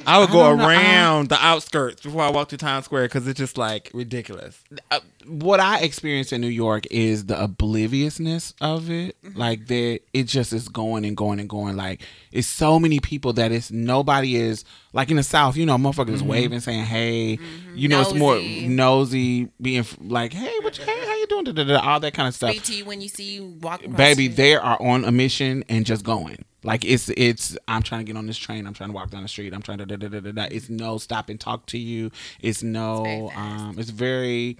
I 0.05 0.19
would 0.19 0.29
I 0.29 0.33
go 0.33 0.39
don't 0.43 0.57
know, 0.57 0.65
I- 0.65 0.75
around 0.75 1.29
the 1.29 1.43
outskirts 1.43 2.01
before 2.01 2.21
I 2.21 2.29
walk 2.29 2.49
through 2.49 2.57
Times 2.57 2.85
Square 2.85 3.05
because 3.05 3.27
it's 3.27 3.37
just 3.37 3.57
like 3.57 3.91
ridiculous. 3.93 4.61
uh, 4.91 4.99
what 5.25 5.59
I 5.59 5.79
experienced 5.79 6.33
in 6.33 6.41
New 6.41 6.47
York 6.47 6.85
is 6.91 7.25
the 7.25 7.41
obliviousness 7.41 8.53
of 8.61 8.89
it. 8.89 9.21
Mm-hmm. 9.23 9.39
Like 9.39 9.67
that, 9.67 9.99
it 10.13 10.23
just 10.23 10.53
is 10.53 10.67
going 10.69 11.05
and 11.05 11.15
going 11.15 11.39
and 11.39 11.49
going. 11.49 11.75
Like 11.75 12.01
it's 12.31 12.47
so 12.47 12.79
many 12.79 12.99
people 12.99 13.33
that 13.33 13.51
it's 13.51 13.71
nobody 13.71 14.35
is 14.35 14.65
like 14.93 15.09
in 15.09 15.17
the 15.17 15.23
South. 15.23 15.57
You 15.57 15.65
know, 15.65 15.77
motherfuckers 15.77 16.17
mm-hmm. 16.17 16.27
waving, 16.27 16.59
saying 16.59 16.85
hey. 16.85 17.37
Mm-hmm. 17.37 17.77
You 17.77 17.87
know, 17.89 18.01
it's 18.01 18.13
more 18.13 18.35
Nosy. 18.35 18.67
nosy, 18.67 19.49
being 19.61 19.85
like 20.01 20.33
hey, 20.33 20.53
what 20.61 20.77
you, 20.77 20.85
hey, 20.85 21.05
how 21.05 21.15
you 21.15 21.27
doing? 21.27 21.45
Da, 21.45 21.51
da, 21.51 21.63
da, 21.63 21.79
all 21.79 21.99
that 21.99 22.13
kind 22.13 22.27
of 22.27 22.35
stuff. 22.35 22.55
To 22.55 22.75
you 22.75 22.85
when 22.85 23.01
you 23.01 23.09
see 23.09 23.35
you 23.35 23.45
walk. 23.61 23.81
Baby, 23.95 24.27
the 24.27 24.35
they 24.35 24.55
are 24.55 24.81
on 24.81 25.05
a 25.05 25.11
mission 25.11 25.63
and 25.69 25.85
just 25.85 26.03
going. 26.03 26.45
Like 26.65 26.83
it's 26.83 27.09
it's 27.09 27.57
I'm 27.67 27.83
trying 27.83 28.01
to 28.01 28.11
get 28.11 28.17
on 28.17 28.25
this 28.25 28.37
train. 28.37 28.65
I'm 28.65 28.73
trying 28.73 28.89
to 28.89 28.95
walk 28.95 29.11
down 29.11 29.21
the 29.21 29.27
street. 29.27 29.53
I'm 29.53 29.61
trying 29.61 29.77
to 29.77 29.85
da 29.85 29.95
da 29.95 30.07
da 30.07 30.19
da 30.19 30.31
da. 30.31 30.47
It's 30.49 30.69
no 30.69 30.97
stop 30.97 31.29
and 31.29 31.39
talk 31.39 31.67
to 31.67 31.77
you. 31.77 32.11
It's 32.41 32.63
no 32.63 33.03
very 33.03 33.27
fast. 33.29 33.37
um. 33.37 33.75
It's 33.77 33.89
very 33.91 34.57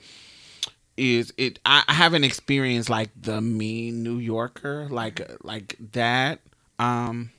is 0.97 1.33
it. 1.37 1.59
I, 1.65 1.83
I 1.87 1.93
haven't 1.93 2.23
experienced 2.23 2.89
like 2.89 3.09
the 3.19 3.41
mean 3.41 4.03
New 4.03 4.17
Yorker 4.19 4.87
like 4.89 5.19
like 5.43 5.75
that. 5.93 6.39
Um. 6.79 7.31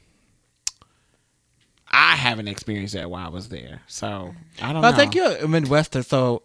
I 1.88 2.16
haven't 2.16 2.48
experienced 2.48 2.94
that 2.94 3.08
while 3.08 3.24
I 3.24 3.30
was 3.30 3.48
there, 3.48 3.80
so 3.86 4.34
I 4.60 4.72
don't 4.72 4.84
I 4.84 4.90
know. 4.90 4.94
I 4.94 4.98
think 4.98 5.14
you're 5.14 5.36
a 5.36 5.48
Midwestern, 5.48 6.02
so 6.02 6.42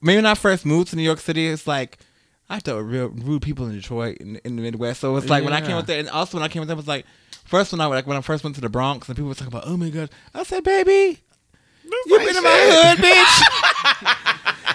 maybe 0.00 0.16
when 0.16 0.26
I 0.26 0.34
first 0.34 0.64
moved 0.64 0.90
to 0.90 0.96
New 0.96 1.02
York 1.02 1.20
City, 1.20 1.46
it's 1.46 1.66
like 1.66 1.98
I 2.50 2.58
dealt 2.60 2.78
with 2.78 2.86
real 2.92 3.08
rude 3.08 3.42
people 3.42 3.66
in 3.66 3.72
Detroit 3.72 4.16
in, 4.18 4.36
in 4.44 4.56
the 4.56 4.62
Midwest. 4.62 5.00
So 5.00 5.16
it's 5.16 5.28
like 5.28 5.44
when 5.44 5.52
I 5.52 5.60
came 5.60 5.70
Yeah. 5.70 5.78
up 5.78 5.86
there, 5.86 5.98
and 5.98 6.08
also 6.08 6.38
when 6.38 6.44
I 6.44 6.48
came 6.48 6.62
up 6.62 6.68
there, 6.68 6.74
it 6.74 6.78
was 6.78 6.88
like 6.88 7.04
first 7.44 7.72
when 7.72 7.80
I 7.80 7.86
like 7.86 8.06
when 8.06 8.16
I 8.16 8.20
first 8.22 8.42
went 8.44 8.54
to 8.56 8.62
the 8.62 8.68
Bronx, 8.70 9.08
and 9.08 9.16
people 9.16 9.28
were 9.28 9.34
talking 9.34 9.52
about, 9.52 9.64
oh 9.66 9.76
my 9.76 9.90
god, 9.90 10.10
I 10.34 10.42
said, 10.44 10.64
baby, 10.64 11.18
you 11.84 12.18
been 12.18 12.36
in 12.36 12.42
my 12.42 12.94
hood, 12.94 12.98
bitch. 12.98 14.34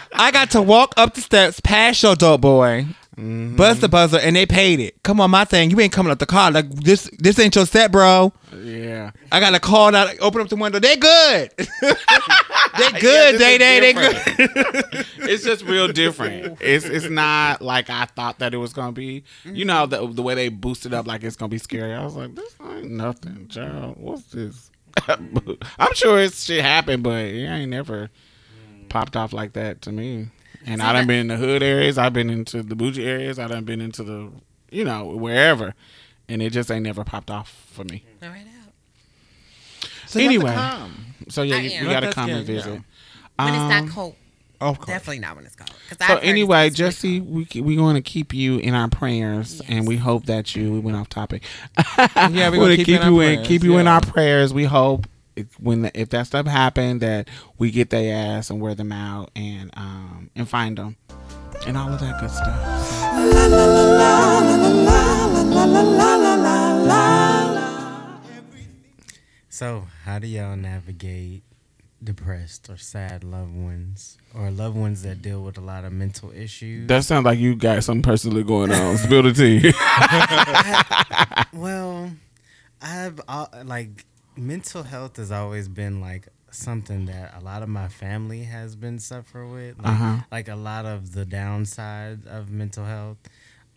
I 0.15 0.29
got 0.31 0.51
to 0.51 0.61
walk 0.61 0.93
up 0.97 1.15
the 1.15 1.21
steps 1.21 1.59
past 1.59 2.03
your 2.03 2.15
dope 2.15 2.41
boy. 2.41 2.85
Mm-hmm. 3.17 3.55
Buzz 3.55 3.79
the 3.79 3.87
buzzer 3.87 4.17
and 4.17 4.35
they 4.35 4.45
paid 4.45 4.79
it. 4.79 5.01
Come 5.03 5.21
on, 5.21 5.29
my 5.29 5.45
thing. 5.45 5.69
You 5.69 5.79
ain't 5.79 5.93
coming 5.93 6.11
up 6.11 6.17
the 6.19 6.25
car 6.25 6.49
like 6.51 6.69
this. 6.71 7.09
This 7.19 7.37
ain't 7.37 7.55
your 7.55 7.67
set, 7.67 7.91
bro. 7.91 8.33
Yeah. 8.57 9.11
I 9.31 9.39
got 9.39 9.51
to 9.51 9.59
call 9.59 9.91
now. 9.91 10.07
Open 10.19 10.41
up 10.41 10.49
the 10.49 10.55
window. 10.55 10.79
They 10.79 10.95
good. 10.95 11.51
they 11.57 11.65
Yeah, 12.79 12.89
good. 12.99 13.35
this 13.35 13.39
they 13.39 13.57
they 13.59 13.79
they 13.79 13.93
good. 13.93 14.15
it's 15.29 15.43
just 15.43 15.63
real 15.63 15.87
different. 15.87 16.57
It's 16.59 16.85
it's 16.85 17.07
not 17.07 17.61
like 17.61 17.89
I 17.91 18.05
thought 18.05 18.39
that 18.39 18.53
it 18.53 18.57
was 18.57 18.73
gonna 18.73 18.91
be. 18.93 19.23
You 19.43 19.65
know 19.65 19.85
the 19.85 20.07
the 20.07 20.23
way 20.23 20.33
they 20.33 20.49
boosted 20.49 20.91
up 20.93 21.05
like 21.05 21.23
it's 21.23 21.35
gonna 21.35 21.49
be 21.49 21.59
scary. 21.59 21.93
I 21.93 22.03
was 22.03 22.15
like, 22.15 22.33
this 22.33 22.55
ain't 22.67 22.89
nothing, 22.89 23.47
child. 23.47 23.97
What's 23.99 24.23
this? 24.23 24.71
I'm 25.07 25.93
sure 25.93 26.19
it's 26.19 26.43
shit 26.43 26.63
happened, 26.63 27.03
but 27.03 27.25
it 27.25 27.45
ain't 27.45 27.69
never 27.69 28.09
popped 28.89 29.15
off 29.15 29.33
like 29.33 29.53
that 29.53 29.81
to 29.83 29.91
me. 29.91 30.29
And 30.65 30.81
I 30.81 30.93
done 30.93 31.07
been 31.07 31.19
in 31.19 31.27
the 31.27 31.37
hood 31.37 31.61
areas. 31.63 31.97
I've 31.97 32.13
been 32.13 32.29
into 32.29 32.63
the 32.63 32.75
bougie 32.75 33.05
areas. 33.05 33.39
I 33.39 33.47
done 33.47 33.63
been 33.65 33.81
into 33.81 34.03
the 34.03 34.31
you 34.71 34.83
know 34.83 35.05
wherever, 35.05 35.73
and 36.29 36.41
it 36.41 36.51
just 36.51 36.71
ain't 36.71 36.83
never 36.83 37.03
popped 37.03 37.29
off 37.31 37.49
for 37.71 37.83
me. 37.85 38.03
All 38.21 38.29
right 38.29 38.41
out. 38.41 39.89
So 40.07 40.19
you 40.19 40.41
have 40.41 40.41
to 40.41 40.47
Anyway. 40.47 40.91
So 41.29 41.41
yeah, 41.41 41.57
you, 41.57 41.69
you 41.69 41.89
gotta 41.89 42.07
That's 42.07 42.15
come 42.15 42.29
and 42.29 42.45
good, 42.45 42.55
visit. 42.55 42.69
When 42.71 43.47
it's 43.49 43.57
Um, 43.57 43.69
not 43.69 43.89
cold. 43.89 44.15
Of 44.61 44.77
course. 44.77 44.87
Definitely 44.87 45.19
not 45.19 45.35
when 45.35 45.45
it's 45.45 45.55
cold. 45.55 45.71
So 46.07 46.17
anyway, 46.19 46.69
Jesse, 46.69 47.19
cold. 47.19 47.31
we 47.53 47.61
we 47.61 47.75
going 47.75 47.95
to 47.95 48.01
keep 48.01 48.33
you 48.33 48.59
in 48.59 48.73
our 48.73 48.87
prayers, 48.87 49.61
and 49.67 49.85
we 49.85 49.97
hope 49.97 50.25
that 50.27 50.55
you. 50.55 50.71
We 50.71 50.79
went 50.79 50.95
off 50.95 51.09
topic. 51.09 51.43
Yeah, 51.97 52.49
we're 52.49 52.51
we're 52.51 52.57
going 52.57 52.69
to 52.69 52.77
keep, 52.77 52.85
keep 52.85 53.03
you 53.03 53.09
in 53.09 53.13
you 53.13 53.19
our 53.21 53.21
prayers, 53.35 53.47
keep 53.47 53.63
you 53.63 53.77
in 53.77 53.87
our 53.87 54.01
prayers. 54.01 54.53
We 54.53 54.63
hope 54.63 55.05
if, 55.05 55.11
when 55.59 55.89
if 55.93 56.09
that 56.09 56.27
stuff 56.27 56.45
happened 56.45 57.01
that 57.01 57.27
we 57.57 57.71
get 57.71 57.89
their 57.89 58.15
ass 58.15 58.49
and 58.49 58.61
wear 58.61 58.75
them 58.75 58.91
out 58.91 59.31
and 59.35 59.71
um 59.75 60.29
and 60.35 60.47
find 60.47 60.77
them 60.77 60.97
and 61.65 61.77
all 61.77 61.93
of 61.93 61.99
that 61.99 62.19
good 62.19 62.31
stuff. 62.31 62.93
So, 69.49 69.87
how 70.03 70.19
do 70.19 70.27
y'all 70.27 70.55
navigate 70.55 71.43
depressed 72.03 72.69
or 72.69 72.77
sad 72.77 73.23
loved 73.23 73.55
ones 73.55 74.17
or 74.33 74.51
loved 74.51 74.75
ones 74.75 75.03
that 75.03 75.21
deal 75.21 75.41
with 75.41 75.57
a 75.57 75.61
lot 75.61 75.85
of 75.85 75.93
mental 75.93 76.31
issues? 76.31 76.87
That 76.87 77.05
sounds 77.05 77.25
like 77.25 77.39
you 77.39 77.55
got 77.55 77.83
something 77.83 78.01
personally 78.01 78.43
going 78.43 78.71
on. 78.71 78.97
Spill 78.97 79.23
the 79.23 79.31
tea. 79.31 79.71
well, 81.57 82.11
I've 82.81 83.21
uh, 83.27 83.45
like 83.63 84.05
mental 84.37 84.83
health 84.83 85.17
has 85.17 85.31
always 85.31 85.67
been 85.67 86.01
like 86.01 86.27
something 86.51 87.05
that 87.05 87.33
a 87.35 87.43
lot 87.43 87.63
of 87.63 87.69
my 87.69 87.87
family 87.87 88.43
has 88.43 88.75
been 88.75 88.99
suffer 88.99 89.45
with. 89.47 89.77
Like, 89.79 89.87
Uh-huh. 89.93 90.17
like 90.31 90.47
a 90.47 90.55
lot 90.55 90.85
of 90.85 91.13
the 91.13 91.25
downside 91.25 92.25
of 92.27 92.49
mental 92.51 92.85
health. 92.85 93.17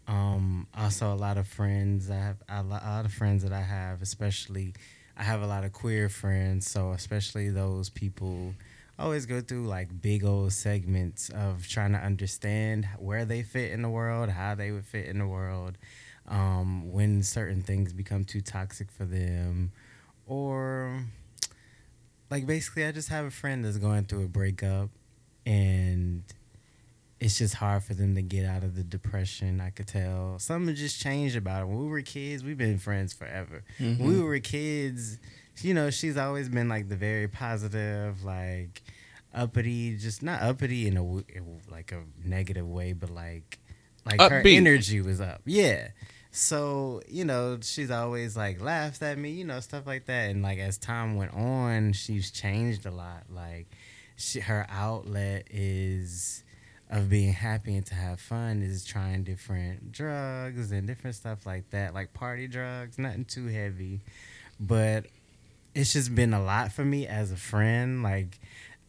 Um, 0.06 0.66
also, 0.76 1.12
a 1.12 1.16
lot 1.16 1.36
of 1.36 1.48
friends. 1.48 2.10
I 2.10 2.16
have 2.16 2.36
a 2.48 2.62
lot, 2.62 2.82
a 2.84 2.86
lot 2.88 3.04
of 3.04 3.12
friends 3.12 3.42
that 3.42 3.52
I 3.52 3.62
have, 3.62 4.02
especially. 4.02 4.74
I 5.16 5.24
have 5.24 5.40
a 5.42 5.46
lot 5.46 5.64
of 5.64 5.72
queer 5.72 6.08
friends, 6.10 6.70
so 6.70 6.92
especially 6.92 7.48
those 7.48 7.88
people 7.88 8.54
always 8.98 9.26
go 9.26 9.40
through 9.40 9.66
like 9.66 10.00
big 10.02 10.24
old 10.24 10.52
segments 10.52 11.28
of 11.30 11.66
trying 11.66 11.92
to 11.92 11.98
understand 11.98 12.86
where 12.98 13.24
they 13.24 13.42
fit 13.42 13.72
in 13.72 13.82
the 13.82 13.88
world, 13.88 14.28
how 14.30 14.54
they 14.54 14.70
would 14.70 14.84
fit 14.84 15.06
in 15.06 15.18
the 15.18 15.26
world, 15.26 15.76
um, 16.28 16.92
when 16.92 17.22
certain 17.22 17.62
things 17.62 17.92
become 17.94 18.24
too 18.24 18.40
toxic 18.42 18.90
for 18.90 19.04
them, 19.06 19.72
or 20.26 21.04
like 22.30 22.46
basically, 22.46 22.84
I 22.84 22.92
just 22.92 23.08
have 23.08 23.24
a 23.24 23.30
friend 23.30 23.64
that's 23.64 23.78
going 23.78 24.04
through 24.04 24.24
a 24.24 24.28
breakup, 24.28 24.90
and 25.44 26.24
it's 27.20 27.38
just 27.38 27.54
hard 27.54 27.82
for 27.84 27.94
them 27.94 28.14
to 28.14 28.22
get 28.22 28.44
out 28.44 28.62
of 28.62 28.74
the 28.74 28.82
depression. 28.82 29.60
I 29.60 29.70
could 29.70 29.86
tell 29.86 30.38
something 30.38 30.74
just 30.74 31.00
changed 31.00 31.36
about 31.36 31.62
it. 31.62 31.66
When 31.66 31.78
we 31.78 31.88
were 31.88 32.02
kids, 32.02 32.44
we've 32.44 32.58
been 32.58 32.78
friends 32.78 33.12
forever. 33.12 33.64
When 33.78 33.98
we 33.98 34.14
mm-hmm. 34.14 34.24
were 34.24 34.38
kids, 34.40 35.18
you 35.62 35.72
know, 35.72 35.90
she's 35.90 36.16
always 36.16 36.48
been 36.48 36.68
like 36.68 36.88
the 36.88 36.96
very 36.96 37.28
positive, 37.28 38.24
like 38.24 38.82
uppity, 39.34 39.96
just 39.96 40.22
not 40.22 40.42
uppity 40.42 40.86
in 40.86 40.96
a 40.96 41.04
like 41.70 41.92
a 41.92 42.02
negative 42.24 42.68
way, 42.68 42.92
but 42.92 43.10
like 43.10 43.58
like 44.04 44.20
her 44.20 44.42
energy 44.44 45.00
was 45.00 45.20
up. 45.20 45.42
Yeah. 45.44 45.88
So, 46.38 47.00
you 47.08 47.24
know, 47.24 47.58
she's 47.62 47.90
always 47.90 48.36
like 48.36 48.60
laughed 48.60 49.00
at 49.00 49.16
me, 49.16 49.30
you 49.30 49.46
know, 49.46 49.58
stuff 49.60 49.86
like 49.86 50.04
that. 50.04 50.30
And 50.30 50.42
like 50.42 50.58
as 50.58 50.76
time 50.76 51.16
went 51.16 51.32
on, 51.32 51.94
she's 51.94 52.30
changed 52.30 52.84
a 52.84 52.90
lot. 52.90 53.22
Like 53.30 53.68
she, 54.16 54.40
her 54.40 54.66
outlet 54.68 55.46
is 55.50 56.44
of 56.90 57.08
being 57.08 57.32
happy 57.32 57.74
and 57.74 57.86
to 57.86 57.94
have 57.94 58.20
fun 58.20 58.60
is 58.60 58.84
trying 58.84 59.24
different 59.24 59.92
drugs 59.92 60.72
and 60.72 60.86
different 60.86 61.16
stuff 61.16 61.46
like 61.46 61.70
that, 61.70 61.94
like 61.94 62.12
party 62.12 62.48
drugs, 62.48 62.98
nothing 62.98 63.24
too 63.24 63.46
heavy. 63.46 64.02
But 64.60 65.06
it's 65.74 65.94
just 65.94 66.14
been 66.14 66.34
a 66.34 66.42
lot 66.42 66.70
for 66.70 66.84
me 66.84 67.06
as 67.06 67.32
a 67.32 67.36
friend, 67.36 68.02
like 68.02 68.38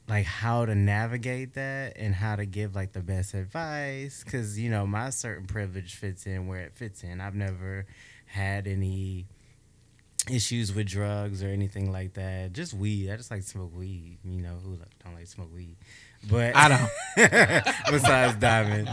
like 0.08 0.26
how 0.26 0.66
to 0.66 0.74
navigate 0.74 1.54
that 1.56 1.94
and 1.98 2.16
how 2.16 2.36
to 2.36 2.46
give 2.46 2.76
like 2.76 2.94
the 2.94 3.02
best 3.02 3.34
advice 3.34 4.24
because 4.24 4.58
you 4.58 4.70
know 4.70 4.88
my 4.88 5.10
certain 5.10 5.46
privilege 5.46 5.96
fits 5.96 6.26
in 6.26 6.48
where 6.48 6.62
it 6.62 6.74
fits 6.76 7.04
in 7.04 7.20
i've 7.20 7.36
never 7.36 7.86
had 8.26 8.68
any 8.68 9.26
issues 10.30 10.74
with 10.74 10.88
drugs 10.88 11.44
or 11.44 11.48
anything 11.48 11.92
like 11.92 12.14
that. 12.14 12.54
Just 12.54 12.74
weed. 12.74 13.10
I 13.10 13.18
just 13.18 13.32
like 13.32 13.42
to 13.42 13.48
smoke 13.48 13.76
weed. 13.76 14.20
You 14.24 14.42
know 14.42 14.58
who 14.64 14.78
don't 15.04 15.14
like 15.14 15.26
to 15.26 15.30
smoke 15.30 15.54
weed, 15.54 15.78
but 16.30 16.56
I 16.56 16.68
don't. 16.70 17.66
besides 17.92 18.38
Diamond. 18.38 18.90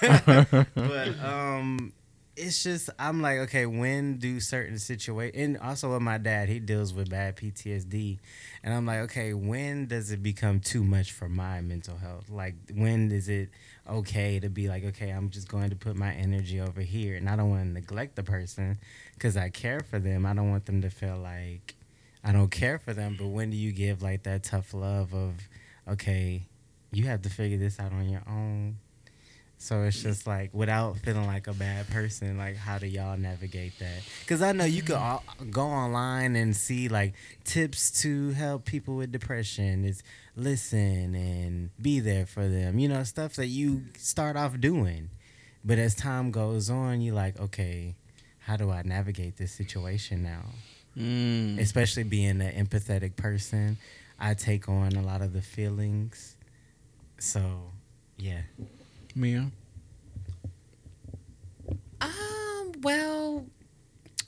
but 0.74 1.24
um, 1.24 1.92
it's 2.36 2.62
just 2.62 2.90
I'm 2.98 3.22
like, 3.22 3.38
okay, 3.40 3.66
when 3.66 4.18
do 4.18 4.40
certain 4.40 4.78
situations, 4.78 5.36
and 5.36 5.58
also 5.58 5.92
with 5.92 6.02
my 6.02 6.18
dad, 6.18 6.48
he 6.48 6.60
deals 6.60 6.92
with 6.92 7.10
bad 7.10 7.36
PTSD, 7.36 8.18
and 8.62 8.74
I'm 8.74 8.86
like, 8.86 9.00
okay, 9.00 9.34
when 9.34 9.86
does 9.86 10.10
it 10.10 10.22
become 10.22 10.60
too 10.60 10.82
much 10.82 11.12
for 11.12 11.28
my 11.28 11.60
mental 11.60 11.96
health? 11.96 12.28
Like, 12.28 12.54
when 12.74 13.10
is 13.12 13.28
it 13.28 13.50
okay 13.88 14.40
to 14.40 14.48
be 14.48 14.68
like, 14.68 14.84
okay, 14.84 15.10
I'm 15.10 15.30
just 15.30 15.48
going 15.48 15.70
to 15.70 15.76
put 15.76 15.96
my 15.96 16.12
energy 16.12 16.60
over 16.60 16.80
here, 16.80 17.16
and 17.16 17.28
I 17.28 17.36
don't 17.36 17.50
want 17.50 17.62
to 17.64 17.68
neglect 17.68 18.16
the 18.16 18.22
person 18.22 18.78
because 19.14 19.36
I 19.36 19.48
care 19.48 19.80
for 19.80 19.98
them. 19.98 20.26
I 20.26 20.34
don't 20.34 20.50
want 20.50 20.66
them 20.66 20.82
to 20.82 20.90
feel 20.90 21.16
like 21.16 21.74
I 22.24 22.32
don't 22.32 22.50
care 22.50 22.78
for 22.78 22.92
them. 22.92 23.16
But 23.18 23.28
when 23.28 23.50
do 23.50 23.56
you 23.56 23.72
give 23.72 24.02
like 24.02 24.24
that 24.24 24.42
tough 24.42 24.74
love 24.74 25.14
of, 25.14 25.34
okay, 25.86 26.42
you 26.92 27.04
have 27.04 27.22
to 27.22 27.30
figure 27.30 27.58
this 27.58 27.78
out 27.78 27.92
on 27.92 28.08
your 28.08 28.22
own. 28.28 28.78
So 29.60 29.82
it's 29.82 30.00
just 30.02 30.26
like 30.26 30.50
without 30.54 30.98
feeling 30.98 31.26
like 31.26 31.48
a 31.48 31.52
bad 31.52 31.88
person, 31.88 32.38
like 32.38 32.56
how 32.56 32.78
do 32.78 32.86
y'all 32.86 33.16
navigate 33.16 33.76
that? 33.80 34.02
Because 34.20 34.40
I 34.40 34.52
know 34.52 34.64
you 34.64 34.82
could 34.82 34.94
all, 34.94 35.24
go 35.50 35.62
online 35.62 36.36
and 36.36 36.54
see 36.54 36.88
like 36.88 37.14
tips 37.42 37.90
to 38.02 38.30
help 38.30 38.64
people 38.64 38.94
with 38.96 39.10
depression. 39.10 39.84
Is 39.84 40.04
listen 40.36 41.14
and 41.16 41.70
be 41.82 41.98
there 41.98 42.24
for 42.24 42.46
them. 42.46 42.78
You 42.78 42.88
know 42.88 43.02
stuff 43.02 43.34
that 43.34 43.48
you 43.48 43.82
start 43.96 44.36
off 44.36 44.60
doing, 44.60 45.10
but 45.64 45.78
as 45.78 45.96
time 45.96 46.30
goes 46.30 46.70
on, 46.70 47.00
you're 47.00 47.16
like, 47.16 47.38
okay, 47.40 47.96
how 48.38 48.56
do 48.56 48.70
I 48.70 48.82
navigate 48.82 49.36
this 49.36 49.50
situation 49.50 50.22
now? 50.22 50.44
Mm. 50.96 51.58
Especially 51.58 52.04
being 52.04 52.40
an 52.40 52.66
empathetic 52.66 53.16
person, 53.16 53.76
I 54.20 54.34
take 54.34 54.68
on 54.68 54.92
a 54.92 55.02
lot 55.02 55.20
of 55.20 55.32
the 55.32 55.42
feelings. 55.42 56.36
So, 57.18 57.40
yeah. 58.16 58.42
Mia. 59.18 59.50
Um. 62.00 62.72
Well, 62.82 63.44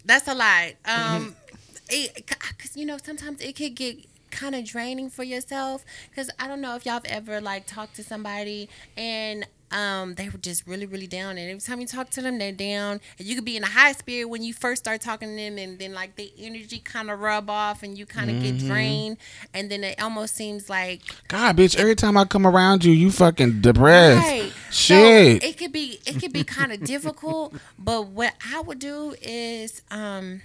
that's 0.04 0.26
a 0.26 0.34
lot. 0.34 0.72
Um, 0.84 1.36
it, 1.88 2.26
cause 2.26 2.76
you 2.76 2.84
know 2.84 2.98
sometimes 3.02 3.40
it 3.40 3.54
could 3.54 3.76
get 3.76 4.04
kind 4.30 4.54
of 4.54 4.64
draining 4.64 5.08
for 5.10 5.22
yourself. 5.22 5.84
Cause 6.14 6.30
I 6.38 6.48
don't 6.48 6.60
know 6.60 6.74
if 6.74 6.84
y'all 6.84 6.94
have 6.94 7.04
ever 7.04 7.40
like 7.40 7.66
talked 7.66 7.96
to 7.96 8.04
somebody 8.04 8.68
and 8.96 9.46
um 9.70 10.14
they 10.14 10.28
were 10.28 10.38
just 10.38 10.66
really 10.66 10.86
really 10.86 11.06
down 11.06 11.38
and 11.38 11.50
every 11.50 11.60
time 11.60 11.80
you 11.80 11.86
talk 11.86 12.10
to 12.10 12.20
them 12.20 12.38
they're 12.38 12.52
down 12.52 13.00
and 13.18 13.28
you 13.28 13.34
could 13.34 13.44
be 13.44 13.56
in 13.56 13.62
a 13.62 13.68
high 13.68 13.92
spirit 13.92 14.28
when 14.28 14.42
you 14.42 14.52
first 14.52 14.82
start 14.84 15.00
talking 15.00 15.28
to 15.28 15.36
them 15.36 15.58
and 15.58 15.78
then 15.78 15.92
like 15.94 16.16
the 16.16 16.32
energy 16.38 16.78
kind 16.78 17.10
of 17.10 17.20
rub 17.20 17.48
off 17.48 17.82
and 17.82 17.96
you 17.96 18.06
kind 18.06 18.30
of 18.30 18.42
get 18.42 18.58
drained 18.58 19.16
and 19.54 19.70
then 19.70 19.84
it 19.84 20.00
almost 20.00 20.34
seems 20.34 20.68
like 20.68 21.02
God, 21.28 21.56
bitch, 21.56 21.78
every 21.78 21.94
time 21.94 22.16
I 22.16 22.24
come 22.24 22.46
around 22.46 22.84
you, 22.84 22.92
you 22.92 23.10
fucking 23.10 23.60
depressed. 23.60 24.26
Right. 24.26 24.52
Shit. 24.70 25.42
So 25.42 25.46
it 25.46 25.56
could 25.58 25.72
be 25.72 26.00
it 26.06 26.20
could 26.20 26.32
be 26.32 26.44
kind 26.44 26.72
of 26.72 26.82
difficult, 26.84 27.54
but 27.78 28.08
what 28.08 28.34
I 28.52 28.60
would 28.60 28.78
do 28.78 29.14
is 29.22 29.82
um 29.90 30.42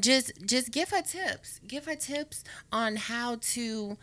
just 0.00 0.32
just 0.44 0.70
give 0.72 0.90
her 0.90 1.02
tips. 1.02 1.60
Give 1.66 1.84
her 1.86 1.94
tips 1.94 2.44
on 2.72 2.96
how 2.96 3.36
to 3.40 3.96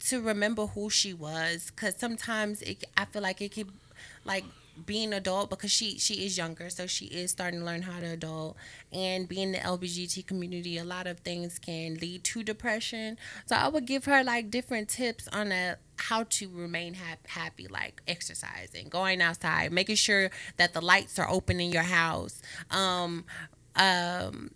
to 0.00 0.20
remember 0.20 0.66
who 0.66 0.90
she 0.90 1.12
was 1.12 1.70
cuz 1.70 1.94
sometimes 1.98 2.62
it 2.62 2.84
I 2.96 3.04
feel 3.06 3.22
like 3.22 3.40
it 3.40 3.52
could 3.52 3.72
like 4.24 4.44
being 4.84 5.14
adult 5.14 5.48
because 5.48 5.72
she 5.72 5.98
she 5.98 6.26
is 6.26 6.36
younger 6.36 6.68
so 6.68 6.86
she 6.86 7.06
is 7.06 7.30
starting 7.30 7.60
to 7.60 7.66
learn 7.66 7.82
how 7.82 7.98
to 7.98 8.06
adult. 8.06 8.56
And 8.92 9.28
being 9.28 9.52
the 9.52 9.58
lbgt 9.58 10.26
community 10.26 10.76
a 10.78 10.84
lot 10.84 11.06
of 11.06 11.20
things 11.20 11.58
can 11.58 11.94
lead 11.94 12.24
to 12.24 12.42
depression. 12.42 13.16
So 13.46 13.56
i 13.56 13.68
would 13.68 13.86
give 13.86 14.04
her 14.04 14.22
like 14.22 14.50
different 14.50 14.88
tips 14.88 15.28
on 15.28 15.52
a, 15.52 15.76
how 15.98 16.24
to 16.24 16.48
remain 16.50 16.94
hap- 16.94 17.26
happy 17.26 17.66
like 17.68 18.02
exercising 18.06 18.88
going 18.90 19.22
outside 19.22 19.72
making 19.72 19.96
sure 19.96 20.30
that 20.58 20.74
the 20.74 20.80
lights 20.82 21.18
are 21.18 21.28
open 21.30 21.58
in 21.58 21.72
your 21.72 21.82
house 21.84 22.42
um 22.70 23.24
um 23.76 24.50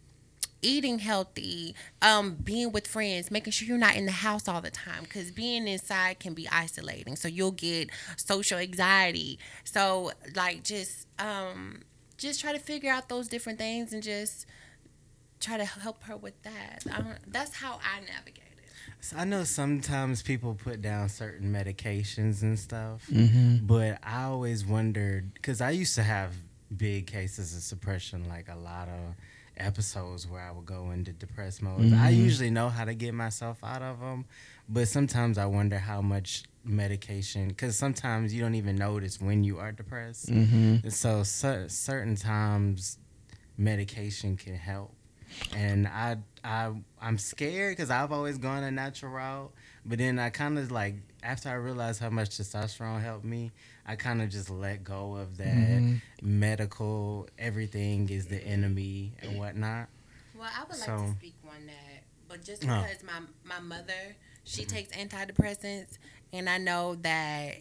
eating 0.62 0.98
healthy, 0.98 1.74
um, 2.02 2.34
being 2.34 2.72
with 2.72 2.86
friends, 2.86 3.30
making 3.30 3.52
sure 3.52 3.66
you're 3.68 3.78
not 3.78 3.96
in 3.96 4.06
the 4.06 4.12
house 4.12 4.48
all 4.48 4.60
the 4.60 4.70
time 4.70 5.04
because 5.04 5.30
being 5.30 5.66
inside 5.68 6.18
can 6.20 6.34
be 6.34 6.48
isolating. 6.50 7.16
So 7.16 7.28
you'll 7.28 7.50
get 7.52 7.90
social 8.16 8.58
anxiety. 8.58 9.38
So 9.64 10.12
like 10.34 10.62
just 10.64 11.06
um, 11.18 11.82
just 12.18 12.40
try 12.40 12.52
to 12.52 12.58
figure 12.58 12.90
out 12.92 13.08
those 13.08 13.28
different 13.28 13.58
things 13.58 13.92
and 13.92 14.02
just 14.02 14.46
try 15.40 15.56
to 15.56 15.64
help 15.64 16.04
her 16.04 16.16
with 16.16 16.40
that. 16.42 16.84
I 16.92 17.00
don't, 17.00 17.32
that's 17.32 17.56
how 17.56 17.80
I 17.82 18.00
navigate 18.00 18.44
it. 18.58 18.70
So 19.00 19.16
I 19.16 19.24
know 19.24 19.44
sometimes 19.44 20.22
people 20.22 20.54
put 20.54 20.82
down 20.82 21.08
certain 21.08 21.50
medications 21.52 22.42
and 22.42 22.58
stuff, 22.58 23.06
Mm-hmm. 23.10 23.64
but 23.66 23.98
I 24.02 24.24
always 24.24 24.66
wondered 24.66 25.32
because 25.32 25.62
I 25.62 25.70
used 25.70 25.94
to 25.94 26.02
have 26.02 26.34
big 26.76 27.06
cases 27.06 27.56
of 27.56 27.62
suppression, 27.62 28.28
like 28.28 28.48
a 28.50 28.56
lot 28.56 28.88
of 28.88 29.14
episodes 29.56 30.26
where 30.26 30.40
I 30.42 30.50
would 30.52 30.66
go 30.66 30.90
into 30.90 31.12
depressed 31.12 31.62
mode. 31.62 31.80
I 31.80 31.84
Mm-hmm. 32.12 32.14
usually 32.22 32.50
know 32.50 32.68
how 32.68 32.84
to 32.84 32.94
get 32.94 33.14
myself 33.14 33.58
out 33.62 33.82
of 33.82 34.00
them, 34.00 34.24
but 34.68 34.88
sometimes 34.88 35.38
I 35.38 35.46
wonder 35.46 35.78
how 35.78 36.00
much 36.00 36.44
medication 36.64 37.48
because 37.48 37.76
sometimes 37.76 38.34
you 38.34 38.40
don't 38.40 38.54
even 38.54 38.76
notice 38.76 39.20
when 39.20 39.44
you 39.44 39.58
are 39.58 39.72
depressed. 39.72 40.28
Mm-hmm. 40.30 40.88
So 40.90 41.22
cer- 41.22 41.68
certain 41.68 42.16
times 42.16 42.98
medication 43.56 44.36
can 44.36 44.54
help. 44.56 44.92
And 45.54 45.86
I 45.86 46.18
I 46.42 46.72
I'm 47.00 47.18
scared 47.18 47.76
because 47.76 47.90
I've 47.90 48.10
always 48.12 48.36
gone 48.38 48.64
a 48.64 48.70
natural 48.70 49.12
route, 49.12 49.52
but 49.86 49.98
then 49.98 50.18
I 50.18 50.30
kind 50.30 50.58
of 50.58 50.70
like 50.72 50.96
after 51.22 51.48
I 51.48 51.54
realized 51.54 52.00
how 52.00 52.10
much 52.10 52.30
testosterone 52.30 53.02
helped 53.02 53.24
me, 53.24 53.52
I 53.86 53.96
kind 53.96 54.22
of 54.22 54.30
just 54.30 54.50
let 54.50 54.84
go 54.84 55.16
of 55.16 55.36
that 55.38 55.46
mm-hmm. 55.46 55.96
medical 56.22 57.28
everything 57.38 58.08
is 58.10 58.26
the 58.26 58.42
enemy 58.42 59.12
and 59.20 59.38
whatnot. 59.38 59.88
Well, 60.38 60.48
I 60.56 60.62
would 60.62 60.78
like 60.78 60.86
to 60.86 61.14
speak 61.18 61.34
on 61.44 61.66
that, 61.66 62.04
but 62.28 62.44
just 62.44 62.64
Oh. 62.64 62.82
because 62.82 63.02
my 63.02 63.20
my 63.44 63.60
mother 63.60 64.16
she 64.44 64.64
takes 64.64 64.90
antidepressants, 64.96 65.98
and 66.32 66.48
I 66.48 66.58
know 66.58 66.96
that 66.96 67.58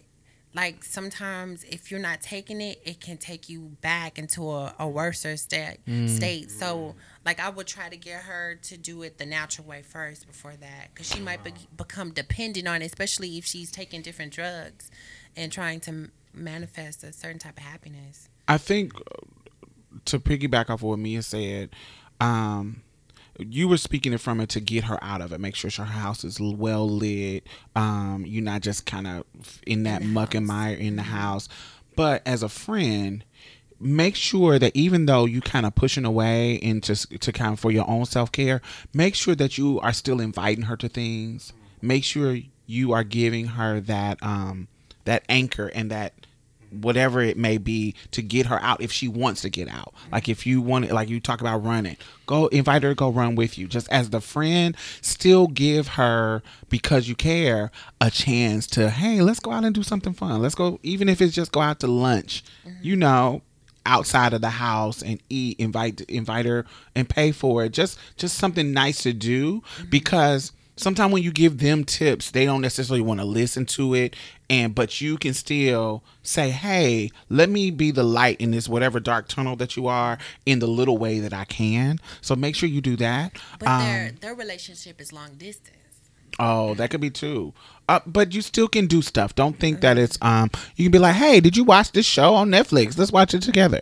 like 0.52 0.82
sometimes 0.82 1.62
if 1.64 1.90
you're 1.90 2.00
not 2.00 2.20
taking 2.20 2.60
it, 2.60 2.80
it 2.84 3.00
can 3.00 3.16
take 3.16 3.48
you 3.48 3.76
back 3.80 4.18
into 4.18 4.50
a, 4.50 4.74
a 4.78 4.88
worse 4.88 5.24
state 5.36 5.78
state. 6.06 6.50
So 6.50 6.96
like 7.24 7.38
I 7.38 7.50
would 7.50 7.66
try 7.66 7.88
to 7.88 7.96
get 7.96 8.22
her 8.22 8.58
to 8.62 8.76
do 8.76 9.02
it 9.02 9.18
the 9.18 9.26
natural 9.26 9.66
way 9.66 9.82
first 9.82 10.26
before 10.26 10.54
that, 10.60 10.88
because 10.92 11.08
she 11.08 11.20
might 11.20 11.44
be, 11.44 11.54
become 11.76 12.10
dependent 12.10 12.66
on 12.66 12.82
it, 12.82 12.86
especially 12.86 13.38
if 13.38 13.44
she's 13.44 13.70
taking 13.70 14.02
different 14.02 14.32
drugs 14.32 14.90
and 15.36 15.52
trying 15.52 15.78
to 15.80 15.90
m- 15.90 16.12
manifest 16.34 17.04
a 17.04 17.12
certain 17.12 17.38
type 17.38 17.56
of 17.56 17.62
happiness. 17.62 18.28
I 18.48 18.58
think 18.58 18.94
uh, 18.96 19.26
to 20.06 20.18
piggyback 20.18 20.64
off 20.70 20.80
of 20.80 20.82
what 20.82 20.98
Mia 20.98 21.22
said, 21.22 21.70
um, 22.20 22.82
you 23.48 23.68
were 23.68 23.76
speaking 23.76 24.12
it 24.12 24.20
from 24.20 24.40
it 24.40 24.48
to 24.50 24.60
get 24.60 24.84
her 24.84 25.02
out 25.02 25.20
of 25.20 25.32
it. 25.32 25.40
Make 25.40 25.54
sure 25.54 25.70
her 25.70 25.90
house 25.90 26.24
is 26.24 26.40
well 26.40 26.88
lit. 26.88 27.46
Um, 27.74 28.24
you're 28.26 28.44
not 28.44 28.62
just 28.62 28.86
kind 28.86 29.06
of 29.06 29.24
in 29.66 29.84
that 29.84 30.02
muck 30.02 30.34
and 30.34 30.46
mire 30.46 30.74
in 30.74 30.96
the 30.96 31.02
house. 31.02 31.48
But 31.96 32.22
as 32.26 32.42
a 32.42 32.48
friend, 32.48 33.24
make 33.80 34.14
sure 34.14 34.58
that 34.58 34.74
even 34.76 35.06
though 35.06 35.24
you 35.24 35.40
kind 35.40 35.66
of 35.66 35.74
pushing 35.74 36.04
away 36.04 36.54
into 36.54 36.94
to 37.18 37.32
kind 37.32 37.54
of 37.54 37.60
for 37.60 37.70
your 37.70 37.88
own 37.88 38.04
self 38.04 38.30
care, 38.30 38.60
make 38.92 39.14
sure 39.14 39.34
that 39.34 39.58
you 39.58 39.80
are 39.80 39.92
still 39.92 40.20
inviting 40.20 40.64
her 40.64 40.76
to 40.76 40.88
things. 40.88 41.52
Make 41.82 42.04
sure 42.04 42.38
you 42.66 42.92
are 42.92 43.04
giving 43.04 43.46
her 43.48 43.80
that 43.80 44.22
um 44.22 44.68
that 45.04 45.24
anchor 45.28 45.66
and 45.68 45.90
that 45.90 46.12
whatever 46.70 47.20
it 47.20 47.36
may 47.36 47.58
be 47.58 47.94
to 48.12 48.22
get 48.22 48.46
her 48.46 48.60
out 48.62 48.80
if 48.80 48.92
she 48.92 49.08
wants 49.08 49.42
to 49.42 49.50
get 49.50 49.68
out. 49.68 49.94
Like 50.12 50.28
if 50.28 50.46
you 50.46 50.60
want 50.60 50.86
it, 50.86 50.92
like 50.92 51.08
you 51.08 51.20
talk 51.20 51.40
about 51.40 51.64
running, 51.64 51.96
go 52.26 52.46
invite 52.48 52.82
her 52.82 52.90
to 52.90 52.94
go 52.94 53.10
run 53.10 53.34
with 53.34 53.58
you. 53.58 53.66
Just 53.66 53.88
as 53.90 54.10
the 54.10 54.20
friend, 54.20 54.76
still 55.00 55.46
give 55.46 55.88
her 55.88 56.42
because 56.68 57.08
you 57.08 57.14
care 57.14 57.70
a 58.00 58.10
chance 58.10 58.66
to 58.68 58.90
hey, 58.90 59.20
let's 59.20 59.40
go 59.40 59.52
out 59.52 59.64
and 59.64 59.74
do 59.74 59.82
something 59.82 60.12
fun. 60.12 60.40
Let's 60.42 60.54
go, 60.54 60.78
even 60.82 61.08
if 61.08 61.20
it's 61.20 61.34
just 61.34 61.52
go 61.52 61.60
out 61.60 61.80
to 61.80 61.86
lunch. 61.86 62.44
Mm-hmm. 62.64 62.82
You 62.82 62.96
know, 62.96 63.42
outside 63.86 64.32
of 64.32 64.40
the 64.40 64.50
house 64.50 65.02
and 65.02 65.22
eat 65.30 65.58
invite 65.58 66.02
invite 66.02 66.44
her 66.44 66.66
and 66.94 67.08
pay 67.08 67.32
for 67.32 67.64
it 67.64 67.72
just 67.72 67.98
just 68.16 68.36
something 68.36 68.72
nice 68.72 69.02
to 69.02 69.12
do 69.12 69.60
mm-hmm. 69.60 69.90
because 69.90 70.52
sometimes 70.80 71.12
when 71.12 71.22
you 71.22 71.30
give 71.30 71.58
them 71.58 71.84
tips 71.84 72.30
they 72.30 72.44
don't 72.44 72.60
necessarily 72.60 73.00
want 73.00 73.20
to 73.20 73.26
listen 73.26 73.64
to 73.66 73.94
it 73.94 74.16
and 74.48 74.74
but 74.74 75.00
you 75.00 75.16
can 75.16 75.34
still 75.34 76.02
say 76.22 76.50
hey 76.50 77.10
let 77.28 77.48
me 77.48 77.70
be 77.70 77.90
the 77.90 78.02
light 78.02 78.40
in 78.40 78.50
this 78.50 78.68
whatever 78.68 78.98
dark 79.00 79.28
tunnel 79.28 79.56
that 79.56 79.76
you 79.76 79.86
are 79.86 80.18
in 80.46 80.58
the 80.58 80.66
little 80.66 80.98
way 80.98 81.18
that 81.20 81.32
i 81.32 81.44
can 81.44 81.98
so 82.20 82.34
make 82.34 82.54
sure 82.56 82.68
you 82.68 82.80
do 82.80 82.96
that 82.96 83.32
But 83.58 83.68
Um, 83.68 83.82
their 83.82 84.12
their 84.20 84.34
relationship 84.34 85.00
is 85.00 85.12
long 85.12 85.34
distance. 85.36 85.76
Oh, 86.38 86.74
that 86.74 86.90
could 86.90 87.00
be 87.02 87.10
too. 87.10 87.52
Uh, 87.88 88.00
but 88.06 88.32
you 88.32 88.40
still 88.40 88.68
can 88.68 88.86
do 88.86 89.02
stuff. 89.02 89.34
Don't 89.34 89.58
think 89.58 89.80
that 89.80 89.98
it's 89.98 90.16
um. 90.22 90.48
You 90.76 90.84
can 90.84 90.92
be 90.92 90.98
like, 90.98 91.16
hey, 91.16 91.40
did 91.40 91.56
you 91.56 91.64
watch 91.64 91.92
this 91.92 92.06
show 92.06 92.34
on 92.34 92.48
Netflix? 92.48 92.96
Let's 92.96 93.12
watch 93.12 93.34
it 93.34 93.42
together. 93.42 93.80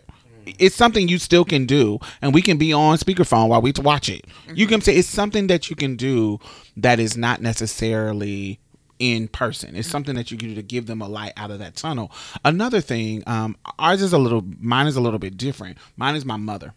It's 0.57 0.75
something 0.75 1.07
you 1.07 1.17
still 1.17 1.45
can 1.45 1.65
do, 1.65 1.99
and 2.21 2.33
we 2.33 2.41
can 2.41 2.57
be 2.57 2.73
on 2.73 2.97
speakerphone 2.97 3.49
while 3.49 3.61
we 3.61 3.73
watch 3.77 4.09
it. 4.09 4.25
You 4.53 4.67
can 4.67 4.81
say 4.81 4.95
it's 4.95 5.07
something 5.07 5.47
that 5.47 5.69
you 5.69 5.75
can 5.75 5.95
do 5.95 6.39
that 6.77 6.99
is 6.99 7.15
not 7.15 7.41
necessarily 7.41 8.59
in 8.99 9.27
person. 9.29 9.75
It's 9.75 9.87
something 9.87 10.15
that 10.15 10.29
you 10.29 10.37
can 10.37 10.49
do 10.49 10.55
to 10.55 10.61
give 10.61 10.85
them 10.85 11.01
a 11.01 11.07
light 11.07 11.33
out 11.37 11.51
of 11.51 11.59
that 11.59 11.75
tunnel. 11.75 12.11
Another 12.43 12.81
thing, 12.81 13.23
um, 13.27 13.55
ours 13.77 14.01
is 14.01 14.13
a 14.13 14.17
little, 14.17 14.43
mine 14.59 14.87
is 14.87 14.95
a 14.95 15.01
little 15.01 15.19
bit 15.19 15.37
different. 15.37 15.77
Mine 15.95 16.15
is 16.15 16.25
my 16.25 16.37
mother. 16.37 16.73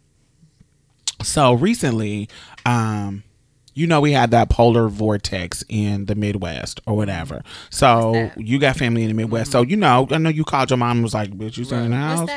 So 1.22 1.52
recently, 1.52 2.28
um, 2.64 3.24
you 3.74 3.86
know, 3.86 4.00
we 4.00 4.12
had 4.12 4.30
that 4.30 4.50
polar 4.50 4.88
vortex 4.88 5.64
in 5.68 6.06
the 6.06 6.14
Midwest 6.14 6.80
or 6.86 6.96
whatever. 6.96 7.42
So 7.70 8.30
you 8.36 8.58
got 8.58 8.76
family 8.76 9.02
in 9.02 9.08
the 9.08 9.14
Midwest. 9.14 9.50
So 9.50 9.62
you 9.62 9.76
know, 9.76 10.06
I 10.10 10.18
know 10.18 10.30
you 10.30 10.44
called 10.44 10.70
your 10.70 10.76
mom 10.76 10.98
and 10.98 11.02
was 11.02 11.14
like, 11.14 11.30
"Bitch, 11.30 11.56
you 11.56 11.64
staying 11.64 11.86
in 11.86 11.90
the 11.90 11.96
house?" 11.96 12.30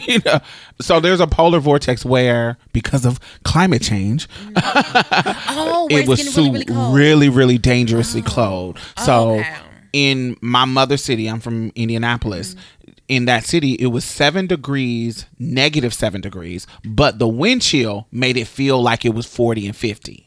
You 0.06 0.20
know, 0.24 0.40
so 0.80 1.00
there's 1.00 1.20
a 1.20 1.26
polar 1.26 1.58
vortex 1.58 2.04
where, 2.04 2.58
because 2.72 3.04
of 3.04 3.18
climate 3.44 3.82
change, 3.82 4.28
Oh, 4.56 5.88
it 5.90 6.06
was 6.08 6.36
really, 6.36 6.64
really 6.68 7.10
really, 7.10 7.28
really 7.28 7.58
dangerously 7.58 8.22
cold. 8.22 8.78
So 9.04 9.40
okay. 9.40 9.56
in 9.92 10.36
my 10.40 10.64
mother 10.64 10.96
city, 10.96 11.28
I'm 11.28 11.40
from 11.40 11.72
Indianapolis. 11.74 12.56
In 13.08 13.24
that 13.24 13.44
city, 13.44 13.72
it 13.74 13.88
was 13.88 14.04
seven 14.04 14.46
degrees, 14.46 15.26
negative 15.38 15.92
seven 15.92 16.20
degrees, 16.20 16.66
but 16.84 17.18
the 17.18 17.26
wind 17.26 17.62
chill 17.62 18.06
made 18.12 18.36
it 18.36 18.46
feel 18.46 18.80
like 18.80 19.04
it 19.04 19.14
was 19.14 19.26
40 19.26 19.66
and 19.66 19.76
50. 19.76 20.26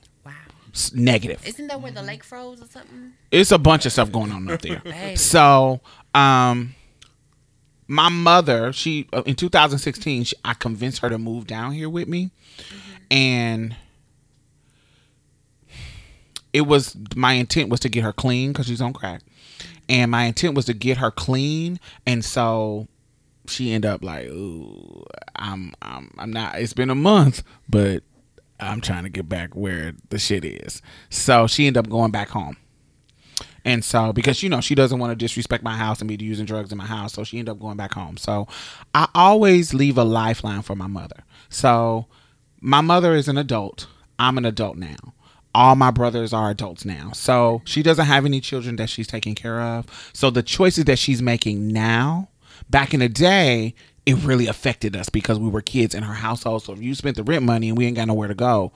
Negative. 0.94 1.46
Isn't 1.46 1.68
that 1.68 1.82
where 1.82 1.92
the 1.92 2.02
lake 2.02 2.24
froze 2.24 2.62
or 2.62 2.66
something? 2.66 3.14
It's 3.32 3.52
a 3.52 3.60
bunch 3.60 3.86
of 3.86 3.92
stuff 3.92 4.12
going 4.12 4.32
on 4.32 4.50
up 4.50 4.62
there. 4.62 5.16
So, 5.16 5.82
um, 6.16 6.74
my 7.88 8.10
mother, 8.10 8.74
she 8.74 9.08
uh, 9.14 9.22
in 9.26 9.36
2016, 9.36 10.24
she, 10.24 10.36
I 10.44 10.56
convinced 10.56 11.00
her 11.00 11.10
to 11.10 11.18
move 11.20 11.46
down 11.46 11.74
here 11.74 11.90
with 11.90 12.08
me, 12.08 12.32
and 13.12 13.76
it 16.54 16.62
was 16.62 16.98
my 17.16 17.34
intent 17.34 17.70
was 17.70 17.80
to 17.82 17.90
get 17.90 18.04
her 18.04 18.14
clean 18.14 18.52
because 18.52 18.66
she's 18.66 18.82
on 18.82 18.94
crack, 18.94 19.22
and 19.88 20.10
my 20.10 20.24
intent 20.24 20.56
was 20.56 20.66
to 20.66 20.74
get 20.74 20.98
her 20.98 21.12
clean, 21.12 21.80
and 22.06 22.26
so 22.26 22.88
she 23.48 23.72
ended 23.74 23.92
up 23.92 24.04
like, 24.04 24.28
"Ooh, 24.28 25.06
I'm, 25.36 25.74
I'm, 25.82 26.12
I'm 26.18 26.32
not." 26.32 26.60
It's 26.60 26.74
been 26.74 26.90
a 26.90 26.96
month, 26.96 27.44
but 27.70 28.02
I'm 28.64 28.82
trying 28.82 29.04
to 29.04 29.10
get 29.10 29.30
back 29.30 29.56
where 29.56 29.94
the 30.10 30.20
shit 30.20 30.46
is. 30.46 30.82
So 31.10 31.48
she 31.48 31.68
ended 31.68 31.86
up 31.86 31.90
going 31.90 32.12
back 32.12 32.30
home. 32.30 32.58
And 33.66 33.84
so, 33.84 34.12
because 34.12 34.44
you 34.44 34.50
know, 34.50 34.62
she 34.62 34.76
doesn't 34.76 35.00
want 35.00 35.12
to 35.12 35.16
disrespect 35.16 35.64
my 35.64 35.78
house 35.78 36.02
and 36.02 36.08
be 36.08 36.24
using 36.24 36.46
drugs 36.46 36.72
in 36.72 36.78
my 36.78 36.86
house, 36.86 37.14
so 37.14 37.24
she 37.24 37.40
ended 37.40 37.54
up 37.54 37.60
going 37.60 37.78
back 37.78 37.94
home. 37.94 38.18
So, 38.18 38.48
I 38.94 39.08
always 39.16 39.74
leave 39.74 39.98
a 39.98 40.04
lifeline 40.04 40.64
for 40.64 40.76
my 40.76 40.88
mother. 40.88 41.24
So, 41.50 42.08
my 42.60 42.82
mother 42.82 43.14
is 43.14 43.28
an 43.28 43.38
adult. 43.38 43.88
I'm 44.20 44.38
an 44.38 44.46
adult 44.46 44.78
now. 44.78 45.14
All 45.56 45.76
my 45.76 45.92
brothers 45.92 46.34
are 46.34 46.50
adults 46.50 46.84
now. 46.84 47.12
So, 47.14 47.62
she 47.64 47.82
doesn't 47.84 48.06
have 48.06 48.26
any 48.26 48.42
children 48.42 48.76
that 48.78 48.90
she's 48.90 49.08
taking 49.08 49.36
care 49.36 49.62
of. 49.62 50.12
So, 50.14 50.30
the 50.30 50.44
choices 50.44 50.86
that 50.86 51.00
she's 51.00 51.22
making 51.22 51.68
now, 51.70 52.30
back 52.70 52.94
in 52.94 53.00
the 53.00 53.10
day, 53.10 53.76
it 54.06 54.16
really 54.24 54.48
affected 54.48 54.96
us 54.96 55.10
because 55.10 55.40
we 55.40 55.50
were 55.50 55.62
kids 55.62 55.96
in 55.96 56.04
her 56.04 56.14
household. 56.14 56.64
So, 56.64 56.74
if 56.74 56.82
you 56.82 56.96
spent 56.96 57.18
the 57.18 57.24
rent 57.24 57.44
money 57.44 57.70
and 57.70 57.78
we 57.78 57.86
ain't 57.86 57.96
got 57.96 58.08
nowhere 58.08 58.28
to 58.28 58.36
go, 58.36 58.72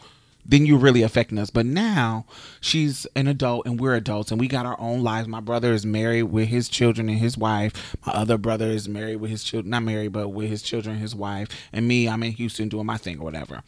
then 0.48 0.66
you're 0.66 0.80
really 0.80 1.02
affecting 1.02 1.38
us. 1.38 1.50
But 1.50 1.66
now 1.66 2.26
she's 2.62 3.06
an 3.16 3.28
adult 3.28 3.66
and 3.66 3.80
we're 3.80 3.96
adults 3.96 4.32
and 4.32 4.40
we 4.40 4.48
got 4.48 4.66
our 4.66 4.80
own 4.80 5.04
lives. 5.04 5.28
My 5.28 5.42
brother 5.42 5.74
is 5.74 5.86
married 5.86 6.24
with 6.24 6.48
his 6.48 6.70
children 6.70 7.10
and 7.10 7.20
his 7.20 7.38
wife. 7.38 7.96
My 8.06 8.14
other 8.14 8.38
brother 8.38 8.68
is 8.68 8.88
married 8.88 9.18
with 9.18 9.30
his 9.30 9.44
children, 9.44 9.72
not 9.72 9.84
married, 9.84 10.14
but 10.14 10.30
with 10.30 10.50
his 10.50 10.62
children 10.62 10.94
and 10.94 11.02
his 11.02 11.14
wife. 11.14 11.50
And 11.74 11.88
me, 11.88 12.08
I'm 12.08 12.24
in 12.24 12.32
Houston 12.32 12.70
doing 12.70 12.86
my 12.86 12.98
thing 12.98 13.20
or 13.20 13.24
whatever. 13.24 13.62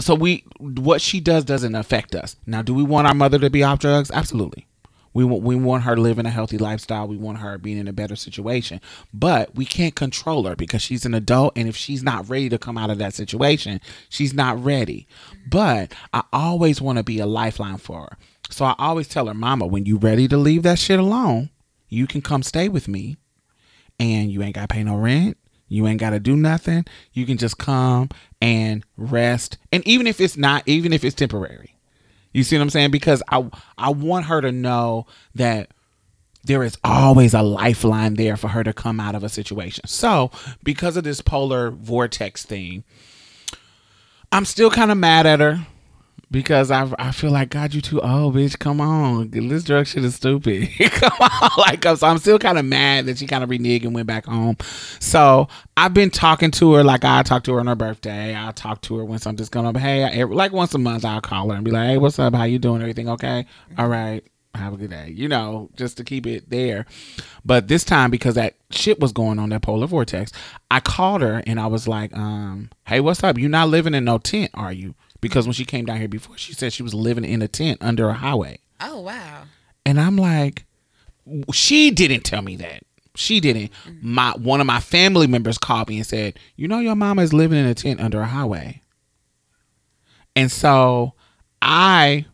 So 0.00 0.16
we, 0.16 0.44
what 0.58 1.00
she 1.00 1.20
does 1.20 1.44
doesn't 1.44 1.76
affect 1.76 2.16
us. 2.16 2.34
Now, 2.46 2.62
do 2.62 2.74
we 2.74 2.82
want 2.82 3.06
our 3.06 3.14
mother 3.14 3.38
to 3.38 3.48
be 3.48 3.62
off 3.62 3.78
drugs? 3.78 4.10
Absolutely. 4.10 4.66
We 5.14 5.24
want 5.24 5.42
we 5.44 5.54
want 5.54 5.84
her 5.84 5.96
living 5.96 6.26
a 6.26 6.30
healthy 6.30 6.58
lifestyle. 6.58 7.08
We 7.08 7.16
want 7.16 7.38
her 7.38 7.56
being 7.56 7.78
in 7.78 7.88
a 7.88 7.92
better 7.92 8.16
situation. 8.16 8.80
But 9.12 9.54
we 9.54 9.64
can't 9.64 9.94
control 9.94 10.44
her 10.44 10.56
because 10.56 10.82
she's 10.82 11.06
an 11.06 11.14
adult 11.14 11.54
and 11.56 11.68
if 11.68 11.76
she's 11.76 12.02
not 12.02 12.28
ready 12.28 12.48
to 12.50 12.58
come 12.58 12.76
out 12.76 12.90
of 12.90 12.98
that 12.98 13.14
situation, 13.14 13.80
she's 14.08 14.34
not 14.34 14.62
ready. 14.62 15.06
But 15.48 15.94
I 16.12 16.24
always 16.32 16.82
want 16.82 16.98
to 16.98 17.04
be 17.04 17.20
a 17.20 17.26
lifeline 17.26 17.78
for 17.78 18.02
her. 18.02 18.16
So 18.50 18.64
I 18.64 18.74
always 18.78 19.08
tell 19.08 19.26
her, 19.26 19.34
"Mama, 19.34 19.66
when 19.66 19.86
you 19.86 19.96
ready 19.96 20.28
to 20.28 20.36
leave 20.36 20.64
that 20.64 20.78
shit 20.78 20.98
alone, 20.98 21.50
you 21.88 22.06
can 22.06 22.20
come 22.20 22.42
stay 22.42 22.68
with 22.68 22.88
me 22.88 23.16
and 23.98 24.30
you 24.30 24.42
ain't 24.42 24.54
got 24.54 24.68
to 24.68 24.74
pay 24.74 24.82
no 24.82 24.96
rent. 24.96 25.38
You 25.68 25.86
ain't 25.86 26.00
got 26.00 26.10
to 26.10 26.20
do 26.20 26.36
nothing. 26.36 26.84
You 27.12 27.24
can 27.26 27.38
just 27.38 27.58
come 27.58 28.10
and 28.40 28.84
rest. 28.96 29.58
And 29.72 29.86
even 29.86 30.06
if 30.06 30.20
it's 30.20 30.36
not, 30.36 30.62
even 30.66 30.92
if 30.92 31.04
it's 31.04 31.14
temporary, 31.14 31.73
you 32.34 32.42
see 32.42 32.56
what 32.56 32.62
I'm 32.62 32.70
saying? 32.70 32.90
Because 32.90 33.22
I 33.30 33.48
I 33.78 33.90
want 33.90 34.26
her 34.26 34.42
to 34.42 34.52
know 34.52 35.06
that 35.34 35.70
there 36.44 36.62
is 36.62 36.76
always 36.84 37.32
a 37.32 37.40
lifeline 37.40 38.14
there 38.14 38.36
for 38.36 38.48
her 38.48 38.62
to 38.62 38.74
come 38.74 39.00
out 39.00 39.14
of 39.14 39.24
a 39.24 39.30
situation. 39.30 39.86
So, 39.86 40.30
because 40.62 40.98
of 40.98 41.04
this 41.04 41.22
polar 41.22 41.70
vortex 41.70 42.44
thing, 42.44 42.84
I'm 44.30 44.44
still 44.44 44.70
kind 44.70 44.90
of 44.90 44.98
mad 44.98 45.26
at 45.26 45.40
her 45.40 45.66
because 46.30 46.70
I 46.70 46.90
I 46.98 47.12
feel 47.12 47.30
like 47.30 47.50
God, 47.50 47.74
you 47.74 47.80
too 47.80 48.00
old, 48.00 48.34
bitch. 48.34 48.58
Come 48.58 48.80
on, 48.80 49.30
this 49.30 49.64
drug 49.64 49.86
shit 49.86 50.04
is 50.04 50.16
stupid. 50.16 50.68
come 50.90 51.12
on, 51.20 51.50
like 51.58 51.82
so 51.84 52.06
I'm 52.06 52.18
still 52.18 52.38
kind 52.38 52.58
of 52.58 52.64
mad 52.64 53.06
that 53.06 53.18
she 53.18 53.26
kind 53.26 53.44
of 53.44 53.50
reneged 53.50 53.84
and 53.84 53.94
went 53.94 54.06
back 54.06 54.26
home. 54.26 54.56
So 55.00 55.48
I've 55.76 55.94
been 55.94 56.10
talking 56.10 56.50
to 56.52 56.72
her 56.74 56.84
like 56.84 57.04
I 57.04 57.22
talk 57.22 57.44
to 57.44 57.54
her 57.54 57.60
on 57.60 57.66
her 57.66 57.74
birthday. 57.74 58.34
I'll 58.34 58.52
talk 58.52 58.80
to 58.82 58.96
her 58.98 59.04
when 59.04 59.18
something's 59.18 59.48
going 59.48 59.66
on. 59.66 59.74
Hey, 59.74 60.04
I- 60.04 60.24
like 60.24 60.52
once 60.52 60.74
a 60.74 60.78
month 60.78 61.04
I'll 61.04 61.20
call 61.20 61.50
her 61.50 61.56
and 61.56 61.64
be 61.64 61.70
like, 61.70 61.86
hey, 61.88 61.98
what's 61.98 62.18
up? 62.18 62.34
How 62.34 62.44
you 62.44 62.58
doing? 62.58 62.80
Everything 62.82 63.08
okay? 63.10 63.46
All 63.78 63.88
right. 63.88 64.22
Have 64.54 64.72
a 64.74 64.76
good 64.76 64.90
day. 64.90 65.12
You 65.12 65.26
know, 65.28 65.68
just 65.74 65.96
to 65.96 66.04
keep 66.04 66.28
it 66.28 66.48
there. 66.48 66.86
But 67.44 67.66
this 67.66 67.82
time, 67.82 68.12
because 68.12 68.36
that 68.36 68.54
shit 68.70 69.00
was 69.00 69.10
going 69.12 69.40
on, 69.40 69.48
that 69.48 69.62
polar 69.62 69.88
vortex, 69.88 70.30
I 70.70 70.78
called 70.78 71.22
her 71.22 71.42
and 71.44 71.58
I 71.58 71.66
was 71.66 71.88
like, 71.88 72.16
um, 72.16 72.70
hey, 72.86 73.00
what's 73.00 73.24
up? 73.24 73.36
You 73.36 73.48
not 73.48 73.68
living 73.68 73.94
in 73.94 74.04
no 74.04 74.18
tent, 74.18 74.52
are 74.54 74.72
you? 74.72 74.94
Because 75.24 75.46
when 75.46 75.54
she 75.54 75.64
came 75.64 75.86
down 75.86 75.96
here 75.96 76.06
before, 76.06 76.36
she 76.36 76.52
said 76.52 76.74
she 76.74 76.82
was 76.82 76.92
living 76.92 77.24
in 77.24 77.40
a 77.40 77.48
tent 77.48 77.78
under 77.80 78.10
a 78.10 78.12
highway. 78.12 78.58
Oh 78.78 79.00
wow. 79.00 79.44
And 79.86 79.98
I'm 79.98 80.18
like, 80.18 80.66
she 81.50 81.90
didn't 81.90 82.24
tell 82.24 82.42
me 82.42 82.56
that. 82.56 82.82
She 83.14 83.40
didn't. 83.40 83.72
Mm. 83.86 84.02
My 84.02 84.32
one 84.32 84.60
of 84.60 84.66
my 84.66 84.80
family 84.80 85.26
members 85.26 85.56
called 85.56 85.88
me 85.88 85.96
and 85.96 86.06
said, 86.06 86.38
"You 86.56 86.68
know, 86.68 86.78
your 86.78 86.94
mama 86.94 87.22
is 87.22 87.32
living 87.32 87.58
in 87.58 87.64
a 87.64 87.72
tent 87.72 88.00
under 88.00 88.20
a 88.20 88.26
highway." 88.26 88.82
And 90.36 90.52
so 90.52 91.14
I, 91.62 92.26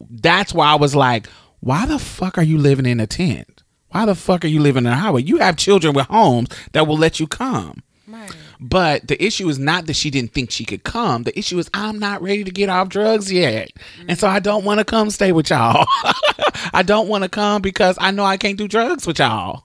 that's 0.00 0.52
why 0.52 0.72
I 0.72 0.74
was 0.74 0.96
like, 0.96 1.28
"Why 1.60 1.86
the 1.86 2.00
fuck 2.00 2.36
are 2.36 2.42
you 2.42 2.58
living 2.58 2.86
in 2.86 2.98
a 2.98 3.06
tent? 3.06 3.62
Why 3.90 4.06
the 4.06 4.16
fuck 4.16 4.44
are 4.44 4.48
you 4.48 4.58
living 4.58 4.86
in 4.86 4.92
a 4.92 4.96
highway? 4.96 5.22
You 5.22 5.36
have 5.38 5.56
children 5.56 5.94
with 5.94 6.06
homes 6.06 6.48
that 6.72 6.88
will 6.88 6.98
let 6.98 7.20
you 7.20 7.28
come." 7.28 7.84
Right. 8.08 8.34
But 8.60 9.06
the 9.06 9.22
issue 9.22 9.48
is 9.48 9.58
not 9.58 9.86
that 9.86 9.94
she 9.94 10.10
didn't 10.10 10.32
think 10.32 10.50
she 10.50 10.64
could 10.64 10.82
come. 10.82 11.22
The 11.22 11.38
issue 11.38 11.58
is 11.58 11.70
I'm 11.74 11.98
not 11.98 12.22
ready 12.22 12.42
to 12.42 12.50
get 12.50 12.68
off 12.68 12.88
drugs 12.88 13.32
yet. 13.32 13.70
And 14.08 14.18
so 14.18 14.26
I 14.26 14.40
don't 14.40 14.64
want 14.64 14.78
to 14.78 14.84
come 14.84 15.10
stay 15.10 15.30
with 15.30 15.50
y'all. 15.50 15.86
I 16.72 16.82
don't 16.84 17.08
want 17.08 17.22
to 17.22 17.30
come 17.30 17.62
because 17.62 17.96
I 18.00 18.10
know 18.10 18.24
I 18.24 18.36
can't 18.36 18.58
do 18.58 18.66
drugs 18.66 19.06
with 19.06 19.20
y'all. 19.20 19.64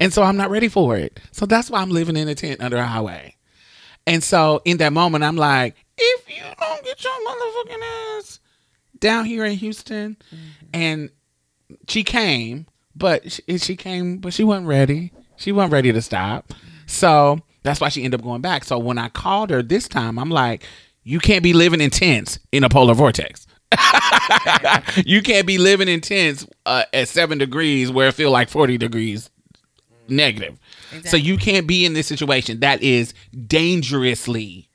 And 0.00 0.12
so 0.12 0.22
I'm 0.22 0.36
not 0.36 0.50
ready 0.50 0.68
for 0.68 0.96
it. 0.96 1.20
So 1.30 1.46
that's 1.46 1.70
why 1.70 1.80
I'm 1.80 1.90
living 1.90 2.16
in 2.16 2.28
a 2.28 2.34
tent 2.34 2.60
under 2.60 2.78
a 2.78 2.86
highway. 2.86 3.36
And 4.06 4.24
so 4.24 4.60
in 4.64 4.78
that 4.78 4.92
moment, 4.92 5.22
I'm 5.22 5.36
like, 5.36 5.76
if 5.96 6.28
you 6.28 6.42
don't 6.58 6.84
get 6.84 7.04
your 7.04 7.12
motherfucking 7.12 8.18
ass 8.18 8.40
down 8.98 9.24
here 9.24 9.44
in 9.44 9.56
Houston, 9.56 10.16
and 10.72 11.10
she 11.88 12.02
came, 12.02 12.66
but 12.96 13.30
she, 13.30 13.58
she 13.58 13.76
came, 13.76 14.18
but 14.18 14.32
she 14.32 14.42
wasn't 14.42 14.66
ready. 14.66 15.12
She 15.36 15.52
wasn't 15.52 15.72
ready 15.72 15.92
to 15.92 16.02
stop. 16.02 16.52
So 16.86 17.40
that's 17.62 17.80
why 17.80 17.88
she 17.88 18.04
ended 18.04 18.20
up 18.20 18.24
going 18.24 18.40
back. 18.40 18.64
So 18.64 18.78
when 18.78 18.98
I 18.98 19.08
called 19.08 19.50
her 19.50 19.62
this 19.62 19.88
time, 19.88 20.18
I'm 20.18 20.30
like, 20.30 20.64
you 21.04 21.18
can't 21.18 21.42
be 21.42 21.52
living 21.52 21.80
in 21.80 21.90
tents 21.90 22.38
in 22.52 22.64
a 22.64 22.68
polar 22.68 22.94
vortex. 22.94 23.46
you 25.06 25.22
can't 25.22 25.46
be 25.46 25.58
living 25.58 25.88
in 25.88 26.00
tents 26.00 26.46
uh, 26.66 26.84
at 26.92 27.08
seven 27.08 27.38
degrees 27.38 27.90
where 27.90 28.08
it 28.08 28.14
feel 28.14 28.30
like 28.30 28.48
40 28.48 28.78
degrees 28.78 29.30
negative. 30.08 30.58
So 31.04 31.16
you 31.16 31.38
can't 31.38 31.66
be 31.66 31.86
in 31.86 31.94
this 31.94 32.06
situation 32.06 32.60
that 32.60 32.82
is 32.82 33.14
dangerously. 33.46 34.68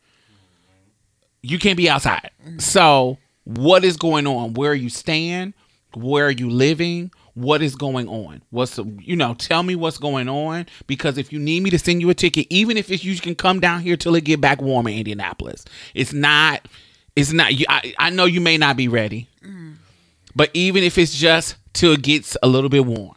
You 1.43 1.59
can't 1.59 1.77
be 1.77 1.89
outside. 1.89 2.31
So 2.57 3.18
what 3.43 3.85
is 3.85 3.97
going 3.97 4.26
on? 4.27 4.53
Where 4.55 4.72
are 4.72 4.76
you 4.76 4.89
staying? 4.89 5.53
Where 5.93 6.26
are 6.26 6.31
you 6.31 6.49
living? 6.49 7.11
What 7.38 7.61
is 7.61 7.76
going 7.76 8.07
on? 8.09 8.41
What's 8.49 8.80
you 8.99 9.15
know? 9.15 9.35
Tell 9.35 9.61
me 9.61 9.76
what's 9.76 9.99
going 9.99 10.27
on 10.27 10.65
because 10.88 11.19
if 11.19 11.31
you 11.31 11.38
need 11.38 11.61
me 11.61 11.69
to 11.69 11.77
send 11.77 12.01
you 12.01 12.09
a 12.09 12.15
ticket, 12.15 12.47
even 12.49 12.77
if 12.77 12.89
it's, 12.91 13.03
you 13.03 13.15
can 13.19 13.35
come 13.35 13.59
down 13.59 13.81
here 13.81 13.95
till 13.95 14.15
it 14.15 14.23
get 14.23 14.41
back 14.41 14.59
warm 14.59 14.88
in 14.88 14.97
Indianapolis. 14.97 15.64
It's 15.93 16.14
not. 16.14 16.68
It's 17.15 17.31
not. 17.34 17.51
I, 17.69 17.93
I 17.99 18.09
know 18.09 18.26
you 18.26 18.41
may 18.41 18.57
not 18.57 18.76
be 18.76 18.88
ready, 18.88 19.30
but 20.35 20.49
even 20.55 20.84
if 20.84 20.97
it's 20.97 21.15
just 21.15 21.57
till 21.73 21.93
it 21.93 22.01
gets 22.01 22.35
a 22.41 22.47
little 22.47 22.69
bit 22.72 22.85
warm, 22.85 23.15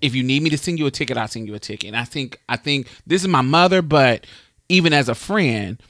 if 0.00 0.14
you 0.14 0.22
need 0.22 0.42
me 0.42 0.50
to 0.50 0.58
send 0.58 0.78
you 0.78 0.86
a 0.86 0.90
ticket, 0.92 1.16
I'll 1.16 1.26
send 1.26 1.48
you 1.48 1.54
a 1.56 1.58
ticket. 1.58 1.88
And 1.88 1.96
I 1.96 2.04
think 2.04 2.40
I 2.48 2.56
think 2.56 2.88
this 3.08 3.22
is 3.22 3.28
my 3.28 3.42
mother, 3.42 3.82
but 3.82 4.24
even 4.68 4.92
as 4.92 5.08
a 5.08 5.16
friend, 5.16 5.82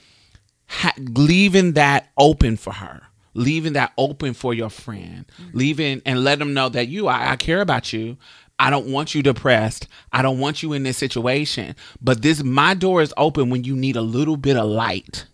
ha- 0.68 0.94
leaving 0.98 1.72
that 1.74 2.08
open 2.16 2.56
for 2.56 2.72
her, 2.72 3.02
leaving 3.36 3.74
that 3.74 3.92
open 3.98 4.34
for 4.34 4.54
your 4.54 4.70
friend, 4.70 5.26
leaving 5.52 6.02
and 6.04 6.24
let 6.24 6.38
them 6.38 6.54
know 6.54 6.68
that 6.70 6.88
you, 6.88 7.06
I, 7.06 7.32
I 7.32 7.36
care 7.36 7.60
about 7.60 7.92
you. 7.92 8.16
I 8.58 8.70
don't 8.70 8.86
want 8.86 9.14
you 9.14 9.22
depressed. 9.22 9.86
I 10.12 10.22
don't 10.22 10.38
want 10.38 10.62
you 10.62 10.72
in 10.72 10.82
this 10.82 10.96
situation. 10.96 11.76
But 12.00 12.22
this, 12.22 12.42
my 12.42 12.72
door 12.74 13.02
is 13.02 13.12
open 13.16 13.50
when 13.50 13.64
you 13.64 13.76
need 13.76 13.96
a 13.96 14.00
little 14.02 14.38
bit 14.38 14.56
of 14.56 14.66
light. 14.66 15.26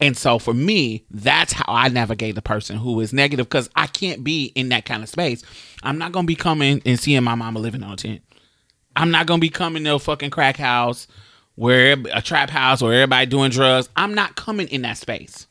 And 0.00 0.16
so 0.16 0.38
for 0.38 0.54
me, 0.54 1.04
that's 1.10 1.52
how 1.52 1.64
I 1.66 1.88
navigate 1.88 2.34
the 2.34 2.42
person 2.42 2.76
who 2.76 3.00
is 3.00 3.12
negative 3.12 3.48
because 3.48 3.70
I 3.74 3.86
can't 3.86 4.22
be 4.22 4.46
in 4.54 4.68
that 4.68 4.84
kind 4.84 5.02
of 5.02 5.08
space. 5.08 5.42
I'm 5.82 5.98
not 5.98 6.12
gonna 6.12 6.26
be 6.26 6.36
coming 6.36 6.82
and 6.84 6.98
seeing 6.98 7.22
my 7.24 7.34
mama 7.34 7.58
living 7.58 7.82
on 7.82 7.92
a 7.92 7.96
tent. 7.96 8.22
I'm 8.96 9.10
not 9.10 9.26
gonna 9.26 9.40
be 9.40 9.50
coming 9.50 9.82
to 9.84 9.94
a 9.94 9.98
fucking 9.98 10.30
crack 10.30 10.56
house 10.56 11.08
where 11.56 11.96
a 12.12 12.22
trap 12.22 12.50
house 12.50 12.82
where 12.82 12.92
everybody 12.92 13.26
doing 13.26 13.50
drugs. 13.50 13.88
I'm 13.96 14.14
not 14.14 14.36
coming 14.36 14.68
in 14.68 14.82
that 14.82 14.98
space. 14.98 15.46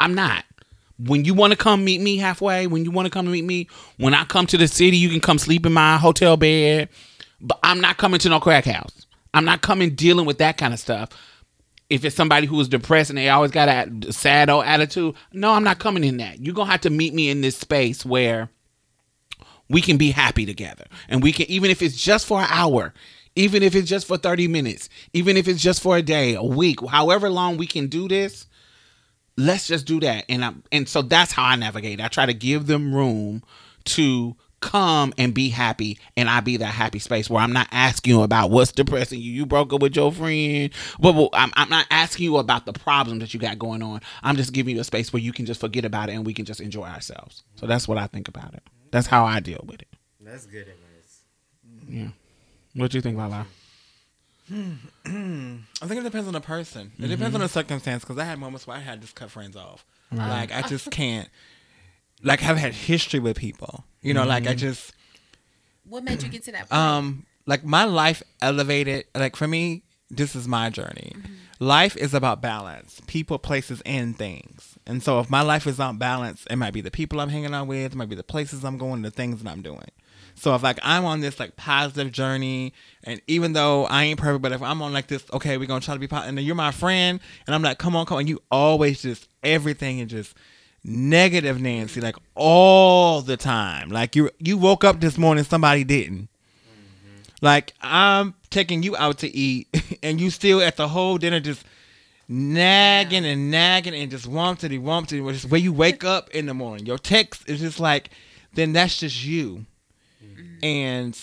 I'm 0.00 0.14
not. 0.14 0.44
When 0.98 1.24
you 1.24 1.34
want 1.34 1.52
to 1.52 1.56
come 1.56 1.84
meet 1.84 2.00
me 2.00 2.16
halfway, 2.16 2.66
when 2.66 2.84
you 2.84 2.90
want 2.90 3.06
to 3.06 3.10
come 3.10 3.24
to 3.24 3.30
meet 3.30 3.44
me, 3.44 3.68
when 3.98 4.14
I 4.14 4.24
come 4.24 4.46
to 4.48 4.56
the 4.56 4.66
city, 4.66 4.96
you 4.96 5.08
can 5.08 5.20
come 5.20 5.38
sleep 5.38 5.64
in 5.64 5.72
my 5.72 5.96
hotel 5.96 6.36
bed. 6.36 6.88
But 7.40 7.58
I'm 7.62 7.80
not 7.80 7.98
coming 7.98 8.18
to 8.20 8.28
no 8.28 8.40
crack 8.40 8.64
house. 8.64 9.06
I'm 9.32 9.44
not 9.44 9.62
coming 9.62 9.94
dealing 9.94 10.26
with 10.26 10.38
that 10.38 10.56
kind 10.56 10.74
of 10.74 10.80
stuff. 10.80 11.10
If 11.88 12.04
it's 12.04 12.16
somebody 12.16 12.46
who 12.46 12.60
is 12.60 12.68
depressed 12.68 13.10
and 13.10 13.18
they 13.18 13.28
always 13.28 13.50
got 13.50 13.68
a 13.68 14.12
sad 14.12 14.50
old 14.50 14.64
attitude, 14.64 15.14
no, 15.32 15.52
I'm 15.52 15.64
not 15.64 15.78
coming 15.78 16.04
in 16.04 16.18
that. 16.18 16.40
You're 16.40 16.54
gonna 16.54 16.70
have 16.70 16.82
to 16.82 16.90
meet 16.90 17.14
me 17.14 17.30
in 17.30 17.40
this 17.40 17.56
space 17.56 18.04
where 18.04 18.50
we 19.68 19.80
can 19.80 19.96
be 19.96 20.10
happy 20.10 20.46
together 20.46 20.84
and 21.08 21.22
we 21.22 21.32
can 21.32 21.46
even 21.50 21.70
if 21.70 21.82
it's 21.82 21.96
just 21.96 22.26
for 22.26 22.40
an 22.40 22.48
hour 22.50 22.94
even 23.36 23.62
if 23.62 23.74
it's 23.74 23.88
just 23.88 24.06
for 24.06 24.16
30 24.16 24.48
minutes 24.48 24.88
even 25.12 25.36
if 25.36 25.46
it's 25.46 25.62
just 25.62 25.82
for 25.82 25.96
a 25.96 26.02
day 26.02 26.34
a 26.34 26.42
week 26.42 26.80
however 26.88 27.28
long 27.28 27.56
we 27.56 27.66
can 27.66 27.86
do 27.86 28.08
this 28.08 28.46
let's 29.38 29.66
just 29.68 29.86
do 29.86 30.00
that. 30.00 30.26
And 30.28 30.44
I'm, 30.44 30.62
and 30.70 30.86
so 30.86 31.00
that's 31.00 31.32
how 31.32 31.44
i 31.44 31.56
navigate. 31.56 32.00
I 32.00 32.08
try 32.08 32.26
to 32.26 32.34
give 32.34 32.66
them 32.66 32.94
room 32.94 33.42
to 33.84 34.36
come 34.60 35.14
and 35.16 35.32
be 35.32 35.50
happy 35.50 35.96
and 36.16 36.28
i 36.28 36.40
be 36.40 36.56
that 36.56 36.64
happy 36.64 36.98
space 36.98 37.30
where 37.30 37.40
i'm 37.40 37.52
not 37.52 37.68
asking 37.70 38.12
you 38.12 38.22
about 38.22 38.50
what's 38.50 38.72
depressing 38.72 39.20
you. 39.20 39.30
You 39.30 39.46
broke 39.46 39.72
up 39.72 39.80
with 39.80 39.94
your 39.94 40.10
friend. 40.10 40.70
But 40.98 41.12
but 41.12 41.30
I'm, 41.32 41.52
I'm 41.54 41.68
not 41.68 41.86
asking 41.92 42.24
you 42.24 42.38
about 42.38 42.66
the 42.66 42.72
problem 42.72 43.20
that 43.20 43.32
you 43.32 43.38
got 43.38 43.56
going 43.56 43.84
on. 43.84 44.00
I'm 44.24 44.34
just 44.34 44.52
giving 44.52 44.74
you 44.74 44.80
a 44.80 44.84
space 44.84 45.12
where 45.12 45.22
you 45.22 45.32
can 45.32 45.46
just 45.46 45.60
forget 45.60 45.84
about 45.84 46.08
it 46.08 46.14
and 46.14 46.26
we 46.26 46.34
can 46.34 46.44
just 46.44 46.60
enjoy 46.60 46.86
ourselves. 46.86 47.44
So 47.54 47.66
that's 47.66 47.86
what 47.86 47.98
i 47.98 48.08
think 48.08 48.26
about 48.26 48.52
it. 48.52 48.64
That's 48.90 49.06
how 49.06 49.24
i 49.24 49.38
deal 49.38 49.64
with 49.64 49.80
it. 49.80 49.88
That's 50.20 50.44
good 50.46 50.66
advice. 50.66 51.22
yeah. 51.88 52.08
What 52.74 52.90
do 52.90 52.98
you 52.98 53.02
think, 53.02 53.16
Lala? 53.16 53.46
I 54.50 55.86
think 55.86 56.00
it 56.00 56.04
depends 56.04 56.26
on 56.26 56.32
the 56.32 56.40
person. 56.40 56.92
It 56.98 57.08
depends 57.08 57.22
on 57.22 57.32
mm-hmm. 57.32 57.42
the 57.42 57.48
circumstance 57.48 58.02
because 58.02 58.18
I 58.18 58.24
had 58.24 58.38
moments 58.38 58.66
where 58.66 58.76
I 58.76 58.80
had 58.80 58.94
to 58.94 59.00
just 59.00 59.14
cut 59.14 59.30
friends 59.30 59.56
off. 59.56 59.84
Like 60.10 60.54
I 60.54 60.62
just 60.62 60.90
can't. 60.90 61.28
Like 62.22 62.42
I've 62.42 62.56
had 62.56 62.74
history 62.74 63.20
with 63.20 63.36
people. 63.36 63.84
You 64.02 64.14
know, 64.14 64.24
like 64.24 64.44
I 64.46 64.50
mm-hmm. 64.50 64.58
just 64.58 64.92
What 65.84 66.04
made 66.04 66.22
you 66.22 66.28
get 66.28 66.44
to 66.44 66.52
that 66.52 66.68
point? 66.68 66.72
um 66.72 67.26
like 67.46 67.64
my 67.64 67.84
life 67.84 68.22
elevated. 68.40 69.04
Like 69.14 69.36
for 69.36 69.48
me, 69.48 69.82
this 70.10 70.34
is 70.34 70.48
my 70.48 70.70
journey. 70.70 71.12
Mm-hmm. 71.14 71.34
Life 71.60 71.96
is 71.96 72.14
about 72.14 72.40
balance, 72.40 73.00
people, 73.08 73.38
places, 73.38 73.82
and 73.84 74.16
things. 74.16 74.78
And 74.86 75.02
so 75.02 75.18
if 75.18 75.28
my 75.28 75.42
life 75.42 75.66
is 75.66 75.76
not 75.78 75.98
balanced, 75.98 76.46
it 76.48 76.56
might 76.56 76.72
be 76.72 76.80
the 76.80 76.90
people 76.90 77.20
I'm 77.20 77.30
hanging 77.30 77.52
out 77.52 77.66
with, 77.66 77.92
it 77.92 77.96
might 77.96 78.08
be 78.08 78.14
the 78.14 78.22
places 78.22 78.64
I'm 78.64 78.78
going, 78.78 79.02
the 79.02 79.10
things 79.10 79.42
that 79.42 79.50
I'm 79.50 79.62
doing. 79.62 79.90
So 80.38 80.54
if 80.54 80.62
like 80.62 80.78
I'm 80.82 81.04
on 81.04 81.20
this 81.20 81.40
like 81.40 81.56
positive 81.56 82.12
journey, 82.12 82.72
and 83.04 83.20
even 83.26 83.52
though 83.52 83.86
I 83.86 84.04
ain't 84.04 84.20
perfect, 84.20 84.42
but 84.42 84.52
if 84.52 84.62
I'm 84.62 84.80
on 84.82 84.92
like 84.92 85.08
this, 85.08 85.24
okay, 85.32 85.56
we're 85.58 85.66
gonna 85.66 85.80
try 85.80 85.94
to 85.94 86.00
be 86.00 86.06
positive, 86.06 86.28
and 86.30 86.38
then 86.38 86.44
you're 86.44 86.54
my 86.54 86.70
friend, 86.70 87.20
and 87.46 87.54
I'm 87.54 87.62
like, 87.62 87.78
come 87.78 87.96
on, 87.96 88.06
come 88.06 88.18
on, 88.18 88.26
you 88.26 88.40
always 88.50 89.02
just 89.02 89.28
everything 89.42 89.98
is 89.98 90.10
just 90.10 90.34
negative 90.84 91.60
Nancy, 91.60 92.00
like 92.00 92.16
all 92.34 93.20
the 93.20 93.36
time. 93.36 93.90
Like 93.90 94.16
you 94.16 94.30
you 94.38 94.56
woke 94.56 94.84
up 94.84 95.00
this 95.00 95.18
morning, 95.18 95.44
somebody 95.44 95.84
didn't. 95.84 96.28
Mm-hmm. 96.28 97.22
Like 97.42 97.74
I'm 97.80 98.34
taking 98.50 98.82
you 98.82 98.96
out 98.96 99.18
to 99.18 99.28
eat, 99.28 99.68
and 100.02 100.20
you 100.20 100.30
still 100.30 100.60
at 100.60 100.76
the 100.76 100.88
whole 100.88 101.18
dinner 101.18 101.40
just 101.40 101.64
nagging 102.28 103.24
and 103.24 103.50
nagging 103.50 103.94
and 103.94 104.10
just 104.10 104.30
wumpty 104.30 104.80
wumpty. 104.80 105.24
Which 105.24 105.36
is 105.36 105.46
where 105.46 105.60
you 105.60 105.72
wake 105.72 106.04
up 106.04 106.30
in 106.30 106.46
the 106.46 106.54
morning. 106.54 106.86
Your 106.86 106.98
text 106.98 107.48
is 107.48 107.60
just 107.60 107.80
like, 107.80 108.10
then 108.54 108.72
that's 108.72 108.98
just 108.98 109.24
you, 109.24 109.66
and 110.62 111.18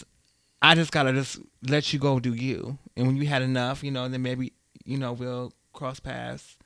I 0.61 0.75
just 0.75 0.91
gotta 0.91 1.13
just 1.13 1.39
let 1.67 1.91
you 1.93 1.99
go 1.99 2.19
do 2.19 2.33
you. 2.33 2.77
And 2.95 3.07
when 3.07 3.15
you 3.17 3.27
had 3.27 3.41
enough, 3.41 3.83
you 3.83 3.91
know, 3.91 4.07
then 4.07 4.21
maybe 4.21 4.53
you 4.85 4.97
know 4.97 5.13
we'll 5.13 5.53
cross 5.73 5.99
paths 5.99 6.57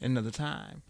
another 0.00 0.30
time. 0.30 0.82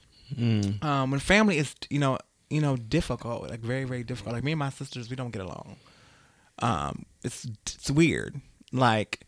Um, 0.82 1.10
when 1.10 1.20
family 1.20 1.58
is 1.58 1.74
you 1.90 1.98
know 1.98 2.18
you 2.50 2.60
know 2.60 2.76
difficult, 2.76 3.48
like 3.50 3.60
very 3.60 3.84
very 3.84 4.02
difficult. 4.04 4.34
Like 4.34 4.44
me 4.44 4.52
and 4.52 4.58
my 4.58 4.70
sisters, 4.70 5.10
we 5.10 5.16
don't 5.16 5.30
get 5.30 5.42
along. 5.42 5.76
Um, 6.60 7.04
it's 7.22 7.44
it's 7.66 7.90
weird. 7.90 8.40
Like 8.72 9.26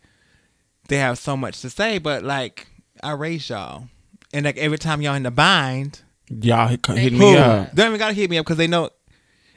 they 0.88 0.96
have 0.98 1.18
so 1.18 1.36
much 1.36 1.60
to 1.62 1.70
say, 1.70 1.98
but 1.98 2.22
like 2.22 2.66
I 3.02 3.12
raised 3.12 3.50
y'all, 3.50 3.88
and 4.32 4.44
like 4.46 4.56
every 4.56 4.78
time 4.78 5.02
y'all 5.02 5.14
in 5.14 5.22
the 5.24 5.30
bind, 5.30 6.02
Y'all 6.28 6.66
hit, 6.68 6.84
hit 6.86 7.12
who 7.12 7.18
me 7.18 7.36
up. 7.36 7.70
they 7.72 7.82
don't 7.82 7.90
even 7.92 7.98
gotta 7.98 8.14
hit 8.14 8.30
me 8.30 8.38
up 8.38 8.46
because 8.46 8.56
they 8.56 8.66
know 8.66 8.90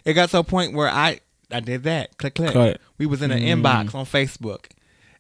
it 0.06 0.14
got 0.14 0.30
to 0.30 0.40
a 0.40 0.44
point 0.44 0.74
where 0.74 0.90
I 0.90 1.20
I 1.52 1.60
did 1.60 1.84
that 1.84 2.18
click 2.18 2.36
click. 2.36 2.54
Cut. 2.54 2.82
We 2.98 3.06
was 3.06 3.22
in 3.22 3.32
an 3.32 3.40
mm-hmm. 3.40 3.66
inbox 3.66 3.96
on 3.96 4.06
Facebook, 4.06 4.66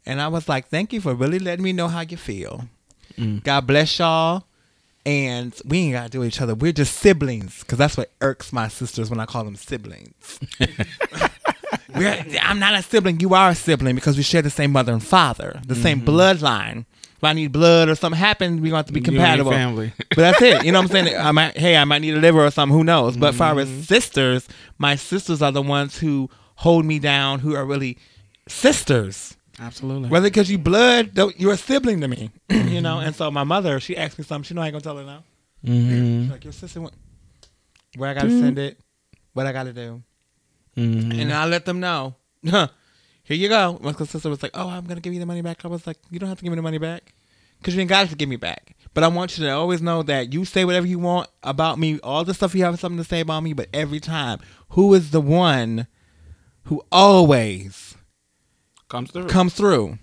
and 0.05 0.21
I 0.21 0.27
was 0.27 0.49
like, 0.49 0.67
"Thank 0.67 0.93
you 0.93 1.01
for 1.01 1.13
really 1.13 1.39
letting 1.39 1.63
me 1.63 1.73
know 1.73 1.87
how 1.87 2.01
you 2.01 2.17
feel. 2.17 2.65
Mm. 3.17 3.43
God 3.43 3.67
bless 3.67 3.99
y'all." 3.99 4.45
And 5.05 5.55
we 5.65 5.79
ain't 5.79 5.93
gotta 5.93 6.09
do 6.09 6.23
each 6.23 6.41
other. 6.41 6.53
We're 6.53 6.73
just 6.73 6.97
siblings, 6.97 7.61
because 7.61 7.77
that's 7.77 7.97
what 7.97 8.11
irks 8.21 8.51
my 8.53 8.67
sisters 8.67 9.09
when 9.09 9.19
I 9.19 9.25
call 9.25 9.43
them 9.43 9.55
siblings. 9.55 10.39
We're, 11.95 12.23
I'm 12.41 12.59
not 12.59 12.75
a 12.75 12.83
sibling. 12.83 13.19
You 13.19 13.33
are 13.33 13.49
a 13.49 13.55
sibling 13.55 13.95
because 13.95 14.17
we 14.17 14.23
share 14.23 14.41
the 14.41 14.49
same 14.49 14.71
mother 14.71 14.93
and 14.93 15.03
father, 15.03 15.59
the 15.65 15.75
same 15.75 16.01
mm-hmm. 16.01 16.09
bloodline. 16.09 16.85
If 17.19 17.23
I 17.25 17.33
need 17.33 17.51
blood 17.51 17.89
or 17.89 17.95
something 17.95 18.17
happens, 18.17 18.61
we're 18.61 18.69
going 18.69 18.71
to 18.71 18.75
have 18.77 18.85
to 18.85 18.93
be 18.93 19.01
You 19.01 19.07
and 19.07 19.13
your 19.13 19.21
compatible. 19.25 19.51
family. 19.51 19.91
but 20.11 20.15
that's 20.15 20.41
it. 20.41 20.63
You 20.63 20.71
know 20.71 20.79
what 20.79 20.89
I'm 20.95 21.05
saying? 21.05 21.17
I 21.17 21.33
might, 21.33 21.57
hey, 21.57 21.75
I 21.75 21.83
might 21.83 21.99
need 21.99 22.13
a 22.13 22.17
liver 22.17 22.45
or 22.45 22.49
something. 22.49 22.77
Who 22.77 22.85
knows? 22.85 23.17
But 23.17 23.35
far 23.35 23.59
as 23.59 23.67
sisters, 23.85 24.47
my 24.77 24.95
sisters 24.95 25.41
are 25.41 25.51
the 25.51 25.61
ones 25.61 25.97
who 25.99 26.29
hold 26.55 26.85
me 26.85 26.97
down, 26.97 27.39
who 27.39 27.55
are 27.55 27.65
really 27.65 27.97
sisters. 28.47 29.35
Absolutely. 29.59 30.07
Whether 30.07 30.27
because 30.27 30.49
you 30.49 30.57
blood, 30.57 31.11
though, 31.13 31.33
you're 31.35 31.51
a 31.51 31.57
sibling 31.57 31.99
to 31.99 32.07
me. 32.07 32.31
you 32.49 32.79
know. 32.79 32.99
And 33.01 33.13
so 33.13 33.29
my 33.29 33.43
mother, 33.43 33.81
she 33.81 33.97
asked 33.97 34.17
me 34.17 34.23
something. 34.23 34.47
She 34.47 34.53
know 34.53 34.61
I 34.61 34.67
ain't 34.67 34.73
gonna 34.73 34.81
tell 34.81 34.95
her 34.95 35.03
now. 35.03 35.25
Mm-hmm. 35.65 36.21
She's 36.21 36.31
like 36.31 36.43
your 36.45 36.53
sister 36.53 36.79
went. 36.79 36.93
Where 37.97 38.09
I 38.09 38.13
gotta 38.13 38.29
send 38.29 38.57
it? 38.57 38.79
What 39.33 39.45
I 39.45 39.51
gotta 39.51 39.73
do? 39.73 40.01
Mm-hmm. 40.77 41.19
And 41.19 41.33
I 41.33 41.47
let 41.47 41.65
them 41.65 41.81
know. 41.81 42.15
Here 43.29 43.37
you 43.37 43.47
go. 43.47 43.77
My 43.79 43.91
sister 43.91 44.27
was 44.27 44.41
like, 44.41 44.53
"Oh, 44.55 44.67
I'm 44.67 44.85
gonna 44.85 45.01
give 45.01 45.13
you 45.13 45.19
the 45.19 45.25
money 45.27 45.43
back." 45.43 45.63
I 45.63 45.67
was 45.67 45.85
like, 45.85 45.99
"You 46.09 46.17
don't 46.17 46.29
have 46.29 46.39
to 46.39 46.43
give 46.43 46.51
me 46.51 46.55
the 46.55 46.63
money 46.63 46.79
back, 46.79 47.13
because 47.59 47.75
you 47.75 47.81
ain't 47.81 47.87
got 47.89 48.09
to 48.09 48.15
give 48.15 48.27
me 48.27 48.37
back." 48.37 48.75
But 48.95 49.03
I 49.03 49.07
want 49.07 49.37
you 49.37 49.45
to 49.45 49.51
always 49.51 49.83
know 49.83 50.01
that 50.01 50.33
you 50.33 50.45
say 50.45 50.65
whatever 50.65 50.87
you 50.87 50.97
want 50.97 51.29
about 51.43 51.77
me, 51.77 51.99
all 51.99 52.25
the 52.25 52.33
stuff 52.33 52.55
you 52.55 52.63
have 52.63 52.79
something 52.79 52.97
to 52.97 53.03
say 53.07 53.19
about 53.19 53.43
me. 53.43 53.53
But 53.53 53.69
every 53.71 53.99
time, 53.99 54.39
who 54.69 54.95
is 54.95 55.11
the 55.11 55.21
one 55.21 55.85
who 56.63 56.81
always 56.91 57.95
Comes 58.87 59.11
through. 59.11 59.27
comes 59.27 59.53
through? 59.53 59.99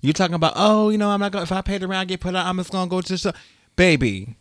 You're 0.00 0.12
talking 0.12 0.34
about? 0.34 0.54
Oh, 0.56 0.88
you 0.88 0.98
know, 0.98 1.10
I'm 1.10 1.20
not 1.20 1.30
gonna. 1.30 1.44
If 1.44 1.52
I 1.52 1.60
pay 1.60 1.78
the 1.78 1.86
rent, 1.86 2.00
I 2.00 2.04
get 2.04 2.18
put 2.18 2.34
out. 2.34 2.46
I'm 2.46 2.56
just 2.56 2.72
gonna 2.72 2.90
go 2.90 3.00
to 3.00 3.12
the 3.12 3.16
show. 3.16 3.32
Baby, 3.76 4.34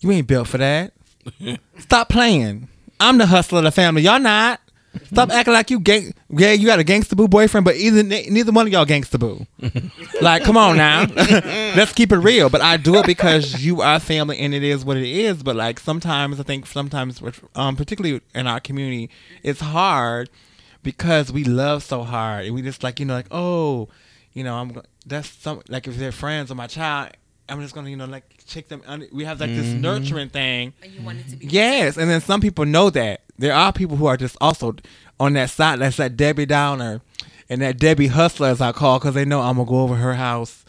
you 0.00 0.10
ain't 0.10 0.26
built 0.26 0.48
for 0.48 0.58
that. 0.58 0.94
Stop 1.78 2.08
playing. 2.08 2.66
I'm 2.98 3.18
the 3.18 3.26
hustler 3.26 3.58
of 3.58 3.64
the 3.66 3.70
family. 3.70 4.02
Y'all 4.02 4.18
not. 4.18 4.60
Stop 5.06 5.30
acting 5.30 5.54
like 5.54 5.70
you 5.70 5.80
gang. 5.80 6.14
Yeah, 6.28 6.52
you 6.52 6.66
got 6.66 6.80
a 6.80 6.84
gangsta 6.84 7.16
boo 7.16 7.28
boyfriend, 7.28 7.64
but 7.64 7.76
either 7.76 8.02
neither 8.02 8.52
one 8.52 8.66
of 8.66 8.72
y'all 8.72 8.86
gangsta 8.86 9.18
boo. 9.18 9.46
like, 10.20 10.42
come 10.44 10.56
on 10.56 10.76
now. 10.76 11.06
Let's 11.14 11.92
keep 11.92 12.12
it 12.12 12.18
real. 12.18 12.50
But 12.50 12.60
I 12.60 12.76
do 12.76 12.96
it 12.96 13.06
because 13.06 13.64
you 13.64 13.80
are 13.80 14.00
family, 14.00 14.38
and 14.38 14.54
it 14.54 14.62
is 14.62 14.84
what 14.84 14.96
it 14.96 15.08
is. 15.08 15.42
But 15.42 15.56
like 15.56 15.78
sometimes, 15.78 16.40
I 16.40 16.42
think 16.42 16.66
sometimes, 16.66 17.22
um, 17.54 17.76
particularly 17.76 18.20
in 18.34 18.46
our 18.46 18.60
community, 18.60 19.10
it's 19.42 19.60
hard 19.60 20.30
because 20.82 21.32
we 21.32 21.44
love 21.44 21.82
so 21.82 22.02
hard, 22.02 22.46
and 22.46 22.54
we 22.54 22.62
just 22.62 22.82
like 22.82 23.00
you 23.00 23.06
know, 23.06 23.14
like 23.14 23.28
oh, 23.30 23.88
you 24.32 24.44
know, 24.44 24.56
I'm 24.56 24.82
that's 25.06 25.28
some 25.28 25.62
like 25.68 25.86
if 25.86 25.96
they're 25.96 26.12
friends 26.12 26.50
or 26.50 26.54
my 26.54 26.66
child, 26.66 27.12
I'm 27.48 27.60
just 27.60 27.74
gonna 27.74 27.90
you 27.90 27.96
know 27.96 28.06
like 28.06 28.24
check 28.46 28.68
them. 28.68 28.82
Under, 28.86 29.06
we 29.12 29.24
have 29.24 29.40
like 29.40 29.50
this 29.50 29.66
mm-hmm. 29.66 29.80
nurturing 29.80 30.28
thing. 30.30 30.72
and 30.82 30.92
you 30.92 31.02
wanted 31.02 31.28
to 31.28 31.36
be 31.36 31.46
Yes, 31.46 31.96
and 31.96 32.10
then 32.10 32.20
some 32.20 32.40
people 32.40 32.64
know 32.64 32.90
that. 32.90 33.20
There 33.38 33.52
are 33.52 33.72
people 33.72 33.96
who 33.96 34.06
are 34.06 34.16
just 34.16 34.36
also 34.40 34.76
on 35.18 35.34
that 35.34 35.50
side. 35.50 35.80
That's 35.80 35.96
that 35.96 36.16
Debbie 36.16 36.46
Downer 36.46 37.00
and 37.48 37.60
that 37.62 37.78
Debbie 37.78 38.06
Hustler, 38.08 38.48
as 38.48 38.60
I 38.60 38.72
call, 38.72 38.98
because 38.98 39.14
they 39.14 39.24
know 39.24 39.40
I'm 39.40 39.56
gonna 39.56 39.68
go 39.68 39.80
over 39.80 39.96
her 39.96 40.14
house. 40.14 40.64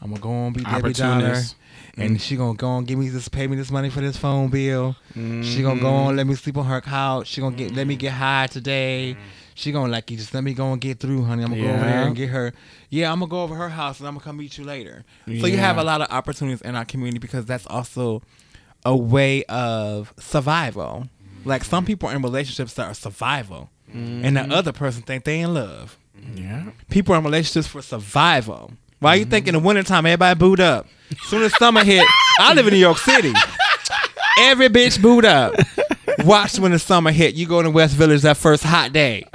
I'm 0.00 0.10
gonna 0.10 0.20
go 0.20 0.30
and 0.30 0.54
be 0.54 0.62
Debbie 0.62 0.92
Downer, 0.92 1.26
Opportunist. 1.26 1.56
and 1.96 2.20
she 2.20 2.36
gonna 2.36 2.56
go 2.56 2.76
and 2.76 2.86
give 2.86 2.98
me 2.98 3.08
this, 3.08 3.28
pay 3.28 3.46
me 3.46 3.56
this 3.56 3.70
money 3.70 3.90
for 3.90 4.00
this 4.00 4.16
phone 4.16 4.48
bill. 4.48 4.96
She 5.14 5.62
gonna 5.62 5.80
go 5.80 5.88
on, 5.88 6.08
mm-hmm. 6.08 6.16
let 6.16 6.26
me 6.26 6.34
sleep 6.34 6.56
on 6.56 6.66
her 6.66 6.80
couch. 6.80 7.28
She 7.28 7.40
gonna 7.40 7.56
get, 7.56 7.74
let 7.74 7.86
me 7.86 7.96
get 7.96 8.12
high 8.12 8.46
today. 8.48 9.16
She 9.56 9.72
gonna 9.72 9.90
like 9.90 10.10
you. 10.10 10.18
Just 10.18 10.34
let 10.34 10.44
me 10.44 10.52
go 10.52 10.70
and 10.72 10.80
get 10.80 11.00
through, 11.00 11.24
honey. 11.24 11.42
I'm 11.42 11.48
gonna 11.48 11.62
go 11.62 11.68
over 11.70 11.80
there 11.80 12.06
and 12.06 12.14
get 12.14 12.28
her. 12.28 12.52
Yeah, 12.90 13.10
I'm 13.10 13.20
gonna 13.20 13.30
go 13.30 13.42
over 13.42 13.54
her 13.54 13.70
house 13.70 13.98
and 13.98 14.06
I'm 14.06 14.14
gonna 14.14 14.24
come 14.24 14.36
meet 14.36 14.58
you 14.58 14.64
later. 14.64 15.04
So 15.26 15.46
you 15.46 15.56
have 15.56 15.78
a 15.78 15.82
lot 15.82 16.02
of 16.02 16.10
opportunities 16.10 16.60
in 16.60 16.76
our 16.76 16.84
community 16.84 17.18
because 17.18 17.46
that's 17.46 17.66
also 17.66 18.22
a 18.84 18.94
way 18.94 19.44
of 19.44 20.12
survival. 20.18 21.08
Like 21.46 21.64
some 21.64 21.86
people 21.86 22.10
are 22.10 22.14
in 22.14 22.20
relationships 22.20 22.74
that 22.74 22.86
are 22.86 22.94
survival, 22.94 23.70
and 23.92 24.36
the 24.36 24.40
mm-hmm. 24.40 24.52
other 24.52 24.72
person 24.72 25.02
think 25.02 25.24
they 25.24 25.40
in 25.40 25.54
love. 25.54 25.98
Yeah. 26.34 26.70
People 26.90 27.14
are 27.14 27.18
in 27.18 27.24
relationships 27.24 27.66
for 27.66 27.80
survival. 27.80 28.72
Why 28.98 29.14
you 29.14 29.24
think 29.24 29.48
in 29.48 29.54
the 29.54 29.58
mm-hmm. 29.58 29.68
wintertime 29.68 30.04
everybody 30.04 30.38
booed 30.38 30.60
up? 30.60 30.86
Soon 31.22 31.42
as 31.42 31.56
summer 31.56 31.82
hit, 31.82 32.06
I 32.40 32.52
live 32.52 32.66
in 32.66 32.74
New 32.74 32.80
York 32.80 32.98
City. 32.98 33.32
Every 34.38 34.68
bitch 34.68 35.00
booed 35.00 35.24
up. 35.24 35.54
Watch 36.26 36.58
when 36.58 36.72
the 36.72 36.78
summer 36.80 37.12
hit. 37.12 37.34
You 37.36 37.46
go 37.46 37.62
to 37.62 37.70
West 37.70 37.94
Village 37.94 38.22
that 38.22 38.36
first 38.36 38.64
hot 38.64 38.92
day. 38.92 39.24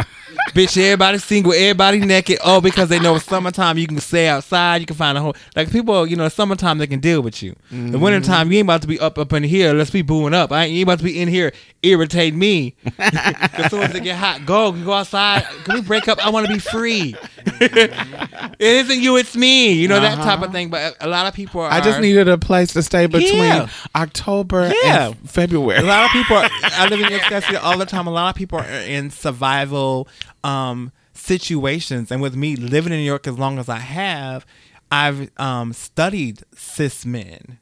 bitch, 0.54 0.78
everybody 0.78 1.18
single, 1.20 1.54
everybody 1.54 2.00
naked. 2.00 2.40
Oh, 2.44 2.60
because 2.60 2.90
they 2.90 3.00
know 3.00 3.16
it's 3.16 3.26
summertime, 3.26 3.78
you 3.78 3.88
can 3.88 4.00
stay 4.00 4.28
outside, 4.28 4.82
you 4.82 4.86
can 4.86 4.96
find 4.98 5.18
a 5.18 5.22
home. 5.22 5.34
Like 5.56 5.72
people, 5.72 6.06
you 6.06 6.16
know, 6.16 6.28
summertime 6.28 6.80
they 6.80 6.88
can 6.88 7.00
deal 7.00 7.22
with 7.22 7.42
you. 7.42 7.56
The 7.70 7.76
mm-hmm. 7.76 8.00
wintertime, 8.00 8.52
you 8.52 8.60
ain't 8.60 8.66
about 8.66 8.82
to 8.82 8.88
be 8.88 9.00
up 9.00 9.18
up 9.18 9.32
in 9.34 9.44
here. 9.44 9.74
Let's 9.74 9.90
be 9.90 10.02
booing 10.02 10.34
up. 10.34 10.52
I 10.52 10.66
ain't, 10.66 10.74
you 10.74 10.80
ain't 10.80 10.88
about 10.88 11.00
to 11.00 11.06
be 11.06 11.20
in 11.20 11.30
here 11.30 11.54
irritate 11.84 12.34
me. 12.34 12.76
as 13.00 13.70
soon 13.72 13.82
as 13.84 13.96
it 13.96 14.04
get 14.04 14.16
hot, 14.18 14.46
go. 14.46 14.72
Go 14.72 14.94
outside. 14.94 15.44
Can 15.64 15.76
we 15.76 15.82
break 15.82 16.08
up? 16.08 16.24
I 16.26 16.30
want 16.30 16.48
to 16.48 16.54
be 16.54 16.60
free. 16.60 17.16
it 17.46 18.60
isn't 18.60 19.00
you, 19.02 19.18
it's 19.18 19.36
me. 19.36 19.74
You 19.74 19.88
know 19.88 20.00
that 20.00 20.18
type 20.18 20.42
of 20.42 20.52
thing. 20.52 20.70
But 20.70 20.98
a 21.00 21.08
lot 21.08 21.28
of 21.28 21.34
people 21.34 21.62
are. 21.62 21.72
I 21.72 21.82
just 21.82 22.00
needed 22.00 22.28
a 22.28 22.38
place 22.38 22.74
to 22.74 22.84
stay 22.84 23.06
between 23.08 23.38
Yeah. 23.38 23.70
October 23.96 24.72
Yeah. 24.84 25.08
and 25.08 25.30
February. 25.30 25.80
A 25.80 25.84
lot 25.84 26.06
of 26.06 26.12
people. 26.12 26.38
Are, 26.38 26.50
I 26.64 26.88
live 26.88 27.00
in 27.00 27.08
New 27.08 27.18
York 27.18 27.44
City 27.44 27.56
all 27.58 27.78
the 27.78 27.86
time. 27.86 28.08
A 28.08 28.12
lot 28.12 28.30
of 28.30 28.36
people 28.36 28.60
are 28.60 28.66
in 28.66 29.10
survival 29.10 30.08
um, 30.44 30.92
situations, 31.14 32.12
and 32.12 32.22
with 32.22 32.36
me 32.36 32.56
living 32.56 32.94
in 32.94 33.00
New 33.00 33.06
York 33.06 33.28
as 33.28 33.38
long 33.38 33.60
as 33.60 33.70
I 33.70 33.80
have, 33.80 34.46
I've 34.92 35.32
um, 35.40 35.72
studied 35.72 36.44
cis 36.54 37.06
men. 37.06 37.60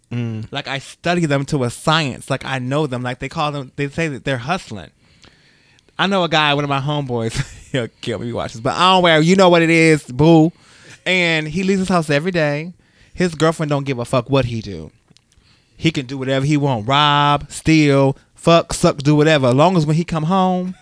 Like 0.52 0.68
I 0.68 0.80
study 0.80 1.26
them 1.28 1.46
to 1.46 1.64
a 1.64 1.70
science. 1.70 2.30
Like 2.30 2.44
I 2.44 2.58
know 2.60 2.88
them. 2.88 3.04
Like 3.04 3.20
they 3.20 3.30
call 3.30 3.52
them. 3.52 3.72
They 3.76 3.88
say 3.90 4.08
that 4.08 4.26
they're 4.26 4.40
hustling. 4.40 4.90
I 5.98 6.08
know 6.08 6.24
a 6.24 6.30
guy, 6.30 6.54
one 6.54 6.64
of 6.64 6.70
my 6.70 6.80
homeboys. 6.80 7.38
He'll 7.72 7.88
kill 8.02 8.20
me 8.20 8.28
he 8.28 8.34
watches, 8.34 8.62
but 8.62 8.74
I 8.74 8.94
don't 8.94 9.04
wear. 9.04 9.22
You 9.22 9.36
know 9.36 9.50
what 9.50 9.62
it 9.62 9.70
is, 9.70 10.04
boo. 10.06 10.52
And 11.06 11.48
he 11.48 11.64
leaves 11.64 11.80
his 11.80 11.90
house 11.90 12.10
every 12.10 12.32
day. 12.32 12.74
His 13.14 13.36
girlfriend 13.36 13.70
don't 13.70 13.86
give 13.86 14.00
a 14.00 14.06
fuck 14.06 14.30
what 14.30 14.46
he 14.46 14.62
do. 14.62 14.92
He 15.78 15.92
can 15.92 16.08
do 16.08 16.18
whatever 16.18 16.46
he 16.46 16.58
want. 16.58 16.88
Rob, 16.88 17.52
steal, 17.52 18.18
fuck, 18.34 18.74
suck, 18.74 18.98
do 18.98 19.16
whatever. 19.16 19.48
As 19.48 19.56
long 19.56 19.78
as 19.78 19.86
when 19.86 19.96
he 19.98 20.04
come 20.04 20.24
home, 20.24 20.76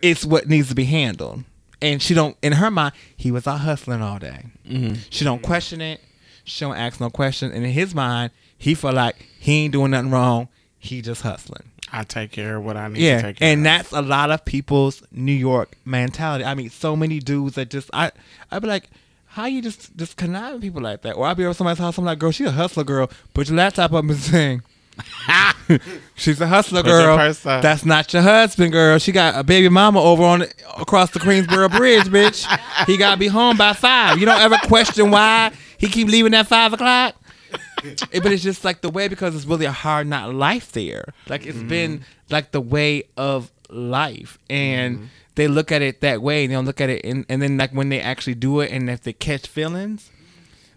it's 0.00 0.24
what 0.24 0.48
needs 0.48 0.68
to 0.68 0.74
be 0.74 0.84
handled. 0.84 1.44
And 1.82 2.00
she 2.00 2.14
don't. 2.14 2.36
In 2.42 2.52
her 2.54 2.70
mind, 2.70 2.94
he 3.16 3.30
was 3.30 3.46
out 3.46 3.60
hustling 3.60 4.00
all 4.02 4.18
day. 4.18 4.44
Mm-hmm. 4.68 4.94
She 5.10 5.24
don't 5.24 5.42
question 5.42 5.80
it. 5.80 6.00
She 6.44 6.64
don't 6.64 6.76
ask 6.76 7.00
no 7.00 7.10
questions. 7.10 7.52
And 7.54 7.64
in 7.64 7.72
his 7.72 7.94
mind, 7.94 8.30
he 8.56 8.74
feel 8.74 8.92
like 8.92 9.16
he 9.38 9.64
ain't 9.64 9.72
doing 9.72 9.90
nothing 9.90 10.10
wrong. 10.10 10.48
He 10.78 11.02
just 11.02 11.22
hustling. 11.22 11.64
I 11.92 12.04
take 12.04 12.30
care 12.32 12.56
of 12.56 12.64
what 12.64 12.76
I 12.76 12.88
need 12.88 12.94
to 12.96 13.00
Yeah, 13.02 13.20
take 13.22 13.36
care 13.36 13.48
and 13.52 13.60
of. 13.60 13.64
that's 13.64 13.92
a 13.92 14.00
lot 14.00 14.30
of 14.30 14.44
people's 14.46 15.02
New 15.12 15.32
York 15.32 15.76
mentality. 15.84 16.44
I 16.44 16.54
mean, 16.54 16.70
so 16.70 16.96
many 16.96 17.18
dudes 17.18 17.56
that 17.56 17.68
just 17.70 17.90
I 17.92 18.10
I'd 18.50 18.62
be 18.62 18.68
like, 18.68 18.88
how 19.26 19.44
you 19.46 19.60
just 19.60 19.94
just 19.96 20.16
conniving 20.16 20.60
people 20.62 20.80
like 20.80 21.02
that? 21.02 21.16
Or 21.16 21.26
I'll 21.26 21.34
be 21.34 21.44
over 21.44 21.52
somebody's 21.54 21.78
house, 21.78 21.98
I'm 21.98 22.04
like, 22.04 22.18
girl, 22.18 22.30
she 22.30 22.44
a 22.44 22.50
hustler 22.50 22.84
girl. 22.84 23.10
Put 23.34 23.48
your 23.48 23.58
laptop 23.58 23.92
up 23.92 24.04
and 24.04 24.16
sing. 24.16 24.62
She's 26.14 26.40
a 26.40 26.46
hustler 26.46 26.82
girl. 26.82 27.16
That's 27.62 27.84
not 27.84 28.12
your 28.12 28.22
husband, 28.22 28.72
girl. 28.72 28.98
She 28.98 29.12
got 29.12 29.34
a 29.36 29.42
baby 29.42 29.68
mama 29.68 30.00
over 30.02 30.22
on 30.22 30.42
across 30.76 31.10
the 31.10 31.18
Queensboro 31.20 31.70
Bridge, 31.76 32.04
bitch. 32.04 32.46
He 32.86 32.96
gotta 32.96 33.16
be 33.16 33.28
home 33.28 33.56
by 33.56 33.72
five. 33.72 34.18
You 34.18 34.26
don't 34.26 34.40
ever 34.40 34.56
question 34.64 35.10
why 35.10 35.52
he 35.78 35.88
keep 35.88 36.08
leaving 36.08 36.34
at 36.34 36.46
five 36.46 36.72
o'clock. 36.72 37.14
It- 37.84 38.22
but 38.22 38.30
it's 38.32 38.42
just 38.42 38.64
like 38.64 38.80
the 38.80 38.90
way 38.90 39.08
because 39.08 39.34
it's 39.34 39.44
really 39.44 39.66
a 39.66 39.72
hard 39.72 40.06
not 40.06 40.34
life 40.34 40.72
there. 40.72 41.12
Like 41.28 41.46
it's 41.46 41.62
been 41.62 42.04
like 42.30 42.52
the 42.52 42.60
way 42.60 43.04
of 43.16 43.50
life, 43.70 44.38
and 44.48 45.08
they 45.34 45.48
look 45.48 45.72
at 45.72 45.82
it 45.82 46.00
that 46.02 46.22
way, 46.22 46.44
and 46.44 46.50
they 46.50 46.54
don't 46.54 46.64
look 46.66 46.80
at 46.80 46.90
it, 46.90 47.04
and, 47.04 47.24
and 47.28 47.40
then 47.42 47.56
like 47.56 47.72
when 47.72 47.88
they 47.88 48.00
actually 48.00 48.34
do 48.34 48.60
it, 48.60 48.70
and 48.70 48.88
if 48.90 49.02
they 49.02 49.12
catch 49.12 49.46
feelings, 49.48 50.10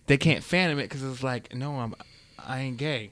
they 0.08 0.18
can't 0.18 0.44
fathom 0.44 0.80
it 0.80 0.84
because 0.84 1.04
it's 1.04 1.22
like, 1.24 1.54
no, 1.54 1.80
I'm, 1.80 1.96
I 2.40 2.60
ain't 2.62 2.78
gay, 2.78 3.12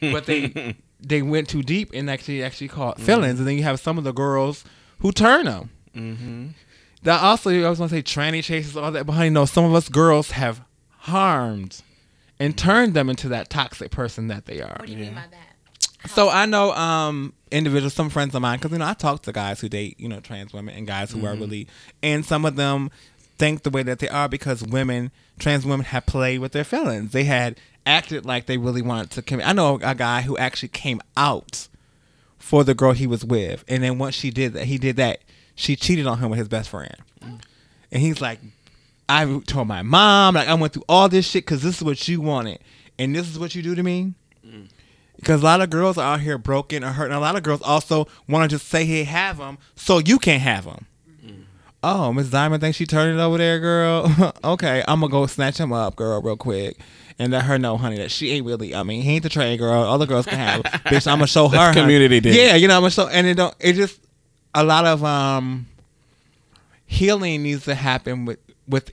but 0.00 0.26
they 0.26 0.76
they 1.00 1.22
went 1.22 1.48
too 1.48 1.62
deep 1.62 1.90
and 1.94 2.10
actually 2.10 2.42
actually 2.42 2.68
caught 2.68 2.96
mm-hmm. 2.96 3.06
feelings, 3.06 3.38
and 3.38 3.48
then 3.48 3.56
you 3.56 3.62
have 3.62 3.80
some 3.80 3.98
of 3.98 4.04
the 4.04 4.12
girls 4.12 4.64
who 5.00 5.12
turn 5.12 5.46
them. 5.46 5.70
That 5.94 6.00
mm-hmm. 6.00 7.24
also, 7.24 7.50
I 7.50 7.68
was 7.68 7.78
gonna 7.78 7.88
say 7.88 8.02
tranny 8.02 8.42
chases, 8.42 8.76
all 8.76 8.92
that, 8.92 9.06
behind. 9.06 9.18
honey, 9.18 9.30
no, 9.30 9.44
some 9.44 9.64
of 9.64 9.74
us 9.74 9.88
girls 9.88 10.32
have 10.32 10.62
harmed 10.98 11.82
and 12.38 12.56
turned 12.56 12.94
them 12.94 13.08
into 13.08 13.28
that 13.28 13.50
toxic 13.50 13.90
person 13.90 14.28
that 14.28 14.46
they 14.46 14.60
are. 14.60 14.76
What 14.78 14.86
do 14.86 14.92
you 14.92 14.98
mean 14.98 15.14
by 15.14 15.24
that? 15.30 16.10
So 16.10 16.28
I 16.28 16.46
know 16.46 16.72
um 16.72 17.32
individuals, 17.50 17.94
some 17.94 18.10
friends 18.10 18.34
of 18.34 18.42
mine, 18.42 18.58
because 18.58 18.72
you 18.72 18.78
know 18.78 18.86
I 18.86 18.94
talk 18.94 19.22
to 19.22 19.32
guys 19.32 19.60
who 19.60 19.68
date 19.68 19.98
you 20.00 20.08
know 20.08 20.20
trans 20.20 20.52
women 20.52 20.74
and 20.74 20.86
guys 20.86 21.12
who 21.12 21.24
are 21.26 21.32
mm-hmm. 21.32 21.42
really, 21.42 21.68
and 22.02 22.24
some 22.24 22.44
of 22.44 22.56
them 22.56 22.90
think 23.38 23.62
the 23.62 23.70
way 23.70 23.82
that 23.82 23.98
they 23.98 24.08
are 24.08 24.28
because 24.28 24.62
women, 24.62 25.10
trans 25.38 25.64
women, 25.64 25.86
have 25.86 26.06
played 26.06 26.38
with 26.38 26.52
their 26.52 26.64
feelings. 26.64 27.12
They 27.12 27.24
had 27.24 27.58
acted 27.86 28.24
like 28.24 28.46
they 28.46 28.58
really 28.58 28.82
wanted 28.82 29.10
to 29.12 29.22
commit. 29.22 29.46
I 29.46 29.52
know 29.52 29.78
a 29.82 29.94
guy 29.94 30.22
who 30.22 30.36
actually 30.38 30.68
came 30.68 31.00
out 31.16 31.68
for 32.38 32.64
the 32.64 32.74
girl 32.74 32.92
he 32.92 33.06
was 33.06 33.24
with, 33.24 33.64
and 33.68 33.82
then 33.82 33.98
once 33.98 34.14
she 34.14 34.30
did 34.30 34.52
that, 34.54 34.64
he 34.64 34.78
did 34.78 34.96
that. 34.96 35.20
She 35.54 35.76
cheated 35.76 36.06
on 36.06 36.18
him 36.18 36.30
with 36.30 36.38
his 36.38 36.48
best 36.48 36.70
friend, 36.70 36.96
and 37.90 38.02
he's 38.02 38.20
like, 38.20 38.40
I 39.08 39.40
told 39.46 39.68
my 39.68 39.82
mom, 39.82 40.34
like 40.34 40.48
I 40.48 40.54
went 40.54 40.72
through 40.72 40.84
all 40.88 41.08
this 41.08 41.26
shit 41.28 41.44
because 41.44 41.62
this 41.62 41.76
is 41.76 41.82
what 41.82 42.08
you 42.08 42.20
wanted, 42.20 42.58
and 42.98 43.14
this 43.14 43.28
is 43.28 43.38
what 43.38 43.54
you 43.54 43.62
do 43.62 43.74
to 43.74 43.82
me. 43.82 44.14
Because 45.16 45.40
a 45.42 45.44
lot 45.44 45.60
of 45.60 45.70
girls 45.70 45.98
are 45.98 46.14
out 46.14 46.20
here 46.20 46.36
broken 46.38 46.82
or 46.82 46.88
hurt, 46.88 47.06
and 47.06 47.14
a 47.14 47.20
lot 47.20 47.36
of 47.36 47.42
girls 47.44 47.62
also 47.62 48.08
want 48.28 48.50
to 48.50 48.56
just 48.56 48.68
say, 48.68 48.84
"Hey, 48.84 49.04
have 49.04 49.38
them," 49.38 49.58
so 49.76 49.98
you 49.98 50.18
can't 50.18 50.42
have 50.42 50.64
them. 50.64 50.86
Oh, 51.84 52.12
Miss 52.12 52.30
Diamond 52.30 52.60
thinks 52.60 52.76
she 52.78 52.86
turned 52.86 53.18
it 53.18 53.22
over 53.22 53.38
there, 53.38 53.58
girl. 53.60 54.32
okay, 54.44 54.82
I'm 54.88 55.00
gonna 55.00 55.10
go 55.10 55.26
snatch 55.26 55.58
him 55.58 55.72
up, 55.72 55.96
girl, 55.96 56.20
real 56.22 56.36
quick, 56.36 56.78
and 57.22 57.32
let 57.32 57.44
her 57.44 57.56
know, 57.56 57.76
honey, 57.76 57.98
that 57.98 58.10
she 58.10 58.32
ain't 58.32 58.44
really. 58.44 58.74
I 58.74 58.82
mean, 58.82 59.02
he 59.02 59.12
ain't 59.12 59.22
the 59.22 59.28
trade 59.28 59.58
girl. 59.60 59.84
Other 59.84 60.06
girls 60.06 60.26
can 60.26 60.38
have, 60.38 60.62
bitch. 60.62 61.06
I'm 61.06 61.18
gonna 61.18 61.28
show 61.28 61.46
her. 61.46 61.56
That's 61.56 61.78
community 61.78 62.18
dick. 62.18 62.34
Yeah, 62.34 62.56
you 62.56 62.66
know, 62.66 62.74
I'm 62.74 62.82
gonna 62.82 62.90
show, 62.90 63.06
and 63.06 63.26
it 63.28 63.34
don't. 63.34 63.54
It 63.60 63.74
just 63.74 64.00
a 64.54 64.64
lot 64.64 64.84
of 64.84 65.04
um 65.04 65.66
healing 66.84 67.44
needs 67.44 67.64
to 67.66 67.76
happen 67.76 68.24
with 68.24 68.40
with 68.66 68.92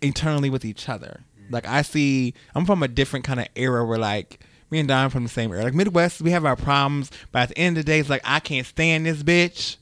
internally 0.00 0.48
with 0.48 0.64
each 0.64 0.88
other. 0.88 1.20
Like 1.50 1.68
I 1.68 1.82
see, 1.82 2.32
I'm 2.54 2.64
from 2.64 2.82
a 2.82 2.88
different 2.88 3.26
kind 3.26 3.38
of 3.38 3.48
era 3.54 3.84
where 3.84 3.98
like 3.98 4.40
me 4.70 4.78
and 4.78 4.88
Don 4.88 5.10
from 5.10 5.24
the 5.24 5.28
same 5.28 5.52
era. 5.52 5.64
Like 5.64 5.74
Midwest, 5.74 6.22
we 6.22 6.30
have 6.30 6.46
our 6.46 6.56
problems, 6.56 7.10
but 7.32 7.40
at 7.40 7.48
the 7.50 7.58
end 7.58 7.76
of 7.76 7.84
the 7.84 7.92
day, 7.92 7.98
it's 7.98 8.08
like 8.08 8.22
I 8.24 8.40
can't 8.40 8.66
stand 8.66 9.04
this 9.04 9.22
bitch, 9.22 9.76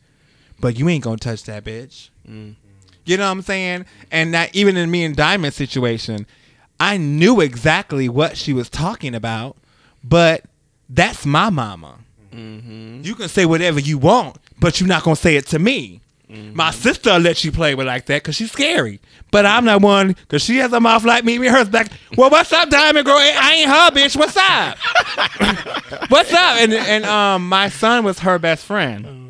but 0.60 0.76
you 0.76 0.88
ain't 0.88 1.04
gonna 1.04 1.18
touch 1.18 1.44
that 1.44 1.64
bitch. 1.64 2.10
You 3.04 3.16
know 3.16 3.26
what 3.26 3.30
I'm 3.30 3.42
saying? 3.42 3.86
And 4.10 4.34
that 4.34 4.56
even 4.56 4.76
in 4.76 4.90
me 4.90 5.04
and 5.04 5.14
Diamond 5.14 5.54
situation, 5.54 6.26
I 6.78 6.96
knew 6.96 7.40
exactly 7.40 8.08
what 8.08 8.36
she 8.36 8.52
was 8.52 8.68
talking 8.68 9.14
about, 9.14 9.56
but 10.04 10.44
that's 10.88 11.24
my 11.26 11.50
mama. 11.50 11.98
You 12.32 13.14
can 13.14 13.28
say 13.28 13.46
whatever 13.46 13.80
you 13.80 13.96
want, 13.96 14.36
but 14.60 14.78
you're 14.78 14.88
not 14.88 15.02
gonna 15.04 15.16
say 15.16 15.36
it 15.36 15.46
to 15.48 15.58
me. 15.58 16.02
My 16.28 16.70
sister 16.72 17.18
let 17.18 17.44
you 17.44 17.52
play 17.52 17.74
with 17.76 17.86
like 17.86 18.06
that 18.06 18.22
because 18.22 18.34
she's 18.34 18.50
scary. 18.50 19.00
But 19.30 19.46
I'm 19.46 19.64
not 19.64 19.80
one 19.80 20.08
because 20.08 20.42
she 20.42 20.56
has 20.58 20.72
a 20.72 20.80
mouth 20.80 21.04
like 21.04 21.24
me. 21.24 21.38
Me 21.38 21.46
her's 21.46 21.68
back. 21.68 21.88
Well, 22.16 22.30
what's 22.30 22.52
up, 22.52 22.68
Diamond 22.68 23.06
Girl? 23.06 23.16
I 23.16 23.54
ain't 23.54 23.70
her, 23.70 23.90
bitch. 23.92 24.16
What's 24.16 24.36
up? 24.36 24.76
what's 26.10 26.32
up? 26.32 26.56
And 26.58 26.72
and 26.74 27.04
um, 27.04 27.48
my 27.48 27.68
son 27.68 28.04
was 28.04 28.18
her 28.18 28.38
best 28.38 28.64
friend. 28.66 29.25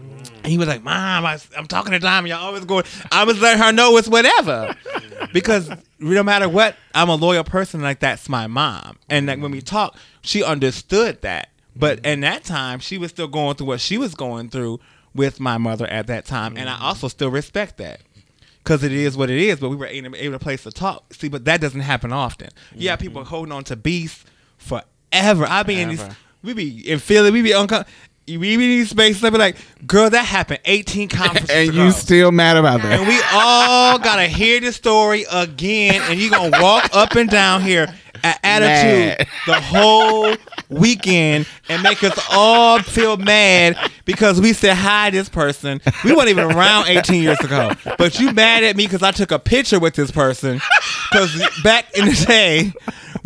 And 0.47 0.53
he 0.53 0.59
was 0.59 0.69
like, 0.69 0.85
Mom, 0.85 1.27
I, 1.27 1.41
I'm 1.59 1.67
talking 1.67 1.91
to 1.91 1.99
Diamond. 1.99 2.29
Y'all 2.29 2.45
always 2.45 2.65
going. 2.65 2.85
I 3.11 3.25
was 3.25 3.41
letting 3.41 3.61
her 3.61 3.73
know 3.73 3.97
it's 3.97 4.07
whatever. 4.07 4.77
because 5.33 5.69
no 5.99 6.23
matter 6.23 6.49
what, 6.49 6.77
I'm 6.95 7.09
a 7.09 7.17
loyal 7.17 7.43
person. 7.43 7.81
Like, 7.81 7.99
that's 7.99 8.29
my 8.29 8.47
mom. 8.47 8.97
And 9.11 9.27
like 9.27 9.41
when 9.41 9.51
we 9.51 9.59
mm-hmm. 9.59 9.65
talked, 9.65 9.99
she 10.21 10.45
understood 10.45 11.21
that. 11.23 11.49
But 11.75 11.97
mm-hmm. 11.97 12.07
in 12.07 12.21
that 12.21 12.45
time, 12.45 12.79
she 12.79 12.97
was 12.97 13.11
still 13.11 13.27
going 13.27 13.57
through 13.57 13.67
what 13.67 13.81
she 13.81 13.99
was 13.99 14.15
going 14.15 14.49
through 14.49 14.79
with 15.17 15.41
my 15.41 15.59
mother 15.59 15.89
at 15.89 16.07
that 16.07 16.27
time. 16.27 16.57
And 16.57 16.71
I 16.71 16.75
mm-hmm. 16.75 16.85
also 16.85 17.09
still 17.09 17.33
respect 17.33 17.79
that. 17.79 18.03
Because 18.59 18.85
it 18.85 18.93
is 18.93 19.17
what 19.17 19.29
it 19.29 19.39
is, 19.39 19.59
but 19.59 19.71
we 19.71 19.75
were 19.75 19.87
able 19.87 20.15
able 20.15 20.39
to 20.39 20.45
place 20.45 20.63
to 20.63 20.71
talk. 20.71 21.13
See, 21.13 21.29
but 21.29 21.45
that 21.47 21.61
doesn't 21.61 21.81
happen 21.81 22.13
often. 22.13 22.51
Have 22.83 23.01
people 23.01 23.25
holding 23.25 23.51
on 23.51 23.65
to 23.65 23.75
beasts 23.75 24.25
forever. 24.59 25.45
I 25.45 25.65
be 25.65 25.81
in 25.81 25.89
these, 25.89 25.99
Forever. 25.99 26.17
we 26.45 26.53
be 26.53 26.89
in 26.89 27.01
Philly, 27.01 27.33
we 27.33 27.43
be 27.43 27.51
uncomfortable. 27.51 27.93
We 28.29 28.37
be 28.39 28.55
in 28.55 28.59
these 28.61 28.91
spaces, 28.91 29.23
be 29.23 29.31
like, 29.31 29.57
girl, 29.87 30.11
that 30.11 30.25
happened 30.25 30.59
18 30.65 31.09
conferences 31.11 31.49
and 31.51 31.69
ago. 31.71 31.85
you 31.85 31.91
still 31.93 32.33
mad 32.33 32.57
about 32.57 32.83
that. 32.83 32.99
And 32.99 33.07
we 33.09 33.21
all 33.33 33.99
gotta 33.99 34.27
hear 34.27 34.61
the 34.61 34.73
story 34.73 35.25
again, 35.31 36.03
and 36.11 36.19
you 36.19 36.31
gonna 36.31 36.61
walk 36.61 36.91
up 36.93 37.15
and 37.15 37.31
down 37.31 37.63
here 37.63 37.87
an 38.25 38.35
attitude 38.43 39.19
Mad. 39.19 39.29
the 39.47 39.61
whole 39.61 40.35
weekend 40.69 41.47
and 41.69 41.83
make 41.83 42.03
us 42.03 42.19
all 42.33 42.81
feel 42.81 43.17
mad 43.17 43.77
because 44.05 44.41
we 44.41 44.53
said 44.53 44.75
hi 44.75 45.11
to 45.11 45.17
this 45.17 45.29
person. 45.29 45.81
We 46.05 46.15
weren't 46.15 46.29
even 46.29 46.51
around 46.51 46.89
18 46.89 47.23
years 47.23 47.39
ago. 47.41 47.73
But 47.99 48.19
you 48.19 48.33
mad 48.33 48.65
at 48.65 48.75
me 48.77 48.87
because 48.87 49.03
I 49.03 49.13
took 49.13 49.31
a 49.31 49.39
picture 49.39 49.79
with 49.79 49.95
this 49.95 50.11
person. 50.11 50.61
Because 51.13 51.63
back 51.63 51.97
in 51.97 52.07
the 52.07 52.25
day, 52.27 52.73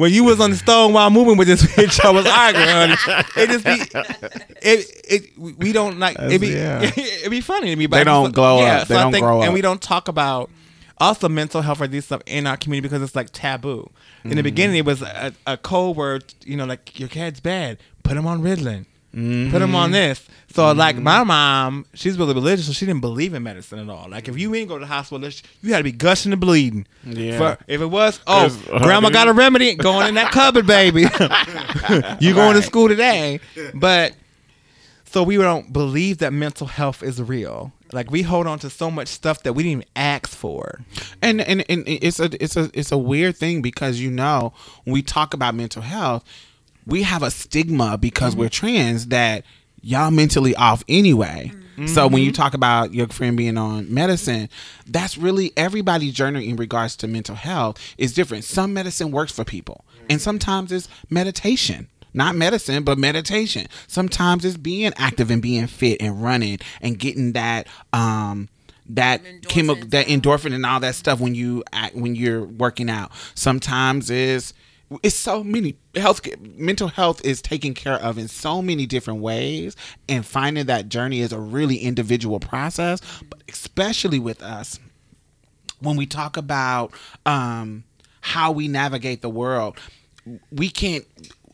when 0.01 0.12
you 0.14 0.24
was 0.24 0.40
on 0.40 0.51
the 0.51 0.56
stone 0.56 0.94
while 0.94 1.10
moving 1.10 1.36
with 1.36 1.47
this 1.47 1.62
bitch, 1.62 2.02
I 2.02 2.10
was 2.10 2.24
arguing, 2.24 2.68
honey. 2.68 3.24
It 3.36 3.51
just 3.51 3.64
be, 3.66 4.01
it, 4.62 5.01
it, 5.36 5.39
we 5.59 5.72
don't 5.72 5.98
like, 5.98 6.16
it 6.18 6.40
be, 6.40 6.48
Yeah. 6.48 6.81
it 6.97 7.31
be 7.31 7.43
funny 7.43 7.68
to 7.68 7.77
me. 7.77 7.86
But 7.86 7.98
They 7.98 8.05
don't 8.05 8.32
glow 8.35 8.60
up. 8.64 8.89
They 8.89 8.97
I 8.97 9.10
don't 9.10 9.20
grow 9.20 9.40
up, 9.40 9.44
And 9.44 9.52
we 9.52 9.60
don't 9.60 9.82
talk 9.82 10.09
about 10.09 10.48
also 10.98 11.28
mental 11.28 11.60
health 11.60 11.82
or 11.82 11.86
these 11.86 12.06
stuff 12.06 12.22
in 12.24 12.47
our 12.47 12.56
community 12.56 12.89
because 12.89 13.02
it's 13.02 13.14
like 13.14 13.28
taboo. 13.32 13.90
In 14.24 14.31
Mm-hmm. 14.31 14.36
the 14.36 14.43
beginning, 14.43 14.77
it 14.77 14.85
was 14.86 15.02
a, 15.02 15.32
a 15.47 15.56
code 15.56 15.97
word, 15.97 16.32
you 16.44 16.56
know, 16.56 16.64
like 16.64 16.98
your 16.98 17.09
cat's 17.09 17.40
bad. 17.40 17.78
Put 18.02 18.16
him 18.16 18.27
on 18.27 18.43
Ritalin. 18.43 18.86
Put 19.12 19.18
him 19.18 19.50
Mm-hmm. 19.52 19.74
on 19.74 19.90
this. 19.90 20.24
So 20.54 20.70
like 20.72 20.96
my 20.96 21.22
mom, 21.24 21.86
she's 21.94 22.18
really 22.18 22.34
religious, 22.34 22.66
so 22.66 22.72
she 22.72 22.86
didn't 22.86 23.00
believe 23.00 23.34
in 23.34 23.42
medicine 23.42 23.78
at 23.78 23.88
all. 23.88 24.08
Like 24.08 24.28
if 24.28 24.38
you 24.38 24.54
ain't 24.54 24.68
go 24.68 24.76
to 24.78 24.80
the 24.80 24.86
hospital, 24.86 25.28
you 25.62 25.72
had 25.72 25.78
to 25.78 25.84
be 25.84 25.92
gushing 25.92 26.32
and 26.32 26.40
bleeding. 26.40 26.86
Yeah. 27.04 27.38
For- 27.38 27.64
if 27.68 27.80
it 27.80 27.86
was, 27.86 28.20
oh, 28.26 28.46
uh, 28.72 28.78
grandma 28.80 29.10
got 29.10 29.28
a 29.28 29.32
remedy, 29.32 29.74
going 29.74 30.08
in 30.08 30.14
that 30.14 30.32
cupboard, 30.32 30.66
baby. 30.66 31.02
you 32.20 32.34
going 32.34 32.54
to 32.56 32.62
school 32.62 32.88
today, 32.88 33.40
but 33.74 34.14
so 35.04 35.22
we 35.24 35.36
don't 35.36 35.72
believe 35.72 36.18
that 36.18 36.32
mental 36.32 36.66
health 36.68 37.02
is 37.02 37.20
real. 37.20 37.72
Like 37.92 38.10
we 38.12 38.22
hold 38.22 38.46
on 38.46 38.60
to 38.60 38.70
so 38.70 38.90
much 38.90 39.08
stuff 39.08 39.42
that 39.42 39.54
we 39.54 39.64
didn't 39.64 39.72
even 39.82 39.88
ask 39.96 40.28
for. 40.28 40.80
and, 41.20 41.40
and 41.40 41.64
and 41.68 41.82
it's 41.86 42.20
a 42.20 42.30
it's 42.42 42.56
a 42.56 42.70
it's 42.72 42.92
a 42.92 42.98
weird 42.98 43.36
thing 43.36 43.62
because 43.62 44.00
you 44.00 44.10
know 44.12 44.52
when 44.84 44.94
we 44.94 45.02
talk 45.02 45.34
about 45.34 45.56
mental 45.56 45.82
health, 45.82 46.24
we 46.86 47.02
have 47.02 47.23
a 47.23 47.31
stigma 47.31 47.98
because 47.98 48.35
we're 48.36 48.47
mm-hmm. 48.47 48.66
trans 48.66 49.07
that 49.09 49.44
y'all 49.82 50.11
mentally 50.11 50.55
off 50.57 50.85
anyway. 50.89 51.52
Mm-hmm. 51.55 51.86
So 51.86 52.07
when 52.07 52.23
you 52.23 52.31
mm-hmm. 52.31 52.43
talk 52.43 52.55
about 52.55 52.93
your 52.93 53.09
friend 53.09 53.36
being 53.36 53.57
on 53.57 53.93
medicine, 53.93 54.48
that's 54.86 55.16
really 55.16 55.52
everybody's 55.57 56.12
journey 56.12 56.48
in 56.48 56.57
regards 56.57 56.97
to 56.97 57.09
mental 57.09 57.35
health 57.35 57.78
is 57.97 58.12
different. 58.12 58.44
Some 58.44 58.74
medicine 58.74 59.11
works 59.11 59.32
for 59.32 59.44
people, 59.44 59.85
and 60.09 60.20
sometimes 60.20 60.73
it's 60.73 60.89
meditation. 61.09 61.89
Not 62.12 62.35
medicine, 62.35 62.82
but 62.82 62.98
meditation. 62.98 63.69
Sometimes 63.86 64.44
it's 64.44 64.57
being 64.57 64.93
active 64.97 65.31
and 65.31 65.40
being 65.40 65.69
fit 65.69 66.02
and 66.02 66.23
running 66.23 66.59
and 66.81 66.98
getting 66.98 67.32
that 67.32 67.69
um 67.93 68.48
that 68.94 69.23
chemical 69.48 69.86
that 69.89 70.07
endorphin 70.07 70.52
and 70.52 70.66
all 70.66 70.81
that 70.81 70.97
stuff 70.97 71.20
when 71.20 71.35
you 71.35 71.62
act 71.73 71.94
when 71.94 72.16
you're 72.16 72.44
working 72.44 72.90
out 72.90 73.12
sometimes 73.35 74.11
is 74.11 74.52
it's 75.02 75.14
so 75.14 75.44
many 75.44 75.76
health 75.94 76.20
mental 76.40 76.88
health 76.88 77.24
is 77.24 77.40
taken 77.40 77.74
care 77.74 77.94
of 77.94 78.18
in 78.18 78.28
so 78.28 78.60
many 78.60 78.86
different 78.86 79.20
ways 79.20 79.76
and 80.08 80.26
finding 80.26 80.66
that 80.66 80.88
journey 80.88 81.20
is 81.20 81.32
a 81.32 81.38
really 81.38 81.76
individual 81.76 82.40
process. 82.40 83.00
But 83.28 83.42
especially 83.48 84.18
with 84.18 84.42
us 84.42 84.78
when 85.80 85.96
we 85.96 86.06
talk 86.06 86.36
about 86.36 86.92
um 87.26 87.84
how 88.20 88.52
we 88.52 88.68
navigate 88.68 89.22
the 89.22 89.30
world 89.30 89.78
we 90.52 90.68
can't 90.68 91.06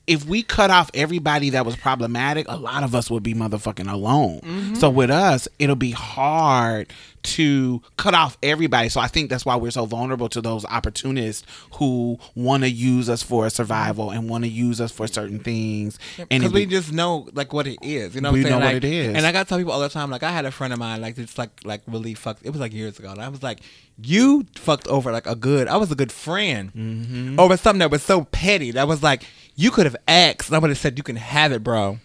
if 0.06 0.24
we 0.24 0.42
cut 0.42 0.70
off 0.70 0.90
everybody 0.94 1.50
that 1.50 1.66
was 1.66 1.74
problematic, 1.76 2.46
a 2.48 2.56
lot 2.56 2.82
of 2.84 2.94
us 2.94 3.10
would 3.10 3.22
be 3.22 3.34
motherfucking 3.34 3.90
alone. 3.90 4.74
So 4.76 4.88
with 4.88 5.10
us, 5.10 5.48
it'll 5.58 5.74
be 5.76 5.90
hard 5.90 6.92
to 7.24 7.82
cut 7.96 8.14
off 8.14 8.38
everybody. 8.40 8.88
So 8.88 9.00
I 9.00 9.08
think 9.08 9.30
that's 9.30 9.44
why 9.44 9.56
we're 9.56 9.72
so 9.72 9.84
vulnerable 9.84 10.28
to 10.28 10.40
those 10.40 10.64
opportunists 10.64 11.44
who 11.74 12.20
want 12.36 12.62
to 12.62 12.70
use 12.70 13.08
us 13.08 13.20
for 13.20 13.50
survival 13.50 14.10
and 14.10 14.30
want 14.30 14.44
to 14.44 14.48
use 14.50 14.80
us 14.80 14.92
for 14.92 15.08
certain 15.08 15.40
things. 15.40 15.98
And 16.18 16.28
because 16.42 16.52
we 16.52 16.66
just 16.66 16.92
know 16.92 17.28
like 17.32 17.52
what 17.52 17.66
it 17.66 17.78
is. 17.82 18.14
You 18.14 18.20
know, 18.20 18.28
what 18.30 18.34
We 18.34 18.40
I'm 18.42 18.46
saying? 18.46 18.60
know 18.60 18.66
what 18.66 18.74
it 18.76 18.84
is. 18.84 19.14
And 19.16 19.26
I 19.26 19.32
gotta 19.32 19.48
tell 19.48 19.58
people 19.58 19.72
all 19.72 19.80
the 19.80 19.88
time. 19.88 20.08
Like 20.10 20.22
I 20.22 20.30
had 20.30 20.44
a 20.44 20.52
friend 20.52 20.72
of 20.72 20.78
mine, 20.78 21.00
like 21.00 21.18
it's 21.18 21.36
like 21.36 21.50
like 21.64 21.82
really 21.88 22.14
fucked. 22.14 22.46
It 22.46 22.50
was 22.50 22.60
like 22.60 22.72
years 22.72 22.96
ago, 23.00 23.10
and 23.10 23.20
I 23.20 23.28
was 23.28 23.42
like, 23.42 23.58
you 24.00 24.46
fucked 24.54 24.86
over 24.86 25.10
like 25.10 25.26
a 25.26 25.34
good. 25.34 25.66
I 25.66 25.78
was 25.78 25.90
a 25.90 25.96
good 25.96 26.12
friend 26.12 26.72
Mm-hmm. 26.76 27.40
over 27.40 27.56
something 27.56 27.80
that 27.80 27.90
was 27.90 28.04
so 28.04 28.24
petty. 28.24 28.70
That 28.70 28.86
was 28.86 29.02
like 29.02 29.24
you 29.56 29.70
could 29.70 29.86
have 29.86 29.96
asked, 30.06 30.48
and 30.48 30.56
I 30.56 30.58
would 30.60 30.70
have 30.70 30.78
said 30.78 30.96
you 30.96 31.02
can 31.02 31.16
have 31.16 31.50
it, 31.52 31.64
bro. 31.64 31.98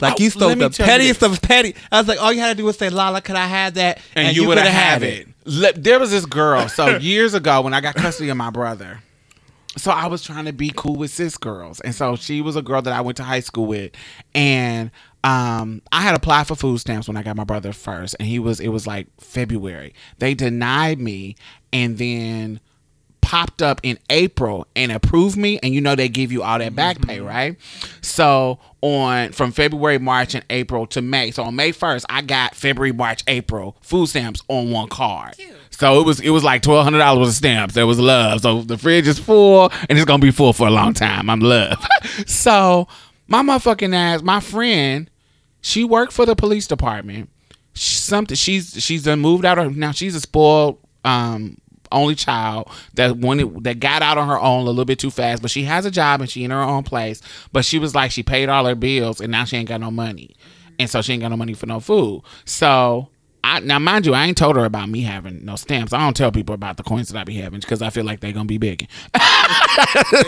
Like 0.00 0.14
Oh, 0.18 0.22
you 0.22 0.30
stole 0.30 0.48
the 0.54 0.70
pettiest 0.70 1.22
of 1.22 1.40
petty. 1.42 1.74
I 1.92 1.98
was 1.98 2.08
like, 2.08 2.20
all 2.22 2.32
you 2.32 2.40
had 2.40 2.48
to 2.48 2.54
do 2.54 2.64
was 2.64 2.78
say, 2.78 2.88
"Lala, 2.90 3.20
could 3.20 3.36
I 3.36 3.46
have 3.46 3.74
that?" 3.74 3.98
and, 4.14 4.34
you 4.34 4.46
would 4.48 4.56
coulda 4.56 4.70
have 4.70 5.02
it. 5.02 5.28
Le- 5.44 5.72
There 5.74 5.98
was 5.98 6.10
this 6.10 6.24
girl. 6.26 6.68
So 6.68 6.96
years 6.98 7.34
ago, 7.34 7.60
when 7.60 7.74
I 7.74 7.80
got 7.80 7.94
custody 7.96 8.30
of 8.30 8.36
my 8.38 8.48
brother, 8.50 9.00
so 9.76 9.90
I 9.90 10.06
was 10.06 10.22
trying 10.22 10.46
to 10.46 10.52
be 10.54 10.72
cool 10.74 10.96
with 10.96 11.10
cis 11.10 11.36
girls, 11.36 11.80
and 11.80 11.94
so 11.94 12.16
she 12.16 12.40
was 12.40 12.56
a 12.56 12.62
girl 12.62 12.80
that 12.82 12.92
I 12.94 13.02
went 13.02 13.18
to 13.18 13.22
high 13.24 13.40
school 13.40 13.66
with, 13.66 13.92
and 14.34 14.90
um, 15.22 15.82
I 15.92 16.00
had 16.00 16.14
applied 16.14 16.46
for 16.46 16.54
food 16.56 16.78
stamps 16.78 17.06
when 17.06 17.18
I 17.18 17.22
got 17.22 17.36
my 17.36 17.44
brother 17.44 17.74
first, 17.74 18.16
and 18.18 18.26
he 18.26 18.38
was 18.38 18.58
it 18.58 18.68
was 18.68 18.86
like 18.86 19.06
February. 19.20 19.92
They 20.18 20.32
denied 20.32 20.98
me, 20.98 21.36
and 21.74 21.98
then 21.98 22.60
popped 23.20 23.62
up 23.62 23.80
in 23.82 23.98
April 24.08 24.66
and 24.74 24.90
approved 24.90 25.36
me 25.36 25.58
and 25.62 25.72
you 25.74 25.80
know 25.80 25.94
they 25.94 26.08
give 26.08 26.32
you 26.32 26.42
all 26.42 26.58
that 26.58 26.74
back 26.74 27.00
pay, 27.00 27.20
right? 27.20 27.56
So 28.00 28.58
on 28.80 29.32
from 29.32 29.52
February, 29.52 29.98
March 29.98 30.34
and 30.34 30.44
April 30.50 30.86
to 30.88 31.02
May. 31.02 31.30
So 31.30 31.42
on 31.44 31.54
May 31.56 31.72
1st, 31.72 32.04
I 32.08 32.22
got 32.22 32.54
February, 32.54 32.92
March, 32.92 33.22
April 33.28 33.76
food 33.82 34.08
stamps 34.08 34.42
on 34.48 34.70
one 34.70 34.88
card. 34.88 35.34
So 35.70 36.00
it 36.00 36.06
was 36.06 36.20
it 36.20 36.30
was 36.30 36.44
like 36.44 36.62
twelve 36.62 36.84
hundred 36.84 36.98
dollars 36.98 37.20
worth 37.20 37.28
of 37.28 37.34
stamps. 37.34 37.74
There 37.74 37.86
was 37.86 37.98
love. 37.98 38.40
So 38.42 38.62
the 38.62 38.76
fridge 38.76 39.06
is 39.08 39.18
full 39.18 39.70
and 39.88 39.98
it's 39.98 40.04
gonna 40.04 40.20
be 40.22 40.30
full 40.30 40.52
for 40.52 40.66
a 40.66 40.70
long 40.70 40.92
time. 40.94 41.30
I'm 41.30 41.40
love. 41.40 41.78
so 42.26 42.86
my 43.28 43.42
motherfucking 43.42 43.94
ass, 43.94 44.22
my 44.22 44.40
friend, 44.40 45.08
she 45.62 45.84
worked 45.84 46.12
for 46.12 46.26
the 46.26 46.34
police 46.36 46.66
department. 46.66 47.30
She- 47.74 47.96
Something 47.96 48.34
she's 48.36 48.82
she's 48.82 49.04
done 49.04 49.20
moved 49.20 49.44
out 49.44 49.58
of 49.58 49.76
now 49.76 49.92
she's 49.92 50.14
a 50.16 50.20
spoiled 50.20 50.78
um 51.04 51.56
only 51.92 52.14
child 52.14 52.70
that 52.94 53.16
wanted 53.16 53.64
that 53.64 53.80
got 53.80 54.02
out 54.02 54.18
on 54.18 54.28
her 54.28 54.38
own 54.38 54.62
a 54.62 54.64
little 54.64 54.84
bit 54.84 54.98
too 54.98 55.10
fast, 55.10 55.42
but 55.42 55.50
she 55.50 55.64
has 55.64 55.84
a 55.84 55.90
job 55.90 56.20
and 56.20 56.30
she 56.30 56.44
in 56.44 56.50
her 56.50 56.60
own 56.60 56.82
place. 56.82 57.22
But 57.52 57.64
she 57.64 57.78
was 57.78 57.94
like 57.94 58.10
she 58.10 58.22
paid 58.22 58.48
all 58.48 58.64
her 58.64 58.74
bills 58.74 59.20
and 59.20 59.30
now 59.30 59.44
she 59.44 59.56
ain't 59.56 59.68
got 59.68 59.80
no 59.80 59.90
money, 59.90 60.34
and 60.78 60.88
so 60.88 61.02
she 61.02 61.12
ain't 61.12 61.22
got 61.22 61.28
no 61.30 61.36
money 61.36 61.54
for 61.54 61.66
no 61.66 61.80
food. 61.80 62.22
So 62.44 63.08
I 63.42 63.60
now 63.60 63.78
mind 63.78 64.06
you, 64.06 64.14
I 64.14 64.26
ain't 64.26 64.36
told 64.36 64.56
her 64.56 64.64
about 64.64 64.88
me 64.88 65.02
having 65.02 65.44
no 65.44 65.56
stamps. 65.56 65.92
I 65.92 65.98
don't 65.98 66.16
tell 66.16 66.30
people 66.30 66.54
about 66.54 66.76
the 66.76 66.82
coins 66.82 67.08
that 67.08 67.18
I 67.18 67.24
be 67.24 67.36
having 67.36 67.60
because 67.60 67.80
I 67.82 67.90
feel 67.90 68.04
like 68.04 68.20
they're 68.20 68.32
gonna 68.32 68.44
be 68.44 68.58
big. 68.58 68.88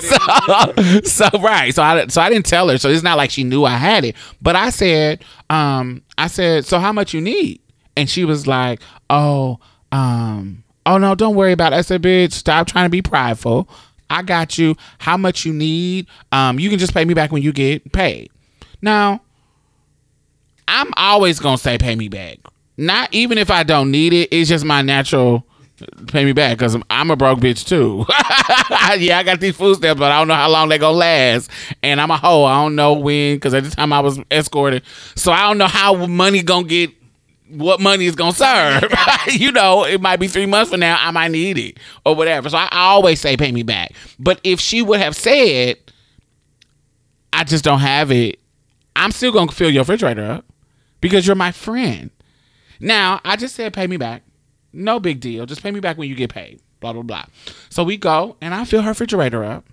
so, 0.00 1.02
so 1.04 1.28
right, 1.40 1.74
so 1.74 1.82
I 1.82 2.06
so 2.06 2.20
I 2.22 2.30
didn't 2.30 2.46
tell 2.46 2.68
her. 2.68 2.78
So 2.78 2.88
it's 2.88 3.02
not 3.02 3.18
like 3.18 3.30
she 3.30 3.44
knew 3.44 3.64
I 3.64 3.76
had 3.76 4.04
it. 4.04 4.16
But 4.40 4.56
I 4.56 4.70
said, 4.70 5.24
um, 5.50 6.02
I 6.16 6.28
said, 6.28 6.64
so 6.64 6.78
how 6.78 6.92
much 6.92 7.12
you 7.12 7.20
need? 7.20 7.60
And 7.96 8.08
she 8.08 8.24
was 8.24 8.46
like, 8.46 8.80
oh, 9.10 9.58
um, 9.90 10.61
oh 10.86 10.98
no, 10.98 11.14
don't 11.14 11.36
worry 11.36 11.52
about 11.52 11.72
it. 11.72 11.76
I 11.76 11.80
said, 11.82 12.02
bitch, 12.02 12.32
stop 12.32 12.66
trying 12.66 12.86
to 12.86 12.90
be 12.90 13.02
prideful. 13.02 13.68
I 14.10 14.22
got 14.22 14.58
you. 14.58 14.76
How 14.98 15.16
much 15.16 15.44
you 15.44 15.52
need? 15.52 16.06
Um, 16.32 16.58
you 16.58 16.68
can 16.68 16.78
just 16.78 16.92
pay 16.92 17.04
me 17.04 17.14
back 17.14 17.32
when 17.32 17.42
you 17.42 17.52
get 17.52 17.92
paid. 17.92 18.30
Now, 18.82 19.22
I'm 20.68 20.92
always 20.96 21.40
gonna 21.40 21.58
say 21.58 21.78
pay 21.78 21.96
me 21.96 22.08
back. 22.08 22.38
Not 22.76 23.12
even 23.12 23.38
if 23.38 23.50
I 23.50 23.62
don't 23.62 23.90
need 23.90 24.12
it. 24.12 24.28
It's 24.30 24.48
just 24.48 24.64
my 24.64 24.82
natural 24.82 25.46
pay 26.08 26.24
me 26.24 26.32
back 26.32 26.58
because 26.58 26.76
I'm, 26.90 27.10
a 27.10 27.16
broke 27.16 27.40
bitch 27.40 27.66
too. 27.66 28.04
yeah, 28.98 29.18
I 29.18 29.22
got 29.22 29.40
these 29.40 29.56
food 29.56 29.76
stamps, 29.76 29.98
but 29.98 30.12
I 30.12 30.18
don't 30.18 30.28
know 30.28 30.34
how 30.34 30.50
long 30.50 30.68
they 30.68 30.78
gonna 30.78 30.96
last. 30.96 31.50
And 31.82 32.00
I'm 32.00 32.10
a 32.10 32.16
hoe. 32.16 32.44
I 32.44 32.62
don't 32.62 32.76
know 32.76 32.94
when 32.94 33.36
because 33.36 33.54
at 33.54 33.64
the 33.64 33.70
time 33.70 33.92
I 33.92 34.00
was 34.00 34.20
escorted, 34.30 34.82
so 35.14 35.32
I 35.32 35.48
don't 35.48 35.58
know 35.58 35.66
how 35.66 36.06
money 36.06 36.42
gonna 36.42 36.66
get. 36.66 36.90
What 37.52 37.80
money 37.80 38.06
is 38.06 38.14
gonna 38.14 38.32
serve? 38.32 38.92
you 39.28 39.52
know, 39.52 39.84
it 39.84 40.00
might 40.00 40.18
be 40.18 40.28
three 40.28 40.46
months 40.46 40.70
from 40.70 40.80
now. 40.80 40.96
I 41.00 41.10
might 41.10 41.30
need 41.30 41.58
it 41.58 41.78
or 42.04 42.14
whatever. 42.14 42.48
So 42.48 42.56
I, 42.56 42.68
I 42.70 42.84
always 42.88 43.20
say 43.20 43.36
pay 43.36 43.52
me 43.52 43.62
back. 43.62 43.92
But 44.18 44.40
if 44.42 44.60
she 44.60 44.82
would 44.82 45.00
have 45.00 45.14
said, 45.14 45.76
I 47.32 47.44
just 47.44 47.64
don't 47.64 47.80
have 47.80 48.10
it, 48.10 48.40
I'm 48.96 49.12
still 49.12 49.32
gonna 49.32 49.52
fill 49.52 49.70
your 49.70 49.82
refrigerator 49.82 50.24
up 50.24 50.46
because 51.00 51.26
you're 51.26 51.36
my 51.36 51.52
friend. 51.52 52.10
Now, 52.80 53.20
I 53.24 53.36
just 53.36 53.54
said 53.54 53.72
pay 53.72 53.86
me 53.86 53.96
back. 53.96 54.22
No 54.72 54.98
big 54.98 55.20
deal. 55.20 55.44
Just 55.46 55.62
pay 55.62 55.70
me 55.70 55.80
back 55.80 55.98
when 55.98 56.08
you 56.08 56.14
get 56.14 56.30
paid. 56.30 56.60
Blah 56.80 56.94
blah 56.94 57.02
blah. 57.02 57.24
So 57.68 57.84
we 57.84 57.96
go 57.96 58.36
and 58.40 58.54
I 58.54 58.64
fill 58.64 58.82
her 58.82 58.90
refrigerator 58.90 59.44
up. 59.44 59.64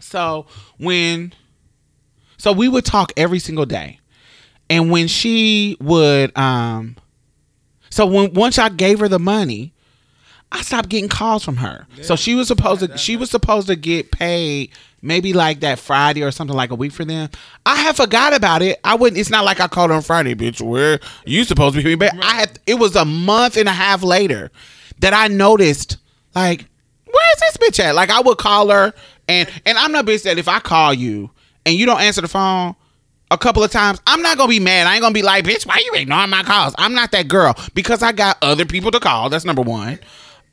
So 0.00 0.46
when 0.78 1.34
so 2.38 2.52
we 2.52 2.68
would 2.68 2.84
talk 2.84 3.12
every 3.16 3.40
single 3.40 3.66
day. 3.66 3.98
And 4.70 4.90
when 4.90 5.08
she 5.08 5.76
would 5.80 6.36
um 6.36 6.96
so 7.90 8.06
when 8.06 8.34
once 8.34 8.58
I 8.58 8.68
gave 8.68 9.00
her 9.00 9.08
the 9.08 9.18
money, 9.18 9.72
I 10.52 10.62
stopped 10.62 10.88
getting 10.88 11.08
calls 11.08 11.44
from 11.44 11.56
her. 11.56 11.86
so 12.02 12.16
she 12.16 12.34
was 12.34 12.48
supposed 12.48 12.80
to 12.80 12.96
she 12.98 13.16
was 13.16 13.30
supposed 13.30 13.66
to 13.68 13.76
get 13.76 14.10
paid 14.10 14.70
maybe 15.00 15.32
like 15.32 15.60
that 15.60 15.78
Friday 15.78 16.22
or 16.22 16.30
something 16.30 16.56
like 16.56 16.70
a 16.70 16.74
week 16.74 16.92
for 16.92 17.04
them. 17.04 17.30
I 17.64 17.76
had 17.76 17.96
forgot 17.96 18.34
about 18.34 18.62
it. 18.62 18.80
I 18.84 18.94
wouldn't 18.94 19.18
it's 19.18 19.30
not 19.30 19.44
like 19.44 19.60
I 19.60 19.68
called 19.68 19.90
her 19.90 19.96
on 19.96 20.02
Friday, 20.02 20.34
bitch. 20.34 20.60
Where 20.60 21.00
you 21.24 21.44
supposed 21.44 21.76
to 21.76 21.82
be 21.82 21.96
paid? 21.96 22.10
I 22.20 22.34
had 22.34 22.58
it 22.66 22.74
was 22.74 22.96
a 22.96 23.04
month 23.04 23.56
and 23.56 23.68
a 23.68 23.72
half 23.72 24.02
later 24.02 24.50
that 25.00 25.14
I 25.14 25.28
noticed 25.28 25.98
like, 26.34 26.66
where's 27.04 27.40
this 27.40 27.56
bitch 27.56 27.82
at? 27.82 27.94
Like 27.94 28.10
I 28.10 28.20
would 28.20 28.38
call 28.38 28.70
her, 28.70 28.92
and 29.28 29.48
and 29.64 29.78
I'm 29.78 29.92
not 29.92 30.06
bitch 30.06 30.24
that 30.24 30.38
if 30.38 30.48
I 30.48 30.60
call 30.60 30.92
you 30.92 31.30
and 31.64 31.74
you 31.74 31.86
don't 31.86 32.00
answer 32.00 32.20
the 32.20 32.28
phone 32.28 32.74
a 33.30 33.38
couple 33.38 33.62
of 33.62 33.70
times, 33.70 34.00
I'm 34.06 34.22
not 34.22 34.38
gonna 34.38 34.48
be 34.48 34.60
mad. 34.60 34.86
I 34.86 34.94
ain't 34.94 35.02
gonna 35.02 35.12
be 35.12 35.22
like, 35.22 35.44
bitch, 35.44 35.66
why 35.66 35.82
you 35.84 35.92
ignoring 35.94 36.30
my 36.30 36.42
calls? 36.42 36.74
I'm 36.78 36.94
not 36.94 37.12
that 37.12 37.28
girl 37.28 37.54
because 37.74 38.02
I 38.02 38.12
got 38.12 38.38
other 38.42 38.64
people 38.64 38.90
to 38.90 39.00
call. 39.00 39.28
That's 39.28 39.44
number 39.44 39.62
one. 39.62 39.98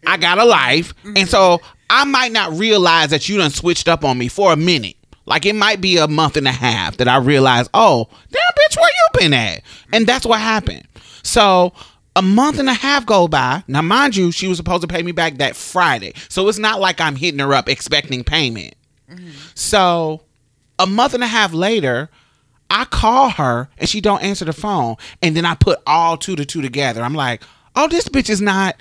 I 0.07 0.17
got 0.17 0.37
a 0.37 0.45
life, 0.45 0.93
and 1.03 1.15
mm-hmm. 1.15 1.27
so 1.27 1.61
I 1.89 2.03
might 2.05 2.31
not 2.31 2.53
realize 2.53 3.09
that 3.09 3.27
you 3.27 3.37
done 3.37 3.49
switched 3.49 3.87
up 3.87 4.03
on 4.03 4.17
me 4.17 4.27
for 4.27 4.51
a 4.51 4.55
minute. 4.55 4.97
Like 5.25 5.45
it 5.45 5.55
might 5.55 5.81
be 5.81 5.97
a 5.97 6.07
month 6.07 6.37
and 6.37 6.47
a 6.47 6.51
half 6.51 6.97
that 6.97 7.07
I 7.07 7.17
realize, 7.17 7.67
oh, 7.73 8.07
damn 8.29 8.41
bitch, 8.41 8.77
where 8.77 8.87
you 8.89 9.19
been 9.19 9.33
at? 9.33 9.61
And 9.91 10.01
mm-hmm. 10.01 10.03
that's 10.05 10.25
what 10.25 10.39
happened. 10.39 10.87
So 11.23 11.73
a 12.15 12.21
month 12.21 12.59
and 12.59 12.69
a 12.69 12.73
half 12.73 13.05
go 13.05 13.27
by. 13.27 13.63
Now, 13.67 13.81
mind 13.81 14.15
you, 14.15 14.31
she 14.31 14.47
was 14.47 14.57
supposed 14.57 14.81
to 14.81 14.87
pay 14.87 15.01
me 15.01 15.11
back 15.11 15.37
that 15.37 15.55
Friday. 15.55 16.13
So 16.29 16.47
it's 16.47 16.59
not 16.59 16.79
like 16.79 17.01
I'm 17.01 17.15
hitting 17.15 17.39
her 17.39 17.53
up 17.53 17.67
expecting 17.67 18.23
payment. 18.23 18.75
Mm-hmm. 19.09 19.31
So 19.55 20.21
a 20.79 20.85
month 20.85 21.13
and 21.13 21.23
a 21.23 21.27
half 21.27 21.53
later, 21.53 22.09
I 22.69 22.85
call 22.85 23.29
her 23.29 23.69
and 23.77 23.87
she 23.87 24.01
don't 24.01 24.23
answer 24.23 24.45
the 24.45 24.53
phone. 24.53 24.95
And 25.21 25.35
then 25.35 25.45
I 25.45 25.55
put 25.55 25.79
all 25.85 26.17
two 26.17 26.35
to 26.35 26.45
two 26.45 26.61
together. 26.61 27.01
I'm 27.01 27.13
like, 27.13 27.43
oh, 27.75 27.87
this 27.87 28.09
bitch 28.09 28.29
is 28.29 28.41
not 28.41 28.75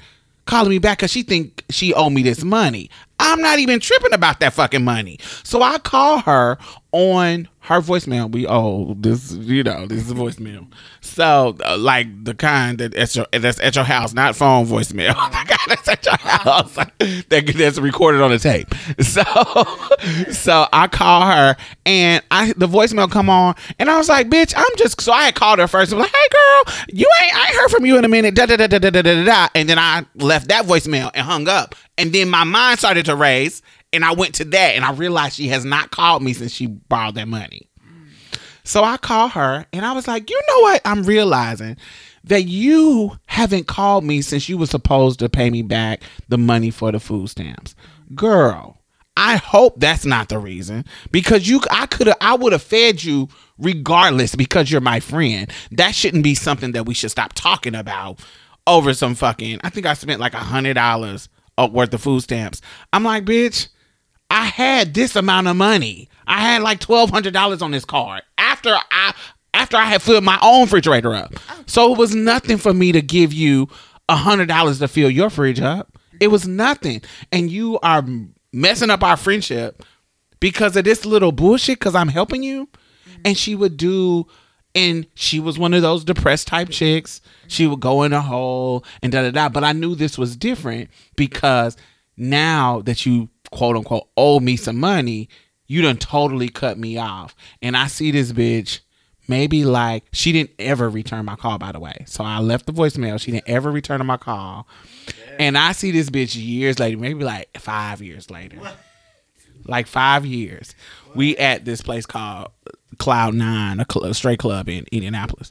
calling 0.47 0.71
me 0.71 0.79
back 0.79 0.99
because 0.99 1.11
she 1.11 1.23
think 1.23 1.65
she 1.71 1.95
owe 1.95 2.11
me 2.11 2.23
this 2.23 2.45
money. 2.45 2.91
I'm 3.19 3.41
not 3.41 3.59
even 3.59 3.81
tripping 3.81 4.13
about 4.13 4.41
that 4.41 4.53
fucking 4.53 4.85
money. 4.85 5.19
So 5.43 5.63
I 5.63 5.79
call 5.79 6.19
her 6.21 6.59
on 6.93 7.49
her 7.65 7.81
voicemail. 7.81 8.31
We 8.31 8.47
oh 8.47 8.95
this 8.99 9.33
you 9.33 9.63
know 9.63 9.87
this 9.87 10.03
is 10.03 10.11
a 10.11 10.15
voicemail. 10.15 10.71
So 11.01 11.57
uh, 11.65 11.79
like 11.79 12.25
the 12.25 12.35
kind 12.35 12.77
that 12.79 12.95
at 12.95 13.17
your 13.17 13.27
that's 13.33 13.59
at 13.61 13.75
your 13.75 13.85
house, 13.85 14.13
not 14.13 14.37
phone 14.37 14.67
voicemail. 14.67 15.15
the 15.31 15.55
kind 15.55 15.69
that's 15.69 15.89
at 15.89 16.05
your 16.05 16.17
house 16.19 16.75
that 16.75 17.55
that's 17.57 17.79
recorded 17.79 18.21
on 18.21 18.33
the 18.33 18.39
tape. 18.39 18.69
So 19.01 19.23
so 20.33 20.69
I 20.75 20.89
call 20.89 21.23
her 21.23 21.57
and 21.87 22.23
I 22.31 22.53
the 22.55 22.69
voicemail 22.69 23.11
come 23.11 23.31
on 23.31 23.55
and 23.79 23.89
I 23.89 23.97
was 23.97 24.11
like, 24.11 24.29
bitch, 24.29 24.53
I'm 24.55 24.77
just 24.77 25.01
so 25.01 25.13
I 25.13 25.25
had 25.25 25.35
called 25.35 25.59
her 25.59 25.67
first. 25.67 25.91
I 25.91 25.97
was 25.97 26.03
like, 26.03 26.15
hey 26.15 26.29
girl, 26.31 26.75
you 26.89 27.09
ain't 27.23 27.35
I 27.35 27.47
ain't 27.47 27.57
heard 27.57 27.71
from 27.71 27.87
you 27.87 27.97
in 27.97 28.05
a 28.05 28.09
minute. 28.09 28.35
Da 28.35 28.45
da 28.45 28.57
da 28.57 28.67
da 28.67 28.79
da 28.79 28.91
da 28.91 29.01
da 29.01 29.25
da. 29.25 29.49
And 29.55 29.71
then 29.71 29.79
I 29.79 30.05
left 30.17 30.49
that 30.49 30.67
voicemail 30.67 31.11
and 31.15 31.25
hung 31.25 31.49
up. 31.49 31.75
And 31.97 32.13
then 32.13 32.29
my 32.29 32.45
mind 32.45 32.79
started 32.79 33.07
to 33.07 33.17
raise 33.17 33.63
and 33.95 34.05
I 34.05 34.13
went 34.13 34.35
to 34.37 34.45
that 34.45 34.75
and 34.75 34.85
I 34.85 34.93
realized 34.93 35.37
she 35.37 35.49
has 35.49 35.65
not 35.65 35.91
called 35.91 36.23
me 36.23 36.33
since 36.33 36.53
she 36.53 36.67
borrowed 36.67 37.15
that 37.15 37.29
money. 37.29 37.71
So 38.65 38.83
I 38.83 38.97
call 38.97 39.29
her 39.29 39.67
and 39.73 39.85
I 39.85 39.93
was 39.93 40.09
like, 40.09 40.31
you 40.31 40.41
know 40.49 40.61
what? 40.61 40.83
I'm 40.85 41.05
realizing 41.05 41.77
that 42.25 42.43
you 42.43 43.13
haven't 43.27 43.67
called 43.67 44.05
me 44.05 44.23
since 44.23 44.49
you 44.49 44.57
were 44.59 44.67
supposed 44.67 45.19
to 45.19 45.29
pay 45.29 45.51
me 45.51 45.63
back 45.63 46.03
the 46.29 46.39
money 46.39 46.71
for 46.71 46.91
the 46.91 46.99
food 46.99 47.29
stamps. 47.29 47.75
Girl, 48.15 48.81
I 49.17 49.37
hope 49.37 49.79
that's 49.79 50.05
not 50.05 50.29
the 50.29 50.39
reason 50.39 50.85
because 51.13 51.47
you 51.49 51.61
I 51.71 51.87
could 51.87 52.09
have 52.09 52.17
I 52.21 52.35
would 52.35 52.53
have 52.53 52.63
fed 52.63 53.05
you 53.05 53.29
regardless 53.59 54.35
because 54.35 54.71
you're 54.71 54.81
my 54.81 54.99
friend. 54.99 55.53
That 55.71 55.95
shouldn't 55.95 56.25
be 56.25 56.35
something 56.35 56.73
that 56.73 56.87
we 56.87 56.95
should 56.95 57.11
stop 57.11 57.33
talking 57.35 57.75
about 57.75 58.19
over 58.67 58.95
some 58.95 59.15
fucking 59.15 59.61
I 59.63 59.69
think 59.71 59.87
I 59.87 59.95
spent 59.95 60.21
like 60.21 60.35
a 60.35 60.39
hundred 60.39 60.75
dollars 60.75 61.29
worth 61.59 61.95
of 61.95 62.01
food 62.01 62.23
stamps. 62.23 62.61
I'm 62.93 63.05
like, 63.05 63.25
bitch, 63.25 63.69
I 64.35 64.47
had 64.47 64.95
this 64.95 65.15
amount 65.15 65.47
of 65.47 65.55
money. 65.55 66.09
I 66.27 66.41
had 66.41 66.61
like 66.61 66.81
twelve 66.81 67.09
hundred 67.09 67.35
dollars 67.35 67.63
on 67.63 67.71
this 67.71 67.85
card 67.85 68.23
after 68.37 68.75
I 68.91 69.15
after 69.55 69.77
I 69.77 69.85
had 69.85 70.03
filled 70.03 70.25
my 70.25 70.41
own 70.43 70.63
refrigerator 70.63 71.15
up. 71.15 71.35
So 71.67 71.93
it 71.93 71.99
was 71.99 72.17
nothing 72.17 72.57
for 72.57 72.75
me 72.75 72.91
to 72.91 73.01
give 73.01 73.33
you 73.33 73.69
a 74.09 74.17
hundred 74.17 74.49
dollars 74.49 74.81
to 74.81 74.89
fill 74.89 75.09
your 75.09 75.31
fridge 75.31 75.61
up. 75.61 75.97
It 76.19 76.29
was 76.29 76.49
nothing, 76.49 77.03
and 77.31 77.49
you 77.49 77.79
are 77.79 78.05
messing 78.53 78.91
up 78.91 79.05
our 79.05 79.17
friendship 79.17 79.85
because 80.41 80.75
of 80.77 80.83
this 80.85 81.05
little 81.05 81.31
bullshit. 81.31 81.79
Because 81.79 81.95
I'm 81.95 82.09
helping 82.09 82.43
you, 82.43 82.69
and 83.25 83.39
she 83.39 83.55
would 83.55 83.77
do. 83.77 84.27
And 84.77 85.07
she 85.15 85.39
was 85.39 85.57
one 85.57 85.73
of 85.75 85.83
those 85.83 86.03
depressed 86.03 86.49
type 86.49 86.71
chicks. 86.71 87.21
She 87.47 87.69
would 87.69 87.79
go 87.79 88.03
in 88.03 88.13
a 88.13 88.21
hole 88.21 88.85
and 89.01 89.13
da 89.13 89.23
da 89.23 89.31
da. 89.31 89.49
But 89.49 89.63
I 89.63 89.71
knew 89.71 89.95
this 89.95 90.19
was 90.19 90.37
different 90.37 90.91
because 91.15 91.77
now 92.17 92.81
that 92.83 93.05
you 93.07 93.29
quote 93.51 93.77
unquote 93.77 94.09
owe 94.17 94.41
me 94.41 94.57
some 94.57 94.79
money, 94.79 95.29
you 95.67 95.83
done 95.83 95.97
totally 95.97 96.49
cut 96.49 96.79
me 96.79 96.99
off. 96.99 97.35
And 97.63 97.77
I 97.77 97.87
see 97.87 98.11
this 98.11 98.33
bitch 98.33 98.81
maybe 99.27 99.65
like 99.65 100.05
she 100.13 100.33
didn't 100.33 100.51
ever 100.59 100.91
return 100.91 101.25
my 101.25 101.37
call 101.37 101.59
by 101.59 101.73
the 101.73 101.81
way. 101.81 102.05
So 102.07 102.25
I 102.25 102.39
left 102.41 102.67
the 102.67 102.73
voicemail. 102.73 103.21
She 103.21 103.31
didn't 103.31 103.49
ever 103.49 103.71
return 103.71 104.05
my 104.07 104.17
call. 104.17 104.67
And 105.39 105.57
I 105.57 105.73
see 105.73 105.91
this 105.91 106.11
bitch 106.11 106.37
years 106.37 106.79
later, 106.79 106.99
maybe 106.99 107.25
like 107.25 107.57
five 107.59 108.03
years 108.03 108.31
later. 108.31 108.59
Like 109.67 109.87
five 109.87 110.27
years. 110.27 110.75
We 111.15 111.37
at 111.39 111.65
this 111.65 111.81
place 111.81 112.05
called 112.07 112.51
Cloud 112.99 113.35
Nine, 113.35 113.81
a, 113.81 113.87
cl- 113.91 114.05
a 114.05 114.15
straight 114.15 114.39
club 114.39 114.69
in 114.69 114.85
Indianapolis. 114.93 115.51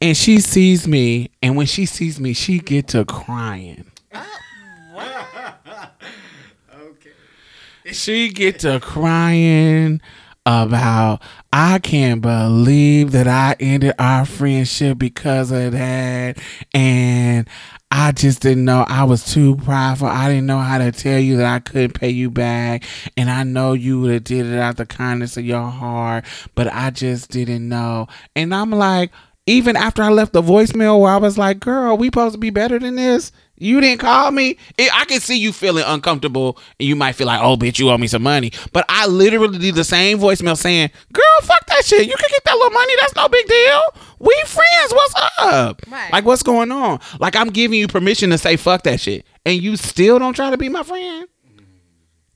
And 0.00 0.16
she 0.16 0.40
sees 0.40 0.86
me, 0.86 1.30
and 1.42 1.56
when 1.56 1.66
she 1.66 1.84
sees 1.84 2.20
me, 2.20 2.32
she 2.32 2.60
get 2.60 2.88
to 2.88 3.04
crying. 3.04 3.90
Ah. 4.14 4.26
She 7.92 8.28
get 8.28 8.60
to 8.60 8.80
crying 8.80 10.00
about 10.44 11.20
I 11.52 11.78
can't 11.78 12.22
believe 12.22 13.12
that 13.12 13.28
I 13.28 13.56
ended 13.60 13.94
our 13.98 14.24
friendship 14.24 14.98
because 14.98 15.50
of 15.50 15.72
that 15.72 16.38
and 16.72 17.48
I 17.90 18.12
just 18.12 18.42
didn't 18.42 18.66
know 18.66 18.84
I 18.86 19.04
was 19.04 19.24
too 19.24 19.56
prideful. 19.56 20.08
I 20.08 20.28
didn't 20.28 20.46
know 20.46 20.58
how 20.58 20.78
to 20.78 20.92
tell 20.92 21.18
you 21.18 21.38
that 21.38 21.46
I 21.46 21.58
couldn't 21.58 21.94
pay 21.94 22.10
you 22.10 22.30
back. 22.30 22.84
And 23.16 23.30
I 23.30 23.44
know 23.44 23.72
you 23.72 24.00
would 24.00 24.12
have 24.12 24.24
did 24.24 24.44
it 24.44 24.58
out 24.58 24.76
the 24.76 24.84
kindness 24.84 25.38
of 25.38 25.46
your 25.46 25.66
heart, 25.66 26.26
but 26.54 26.68
I 26.72 26.90
just 26.90 27.30
didn't 27.30 27.66
know. 27.66 28.06
And 28.36 28.54
I'm 28.54 28.70
like, 28.70 29.10
even 29.48 29.76
after 29.76 30.02
I 30.02 30.10
left 30.10 30.34
the 30.34 30.42
voicemail 30.42 31.00
where 31.00 31.10
I 31.10 31.16
was 31.16 31.38
like, 31.38 31.58
girl, 31.58 31.96
we 31.96 32.08
supposed 32.08 32.34
to 32.34 32.38
be 32.38 32.50
better 32.50 32.78
than 32.78 32.96
this. 32.96 33.32
You 33.56 33.80
didn't 33.80 34.00
call 34.00 34.30
me. 34.30 34.58
It, 34.76 34.94
I 34.94 35.06
can 35.06 35.20
see 35.20 35.38
you 35.38 35.52
feeling 35.52 35.84
uncomfortable 35.86 36.58
and 36.78 36.86
you 36.86 36.94
might 36.94 37.14
feel 37.14 37.26
like, 37.26 37.40
oh, 37.42 37.56
bitch, 37.56 37.78
you 37.78 37.90
owe 37.90 37.96
me 37.96 38.06
some 38.08 38.22
money. 38.22 38.52
But 38.74 38.84
I 38.90 39.06
literally 39.06 39.58
did 39.58 39.74
the 39.74 39.84
same 39.84 40.18
voicemail 40.18 40.56
saying, 40.56 40.90
girl, 41.12 41.24
fuck 41.42 41.64
that 41.66 41.84
shit. 41.84 42.06
You 42.06 42.14
can 42.14 42.28
get 42.30 42.44
that 42.44 42.56
little 42.56 42.70
money. 42.70 42.92
That's 43.00 43.16
no 43.16 43.26
big 43.28 43.48
deal. 43.48 43.82
We 44.18 44.42
friends. 44.46 44.92
What's 44.92 45.14
up? 45.40 45.82
Right. 45.88 46.12
Like, 46.12 46.26
what's 46.26 46.42
going 46.42 46.70
on? 46.70 47.00
Like, 47.18 47.34
I'm 47.34 47.48
giving 47.48 47.78
you 47.78 47.88
permission 47.88 48.28
to 48.30 48.38
say 48.38 48.56
fuck 48.56 48.82
that 48.82 49.00
shit. 49.00 49.24
And 49.46 49.60
you 49.60 49.76
still 49.76 50.18
don't 50.18 50.34
try 50.34 50.50
to 50.50 50.58
be 50.58 50.68
my 50.68 50.82
friend? 50.82 51.26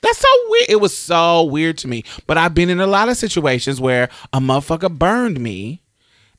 That's 0.00 0.18
so 0.18 0.28
weird. 0.48 0.70
It 0.70 0.80
was 0.80 0.96
so 0.96 1.44
weird 1.44 1.76
to 1.78 1.88
me. 1.88 2.04
But 2.26 2.38
I've 2.38 2.54
been 2.54 2.70
in 2.70 2.80
a 2.80 2.86
lot 2.86 3.10
of 3.10 3.18
situations 3.18 3.82
where 3.82 4.08
a 4.32 4.40
motherfucker 4.40 4.90
burned 4.90 5.38
me 5.38 5.82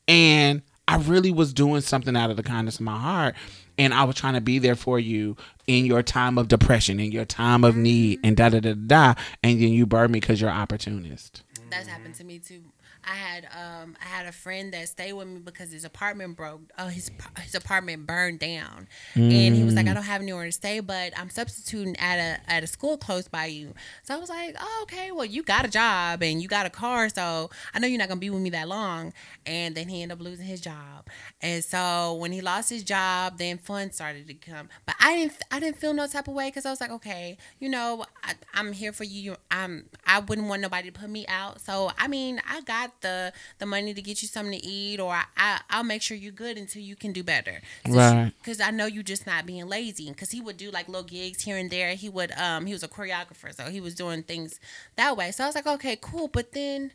and 0.08 0.62
I 0.88 0.98
really 0.98 1.32
was 1.32 1.54
doing 1.54 1.82
something 1.82 2.16
out 2.16 2.30
of 2.30 2.38
the 2.38 2.44
kindness 2.44 2.76
of 2.76 2.82
my 2.82 2.98
heart. 2.98 3.36
And 3.78 3.94
I 3.94 4.04
was 4.04 4.16
trying 4.16 4.36
to 4.36 4.42
be 4.42 4.60
there 4.60 4.76
for 4.76 5.00
you 5.00 5.36
in 5.66 5.86
your 5.86 6.04
time 6.04 6.38
of 6.38 6.48
depression, 6.48 7.00
in 7.00 7.12
your 7.12 7.26
time 7.26 7.64
of 7.64 7.76
need, 7.76 8.20
and 8.24 8.38
da 8.38 8.50
da 8.50 8.60
da 8.60 8.74
da. 8.74 9.14
And 9.42 9.60
then 9.60 9.70
you 9.70 9.88
burned 9.88 10.12
me 10.12 10.20
because 10.20 10.40
you're 10.40 10.52
an 10.52 10.58
opportunist. 10.58 11.42
That's 11.72 11.88
happened 11.88 12.14
to 12.16 12.24
me 12.24 12.38
too. 12.38 12.62
I 13.06 13.16
had 13.16 13.46
um 13.46 13.96
I 14.02 14.06
had 14.06 14.26
a 14.26 14.32
friend 14.32 14.74
that 14.74 14.88
stayed 14.88 15.14
with 15.14 15.28
me 15.28 15.40
because 15.40 15.72
his 15.72 15.84
apartment 15.86 16.36
broke. 16.38 16.62
Uh, 16.78 16.88
his 16.88 17.12
his 17.40 17.56
apartment 17.56 18.06
burned 18.08 18.40
down, 18.40 18.88
and 19.16 19.56
he 19.56 19.64
was 19.64 19.76
like, 19.76 19.88
I 19.88 19.94
don't 19.94 20.04
have 20.04 20.22
anywhere 20.22 20.46
to 20.46 20.52
stay, 20.52 20.80
but 20.80 21.18
I'm 21.18 21.30
substituting 21.30 21.96
at 21.98 22.18
a 22.20 22.52
at 22.52 22.64
a 22.64 22.68
school 22.68 22.98
close 22.98 23.28
by 23.28 23.46
you. 23.46 23.74
So 24.04 24.16
I 24.16 24.18
was 24.18 24.30
like, 24.30 24.56
oh 24.60 24.80
okay, 24.84 25.12
well 25.12 25.26
you 25.26 25.44
got 25.44 25.66
a 25.66 25.70
job 25.70 26.24
and 26.24 26.42
you 26.42 26.48
got 26.48 26.66
a 26.66 26.70
car, 26.70 27.10
so 27.10 27.50
I 27.74 27.80
know 27.80 27.88
you're 27.88 28.00
not 28.00 28.08
gonna 28.08 28.20
be 28.20 28.30
with 28.30 28.42
me 28.42 28.50
that 28.52 28.68
long. 28.68 29.14
And 29.46 29.76
then 29.76 29.90
he 29.90 30.02
ended 30.02 30.18
up 30.18 30.24
losing 30.24 30.46
his 30.46 30.62
job, 30.62 31.08
and 31.42 31.64
so 31.64 32.16
when 32.16 32.32
he 32.32 32.42
lost 32.42 32.70
his 32.70 32.84
job, 32.84 33.38
then 33.38 33.58
funds 33.58 33.96
started 33.96 34.28
to 34.28 34.34
come. 34.34 34.70
But 34.86 34.96
I 35.00 35.16
didn't 35.18 35.34
I 35.52 35.60
didn't 35.60 35.78
feel 35.78 35.94
no 35.94 36.08
type 36.08 36.28
of 36.28 36.34
way 36.34 36.48
because 36.48 36.66
I 36.66 36.70
was 36.70 36.80
like, 36.80 36.92
okay, 36.92 37.38
you 37.60 37.70
know, 37.70 38.06
I, 38.24 38.34
I'm 38.54 38.72
here 38.72 38.94
for 38.94 39.04
you. 39.04 39.36
I'm 39.52 39.86
I 40.06 40.20
wouldn't 40.20 40.48
want 40.48 40.62
nobody 40.62 40.90
to 40.92 41.00
put 41.00 41.10
me 41.10 41.26
out. 41.28 41.62
So 41.62 41.92
I 41.98 42.08
mean, 42.08 42.42
I 42.50 42.62
got 42.62 42.93
the 43.04 43.32
the 43.60 43.68
money 43.68 43.94
to 43.94 44.02
get 44.02 44.24
you 44.24 44.28
something 44.28 44.60
to 44.60 44.66
eat, 44.66 45.00
or 45.00 45.14
I, 45.14 45.26
I 45.38 45.62
I'll 45.70 45.84
make 45.84 46.02
sure 46.02 46.18
you're 46.18 46.32
good 46.32 46.58
until 46.58 46.82
you 46.82 46.96
can 46.96 47.14
do 47.14 47.24
better. 47.24 47.62
Right. 47.88 48.32
Because 48.40 48.60
I 48.60 48.72
know 48.72 48.88
you're 48.88 49.04
just 49.04 49.28
not 49.28 49.46
being 49.46 49.68
lazy. 49.68 50.10
Because 50.10 50.32
he 50.32 50.42
would 50.42 50.58
do 50.58 50.72
like 50.72 50.88
little 50.88 51.04
gigs 51.04 51.44
here 51.44 51.58
and 51.58 51.70
there. 51.70 51.94
He 51.94 52.10
would 52.10 52.32
um 52.32 52.66
he 52.66 52.74
was 52.74 52.82
a 52.82 52.88
choreographer, 52.88 53.54
so 53.56 53.66
he 53.66 53.80
was 53.80 53.94
doing 53.94 54.24
things 54.24 54.60
that 54.96 55.16
way. 55.16 55.30
So 55.32 55.44
I 55.44 55.48
was 55.48 55.56
like, 55.56 55.68
okay, 55.68 55.96
cool. 56.02 56.28
But 56.28 56.54
then 56.54 56.92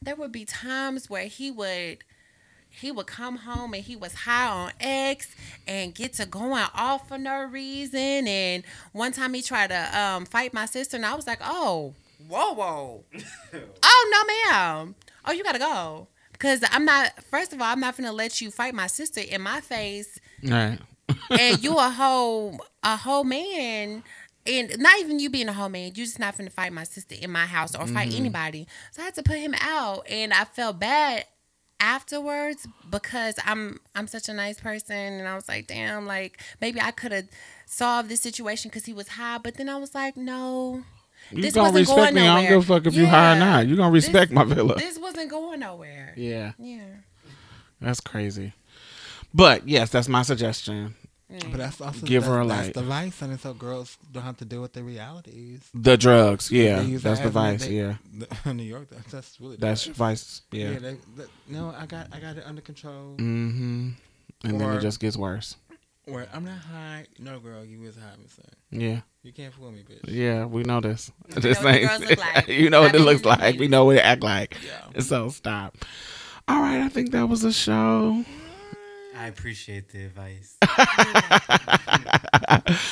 there 0.00 0.16
would 0.16 0.32
be 0.32 0.46
times 0.46 1.10
where 1.10 1.26
he 1.26 1.50
would 1.50 1.98
he 2.70 2.90
would 2.90 3.06
come 3.06 3.38
home 3.38 3.74
and 3.74 3.82
he 3.82 3.96
was 3.96 4.14
high 4.14 4.48
on 4.48 4.72
X 4.80 5.34
and 5.66 5.94
get 5.94 6.12
to 6.14 6.26
going 6.26 6.66
off 6.74 7.08
for 7.08 7.18
no 7.18 7.42
reason. 7.44 8.28
And 8.28 8.62
one 8.92 9.12
time 9.12 9.34
he 9.34 9.42
tried 9.42 9.68
to 9.68 9.98
um, 10.00 10.26
fight 10.26 10.52
my 10.54 10.66
sister, 10.66 10.96
and 10.96 11.04
I 11.06 11.14
was 11.14 11.26
like, 11.26 11.40
"Oh, 11.42 11.94
whoa, 12.26 12.52
whoa, 12.54 13.04
oh 13.82 14.10
no, 14.12 14.52
ma'am, 14.52 14.94
oh 15.24 15.32
you 15.32 15.44
gotta 15.44 15.58
go." 15.58 16.08
Because 16.32 16.62
I'm 16.70 16.84
not. 16.84 17.12
First 17.24 17.52
of 17.52 17.60
all, 17.60 17.66
I'm 17.66 17.80
not 17.80 17.96
gonna 17.96 18.12
let 18.12 18.40
you 18.40 18.50
fight 18.52 18.72
my 18.74 18.86
sister 18.86 19.20
in 19.20 19.40
my 19.42 19.60
face, 19.60 20.18
All 20.44 20.50
right. 20.52 20.78
and 21.32 21.62
you 21.62 21.76
a 21.78 21.90
whole 22.00 22.60
a 22.84 22.96
whole 22.96 23.24
man, 23.24 24.04
and 24.46 24.78
not 24.78 25.00
even 25.00 25.18
you 25.18 25.30
being 25.30 25.48
a 25.48 25.52
whole 25.52 25.68
man, 25.68 25.92
you're 25.96 26.06
just 26.06 26.20
not 26.20 26.36
finna 26.36 26.52
fight 26.52 26.72
my 26.72 26.84
sister 26.84 27.16
in 27.20 27.30
my 27.32 27.44
house 27.46 27.74
or 27.74 27.86
fight 27.88 28.10
Mm-hmm. 28.10 28.18
anybody. 28.18 28.66
So 28.92 29.02
I 29.02 29.06
had 29.06 29.14
to 29.16 29.22
put 29.24 29.38
him 29.38 29.54
out, 29.60 30.06
and 30.08 30.32
I 30.32 30.44
felt 30.44 30.78
bad 30.78 31.24
afterwards 31.80 32.66
because 32.90 33.34
I'm 33.44 33.78
I'm 33.94 34.06
such 34.06 34.28
a 34.28 34.32
nice 34.34 34.60
person, 34.60 34.96
and 34.96 35.26
I 35.26 35.34
was 35.34 35.48
like, 35.48 35.66
damn, 35.66 36.06
like 36.06 36.40
maybe 36.60 36.80
I 36.80 36.90
could 36.92 37.12
have 37.12 37.28
solved 37.66 38.08
this 38.08 38.20
situation 38.20 38.68
because 38.68 38.84
he 38.86 38.92
was 38.92 39.08
high, 39.08 39.38
but 39.38 39.54
then 39.56 39.68
I 39.68 39.76
was 39.76 39.94
like, 39.94 40.16
no. 40.16 40.84
You 41.30 41.42
this 41.42 41.54
gonna 41.54 41.64
wasn't 41.70 41.80
respect 41.88 41.96
going 41.98 42.14
me? 42.14 42.22
I 42.22 42.26
don't 42.26 42.34
nowhere. 42.44 42.48
give 42.60 42.70
a 42.70 42.74
fuck 42.74 42.86
if 42.86 42.94
you 42.94 43.06
high 43.06 43.36
or 43.36 43.38
not. 43.38 43.66
You 43.66 43.76
gonna 43.76 43.90
respect 43.90 44.30
This- 44.30 44.34
my 44.36 44.44
villa. 44.44 44.76
This 44.76 44.98
wasn't 44.98 45.30
going 45.30 45.60
nowhere. 45.60 46.14
yeah, 46.16 46.52
Yeah. 46.58 46.84
that's 47.80 48.00
crazy. 48.00 48.52
But 49.34 49.68
yes, 49.68 49.90
that's 49.90 50.08
my 50.08 50.22
suggestion. 50.22 50.94
But 51.30 51.58
that's 51.58 51.80
also 51.82 52.06
Give 52.06 52.22
that's, 52.22 52.32
her 52.32 52.40
a 52.40 52.46
that's 52.46 52.66
light. 52.68 52.74
the 52.74 52.82
vice, 52.82 53.20
and 53.20 53.38
so 53.38 53.52
girls 53.52 53.98
don't 54.10 54.22
have 54.22 54.38
to 54.38 54.46
deal 54.46 54.62
with 54.62 54.72
the 54.72 54.82
realities. 54.82 55.60
The 55.74 55.98
drugs, 55.98 56.50
yeah, 56.50 56.82
that's 56.82 57.20
the 57.20 57.28
vice, 57.28 57.66
they- 57.66 57.76
yeah, 57.76 57.96
the- 58.44 58.54
New 58.54 58.62
York, 58.62 58.88
that, 58.88 59.04
that's 59.08 59.38
really 59.38 59.56
the 59.56 59.60
that's 59.60 59.84
your 59.86 59.94
vice, 59.94 60.40
Yeah, 60.52 60.70
yeah. 60.70 60.78
they, 60.78 60.92
they, 61.18 61.24
no, 61.48 61.74
I 61.78 61.84
got 61.84 62.06
I 62.14 62.20
got 62.20 62.38
it 62.38 62.44
under 62.46 62.62
control. 62.62 63.16
Mm-hmm. 63.18 63.90
And 64.44 64.60
then 64.60 64.76
it 64.76 64.80
just 64.80 65.00
gets 65.00 65.16
worse. 65.18 65.56
Where 66.06 66.26
I'm 66.32 66.46
not 66.46 66.56
high. 66.60 67.04
No, 67.18 67.38
girl, 67.38 67.62
you 67.62 67.80
was 67.80 67.96
high, 67.96 68.14
Miss 68.22 68.40
Yeah, 68.70 69.00
You 69.28 69.34
can't 69.34 69.52
fool 69.52 69.70
me, 69.70 69.84
bitch. 69.86 70.10
yeah, 70.10 70.46
we 70.46 70.62
know 70.62 70.80
this. 70.80 71.12
know 71.28 71.40
This 71.42 71.62
what 71.62 71.72
the 71.74 71.80
girls 71.86 72.00
look 72.00 72.18
like. 72.34 72.48
you 72.48 72.70
know 72.70 72.80
what 72.80 72.94
it 72.94 73.00
looks 73.02 73.26
like. 73.26 73.58
We 73.58 73.68
know 73.68 73.84
what 73.84 73.96
it 73.96 74.00
act 74.00 74.22
like. 74.22 74.56
Yeah. 74.66 75.00
So 75.02 75.28
stop. 75.28 75.76
All 76.48 76.58
right, 76.62 76.80
I 76.80 76.88
think 76.88 77.10
that 77.10 77.28
was 77.28 77.44
a 77.44 77.52
show. 77.52 78.24
I 79.14 79.26
appreciate 79.26 79.90
the 79.90 80.04
advice. 80.06 80.56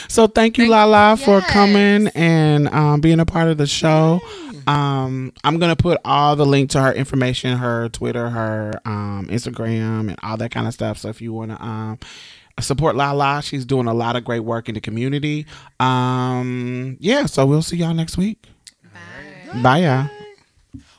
So 0.08 0.26
thank 0.26 0.58
you, 0.58 0.64
Thank- 0.64 0.72
Lala, 0.72 1.16
for 1.16 1.38
Yes. 1.38 1.50
coming 1.50 2.08
and 2.14 2.68
um, 2.68 3.00
being 3.00 3.18
a 3.20 3.24
part 3.26 3.48
of 3.48 3.56
the 3.58 3.66
show. 3.66 4.20
Um, 4.66 5.32
I'm 5.44 5.58
gonna 5.58 5.76
put 5.76 5.98
all 6.04 6.34
the 6.36 6.44
link 6.46 6.70
to 6.70 6.80
her 6.82 6.92
information, 6.92 7.56
her 7.58 7.88
Twitter, 7.90 8.28
her 8.30 8.80
um, 8.84 9.28
Instagram, 9.30 10.08
and 10.10 10.16
all 10.22 10.36
that 10.38 10.50
kind 10.50 10.66
of 10.66 10.74
stuff. 10.74 10.98
So 10.98 11.08
if 11.08 11.20
you 11.22 11.32
want 11.32 11.52
to 11.52 11.62
um, 11.62 11.98
support 12.60 12.96
Lala, 12.96 13.42
she's 13.42 13.64
doing 13.64 13.86
a 13.86 13.94
lot 13.94 14.16
of 14.16 14.24
great 14.24 14.40
work 14.40 14.68
in 14.68 14.74
the 14.74 14.80
community. 14.80 15.46
Um, 15.80 16.96
yeah, 17.00 17.26
so 17.26 17.46
we'll 17.46 17.62
see 17.62 17.76
y'all 17.76 17.94
next 17.94 18.16
week. 18.16 18.46
Bye. 18.92 19.62
Bye, 19.62 19.78
y'all. 19.78 20.10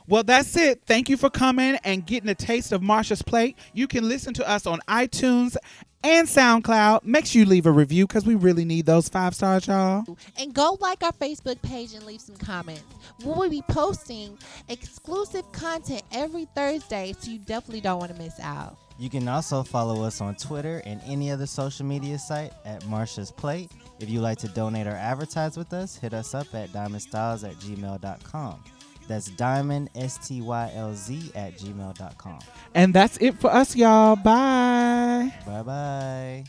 Well, 0.08 0.22
that's 0.22 0.56
it. 0.56 0.82
Thank 0.86 1.10
you 1.10 1.18
for 1.18 1.28
coming 1.28 1.78
and 1.84 2.06
getting 2.06 2.30
a 2.30 2.34
taste 2.34 2.72
of 2.72 2.80
Marsha's 2.80 3.20
plate. 3.20 3.58
You 3.74 3.86
can 3.86 4.08
listen 4.08 4.32
to 4.34 4.48
us 4.48 4.66
on 4.66 4.80
iTunes 4.88 5.54
and 6.02 6.26
SoundCloud. 6.26 7.04
Make 7.04 7.26
sure 7.26 7.40
you 7.40 7.46
leave 7.46 7.66
a 7.66 7.70
review 7.70 8.06
because 8.06 8.24
we 8.24 8.34
really 8.34 8.64
need 8.64 8.86
those 8.86 9.08
five 9.10 9.34
stars, 9.34 9.66
y'all. 9.66 10.04
And 10.38 10.54
go 10.54 10.78
like 10.80 11.02
our 11.02 11.12
Facebook 11.12 11.60
page 11.60 11.92
and 11.92 12.04
leave 12.04 12.22
some 12.22 12.36
comments. 12.36 12.84
We 13.20 13.32
will 13.32 13.50
be 13.50 13.62
posting 13.68 14.38
exclusive 14.70 15.50
content 15.52 16.02
every 16.12 16.46
Thursday, 16.54 17.14
so 17.18 17.30
you 17.30 17.38
definitely 17.40 17.82
don't 17.82 17.98
want 17.98 18.14
to 18.14 18.18
miss 18.18 18.40
out. 18.40 18.78
You 18.98 19.08
can 19.08 19.28
also 19.28 19.62
follow 19.62 20.02
us 20.02 20.20
on 20.20 20.34
Twitter 20.34 20.82
and 20.84 21.00
any 21.06 21.30
other 21.30 21.46
social 21.46 21.86
media 21.86 22.18
site 22.18 22.52
at 22.64 22.82
Marsha's 22.82 23.30
Plate. 23.30 23.70
If 24.00 24.10
you'd 24.10 24.22
like 24.22 24.38
to 24.38 24.48
donate 24.48 24.88
or 24.88 24.92
advertise 24.92 25.56
with 25.56 25.72
us, 25.72 25.96
hit 25.96 26.12
us 26.12 26.34
up 26.34 26.52
at 26.52 26.70
diamondstylz 26.70 27.48
at 27.48 27.54
gmail.com. 27.56 28.64
That's 29.06 29.26
diamond, 29.30 29.90
S 29.94 30.18
T 30.26 30.42
Y 30.42 30.72
L 30.74 30.94
Z, 30.94 31.30
at 31.34 31.56
gmail.com. 31.56 32.38
And 32.74 32.92
that's 32.92 33.16
it 33.18 33.38
for 33.40 33.50
us, 33.52 33.74
y'all. 33.74 34.16
Bye. 34.16 35.32
Bye 35.46 35.62
bye. 35.62 36.44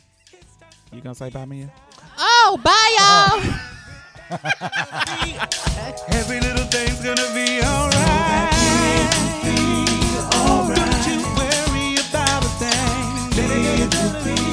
You 0.92 1.02
gonna 1.02 1.16
say 1.16 1.30
bye, 1.30 1.46
Mia? 1.46 1.72
Oh, 2.18 2.60
bye, 2.64 2.96
y'all. 2.98 3.54
Every 6.10 6.40
little 6.40 6.66
thing's 6.66 7.00
gonna 7.02 7.34
be 7.34 7.62
alright. 7.64 8.00
You 13.50 13.56
worry 13.56 14.49